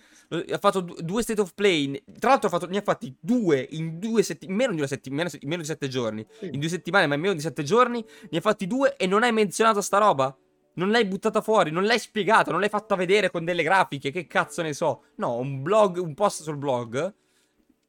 Ha 0.51 0.57
fatto 0.57 0.81
due 0.81 1.21
State 1.21 1.39
of 1.39 1.53
Play. 1.53 2.03
Tra 2.19 2.31
l'altro 2.31 2.49
ha 2.49 2.51
fatto, 2.51 2.67
ne 2.67 2.79
ha 2.79 2.83
fatti 2.83 3.15
due 3.21 3.67
in 3.73 3.99
due 3.99 4.23
settimane. 4.23 4.57
Meno 4.57 4.73
di 4.73 4.79
una 4.79 4.87
settimana. 4.87 5.29
Meno, 5.31 5.39
meno, 5.43 5.61
di 5.61 5.69
sette 5.69 5.89
giorni. 5.89 6.27
Sì. 6.39 6.49
In 6.51 6.59
due 6.59 6.71
settimane, 6.71 7.07
ma 7.07 7.17
in 7.17 7.21
meno 7.21 7.35
di 7.35 7.41
sette 7.41 7.63
giorni. 7.63 8.03
Ne 8.31 8.39
ha 8.39 8.41
fatti 8.41 8.67
due 8.67 8.97
e 8.97 9.07
non 9.07 9.23
hai 9.23 9.33
menzionato 9.33 9.83
sta 9.83 9.99
roba. 9.99 10.35
Non 10.73 10.91
l'hai 10.91 11.05
buttata 11.05 11.43
fuori, 11.43 11.71
non 11.71 11.85
l'hai 11.85 11.99
spiegata, 11.99 12.51
non 12.51 12.61
l'hai 12.61 12.71
fatta 12.71 12.95
vedere 12.95 13.31
con 13.31 13.45
delle 13.45 13.63
grafiche. 13.63 14.11
Che 14.11 14.27
cazzo 14.27 14.63
ne 14.63 14.73
so. 14.73 15.03
No, 15.17 15.37
un 15.37 15.61
blog, 15.61 15.99
un 15.99 16.15
post 16.15 16.41
sul 16.41 16.57
blog. 16.57 17.15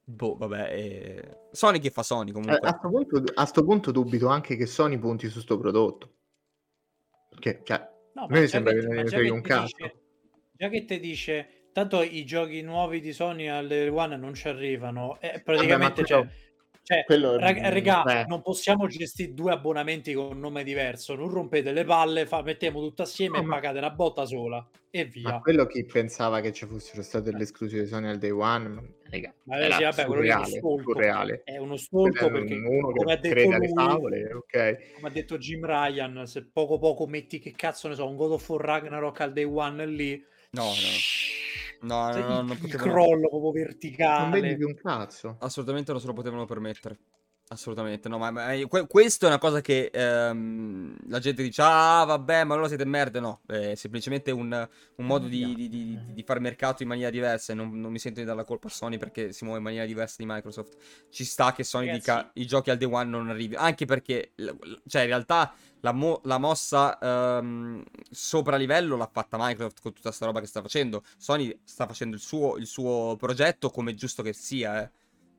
Boh, 0.03 0.35
vabbè. 0.35 0.73
Eh... 0.73 1.37
Sony 1.53 1.79
che 1.79 1.89
fa 1.89 2.03
Sony 2.03 2.33
comunque. 2.33 2.57
A, 2.57 2.67
a, 2.67 2.77
sto 2.77 2.89
punto, 2.89 3.23
a 3.33 3.45
sto 3.45 3.63
punto 3.63 3.91
dubito 3.91 4.27
anche 4.27 4.57
che 4.57 4.65
Sony 4.65 4.97
punti 4.97 5.29
su 5.29 5.39
sto 5.39 5.57
prodotto. 5.57 6.09
Perché, 7.29 7.61
cioè, 7.63 7.90
no, 8.13 8.23
a 8.23 8.27
me 8.29 8.47
sembra 8.47 8.73
che 8.73 8.85
ne 8.85 9.05
freghi 9.05 9.29
un 9.29 9.41
cazzo. 9.41 9.75
già 10.53 10.69
che 10.69 10.85
ti 10.85 10.99
dice, 10.99 11.67
tanto 11.71 12.01
i 12.01 12.23
giochi 12.25 12.61
nuovi 12.61 12.99
di 12.99 13.13
Sony 13.13 13.47
alle 13.47 13.87
One 13.89 14.17
non 14.17 14.33
ci 14.33 14.47
arrivano, 14.47 15.19
e 15.19 15.41
praticamente... 15.43 16.01
Vabbè, 16.01 16.07
cioè, 16.07 16.27
cioè, 16.83 17.03
quello, 17.05 17.37
raga 17.37 18.25
non 18.25 18.41
possiamo 18.41 18.87
gestire 18.87 19.33
due 19.33 19.51
abbonamenti 19.51 20.13
con 20.13 20.31
un 20.31 20.39
nome 20.39 20.63
diverso. 20.63 21.15
Non 21.15 21.29
rompete 21.29 21.71
le 21.71 21.85
palle, 21.85 22.25
fa, 22.25 22.41
mettiamo 22.41 22.79
tutto 22.81 23.03
assieme 23.03 23.37
no, 23.37 23.43
e 23.43 23.45
ma... 23.45 23.55
pagate 23.55 23.77
una 23.77 23.91
botta 23.91 24.25
sola 24.25 24.67
e 24.89 25.05
via. 25.05 25.29
Ma 25.29 25.39
quello 25.39 25.67
chi 25.67 25.85
pensava 25.85 26.41
che 26.41 26.51
ci 26.51 26.65
fossero 26.65 27.03
state 27.03 27.31
le 27.31 27.43
esclusive 27.43 27.85
Sony 27.85 28.09
al 28.09 28.17
day 28.17 28.31
one, 28.31 28.95
raga, 29.11 29.33
ma 29.43 29.55
sì, 29.61 29.83
vabbè, 29.83 30.03
surreale, 30.05 30.57
è, 30.57 30.59
uno 30.61 30.81
surreale. 30.81 31.41
è 31.43 31.57
uno 31.57 31.77
stolto 31.77 32.31
perché 32.31 32.53
uno 32.53 32.91
come 32.91 33.13
ha 33.13 33.17
detto 33.17 33.57
lui, 33.57 33.67
favole, 33.73 34.33
okay. 34.33 34.77
come 34.93 35.07
ha 35.07 35.11
detto 35.11 35.37
Jim 35.37 35.65
Ryan, 35.65 36.25
se 36.25 36.45
poco 36.45 36.79
poco 36.79 37.05
metti 37.05 37.39
che 37.39 37.51
cazzo 37.51 37.87
ne 37.87 37.95
so, 37.95 38.07
un 38.07 38.15
God 38.15 38.31
of 38.31 38.49
War 38.49 38.61
Ragnarok 38.61 39.19
al 39.19 39.33
day 39.33 39.43
one 39.43 39.85
lì. 39.85 40.23
No, 40.51 40.63
no. 40.63 40.69
No, 41.83 42.11
no, 42.11 42.19
no, 42.19 42.41
non 42.41 42.59
il 42.61 42.75
crollo 42.75 43.27
proprio 43.27 43.51
verticale. 43.51 44.29
Non 44.29 44.39
vedi 44.39 44.55
più 44.55 44.67
un 44.67 44.75
cazzo. 44.75 45.37
Assolutamente 45.39 45.91
non 45.91 45.99
se 45.99 46.07
lo 46.07 46.13
potevano 46.13 46.45
permettere. 46.45 46.99
Assolutamente, 47.51 48.07
no, 48.07 48.17
ma, 48.17 48.31
ma 48.31 48.53
que- 48.69 48.87
questo 48.87 49.25
è 49.25 49.27
una 49.27 49.37
cosa 49.37 49.59
che 49.59 49.91
ehm, 49.93 50.95
la 51.09 51.19
gente 51.19 51.43
dice, 51.43 51.61
ah 51.61 52.05
vabbè, 52.05 52.45
ma 52.45 52.53
allora 52.53 52.69
siete 52.69 52.85
merde, 52.85 53.19
no, 53.19 53.41
è 53.45 53.75
semplicemente 53.75 54.31
un, 54.31 54.69
un 54.95 55.05
modo 55.05 55.27
di, 55.27 55.53
di, 55.53 55.67
di, 55.67 55.99
di, 56.13 56.23
fare 56.23 56.39
mercato 56.39 56.81
in 56.81 56.87
maniera 56.87 57.09
diversa 57.09 57.51
e 57.51 57.55
non, 57.55 57.77
non, 57.77 57.91
mi 57.91 57.99
sento 57.99 58.21
di 58.21 58.25
dare 58.25 58.37
la 58.37 58.45
colpa 58.45 58.67
a 58.67 58.69
Sony 58.69 58.97
perché 58.97 59.33
si 59.33 59.43
muove 59.43 59.59
in 59.59 59.65
maniera 59.65 59.85
diversa 59.85 60.15
di 60.19 60.25
Microsoft. 60.25 60.77
Ci 61.09 61.25
sta 61.25 61.51
che 61.51 61.65
Sony 61.65 61.87
Ragazzi. 61.87 61.99
dica 61.99 62.31
i 62.35 62.45
giochi 62.45 62.69
al 62.69 62.77
day 62.77 62.89
one 62.89 63.09
non 63.09 63.29
arrivi, 63.29 63.55
anche 63.55 63.83
perché, 63.83 64.31
cioè 64.87 65.01
in 65.01 65.07
realtà 65.07 65.53
la, 65.81 65.91
mo- 65.91 66.21
la 66.23 66.37
mossa 66.37 66.97
um, 67.01 67.83
sopra 68.09 68.55
livello 68.55 68.95
l'ha 68.95 69.09
fatta 69.11 69.35
Microsoft 69.37 69.81
con 69.81 69.91
tutta 69.91 70.07
questa 70.07 70.25
roba 70.25 70.39
che 70.39 70.47
sta 70.47 70.61
facendo. 70.61 71.03
Sony 71.17 71.59
sta 71.65 71.85
facendo 71.85 72.15
il 72.15 72.21
suo, 72.21 72.55
il 72.55 72.65
suo 72.65 73.17
progetto 73.17 73.69
come 73.71 73.93
giusto 73.93 74.23
che 74.23 74.31
sia, 74.31 74.83
eh. 74.83 74.91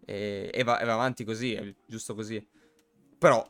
E, 0.05 0.51
e, 0.53 0.65
va, 0.65 0.79
e, 0.79 0.85
va, 0.85 0.95
avanti 0.95 1.25
così, 1.25 1.55
è 1.55 1.75
giusto 1.87 2.15
così. 2.15 2.45
Però, 3.19 3.45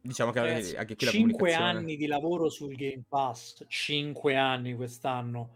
diciamo 0.00 0.30
che 0.32 0.40
Ragazzi, 0.40 0.76
anche 0.76 0.96
qui 0.96 1.06
la 1.06 1.12
5 1.12 1.54
anni 1.54 1.96
di 1.96 2.06
lavoro 2.06 2.48
sul 2.48 2.74
Game 2.74 3.04
Pass, 3.08 3.64
5 3.66 4.36
anni 4.36 4.74
quest'anno, 4.74 5.50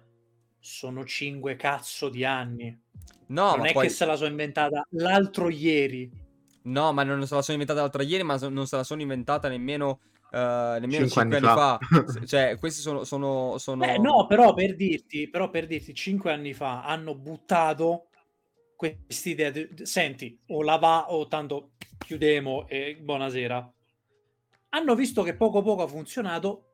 sono 0.58 1.04
5 1.04 1.56
cazzo 1.56 2.08
di 2.08 2.24
anni. 2.24 2.80
No, 3.28 3.56
non 3.56 3.66
è 3.66 3.72
poi... 3.72 3.86
che 3.86 3.92
se 3.92 4.04
la 4.04 4.16
sono 4.16 4.30
inventata 4.30 4.86
l'altro 4.90 5.48
ieri. 5.48 6.10
No, 6.62 6.92
ma 6.92 7.02
non 7.02 7.26
se 7.26 7.34
la 7.34 7.42
sono 7.42 7.58
inventata 7.58 7.80
l'altro 7.80 8.02
ieri, 8.02 8.22
ma 8.22 8.36
non 8.48 8.66
se 8.66 8.76
la 8.76 8.84
sono 8.84 9.00
inventata 9.00 9.48
nemmeno 9.48 10.00
Uh, 10.30 10.78
nemmeno 10.78 11.06
5 11.06 11.22
anni, 11.22 11.34
anni 11.36 11.46
fa. 11.46 11.78
fa. 11.80 12.04
cioè, 12.26 12.58
questi 12.58 12.82
sono. 12.82 13.04
sono, 13.04 13.56
sono... 13.56 13.86
Beh, 13.86 13.96
no, 13.96 14.26
però 14.26 14.52
per 14.52 14.76
dirti, 14.76 15.26
però 15.30 15.48
per 15.48 15.66
dirti, 15.66 15.94
5 15.94 16.30
anni 16.30 16.52
fa 16.52 16.84
hanno 16.84 17.14
buttato 17.14 18.07
quest'idea, 18.78 19.50
di, 19.50 19.68
senti, 19.82 20.38
o 20.46 20.62
la 20.62 20.76
va 20.76 21.12
o 21.12 21.26
tanto 21.26 21.72
chiudemo 21.98 22.68
e 22.68 22.96
buonasera. 23.02 23.72
Hanno 24.68 24.94
visto 24.94 25.24
che 25.24 25.34
poco 25.34 25.62
poco 25.62 25.82
ha 25.82 25.88
funzionato, 25.88 26.66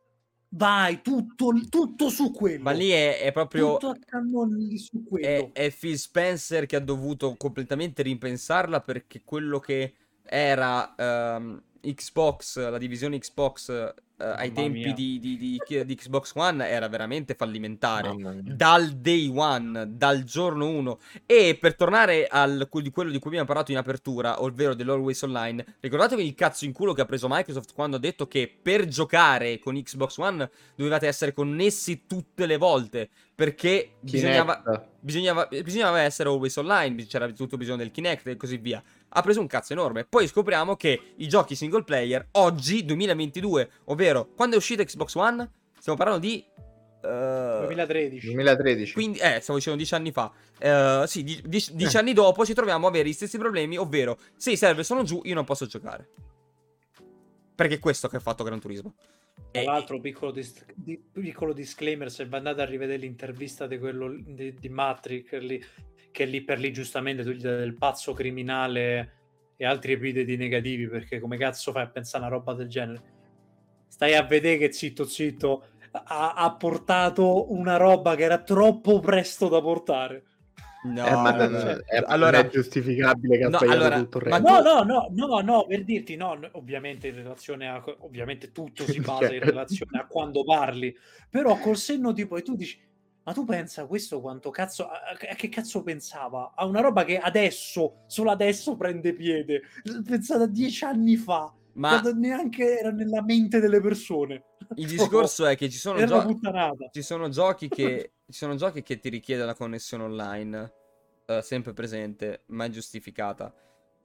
vai 0.50 1.00
tutto, 1.00 1.50
tutto 1.70 2.10
su 2.10 2.30
quello. 2.30 2.62
Ma 2.62 2.72
lì 2.72 2.90
è, 2.90 3.20
è 3.20 3.32
proprio. 3.32 3.78
Tutto 3.78 3.88
a 3.88 3.98
cannoni 4.04 4.76
su 4.76 5.02
quello. 5.02 5.26
È, 5.26 5.52
è 5.52 5.70
Phil 5.70 5.96
Spencer 5.96 6.66
che 6.66 6.76
ha 6.76 6.80
dovuto 6.80 7.36
completamente 7.36 8.02
ripensarla 8.02 8.82
perché 8.82 9.22
quello 9.24 9.58
che 9.58 9.94
era 10.24 10.94
um, 10.98 11.62
Xbox, 11.84 12.58
la 12.58 12.78
divisione 12.78 13.18
Xbox 13.18 13.68
uh, 13.68 14.22
ai 14.22 14.52
tempi 14.52 14.92
di, 14.92 15.18
di, 15.18 15.36
di, 15.36 15.60
di, 15.84 15.94
Xbox 15.94 16.32
One 16.34 16.66
era 16.68 16.88
veramente 16.88 17.34
fallimentare. 17.34 18.14
Dal 18.42 18.90
day 18.90 19.28
one, 19.28 19.96
dal 19.96 20.22
giorno 20.22 20.68
1 20.68 20.98
e 21.26 21.56
per 21.60 21.74
tornare 21.74 22.26
al, 22.26 22.68
di 22.70 22.90
quello 22.90 23.10
di 23.10 23.18
cui 23.18 23.28
abbiamo 23.28 23.46
parlato 23.46 23.72
in 23.72 23.76
apertura, 23.76 24.42
ovvero 24.42 24.74
dell'Always 24.74 25.20
Online 25.22 25.64
ricordatevi 25.80 26.24
il 26.24 26.34
cazzo 26.34 26.64
in 26.64 26.72
culo 26.72 26.92
che 26.92 27.02
ha 27.02 27.06
preso 27.06 27.26
Microsoft 27.28 27.74
quando 27.74 27.96
ha 27.96 28.00
detto 28.00 28.26
che 28.26 28.52
per 28.62 28.86
giocare 28.86 29.58
con 29.58 29.80
Xbox 29.80 30.16
One 30.18 30.48
dovevate 30.74 31.06
essere 31.06 31.32
connessi 31.32 32.06
tutte 32.06 32.46
le 32.46 32.56
volte 32.56 33.10
perché 33.34 33.94
bisognava, 33.98 34.62
bisognava, 35.00 35.48
bisognava, 35.48 36.00
essere 36.00 36.28
always 36.28 36.54
online, 36.56 37.04
c'era 37.06 37.30
tutto 37.32 37.56
bisogno 37.56 37.78
del 37.78 37.90
Kinect 37.90 38.28
e 38.28 38.36
così 38.36 38.58
via. 38.58 38.80
Ha 39.16 39.22
preso 39.22 39.40
un 39.40 39.46
cazzo 39.46 39.72
enorme. 39.72 40.04
Poi 40.04 40.26
scopriamo 40.26 40.76
che 40.76 41.14
i 41.16 41.28
giochi 41.28 41.54
single 41.54 41.84
player 41.84 42.28
oggi, 42.32 42.84
2022, 42.84 43.70
ovvero 43.84 44.28
quando 44.34 44.56
è 44.56 44.58
uscita 44.58 44.82
Xbox 44.82 45.14
One, 45.14 45.50
stiamo 45.78 45.96
parlando 45.96 46.26
di 46.26 46.44
Uh, 47.04 47.66
2013. 47.66 48.32
2013. 48.32 48.92
Quindi, 48.94 49.18
eh, 49.18 49.38
stavo 49.40 49.58
dicendo 49.58 49.76
dieci 49.76 49.94
anni 49.94 50.10
fa. 50.10 50.32
Uh, 50.58 51.04
sì, 51.04 51.22
di, 51.22 51.38
di, 51.44 51.62
dieci 51.72 51.96
eh. 51.96 51.98
anni 51.98 52.14
dopo 52.14 52.46
ci 52.46 52.54
troviamo 52.54 52.86
a 52.86 52.88
avere 52.88 53.10
gli 53.10 53.12
stessi 53.12 53.36
problemi, 53.36 53.76
ovvero 53.76 54.18
se 54.36 54.52
i 54.52 54.56
server 54.56 54.86
sono 54.86 55.02
giù 55.02 55.20
io 55.24 55.34
non 55.34 55.44
posso 55.44 55.66
giocare. 55.66 56.08
Perché 57.54 57.74
è 57.74 57.78
questo 57.78 58.08
che 58.08 58.16
ha 58.16 58.20
fatto 58.20 58.42
Gran 58.42 58.58
Turismo. 58.58 58.94
Tra 59.50 59.62
l'altro, 59.62 60.00
piccolo, 60.00 60.30
dis- 60.30 60.64
di- 60.74 60.98
piccolo, 61.12 61.52
disclaimer: 61.52 62.10
se 62.10 62.26
andate 62.30 62.62
a 62.62 62.64
rivedere 62.64 62.98
l'intervista 62.98 63.66
di 63.66 63.78
quello 63.78 64.08
di, 64.08 64.54
di 64.54 64.68
Matrix, 64.70 65.38
lì, 65.40 65.62
che 66.14 66.26
lì 66.26 66.42
per 66.42 66.60
lì 66.60 66.72
giustamente 66.72 67.24
tu 67.24 67.30
gli 67.30 67.40
dai 67.40 67.56
del 67.56 67.74
pazzo 67.74 68.12
criminale 68.12 69.14
e 69.56 69.66
altri 69.66 69.94
epiteti 69.94 70.36
negativi, 70.36 70.86
perché 70.86 71.18
come 71.18 71.36
cazzo 71.36 71.72
fai 71.72 71.82
a 71.82 71.88
pensare 71.88 72.22
a 72.22 72.28
una 72.28 72.36
roba 72.36 72.54
del 72.54 72.68
genere? 72.68 73.02
Stai 73.88 74.14
a 74.14 74.22
vedere 74.22 74.58
che 74.58 74.72
zitto 74.72 75.06
zitto 75.06 75.64
ha, 75.90 76.34
ha 76.34 76.54
portato 76.54 77.52
una 77.52 77.76
roba 77.76 78.14
che 78.14 78.22
era 78.22 78.38
troppo 78.38 79.00
presto 79.00 79.48
da 79.48 79.60
portare. 79.60 80.22
No, 80.84 81.04
eh, 81.04 81.14
ma 81.14 81.36
cioè, 81.36 81.76
è, 81.78 82.02
allora, 82.06 82.38
è 82.38 82.48
giustificabile 82.48 83.38
che 83.38 83.48
no, 83.48 83.58
allora, 83.58 83.98
tutto 83.98 84.18
il 84.18 84.24
resto. 84.24 84.48
No, 84.48 84.60
no, 84.60 84.82
no, 84.84 85.08
no, 85.10 85.40
no, 85.40 85.66
per 85.66 85.82
dirti, 85.82 86.14
no, 86.14 86.38
ovviamente 86.52 87.08
in 87.08 87.16
relazione 87.16 87.68
a, 87.68 87.82
ovviamente 88.00 88.52
tutto 88.52 88.84
si 88.84 89.00
basa 89.02 89.34
in 89.34 89.40
relazione 89.40 89.98
a 89.98 90.06
quando 90.06 90.44
parli, 90.44 90.96
però 91.28 91.58
col 91.58 91.76
senno 91.76 92.12
di 92.12 92.24
poi 92.24 92.44
tu 92.44 92.54
dici, 92.54 92.78
ma 93.24 93.32
tu 93.32 93.44
pensa 93.44 93.86
questo 93.86 94.20
quanto 94.20 94.50
cazzo, 94.50 94.86
a, 94.86 95.00
a 95.30 95.34
che 95.34 95.48
cazzo 95.48 95.82
pensava? 95.82 96.52
A 96.54 96.66
una 96.66 96.80
roba 96.80 97.04
che 97.04 97.18
adesso, 97.18 98.04
solo 98.06 98.30
adesso 98.30 98.76
prende 98.76 99.14
piede, 99.14 99.62
pensata 100.06 100.46
dieci 100.46 100.84
anni 100.84 101.16
fa, 101.16 101.52
ma 101.74 102.00
neanche 102.14 102.78
era 102.78 102.90
nella 102.90 103.22
mente 103.22 103.60
delle 103.60 103.80
persone. 103.80 104.44
Il 104.76 104.86
discorso 104.86 105.46
è 105.46 105.56
che 105.56 105.70
ci 105.70 105.78
sono, 105.78 106.04
gio- 106.04 106.38
ci 106.90 107.02
sono 107.02 107.28
giochi 107.28 107.68
che 107.68 108.12
ci 108.26 108.38
sono 108.38 108.54
giochi 108.54 108.82
che 108.82 108.98
ti 108.98 109.08
richiede 109.08 109.44
la 109.44 109.54
connessione 109.54 110.04
online, 110.04 110.72
uh, 111.26 111.40
sempre 111.40 111.72
presente, 111.72 112.42
ma 112.46 112.64
è 112.64 112.68
giustificata. 112.70 113.52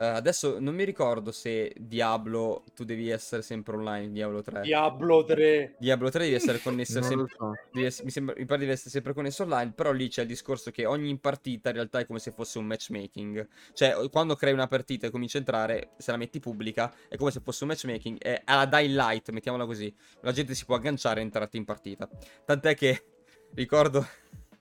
Uh, 0.02 0.16
adesso 0.16 0.62
non 0.62 0.76
mi 0.76 0.86
ricordo 0.86 1.34
se 1.34 1.74
Diablo 1.78 2.64
tu 2.74 2.86
devi 2.86 3.10
essere 3.10 3.42
sempre 3.42 3.76
online, 3.76 4.14
Diablo 4.14 4.42
3. 4.42 4.62
Diablo 4.62 5.26
3. 5.26 5.76
Diablo 5.78 6.10
3 6.10 6.24
devi 6.24 6.36
essere 6.36 6.62
connesso 6.62 7.02
sempre. 7.02 7.36
So. 7.38 7.52
Essere, 7.74 8.06
mi, 8.06 8.10
sembra, 8.10 8.34
mi 8.38 8.46
pare 8.46 8.62
devi 8.62 8.72
essere 8.72 8.92
sempre 8.92 9.14
connesso 9.14 9.44
online, 9.44 9.74
però 9.76 9.92
lì 9.92 10.08
c'è 10.08 10.22
il 10.22 10.30
discorso 10.30 10.72
che 10.72 10.86
ogni 10.86 11.18
partita 11.18 11.68
in 11.68 11.76
realtà 11.76 12.00
è 12.00 12.06
come 12.06 12.20
se 12.20 12.32
fosse 12.32 12.60
un 12.60 12.66
matchmaking. 12.68 13.46
Cioè, 13.74 14.10
quando 14.10 14.36
crei 14.38 14.54
una 14.54 14.68
partita 14.68 15.08
e 15.08 15.10
cominci 15.10 15.36
a 15.36 15.40
entrare, 15.40 15.90
se 15.98 16.12
la 16.12 16.18
metti 16.18 16.40
pubblica, 16.40 16.94
è 17.10 17.18
come 17.18 17.32
se 17.32 17.42
fosse 17.42 17.66
un 17.66 17.72
matchmaking. 17.72 18.20
È 18.20 18.42
alla 18.46 18.68
dying 18.68 18.96
light, 18.96 19.32
mettiamola 19.32 19.66
così. 19.66 19.94
La 20.22 20.32
gente 20.32 20.56
si 20.56 20.64
può 20.64 20.76
agganciare 20.76 21.20
e 21.20 21.24
entrarti 21.24 21.58
in 21.58 21.66
partita. 21.66 22.08
Tant'è 22.46 22.74
che 22.74 23.04
ricordo, 23.54 24.08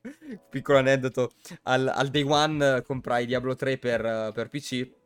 piccolo 0.51 0.79
aneddoto, 0.79 1.31
al, 1.63 1.87
al, 1.87 2.09
day 2.09 2.23
one 2.23 2.83
comprai 2.83 3.25
Diablo 3.25 3.55
3 3.55 3.79
per, 3.79 4.33
per 4.35 4.49
PC, 4.49 4.97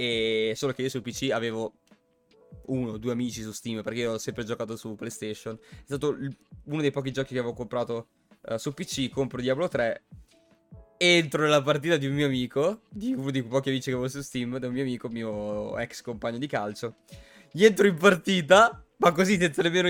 e 0.00 0.52
solo 0.54 0.72
che 0.72 0.82
io 0.82 0.88
sul 0.88 1.02
PC 1.02 1.30
avevo 1.32 1.72
uno 2.66 2.98
due 2.98 3.10
amici 3.10 3.42
su 3.42 3.50
Steam 3.50 3.82
perché 3.82 3.98
io 3.98 4.12
ho 4.12 4.18
sempre 4.18 4.44
giocato 4.44 4.76
su 4.76 4.94
PlayStation. 4.94 5.58
È 5.58 5.82
stato 5.86 6.16
uno 6.66 6.80
dei 6.80 6.92
pochi 6.92 7.10
giochi 7.10 7.32
che 7.32 7.40
avevo 7.40 7.52
comprato 7.52 8.06
uh, 8.42 8.56
su 8.58 8.72
PC. 8.72 9.08
Compro 9.08 9.40
Diablo 9.40 9.66
3. 9.66 10.04
Entro 10.98 11.42
nella 11.42 11.62
partita 11.62 11.96
di 11.96 12.06
un 12.06 12.14
mio 12.14 12.26
amico, 12.26 12.82
di 12.90 13.12
uno 13.12 13.32
dei 13.32 13.42
pochi 13.42 13.70
amici 13.70 13.86
che 13.86 13.96
avevo 13.96 14.08
su 14.08 14.20
Steam, 14.20 14.58
da 14.58 14.68
un 14.68 14.72
mio 14.72 14.82
amico, 14.82 15.08
mio 15.08 15.76
ex 15.78 16.00
compagno 16.00 16.38
di 16.38 16.46
calcio. 16.46 16.98
Gli 17.50 17.64
entro 17.64 17.88
in 17.88 17.96
partita 17.96 18.84
ma 18.98 19.12
così 19.12 19.36
senza 19.38 19.62
nemmeno 19.62 19.88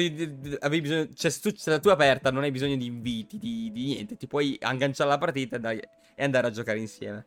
avevi 0.60 0.80
bisogno. 0.80 1.09
Cioè, 1.14 1.30
se, 1.30 1.40
tu, 1.40 1.55
se 1.55 1.70
la 1.70 1.78
tua 1.78 1.93
aperta 1.93 2.30
non 2.30 2.44
hai 2.44 2.51
bisogno 2.51 2.76
di 2.76 2.86
inviti, 2.86 3.39
di, 3.39 3.70
di 3.72 3.85
niente. 3.85 4.16
Ti 4.16 4.26
puoi 4.26 4.56
agganciare 4.59 5.10
alla 5.10 5.18
partita 5.18 5.59
e 5.70 6.24
andare 6.24 6.47
a 6.47 6.51
giocare 6.51 6.78
insieme. 6.78 7.26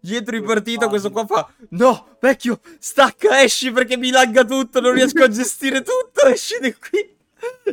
Dietro 0.00 0.36
in 0.36 0.44
partita 0.44 0.88
questo 0.88 1.10
qua 1.10 1.26
fa 1.26 1.52
No, 1.70 2.16
vecchio, 2.20 2.60
stacca, 2.78 3.42
esci 3.42 3.72
perché 3.72 3.96
mi 3.96 4.10
lagga 4.10 4.44
tutto 4.44 4.80
Non 4.80 4.92
riesco 4.92 5.22
a 5.24 5.28
gestire 5.28 5.82
tutto, 5.82 6.26
esci 6.26 6.58
di 6.60 6.74
qui 6.74 7.16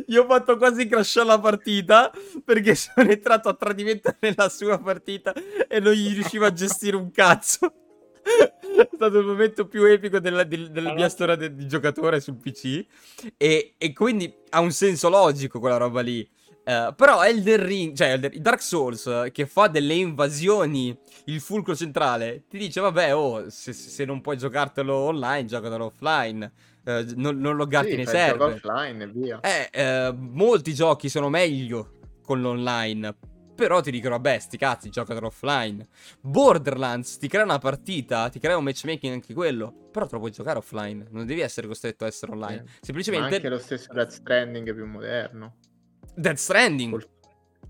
Io 0.06 0.24
ho 0.24 0.26
fatto 0.26 0.56
quasi 0.56 0.86
crashare 0.86 1.26
la 1.26 1.38
partita 1.38 2.10
Perché 2.44 2.74
sono 2.76 3.10
entrato 3.10 3.48
a 3.48 3.54
tradimento 3.54 4.14
nella 4.20 4.48
sua 4.48 4.78
partita 4.78 5.32
E 5.68 5.78
non 5.80 5.92
gli 5.92 6.12
riuscivo 6.14 6.46
a 6.46 6.52
gestire 6.52 6.96
un 6.96 7.10
cazzo 7.10 7.74
è 8.22 8.88
stato 8.92 9.18
il 9.18 9.26
momento 9.26 9.66
più 9.66 9.84
epico 9.84 10.18
della, 10.18 10.44
del, 10.44 10.70
della 10.70 10.92
mia 10.92 11.08
storia 11.08 11.34
de, 11.34 11.54
di 11.54 11.66
giocatore 11.66 12.20
sul 12.20 12.36
PC. 12.36 12.84
E, 13.36 13.74
e, 13.76 13.92
quindi 13.92 14.32
ha 14.50 14.60
un 14.60 14.72
senso 14.72 15.08
logico 15.08 15.58
quella 15.58 15.76
roba 15.76 16.00
lì. 16.00 16.28
Uh, 16.64 16.94
però 16.94 17.24
Elden 17.24 17.64
Ring, 17.64 17.96
cioè 17.96 18.12
Elden, 18.12 18.32
Dark 18.40 18.60
Souls, 18.60 19.28
che 19.32 19.46
fa 19.46 19.66
delle 19.66 19.94
invasioni, 19.94 20.96
il 21.24 21.40
fulcro 21.40 21.74
centrale, 21.74 22.44
ti 22.48 22.58
dice: 22.58 22.80
Vabbè, 22.80 23.14
oh, 23.14 23.48
se, 23.48 23.72
se 23.72 24.04
non 24.04 24.20
puoi 24.20 24.36
giocartelo 24.36 24.94
online, 24.94 25.46
giocatelo 25.46 25.86
offline. 25.86 26.52
Uh, 26.84 27.12
non, 27.16 27.38
non 27.38 27.56
loggarti 27.56 27.90
sì, 27.90 27.96
nei 27.96 28.06
server. 28.06 28.54
offline 28.54 29.10
via. 29.10 29.40
Eh, 29.40 30.08
uh, 30.08 30.16
molti 30.18 30.72
giochi 30.72 31.08
sono 31.08 31.28
meglio 31.28 31.98
con 32.24 32.40
l'online. 32.40 33.14
Però 33.60 33.82
ti 33.82 33.90
dicono, 33.90 34.14
vabbè, 34.14 34.38
sti 34.38 34.56
cazzi, 34.56 34.88
giocatelo 34.88 35.26
offline. 35.26 35.86
Borderlands 36.22 37.18
ti 37.18 37.28
crea 37.28 37.44
una 37.44 37.58
partita, 37.58 38.30
ti 38.30 38.38
crea 38.38 38.56
un 38.56 38.64
matchmaking 38.64 39.12
anche 39.12 39.34
quello. 39.34 39.88
Però 39.92 40.06
te 40.06 40.12
lo 40.12 40.20
puoi 40.20 40.30
giocare 40.30 40.56
offline. 40.56 41.06
Non 41.10 41.26
devi 41.26 41.40
essere 41.40 41.66
costretto 41.66 42.04
a 42.04 42.06
essere 42.06 42.32
online. 42.32 42.62
Eh. 42.62 42.70
Semplicemente. 42.80 43.28
Ma 43.28 43.34
anche 43.36 43.48
lo 43.50 43.58
stesso 43.58 43.92
Death 43.92 44.12
Stranding 44.12 44.72
più 44.72 44.86
moderno. 44.86 45.56
Death 46.14 46.36
Stranding. 46.36 46.90
Col, 46.90 47.08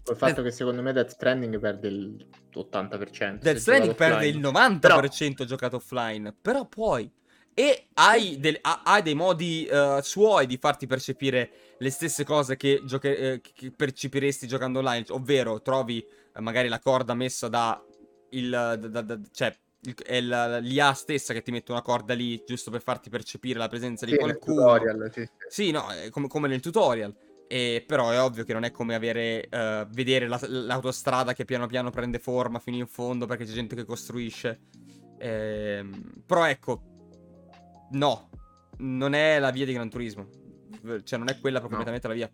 col 0.05 0.17
fatto 0.17 0.35
Death... 0.35 0.45
che 0.45 0.51
secondo 0.51 0.83
me 0.83 0.93
Death 0.93 1.11
Stranding 1.11 1.59
perde 1.59 1.91
l'80%. 1.91 3.39
Death 3.39 3.57
Stranding 3.57 3.95
perde 3.95 4.27
il 4.27 4.39
90% 4.39 4.79
però... 4.81 5.45
giocato 5.45 5.77
offline. 5.77 6.35
Però 6.41 6.67
poi 6.67 7.11
e 7.53 7.89
hai, 7.95 8.39
del, 8.39 8.59
hai 8.63 9.03
dei 9.03 9.15
modi 9.15 9.69
uh, 9.71 10.01
suoi 10.01 10.47
di 10.47 10.57
farti 10.57 10.87
percepire 10.87 11.51
le 11.79 11.91
stesse 11.91 12.25
cose 12.25 12.57
che, 12.57 12.81
gioche, 12.85 13.17
eh, 13.17 13.41
che 13.41 13.71
percepiresti 13.71 14.47
giocando 14.47 14.79
online, 14.79 15.05
ovvero 15.11 15.61
trovi 15.61 15.99
eh, 15.99 16.41
magari 16.41 16.69
la 16.69 16.79
corda 16.79 17.15
messa 17.15 17.49
da 17.49 17.83
il, 18.31 18.49
da, 18.51 18.77
da, 18.77 19.01
da, 19.03 19.21
cioè 19.33 19.55
è 20.05 20.21
l'IA 20.21 20.93
stessa 20.93 21.33
che 21.33 21.43
ti 21.43 21.51
mette 21.51 21.73
una 21.73 21.83
corda 21.83 22.13
lì 22.13 22.43
giusto 22.47 22.71
per 22.71 22.83
farti 22.83 23.09
percepire 23.09 23.59
la 23.59 23.69
presenza 23.69 24.07
sì, 24.07 24.13
di 24.13 24.19
qualcuno. 24.19 24.61
Tutorial, 24.61 25.11
sì, 25.13 25.23
sì. 25.23 25.31
sì, 25.49 25.71
no, 25.71 25.87
come, 26.11 26.29
come, 26.29 26.49
nel 26.49 26.61
tutorial. 26.61 27.15
E, 27.53 27.83
però 27.85 28.11
è 28.11 28.23
ovvio 28.23 28.45
che 28.45 28.53
non 28.53 28.63
è 28.63 28.71
come 28.71 28.95
avere, 28.95 29.49
uh, 29.51 29.85
vedere 29.93 30.29
la, 30.29 30.39
l'autostrada 30.47 31.33
che 31.33 31.45
piano 31.45 31.67
piano 31.67 31.91
prende 31.91 32.21
forma 32.21 32.61
fino 32.61 32.77
in 32.77 32.87
fondo 32.87 33.27
perché 33.27 33.45
c'è 33.45 33.53
gente 33.53 33.75
che 33.75 33.85
costruisce. 33.85 34.61
Ehm, 35.19 36.23
però 36.25 36.47
ecco, 36.47 36.91
No, 37.91 38.31
non 38.79 39.15
è 39.15 39.39
la 39.39 39.51
via 39.51 39.65
di 39.65 39.73
Gran 39.73 39.91
Turismo. 39.91 40.29
Cioè, 41.03 41.19
non 41.19 41.29
è 41.29 41.39
quella 41.41 41.61
completamente 41.61 42.07
no. 42.07 42.13
la 42.13 42.19
via. 42.19 42.31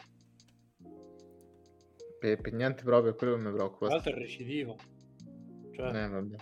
Per, 2.19 2.41
per, 2.41 2.53
niente 2.53 2.83
proprio, 2.83 3.13
è 3.13 3.15
quello 3.15 3.37
che 3.37 3.43
mi 3.43 3.53
preoccupa. 3.53 3.87
Tra 3.87 3.95
l'altro 3.95 4.13
è 4.13 4.17
recidivo. 4.17 4.77
Cioè, 5.73 6.05
eh, 6.05 6.09
vabbè. 6.09 6.37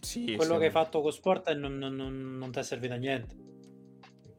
Sì, 0.00 0.34
quello 0.36 0.54
sì, 0.54 0.58
che 0.58 0.64
hai 0.64 0.70
fatto 0.70 1.02
con 1.02 1.12
Sport 1.12 1.52
non, 1.52 1.76
non, 1.76 1.94
non, 1.94 2.38
non 2.38 2.50
ti 2.50 2.58
è 2.58 2.62
servito 2.62 2.94
a 2.94 2.96
niente. 2.96 3.36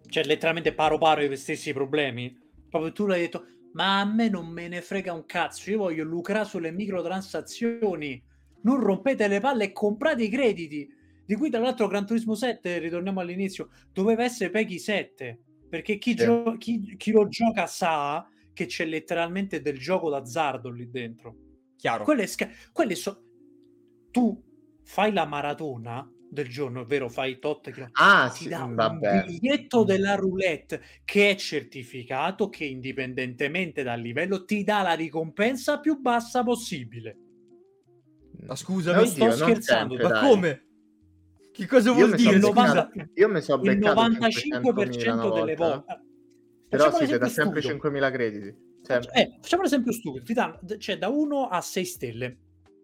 Cioè, 0.08 0.24
letteralmente 0.24 0.74
paro 0.74 0.98
paro 0.98 1.22
i 1.22 1.38
stessi 1.38 1.72
problemi. 1.74 2.50
Proprio 2.72 2.94
tu 2.94 3.06
l'hai 3.06 3.20
detto, 3.20 3.46
ma 3.74 4.00
a 4.00 4.06
me 4.06 4.30
non 4.30 4.48
me 4.48 4.70
ne 4.70 4.82
frega 4.82 5.12
un 5.14 5.26
cazzo. 5.26 5.70
Io 5.70 5.78
voglio 5.80 6.06
lucrare 6.06 6.46
sulle 6.46 6.72
microtransazioni. 6.72 8.24
non 8.64 8.80
rompete 8.80 9.28
le 9.28 9.40
palle 9.40 9.66
e 9.66 9.72
comprate 9.74 10.24
i 10.24 10.30
crediti. 10.30 10.88
Di 11.26 11.36
cui, 11.36 11.50
tra 11.50 11.60
l'altro, 11.60 11.88
Gran 11.88 12.06
Turismo 12.06 12.36
7, 12.36 12.78
ritorniamo 12.78 13.20
all'inizio, 13.20 13.70
doveva 13.92 14.24
essere 14.24 14.52
Peggy 14.52 14.78
7. 14.80 15.40
Perché 15.68 15.98
chi, 15.98 16.14
gio- 16.16 16.56
chi, 16.58 16.96
chi 16.96 17.12
lo 17.12 17.28
gioca 17.28 17.66
sa 17.66 18.28
che 18.54 18.66
c'è 18.68 18.86
letteralmente 18.86 19.62
del 19.62 19.78
gioco 19.80 20.10
d'azzardo 20.10 20.70
lì 20.70 20.90
dentro. 20.90 21.36
Chiaro. 21.76 22.04
Quelle, 22.04 22.28
sca- 22.28 22.50
quelle 22.72 22.96
so- 22.96 23.24
tu 24.12 24.42
fai 24.84 25.12
la 25.12 25.26
maratona 25.26 26.08
del 26.32 26.48
giorno, 26.48 26.82
ovvero 26.82 27.10
fai 27.10 27.40
tot 27.40 27.72
che 27.72 27.90
ah, 27.92 28.32
ti 28.34 28.44
sì, 28.44 28.50
dà 28.50 28.66
vabbè. 28.66 29.12
un 29.12 29.26
biglietto 29.26 29.84
della 29.84 30.16
roulette 30.16 30.82
che 31.04 31.32
è 31.32 31.36
certificato 31.36 32.48
che 32.48 32.64
indipendentemente 32.64 33.84
dal 33.84 34.00
livello 34.00 34.46
ti 34.46 34.64
dà 34.64 34.82
la 34.82 34.94
ricompensa 34.94 35.82
più 35.82 36.00
bassa 36.00 36.42
possibile. 36.42 37.18
Ma 38.46 38.56
scusa, 38.56 38.96
non 38.96 39.06
sto 39.08 39.30
scherzando, 39.30 39.96
sempre, 39.96 40.10
ma 40.10 40.20
dai. 40.22 40.30
come? 40.30 40.66
Che 41.52 41.68
cosa 41.68 41.92
vuol 41.92 42.16
dire? 42.16 42.40
So 42.40 42.54
90, 42.54 42.92
io 43.16 43.28
mi 43.28 43.42
so 43.42 43.56
il 43.62 43.78
95% 43.78 45.34
delle 45.34 45.56
volte. 45.56 46.02
Però 46.70 46.92
si 46.94 47.06
sì, 47.06 47.12
ti 47.12 47.18
dà 47.18 47.28
sempre 47.28 47.60
5.000 47.60 48.12
crediti. 48.12 48.56
Sempre. 48.84 49.12
Eh, 49.14 49.38
facciamo 49.42 49.64
un 49.64 49.68
esempio 49.68 49.92
stupido. 49.92 50.24
Ti 50.24 50.34
danno, 50.34 50.60
cioè, 50.78 50.98
da 50.98 51.10
1 51.10 51.48
a 51.48 51.60
6 51.60 51.86
stelle. 51.86 52.38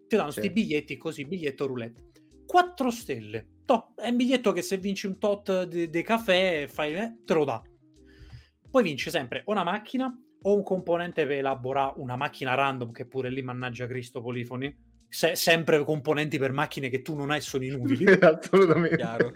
Ti 0.06 0.16
danno 0.16 0.24
questi 0.24 0.48
sì. 0.48 0.50
biglietti 0.50 0.96
così, 0.98 1.24
biglietto 1.24 1.66
roulette. 1.66 2.07
4 2.48 2.90
stelle. 2.90 3.46
Top. 3.66 4.00
È 4.00 4.08
un 4.08 4.16
biglietto 4.16 4.52
che 4.52 4.62
se 4.62 4.78
vinci 4.78 5.06
un 5.06 5.18
tot 5.18 5.64
di, 5.64 5.90
di 5.90 6.02
caffè 6.02 6.66
fai, 6.66 6.94
eh, 6.94 7.18
te 7.22 7.34
lo 7.34 7.44
dà. 7.44 7.62
Poi 8.70 8.82
vinci 8.82 9.10
sempre 9.10 9.42
una 9.46 9.62
macchina 9.62 10.10
o 10.40 10.54
un 10.54 10.62
componente 10.62 11.26
per 11.26 11.36
elaborare 11.36 11.94
una 11.96 12.16
macchina 12.16 12.54
random, 12.54 12.92
che 12.92 13.06
pure 13.06 13.28
lì 13.28 13.42
mannaggia 13.42 13.86
Cristo 13.86 14.22
Polifoni. 14.22 14.74
Se, 15.06 15.36
sempre 15.36 15.84
componenti 15.84 16.38
per 16.38 16.52
macchine 16.52 16.88
che 16.88 17.02
tu 17.02 17.14
non 17.14 17.30
hai 17.30 17.42
sono 17.42 17.64
inutili. 17.64 18.06
Assolutamente. 18.18 18.96
Chiaro 18.96 19.32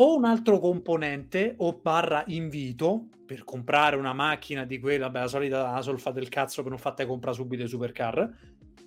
o 0.00 0.16
un 0.16 0.24
altro 0.24 0.58
componente 0.58 1.54
o 1.58 1.80
barra 1.80 2.22
invito 2.28 3.08
per 3.26 3.44
comprare 3.44 3.96
una 3.96 4.12
macchina 4.12 4.64
di 4.64 4.78
quella, 4.78 5.10
beh, 5.10 5.20
la 5.20 5.26
solita 5.26 5.72
la 5.72 5.82
solfa 5.82 6.12
del 6.12 6.28
cazzo 6.28 6.62
che 6.62 6.68
non 6.68 6.78
fate 6.78 7.04
comprare 7.04 7.36
subito 7.36 7.62
i 7.62 7.68
supercar, 7.68 8.30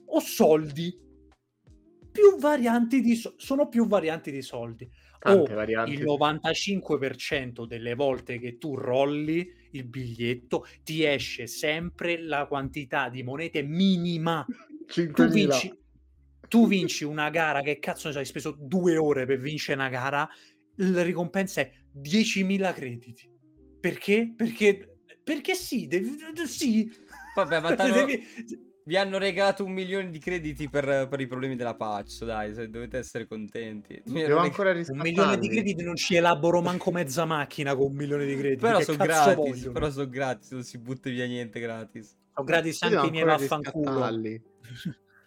o 0.05 0.19
soldi. 0.19 1.09
Più 2.11 2.37
varianti 2.37 3.01
di 3.01 3.15
so- 3.15 3.35
sono 3.37 3.67
più 3.67 3.87
varianti 3.87 4.31
di 4.31 4.41
soldi. 4.41 4.89
Tante 5.19 5.51
o 5.51 5.55
varianti. 5.55 5.93
il 5.93 6.03
95% 6.03 7.65
delle 7.65 7.93
volte 7.93 8.39
che 8.39 8.57
tu 8.57 8.75
rolli 8.75 9.47
il 9.71 9.85
biglietto 9.85 10.65
ti 10.83 11.03
esce 11.03 11.45
sempre 11.45 12.19
la 12.19 12.47
quantità 12.47 13.07
di 13.09 13.21
monete 13.21 13.61
minima. 13.61 14.45
Tu 14.87 15.27
vinci, 15.27 15.71
tu 16.47 16.67
vinci 16.67 17.03
una 17.03 17.29
gara 17.29 17.61
che 17.61 17.79
cazzo 17.79 18.09
hai 18.09 18.25
speso 18.25 18.55
due 18.59 18.97
ore 18.97 19.25
per 19.25 19.39
vincere 19.39 19.79
una 19.79 19.89
gara 19.89 20.27
la 20.75 21.03
ricompensa 21.03 21.61
è 21.61 21.71
10.000 21.95 22.73
crediti. 22.73 23.29
Perché? 23.79 24.33
Perché, 24.35 24.97
perché 25.23 25.55
sì, 25.55 25.87
devi, 25.87 26.17
sì. 26.45 26.91
Vabbè, 27.35 27.59
ma 27.61 27.73
devi... 27.75 28.69
vi 28.83 28.97
hanno 28.97 29.17
regalato 29.17 29.63
un 29.63 29.71
milione 29.71 30.09
di 30.09 30.19
crediti 30.19 30.69
per, 30.69 31.07
per 31.07 31.19
i 31.19 31.27
problemi 31.27 31.55
della 31.55 31.75
patch, 31.75 32.23
dai, 32.23 32.53
se 32.53 32.69
dovete 32.69 32.97
essere 32.97 33.27
contenti. 33.27 34.01
Devo 34.03 34.39
ancora 34.39 34.71
un 34.71 34.99
milione 34.99 35.37
di 35.37 35.49
crediti 35.49 35.83
non 35.83 35.95
ci 35.95 36.15
elaboro 36.15 36.61
manco 36.61 36.91
mezza 36.91 37.25
macchina 37.25 37.75
con 37.75 37.87
un 37.87 37.95
milione 37.95 38.25
di 38.25 38.35
crediti. 38.35 38.61
Però 38.61 38.79
sono 38.81 38.97
gratis, 38.97 39.35
vogliono? 39.35 39.71
però 39.71 39.89
sono 39.89 40.09
gratis, 40.09 40.51
non 40.51 40.63
si 40.63 40.77
butta 40.77 41.09
via 41.09 41.25
niente 41.25 41.59
gratis. 41.59 42.15
Sono 42.33 42.47
gratis 42.47 42.81
anche 42.81 43.07
i 43.07 43.11
miei 43.11 43.25
vaffanculo. 43.25 44.09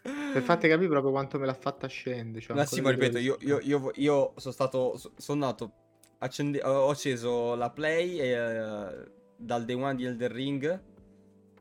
Per 0.04 0.42
farti 0.42 0.68
capire 0.68 0.88
proprio 0.88 1.12
quanto 1.12 1.38
me 1.38 1.46
l'ha 1.46 1.54
fatta 1.54 1.86
scendere. 1.86 2.44
Cioè 2.44 2.56
Ma 2.56 2.66
sì, 2.66 2.80
ma 2.80 2.90
ripeto, 2.90 3.18
io, 3.18 3.38
io, 3.40 3.58
io, 3.62 3.90
io, 3.94 4.32
sono 4.36 4.52
stato. 4.52 5.00
Sono 5.16 5.46
nato. 5.46 5.72
Accende, 6.18 6.60
ho 6.62 6.88
acceso 6.90 7.54
la 7.54 7.70
play 7.70 8.18
e, 8.18 8.38
uh, 8.38 9.10
dal 9.36 9.64
day 9.64 9.74
one 9.74 9.94
di 9.94 10.04
Elder 10.04 10.30
Ring 10.30 10.82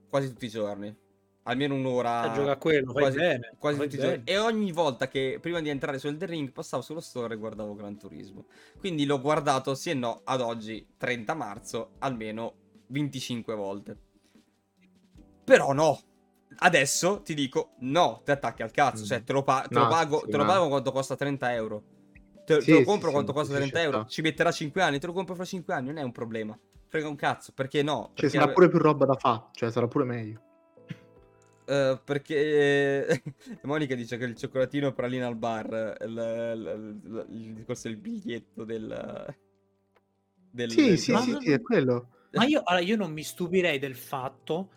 quasi 0.09 0.27
tutti 0.27 0.45
i 0.45 0.49
giorni. 0.49 0.95
Almeno 1.43 1.75
un'ora. 1.75 2.21
A 2.21 2.31
giocare 2.31 2.51
a 2.51 2.57
quello, 2.57 2.93
quasi, 2.93 3.17
bene, 3.17 3.53
quasi 3.57 3.79
tutti 3.79 3.97
bene. 3.97 4.07
i 4.07 4.11
giorni. 4.11 4.23
E 4.25 4.37
ogni 4.37 4.71
volta 4.71 5.07
che 5.07 5.37
prima 5.41 5.59
di 5.59 5.69
entrare 5.69 5.99
su 5.99 6.07
Elder 6.07 6.29
Ring 6.29 6.51
passavo 6.51 6.81
sullo 6.81 7.01
store 7.01 7.33
e 7.33 7.37
guardavo 7.37 7.75
Gran 7.75 7.97
Turismo. 7.97 8.45
Quindi 8.79 9.05
l'ho 9.05 9.19
guardato 9.19 9.75
sì 9.75 9.89
e 9.89 9.93
no 9.93 10.21
ad 10.23 10.41
oggi, 10.41 10.85
30 10.97 11.33
marzo, 11.33 11.91
almeno 11.99 12.53
25 12.87 13.55
volte. 13.55 13.97
Però 15.43 15.73
no, 15.73 15.99
Adesso 16.57 17.21
ti 17.23 17.33
dico 17.33 17.71
no, 17.79 18.21
ti 18.23 18.31
attacchi 18.31 18.61
al 18.61 18.71
cazzo. 18.71 19.05
Cioè, 19.05 19.23
te 19.23 19.33
lo, 19.33 19.43
pa- 19.43 19.65
te 19.67 19.73
no, 19.73 19.81
lo 19.81 19.87
pago, 19.87 20.19
sì, 20.19 20.31
te 20.31 20.37
lo 20.37 20.45
pago 20.45 20.67
quanto 20.67 20.91
costa 20.91 21.15
30 21.15 21.53
euro. 21.53 21.83
Te, 22.45 22.61
sì, 22.61 22.71
te 22.71 22.79
lo 22.79 22.83
compro 22.83 23.07
sì, 23.07 23.13
quanto 23.13 23.33
costa 23.33 23.55
30 23.55 23.81
euro. 23.81 24.05
Ci 24.05 24.21
metterà 24.21 24.51
5 24.51 24.81
anni, 24.81 24.99
te 24.99 25.07
lo 25.07 25.13
compro 25.13 25.35
fra 25.35 25.45
5 25.45 25.73
anni. 25.73 25.87
Non 25.87 25.97
è 25.97 26.03
un 26.03 26.11
problema. 26.11 26.57
Frega 26.87 27.07
un 27.07 27.15
cazzo. 27.15 27.51
Perché 27.53 27.81
no? 27.81 28.11
Cioè, 28.13 28.13
perché 28.13 28.29
sarà 28.29 28.51
pure 28.51 28.69
più 28.69 28.79
roba 28.79 29.05
da 29.05 29.15
fa. 29.15 29.49
Cioè, 29.51 29.71
sarà 29.71 29.87
pure 29.87 30.05
meglio. 30.05 30.41
Uh, 31.65 31.99
perché 32.03 33.21
Monica 33.63 33.95
dice 33.95 34.17
che 34.17 34.25
il 34.25 34.35
cioccolatino 34.35 34.91
pralina 34.93 35.27
al 35.27 35.37
bar 35.37 35.97
il, 36.01 36.09
il, 36.09 36.99
il, 37.05 37.25
il 37.29 37.53
discorso 37.53 37.87
del 37.87 37.97
biglietto 37.97 38.65
del, 38.65 39.35
del 40.51 40.71
sì, 40.71 40.87
del... 40.87 40.97
sì, 40.97 41.15
sì, 41.15 41.37
sì, 41.39 41.51
è 41.51 41.61
quello. 41.61 42.09
Ma 42.33 42.45
io, 42.45 42.61
allora, 42.63 42.83
io 42.83 42.95
non 42.95 43.11
mi 43.11 43.23
stupirei 43.23 43.79
del 43.79 43.95
fatto 43.95 44.69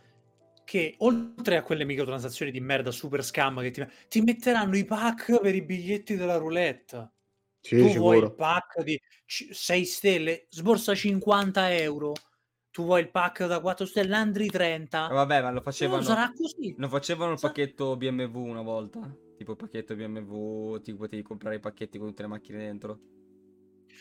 che 0.64 0.94
oltre 0.98 1.56
a 1.56 1.62
quelle 1.62 1.84
microtransazioni 1.84 2.50
di 2.50 2.60
merda 2.60 2.90
super 2.90 3.24
scam 3.24 3.60
che 3.60 3.70
ti, 3.70 3.86
ti 4.08 4.20
metteranno 4.20 4.76
i 4.76 4.84
pack 4.84 5.40
per 5.40 5.54
i 5.54 5.62
biglietti 5.62 6.16
della 6.16 6.36
roulette. 6.36 7.12
Sì, 7.60 7.76
tu 7.78 7.88
sicuro. 7.88 8.00
vuoi 8.00 8.18
il 8.18 8.34
pack 8.34 8.82
di 8.82 9.00
6 9.26 9.84
stelle, 9.84 10.46
sborsa 10.50 10.94
50 10.94 11.74
euro. 11.74 12.12
Tu 12.76 12.84
vuoi 12.84 13.00
il 13.00 13.08
pack 13.08 13.46
da 13.46 13.58
4 13.58 13.86
stelle, 13.86 14.14
Andri 14.16 14.48
30. 14.48 15.08
Eh, 15.08 15.14
vabbè, 15.14 15.40
ma 15.40 15.50
lo 15.50 15.62
facevano. 15.62 16.02
Non 16.02 16.04
sarà 16.04 16.30
così. 16.36 16.74
Non 16.76 16.90
facevano 16.90 17.32
il 17.32 17.38
pacchetto 17.40 17.96
BMW 17.96 18.44
una 18.44 18.60
volta? 18.60 19.00
Tipo 19.34 19.52
il 19.52 19.56
pacchetto 19.56 19.96
BMW, 19.96 20.76
ti 20.82 20.94
potevi 20.94 21.22
comprare 21.22 21.56
i 21.56 21.58
pacchetti 21.58 21.96
con 21.96 22.08
tutte 22.08 22.20
le 22.20 22.28
macchine 22.28 22.58
dentro? 22.58 22.98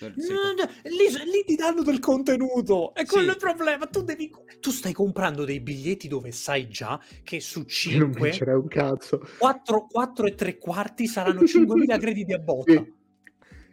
No, 0.01 0.09
no, 0.09 0.69
lì, 0.83 1.31
lì, 1.31 1.43
ti 1.45 1.55
danno 1.55 1.83
del 1.83 1.99
contenuto 1.99 2.93
e 2.95 3.05
quello 3.05 3.27
sì. 3.27 3.29
è 3.29 3.31
il 3.31 3.53
problema. 3.55 3.85
Tu, 3.87 4.01
devi, 4.01 4.29
tu 4.59 4.71
stai 4.71 4.91
comprando 4.91 5.45
dei 5.45 5.61
biglietti 5.61 6.09
dove 6.09 6.33
sai 6.33 6.67
già 6.67 6.99
che 7.23 7.39
su 7.39 7.63
5 7.63 8.39
non 8.43 8.55
un 8.57 8.67
cazzo. 8.67 9.25
4, 9.37 9.87
4 9.89 10.25
e 10.27 10.35
3 10.35 10.57
quarti 10.57 11.07
saranno 11.07 11.43
5.000 11.43 11.95
crediti 11.97 12.33
a 12.33 12.39
botta. 12.39 12.73
Sì. 12.73 12.93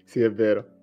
sì, 0.05 0.21
è 0.21 0.31
vero. 0.33 0.82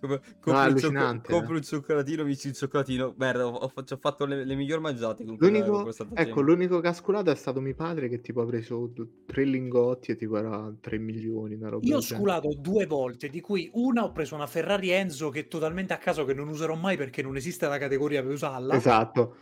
Come, 0.00 0.20
compri, 0.40 0.52
no, 0.52 0.66
il 0.66 0.78
cioccol- 0.78 1.20
compri 1.22 1.54
un 1.54 1.62
cioccolatino, 1.62 2.24
vici 2.24 2.48
il 2.48 2.54
cioccolatino. 2.54 3.14
Merda, 3.16 3.46
ho, 3.46 3.54
ho, 3.54 3.72
ho 3.74 3.98
fatto 3.98 4.24
le, 4.24 4.44
le 4.44 4.54
migliori 4.54 4.80
mangiate. 4.80 5.24
L'unico, 5.24 5.90
ecco, 6.14 6.40
l'unico 6.40 6.80
cascolato 6.80 7.30
è 7.30 7.34
stato 7.34 7.60
mio 7.60 7.74
padre 7.74 8.08
che 8.08 8.20
tipo 8.20 8.42
ha 8.42 8.46
preso 8.46 8.92
tre 9.26 9.44
lingotti 9.44 10.12
e 10.12 10.16
tipo 10.16 10.36
era 10.36 10.72
3 10.80 10.98
milioni. 10.98 11.58
Io 11.82 11.96
ho 11.96 12.00
sculato 12.00 12.54
due 12.54 12.86
volte, 12.86 13.28
di 13.28 13.40
cui 13.40 13.70
una 13.74 14.04
ho 14.04 14.12
preso 14.12 14.34
una 14.34 14.46
Ferrari 14.46 14.90
Enzo 14.90 15.30
che 15.30 15.40
è 15.40 15.48
totalmente 15.48 15.92
a 15.92 15.98
caso 15.98 16.24
che 16.24 16.34
non 16.34 16.48
userò 16.48 16.74
mai 16.74 16.96
perché 16.96 17.22
non 17.22 17.36
esiste 17.36 17.66
la 17.66 17.78
categoria 17.78 18.22
per 18.22 18.32
usarla. 18.32 18.74
Esatto. 18.74 19.36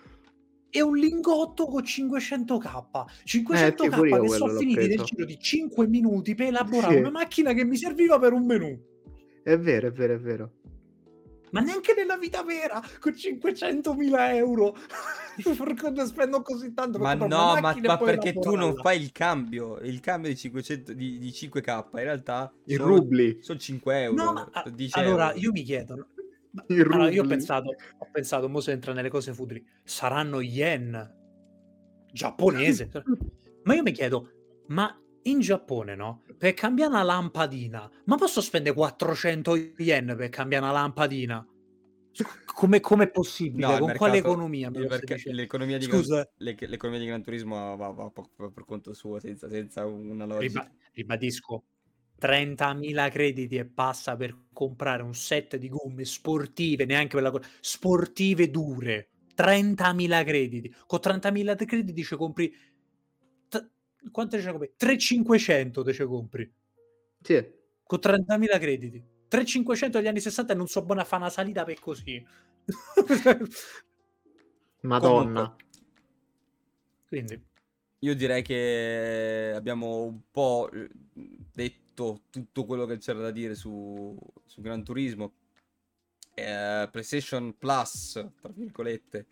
E 0.70 0.80
un 0.82 0.96
lingotto 0.96 1.66
con 1.66 1.82
500k. 1.82 3.04
500k 3.26 4.16
eh, 4.16 4.20
che 4.20 4.28
sono 4.28 4.54
finiti 4.54 4.86
nel 4.86 5.00
giro 5.02 5.24
di 5.24 5.36
5 5.38 5.88
minuti 5.88 6.34
per 6.36 6.46
elaborare 6.46 6.94
sì. 6.94 7.00
una 7.00 7.10
macchina 7.10 7.52
che 7.52 7.64
mi 7.64 7.76
serviva 7.76 8.18
per 8.20 8.32
un 8.32 8.46
menù. 8.46 8.89
È 9.42 9.58
vero, 9.58 9.88
è 9.88 9.92
vero, 9.92 10.14
è 10.14 10.18
vero. 10.18 10.52
Ma 11.50 11.60
neanche 11.60 11.94
nella 11.96 12.16
vita 12.16 12.44
vera, 12.44 12.80
con 13.00 13.12
500.000 13.12 14.34
euro, 14.34 14.76
perché 15.42 16.06
spendo 16.06 16.42
così 16.42 16.72
tanto? 16.72 16.98
Ma 16.98 17.14
no, 17.14 17.58
ma, 17.60 17.76
ma 17.80 17.98
perché 17.98 18.34
tu 18.34 18.54
non 18.54 18.76
fai 18.76 19.00
il 19.00 19.10
cambio, 19.10 19.78
il 19.78 19.98
cambio 20.00 20.30
di, 20.30 20.36
500, 20.36 20.92
di, 20.92 21.18
di 21.18 21.28
5k, 21.30 21.88
in 21.92 22.04
realtà... 22.04 22.52
I 22.66 22.74
sono, 22.74 22.86
rubli. 22.86 23.38
Sono 23.42 23.58
5 23.58 24.02
euro. 24.02 24.22
No, 24.22 24.32
ma, 24.32 24.50
allora, 24.92 25.28
euro. 25.30 25.38
io 25.40 25.50
mi 25.50 25.62
chiedo... 25.62 26.06
Allora, 26.68 27.08
io 27.10 27.22
ho 27.22 27.26
pensato, 27.26 27.68
ho 27.68 28.08
pensato, 28.10 28.48
mo 28.48 28.60
se 28.60 28.72
entra 28.72 28.92
nelle 28.92 29.08
cose 29.08 29.32
futili, 29.32 29.64
saranno 29.84 30.40
yen 30.40 31.18
giapponese. 32.12 32.90
ma 33.62 33.74
io 33.74 33.82
mi 33.82 33.92
chiedo, 33.92 34.30
ma 34.66 34.99
in 35.22 35.40
Giappone, 35.40 35.94
no? 35.94 36.22
Per 36.36 36.54
cambiare 36.54 36.90
una 36.90 37.02
lampadina, 37.02 37.90
ma 38.04 38.16
posso 38.16 38.40
spendere 38.40 38.74
400 38.74 39.56
yen 39.78 40.14
per 40.16 40.28
cambiare 40.28 40.64
una 40.64 40.72
lampadina? 40.72 41.46
Come 42.54 42.78
è 42.78 43.10
possibile? 43.10 43.66
No, 43.66 43.72
Con 43.72 43.86
mercato, 43.86 43.98
quale 43.98 44.18
economia? 44.18 44.70
l'economia, 44.70 45.78
di 45.78 45.84
Scusa. 45.84 46.28
Gran, 46.36 46.56
l'economia 46.70 47.00
di 47.00 47.06
Gran 47.06 47.22
Turismo 47.22 47.76
va, 47.76 47.88
va, 47.88 48.10
va 48.12 48.50
per 48.50 48.64
conto 48.64 48.92
suo, 48.92 49.18
senza, 49.20 49.48
senza 49.48 49.86
una 49.86 50.26
logica. 50.26 50.60
Riba, 50.62 50.70
ribadisco, 50.92 51.64
30.000 52.20 53.10
crediti 53.10 53.56
e 53.56 53.66
passa 53.66 54.16
per 54.16 54.36
comprare 54.52 55.02
un 55.02 55.14
set 55.14 55.56
di 55.56 55.68
gomme 55.68 56.04
sportive, 56.04 56.84
neanche 56.84 57.14
per 57.20 57.22
la 57.22 57.40
sportive 57.60 58.50
dure. 58.50 59.08
30.000 59.36 60.24
crediti. 60.24 60.74
Con 60.86 60.98
30.000 60.98 61.64
crediti 61.64 62.04
ci 62.04 62.16
compri 62.16 62.52
quante 64.10 64.38
ce 64.38 64.44
ne 64.46 64.50
compri? 64.50 64.72
3500 64.76 65.82
te 65.82 65.92
ce 65.92 66.04
compri. 66.06 66.52
Sì. 67.20 67.58
Con 67.82 67.98
30.000 67.98 68.58
crediti. 68.58 69.04
3500 69.28 69.98
agli 69.98 70.06
anni 70.08 70.20
60 70.20 70.52
e 70.52 70.56
non 70.56 70.66
so 70.66 70.84
buona 70.84 71.04
fa 71.04 71.16
una 71.16 71.30
salita 71.30 71.64
per 71.64 71.78
così. 71.78 72.24
Madonna. 74.82 75.42
Comunque. 75.42 75.68
Quindi. 77.06 77.48
Io 78.02 78.14
direi 78.14 78.42
che 78.42 79.52
abbiamo 79.54 80.04
un 80.04 80.20
po' 80.30 80.70
eh, 80.72 80.88
detto 81.52 82.22
tutto 82.30 82.64
quello 82.64 82.86
che 82.86 82.96
c'era 82.96 83.20
da 83.20 83.30
dire 83.30 83.54
su, 83.54 84.16
su 84.46 84.60
Gran 84.62 84.82
Turismo. 84.82 85.34
Eh, 86.32 86.88
PlayStation 86.90 87.56
Plus, 87.58 88.12
tra 88.40 88.50
virgolette, 88.54 89.26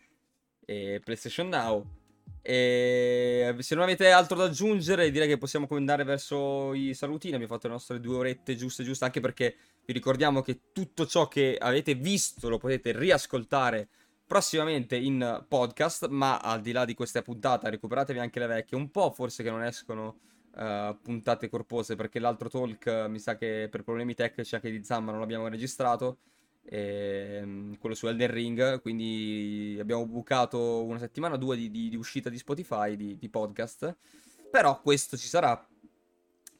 e 0.67 1.01
PlayStation 1.03 1.49
Now. 1.49 1.98
E 2.43 3.55
se 3.59 3.75
non 3.75 3.85
avete 3.85 4.11
altro 4.11 4.37
da 4.37 4.45
aggiungere, 4.45 5.11
direi 5.11 5.29
che 5.29 5.39
possiamo 5.39 5.67
andare 5.71 6.05
verso 6.05 6.73
i 6.75 6.95
salutini. 6.95 7.35
Abbiamo 7.35 7.53
fatto 7.53 7.67
le 7.67 7.75
nostre 7.75 8.01
due 8.01 8.17
orette 8.17 8.57
giuste, 8.57 8.85
giuste, 8.85 9.05
anche 9.05 9.21
perché 9.21 9.57
vi 9.85 9.93
ricordiamo 9.93 10.41
che 10.43 10.61
tutto 10.73 11.07
ciò 11.07 11.29
che 11.29 11.57
avete 11.59 11.95
visto 11.95 12.49
lo 12.49 12.59
potete 12.59 12.93
riascoltare 12.97 13.89
prossimamente 14.27 14.97
in 14.97 15.45
podcast, 15.49 16.09
ma 16.09 16.39
al 16.39 16.61
di 16.61 16.73
là 16.73 16.85
di 16.85 16.95
questa 16.95 17.23
puntata 17.23 17.71
recuperatevi 17.71 18.19
anche 18.19 18.39
le 18.39 18.47
vecchie, 18.47 18.77
un 18.77 18.91
po' 18.91 19.11
forse 19.11 19.43
che 19.43 19.51
non 19.51 19.65
escono 19.65 20.19
uh, 20.55 20.97
puntate 21.03 21.49
corpose 21.49 21.97
perché 21.97 22.19
l'altro 22.19 22.51
talk 22.51 22.85
uh, 22.87 23.11
mi 23.11 23.19
sa 23.19 23.37
che 23.37 23.69
per 23.71 23.83
problemi 23.83 24.15
tecnici 24.15 24.55
anche 24.55 24.71
di 24.71 24.85
Zamma 24.85 25.13
non 25.13 25.21
l'abbiamo 25.21 25.49
registrato, 25.49 26.19
e, 26.69 27.41
um, 27.43 27.79
quello 27.79 27.95
su 27.95 28.07
Elden 28.07 28.31
Ring, 28.31 28.81
quindi 28.81 29.77
abbiamo 29.81 30.07
bucato 30.07 30.85
una 30.85 30.99
settimana 30.99 31.35
o 31.35 31.39
due 31.39 31.57
di, 31.57 31.71
di, 31.71 31.89
di, 31.89 31.97
uscita 31.97 32.29
di 32.29 32.39
Spotify, 32.39 32.97
di, 32.97 33.17
di 33.19 33.29
podcast, 33.29 33.97
però 34.51 34.81
questo 34.81 35.17
ci 35.17 35.29
sarà 35.29 35.67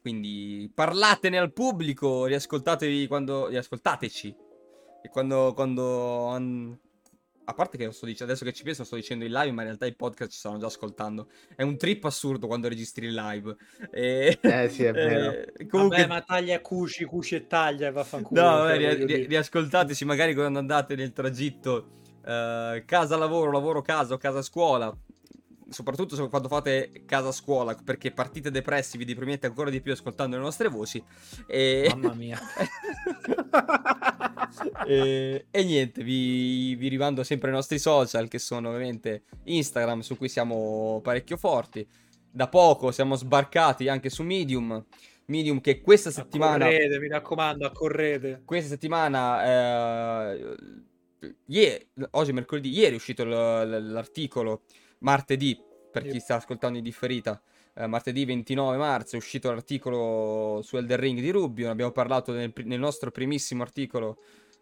quindi 0.01 0.71
parlatene 0.73 1.39
al 1.39 1.53
pubblico, 1.53 2.25
riascoltatevi 2.25 3.07
quando. 3.07 3.49
riascoltateci. 3.49 4.35
E 5.03 5.09
quando. 5.11 5.53
quando 5.55 6.29
a 7.49 7.55
parte 7.55 7.79
che 7.79 7.87
lo 7.87 7.93
sto 7.93 8.05
dicendo, 8.05 8.31
adesso 8.31 8.45
che 8.45 8.53
ci 8.53 8.63
penso, 8.63 8.85
sto 8.85 8.97
dicendo 8.97 9.25
in 9.25 9.33
live, 9.33 9.53
ma 9.53 9.63
in 9.63 9.69
realtà 9.69 9.87
i 9.87 9.95
podcast 9.95 10.31
ci 10.31 10.39
stanno 10.39 10.59
già 10.59 10.67
ascoltando. 10.67 11.29
È 11.57 11.63
un 11.63 11.79
trip 11.79 12.05
assurdo 12.05 12.47
quando 12.47 12.69
registri 12.69 13.07
il 13.07 13.15
live. 13.15 13.57
E... 13.91 14.39
Eh 14.39 14.69
sì, 14.69 14.85
è 14.85 14.93
vero. 14.93 15.31
Eh, 15.33 15.67
comunque... 15.67 15.97
Vabbè, 15.97 16.09
ma 16.09 16.21
taglia 16.21 16.61
cuci, 16.61 17.05
cuci 17.07 17.37
e 17.37 17.47
taglia 17.47 17.87
e 17.87 17.91
vaffanculo. 17.91 18.39
No, 18.39 18.49
vabbè, 18.59 18.77
ri- 18.77 19.05
ri- 19.07 19.27
riascoltateci 19.27 20.05
magari 20.05 20.35
quando 20.35 20.59
andate 20.59 20.95
nel 20.95 21.15
tragitto 21.15 21.89
uh, 22.23 22.85
casa-lavoro, 22.85 23.51
lavoro-casa 23.51 24.13
o 24.13 24.19
casa-scuola 24.19 24.95
soprattutto 25.69 26.29
quando 26.29 26.49
fate 26.49 27.03
casa 27.05 27.33
scuola, 27.33 27.75
perché 27.75 28.11
partite 28.11 28.51
depressi, 28.51 28.97
vi 28.97 29.05
deprimete 29.05 29.47
ancora 29.47 29.71
di 29.71 29.81
più 29.81 29.93
ascoltando 29.93 30.37
le 30.37 30.43
nostre 30.43 30.69
voci. 30.69 31.03
E... 31.47 31.87
Mamma 31.91 32.15
mia. 32.15 32.39
e... 34.87 35.47
e, 35.51 35.65
niente, 35.65 36.03
vi, 36.03 36.75
vi 36.77 36.89
rimando 36.89 37.23
sempre 37.23 37.49
ai 37.49 37.55
nostri 37.55 37.79
social, 37.79 38.29
che 38.29 38.39
sono 38.39 38.69
ovviamente 38.69 39.25
Instagram, 39.45 40.01
su 40.01 40.17
cui 40.17 40.29
siamo 40.29 41.01
parecchio 41.03 41.37
forti. 41.37 41.87
Da 42.31 42.49
poco 42.49 42.91
siamo 42.91 43.17
sbarcati 43.17 43.89
anche 43.89 44.11
su 44.11 44.23
Medium. 44.23 44.85
Medium 45.27 45.61
che 45.61 45.81
questa 45.81 46.11
settimana... 46.11 46.67
Accorrete, 46.67 46.99
mi 46.99 47.09
raccomando, 47.09 47.67
accorrete. 47.67 48.43
Questa 48.45 48.71
settimana... 48.71 50.33
Eh, 50.33 50.57
ieri, 51.47 51.91
oggi 52.13 52.33
mercoledì, 52.33 52.71
ieri 52.71 52.93
è 52.93 52.97
uscito 52.97 53.25
l'articolo 53.25 54.63
martedì, 55.01 55.59
per 55.91 56.07
chi 56.07 56.21
sta 56.21 56.37
ascoltando 56.37 56.79
in 56.79 56.85
differita, 56.85 57.41
eh, 57.75 57.87
martedì 57.87 58.25
29 58.25 58.77
marzo 58.77 59.15
è 59.15 59.19
uscito 59.19 59.51
l'articolo 59.51 60.61
su 60.63 60.77
Elder 60.77 60.99
Ring 60.99 61.21
di 61.21 61.31
Rubio, 61.31 61.67
ne 61.67 61.73
abbiamo 61.73 61.93
parlato 61.93 62.33
nel, 62.33 62.53
nel 62.65 62.79
nostro 62.79 63.11
primissimo 63.11 63.63
articolo 63.63 64.19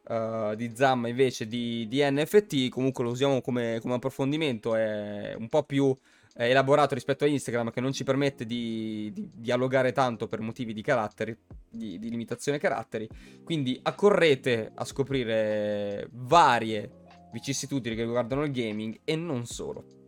uh, 0.08 0.54
di 0.54 0.72
Zamma 0.74 1.08
invece 1.08 1.46
di, 1.46 1.86
di, 1.88 2.00
NFT, 2.02 2.68
comunque 2.68 3.04
lo 3.04 3.10
usiamo 3.10 3.40
come, 3.40 3.78
come 3.80 3.94
approfondimento, 3.94 4.74
è 4.74 5.34
un 5.34 5.48
po' 5.48 5.62
più 5.62 5.96
elaborato 6.38 6.94
rispetto 6.94 7.24
a 7.24 7.28
Instagram 7.28 7.70
che 7.70 7.80
non 7.80 7.92
ci 7.92 8.04
permette 8.04 8.44
di, 8.44 9.10
di 9.14 9.30
dialogare 9.32 9.92
tanto 9.92 10.26
per 10.28 10.40
motivi 10.40 10.74
di 10.74 10.82
caratteri, 10.82 11.34
di, 11.68 11.98
di 11.98 12.10
limitazione 12.10 12.58
caratteri, 12.58 13.08
quindi 13.42 13.78
accorrete 13.82 14.72
a 14.74 14.84
scoprire 14.84 16.08
varie 16.12 17.04
vicissitudini 17.32 17.96
che 17.96 18.02
riguardano 18.02 18.44
il 18.44 18.52
gaming 18.52 19.00
e 19.04 19.16
non 19.16 19.46
solo. 19.46 20.05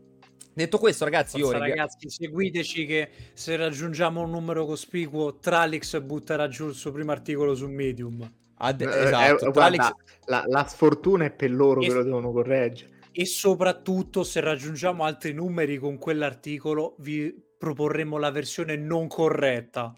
Detto 0.58 0.78
questo, 0.78 1.04
ragazzi, 1.04 1.38
Forza, 1.38 1.56
io 1.56 1.62
ragazzi, 1.62 2.10
seguiteci 2.10 2.84
che 2.84 3.10
se 3.32 3.54
raggiungiamo 3.54 4.22
un 4.22 4.30
numero 4.30 4.66
cospicuo, 4.66 5.36
Tralix 5.36 6.00
butterà 6.00 6.48
giù 6.48 6.66
il 6.66 6.74
suo 6.74 6.90
primo 6.90 7.12
articolo 7.12 7.54
su 7.54 7.68
Medium. 7.68 8.28
Ad- 8.56 8.80
eh, 8.80 8.86
esatto, 8.86 9.46
eh, 9.46 9.52
Tralix... 9.52 9.78
guarda, 9.78 9.96
la, 10.24 10.42
la, 10.48 10.66
sfortuna 10.66 11.26
è 11.26 11.30
per 11.30 11.52
loro 11.52 11.80
e... 11.80 11.86
che 11.86 11.94
lo 11.94 12.02
devono 12.02 12.32
correggere. 12.32 12.90
E 13.12 13.24
soprattutto, 13.24 14.24
se 14.24 14.40
raggiungiamo 14.40 15.04
altri 15.04 15.32
numeri 15.32 15.78
con 15.78 15.96
quell'articolo, 15.96 16.96
vi 16.98 17.32
proporremo 17.56 18.18
la 18.18 18.32
versione 18.32 18.74
non 18.74 19.06
corretta. 19.06 19.94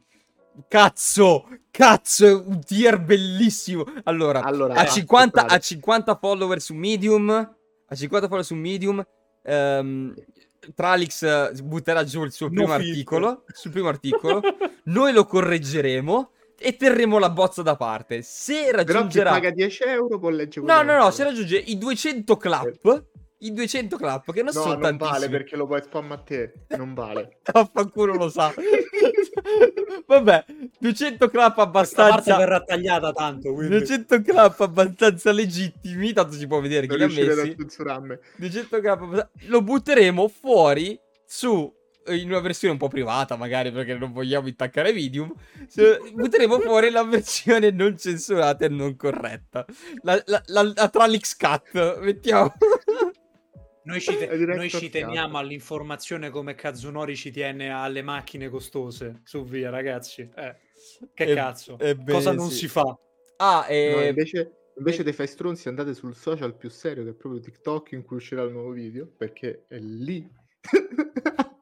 Cazzo, 0.68 1.48
cazzo, 1.70 2.26
è 2.26 2.34
un 2.34 2.62
tier 2.62 3.00
bellissimo. 3.00 3.86
Allora, 4.04 4.42
allora 4.42 4.74
a, 4.74 4.84
50, 4.84 5.46
a 5.46 5.58
50 5.58 6.16
follower 6.16 6.60
su 6.60 6.74
Medium, 6.74 7.30
a 7.30 7.94
50 7.94 8.26
follower 8.26 8.44
su 8.44 8.54
Medium, 8.54 9.02
um, 9.44 10.14
Tralix 10.74 11.22
eh, 11.22 11.52
butterà 11.62 12.04
giù 12.04 12.22
il 12.24 12.32
suo 12.32 12.48
no 12.48 12.52
primo 12.54 12.78
fit. 12.78 12.88
articolo, 12.90 13.44
sul 13.52 13.70
primo 13.70 13.88
articolo, 13.88 14.40
noi 14.84 15.12
lo 15.12 15.24
correggeremo 15.24 16.30
e 16.58 16.76
terremo 16.76 17.18
la 17.18 17.30
bozza 17.30 17.62
da 17.62 17.76
parte. 17.76 18.22
Se 18.22 18.70
raggiungerà... 18.70 19.30
Però 19.30 19.42
paga 19.42 19.50
10 19.50 19.82
euro 19.84 20.18
può 20.18 20.28
leggere 20.28 20.66
No, 20.66 20.82
no, 20.82 20.96
no, 20.96 21.10
se 21.10 21.24
raggiunge 21.24 21.56
i 21.56 21.78
200 21.78 22.36
clap, 22.36 23.04
i 23.38 23.52
200 23.54 23.96
clap, 23.96 24.32
che 24.32 24.42
non 24.42 24.52
no, 24.54 24.60
sono 24.60 24.72
non 24.74 24.82
tantissimi. 24.82 25.10
vale 25.10 25.28
perché 25.30 25.56
lo 25.56 25.66
puoi 25.66 25.82
spam 25.82 26.12
a 26.12 26.18
te, 26.18 26.52
non 26.76 26.92
vale. 26.92 27.38
Vaffanculo 27.50 28.14
lo 28.14 28.28
sa. 28.28 28.52
Vabbè, 30.06 30.44
200 30.78 31.28
clap 31.28 31.58
abbastanza... 31.58 32.12
Questa 32.12 32.32
parte 32.32 32.44
verrà 32.44 32.60
tagliata 32.62 33.12
tanto, 33.12 33.52
quindi. 33.52 33.78
200 33.78 34.22
clap 34.22 34.60
abbastanza 34.60 35.32
legittimi, 35.32 36.12
tanto 36.12 36.32
si 36.32 36.46
può 36.46 36.60
vedere 36.60 36.86
non 36.86 36.96
chi 36.96 37.14
li 37.14 37.22
ha 37.22 37.34
messi. 37.34 37.56
200 38.36 38.80
clap 38.80 39.30
Lo 39.46 39.62
butteremo 39.62 40.28
fuori 40.28 40.98
su 41.24 41.72
in 42.06 42.28
una 42.28 42.40
versione 42.40 42.72
un 42.72 42.78
po' 42.78 42.88
privata, 42.88 43.36
magari 43.36 43.70
perché 43.70 43.94
non 43.94 44.12
vogliamo 44.12 44.48
intaccare 44.48 44.92
Medium, 44.92 45.32
butteremo 46.14 46.58
fuori 46.60 46.90
la 46.90 47.04
versione 47.04 47.70
non 47.70 47.96
censurata 47.96 48.64
e 48.64 48.68
non 48.68 48.96
corretta. 48.96 49.64
La, 50.02 50.20
la, 50.26 50.42
la, 50.46 50.72
la 50.74 50.88
Tralix 50.88 51.36
Cut, 51.36 52.00
mettiamo. 52.00 52.54
Noi 53.90 54.00
ci, 54.00 54.16
te- 54.16 54.36
noi 54.36 54.70
ci 54.70 54.88
teniamo 54.88 55.38
all'informazione 55.38 56.30
come 56.30 56.54
Kazunori 56.54 57.16
ci 57.16 57.30
tiene 57.30 57.70
alle 57.70 58.02
macchine 58.02 58.48
costose. 58.48 59.20
Su 59.24 59.44
via, 59.44 59.70
ragazzi. 59.70 60.28
Eh, 60.34 60.56
che 61.12 61.24
e, 61.24 61.34
cazzo? 61.34 61.78
E 61.78 61.96
beh, 61.96 62.12
Cosa 62.12 62.32
non 62.32 62.48
sì. 62.48 62.56
si 62.56 62.68
fa? 62.68 62.98
Ah, 63.36 63.66
e... 63.68 63.94
No, 63.94 64.04
invece... 64.04 64.54
Invece 64.76 65.02
dei 65.02 65.12
fai 65.12 65.26
stronzi 65.26 65.68
andate 65.68 65.92
sul 65.92 66.14
social 66.14 66.56
più 66.56 66.70
serio 66.70 67.04
che 67.04 67.10
è 67.10 67.14
proprio 67.14 67.42
TikTok 67.42 67.92
in 67.92 68.02
cui 68.02 68.16
uscirà 68.16 68.42
il 68.44 68.52
nuovo 68.52 68.70
video 68.70 69.06
perché 69.06 69.66
è 69.68 69.76
lì 69.78 70.26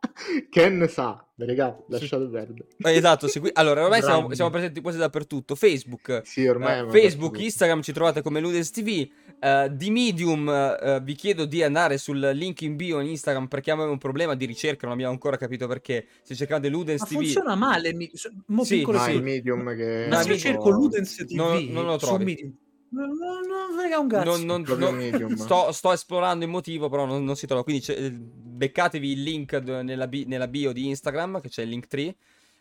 Ken 0.50 0.86
sa, 0.88 1.24
regà, 1.36 1.76
lasciate 1.88 2.26
perdere. 2.26 2.66
Esatto, 2.78 3.28
segui... 3.28 3.50
allora 3.52 3.84
ormai 3.84 4.02
siamo, 4.02 4.32
siamo, 4.34 4.50
presenti 4.50 4.80
quasi 4.80 4.98
dappertutto. 4.98 5.55
Facebook, 5.55 6.22
sì, 6.24 6.46
ormai 6.46 6.82
uh, 6.82 6.90
Facebook, 6.90 7.38
Instagram 7.38 7.82
ci 7.82 7.92
trovate 7.92 8.22
come 8.22 8.40
Ludens 8.40 8.70
TV. 8.70 9.09
Uh, 9.40 9.68
di 9.70 9.90
Medium 9.90 10.48
uh, 10.48 11.00
vi 11.00 11.14
chiedo 11.14 11.44
di 11.44 11.62
andare 11.62 11.96
sul 11.96 12.18
link 12.18 12.62
in 12.62 12.74
bio 12.74 12.98
in 12.98 13.06
Instagram 13.06 13.46
perché 13.46 13.70
abbiamo 13.70 13.92
un 13.92 13.98
problema 13.98 14.34
di 14.34 14.44
ricerca, 14.46 14.86
non 14.86 14.94
abbiamo 14.94 15.12
ancora 15.12 15.36
capito 15.36 15.66
perché. 15.66 16.06
Se 16.22 16.34
cercate 16.34 16.68
Ludens 16.68 17.02
Ma 17.02 17.06
TV... 17.06 17.14
funziona 17.14 17.55
male, 17.55 17.94
mi... 17.94 18.10
Mo 18.46 18.64
sì, 18.64 18.78
piccolo, 18.78 18.98
sì. 18.98 19.20
Medium 19.20 19.76
che... 19.76 20.06
Ma 20.09 20.22
se 20.22 20.30
io 20.30 20.38
cerco 20.38 20.70
Ludens 20.70 21.14
TV 21.14 21.36
non, 21.36 21.64
non 21.66 21.84
lo 21.84 21.96
trovi. 21.96 22.38
Non, 22.42 22.66
non 22.90 23.77
frega 23.77 23.98
un 23.98 24.09
cazzo. 24.09 24.44
Non, 24.44 24.65
non, 24.65 25.36
sto, 25.36 25.73
sto, 25.73 25.93
esplorando 25.93 26.44
il 26.44 26.51
motivo, 26.51 26.89
però 26.89 27.05
non, 27.05 27.36
si 27.36 27.47
trova. 27.47 27.62
Quindi 27.62 27.85
beccatevi 28.12 29.12
il 29.12 29.23
link 29.23 29.52
nella, 29.52 30.06
bi- 30.06 30.24
nella, 30.27 30.48
bio 30.48 30.73
di 30.73 30.89
Instagram, 30.89 31.40
che 31.40 31.48
c'è 31.48 31.62
il 31.62 31.69
link 31.69 31.86
tree. 31.86 32.15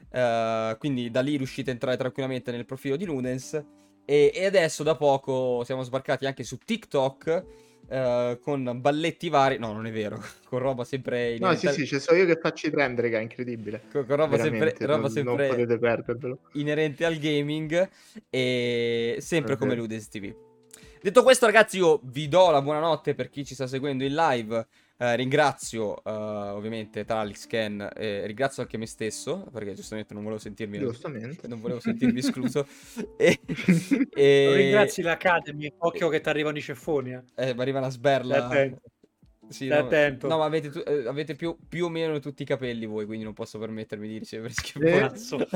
Uh, 0.10 0.78
quindi 0.78 1.10
da 1.10 1.22
lì 1.22 1.38
riuscite 1.38 1.70
a 1.70 1.74
entrare 1.74 1.98
tranquillamente 1.98 2.52
nel 2.52 2.66
profilo 2.66 2.96
di 2.96 3.06
Ludens. 3.06 3.64
E, 4.06 4.32
e 4.34 4.46
adesso 4.46 4.84
da 4.84 4.96
poco 4.96 5.64
siamo 5.66 5.84
sbarcati 5.84 6.26
anche 6.26 6.44
su 6.44 6.58
TikTok 6.58 7.46
Uh, 7.90 8.38
con 8.40 8.80
balletti 8.82 9.30
vari. 9.30 9.58
No, 9.58 9.72
non 9.72 9.88
è 9.88 9.92
vero. 9.92 10.22
con 10.46 10.60
roba 10.60 10.84
sempre. 10.84 11.38
No, 11.40 11.56
sì, 11.56 11.68
sì, 11.70 11.86
c'è 11.86 12.00
so 12.00 12.14
io 12.14 12.26
che 12.26 12.38
faccio 12.40 12.68
i 12.68 12.72
trend, 12.72 13.00
raga, 13.00 13.20
incredibile. 13.20 13.84
Con, 13.92 14.06
con 14.06 14.16
roba 14.16 14.36
Veramente, 14.36 14.68
sempre. 14.68 14.86
Roba 14.86 15.02
non, 15.02 15.12
sempre 15.12 15.48
non 15.48 15.56
potete 15.56 15.80
perdervelo. 15.80 16.40
Inerente 16.54 17.06
al 17.06 17.18
gaming. 17.18 17.90
E 18.30 19.18
sempre 19.20 19.54
okay. 19.54 19.66
come 19.66 19.80
Ludes 19.80 20.10
TV. 20.10 20.34
Detto 21.02 21.24
questo, 21.24 21.46
ragazzi, 21.46 21.78
io 21.78 22.02
vi 22.04 22.28
do 22.28 22.50
la 22.50 22.62
buonanotte 22.62 23.14
per 23.14 23.30
chi 23.30 23.46
ci 23.46 23.54
sta 23.54 23.68
seguendo 23.68 24.04
in 24.04 24.14
live. 24.14 24.68
Uh, 25.00 25.14
ringrazio 25.14 25.94
uh, 26.04 26.56
ovviamente 26.56 27.06
Tralix 27.06 27.46
Ken 27.46 27.88
e 27.96 28.26
ringrazio 28.26 28.64
anche 28.64 28.78
me 28.78 28.88
stesso 28.88 29.46
perché 29.52 29.74
giustamente 29.74 30.16
non 30.16 30.24
volevo 30.24 30.42
sentirmi 30.42 30.80
giustamente. 30.80 31.48
non 31.48 31.60
volevo 31.60 31.80
sentirmi 31.80 32.18
escluso. 32.20 32.66
E, 33.18 33.40
e... 34.14 34.56
ringrazi 34.56 35.02
l'Academy 35.02 35.72
occhio 35.80 36.10
che 36.10 36.20
ti 36.20 36.30
arrivano 36.30 36.58
i 36.58 36.62
ceffoni 36.62 37.14
eh, 37.14 37.24
eh 37.36 37.54
mi 37.54 37.62
arriva 37.62 37.80
una 37.80 37.90
sberla 37.90 38.48
sì, 39.50 39.66
Stai 39.66 39.80
no, 39.80 39.86
attento. 39.86 40.28
No, 40.28 40.38
ma 40.38 40.46
avete, 40.46 40.70
tu, 40.70 40.82
eh, 40.86 41.08
avete 41.08 41.36
più, 41.36 41.58
più, 41.68 41.86
o 41.86 41.90
meno 41.90 42.20
tutti 42.20 42.44
i 42.44 42.46
capelli 42.46 42.86
voi, 42.86 43.06
quindi 43.06 43.24
non 43.24 43.34
posso 43.34 43.58
permettermi 43.60 44.08
di 44.08 44.18
ricevere 44.18 44.54
schifo. 44.58 45.48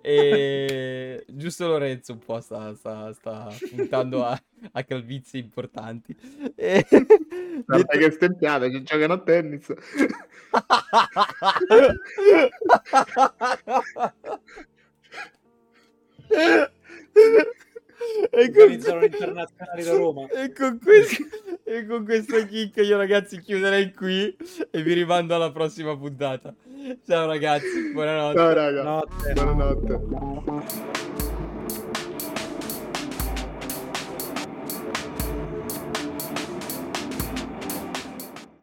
e 0.00 1.24
giusto 1.28 1.66
Lorenzo 1.66 2.12
un 2.12 2.18
po' 2.18 2.40
sta, 2.40 2.74
sta, 2.74 3.12
sta 3.12 3.48
puntando 3.74 4.24
a, 4.24 4.40
a 4.72 4.84
calvizie 4.84 5.40
importanti. 5.40 6.16
E... 6.54 6.86
Guarda 7.64 7.96
che 7.98 8.10
stempiata, 8.10 8.68
che 8.68 8.82
giocano 8.82 9.14
a 9.14 9.18
tennis. 9.18 9.72
e 18.30 18.40
organizzano 18.40 19.00
con... 19.00 19.04
internazionali 19.04 19.82
da 19.82 19.92
Roma. 19.92 20.26
E 20.28 20.52
con, 20.52 20.78
questo, 20.82 21.24
e 21.64 21.86
con 21.86 22.04
questo 22.04 22.46
kick 22.46 22.76
io 22.76 22.96
ragazzi 22.96 23.40
chiuderei 23.40 23.92
qui 23.92 24.36
e 24.70 24.82
vi 24.82 24.92
rimando 24.92 25.34
alla 25.34 25.50
prossima 25.50 25.96
puntata. 25.96 26.54
Ciao 27.06 27.26
ragazzi, 27.26 27.92
buonanotte. 27.92 28.36
Ciao 28.36 28.52
raga. 28.52 28.82
Buonanotte. 28.82 29.98
buonanotte. 29.98 31.27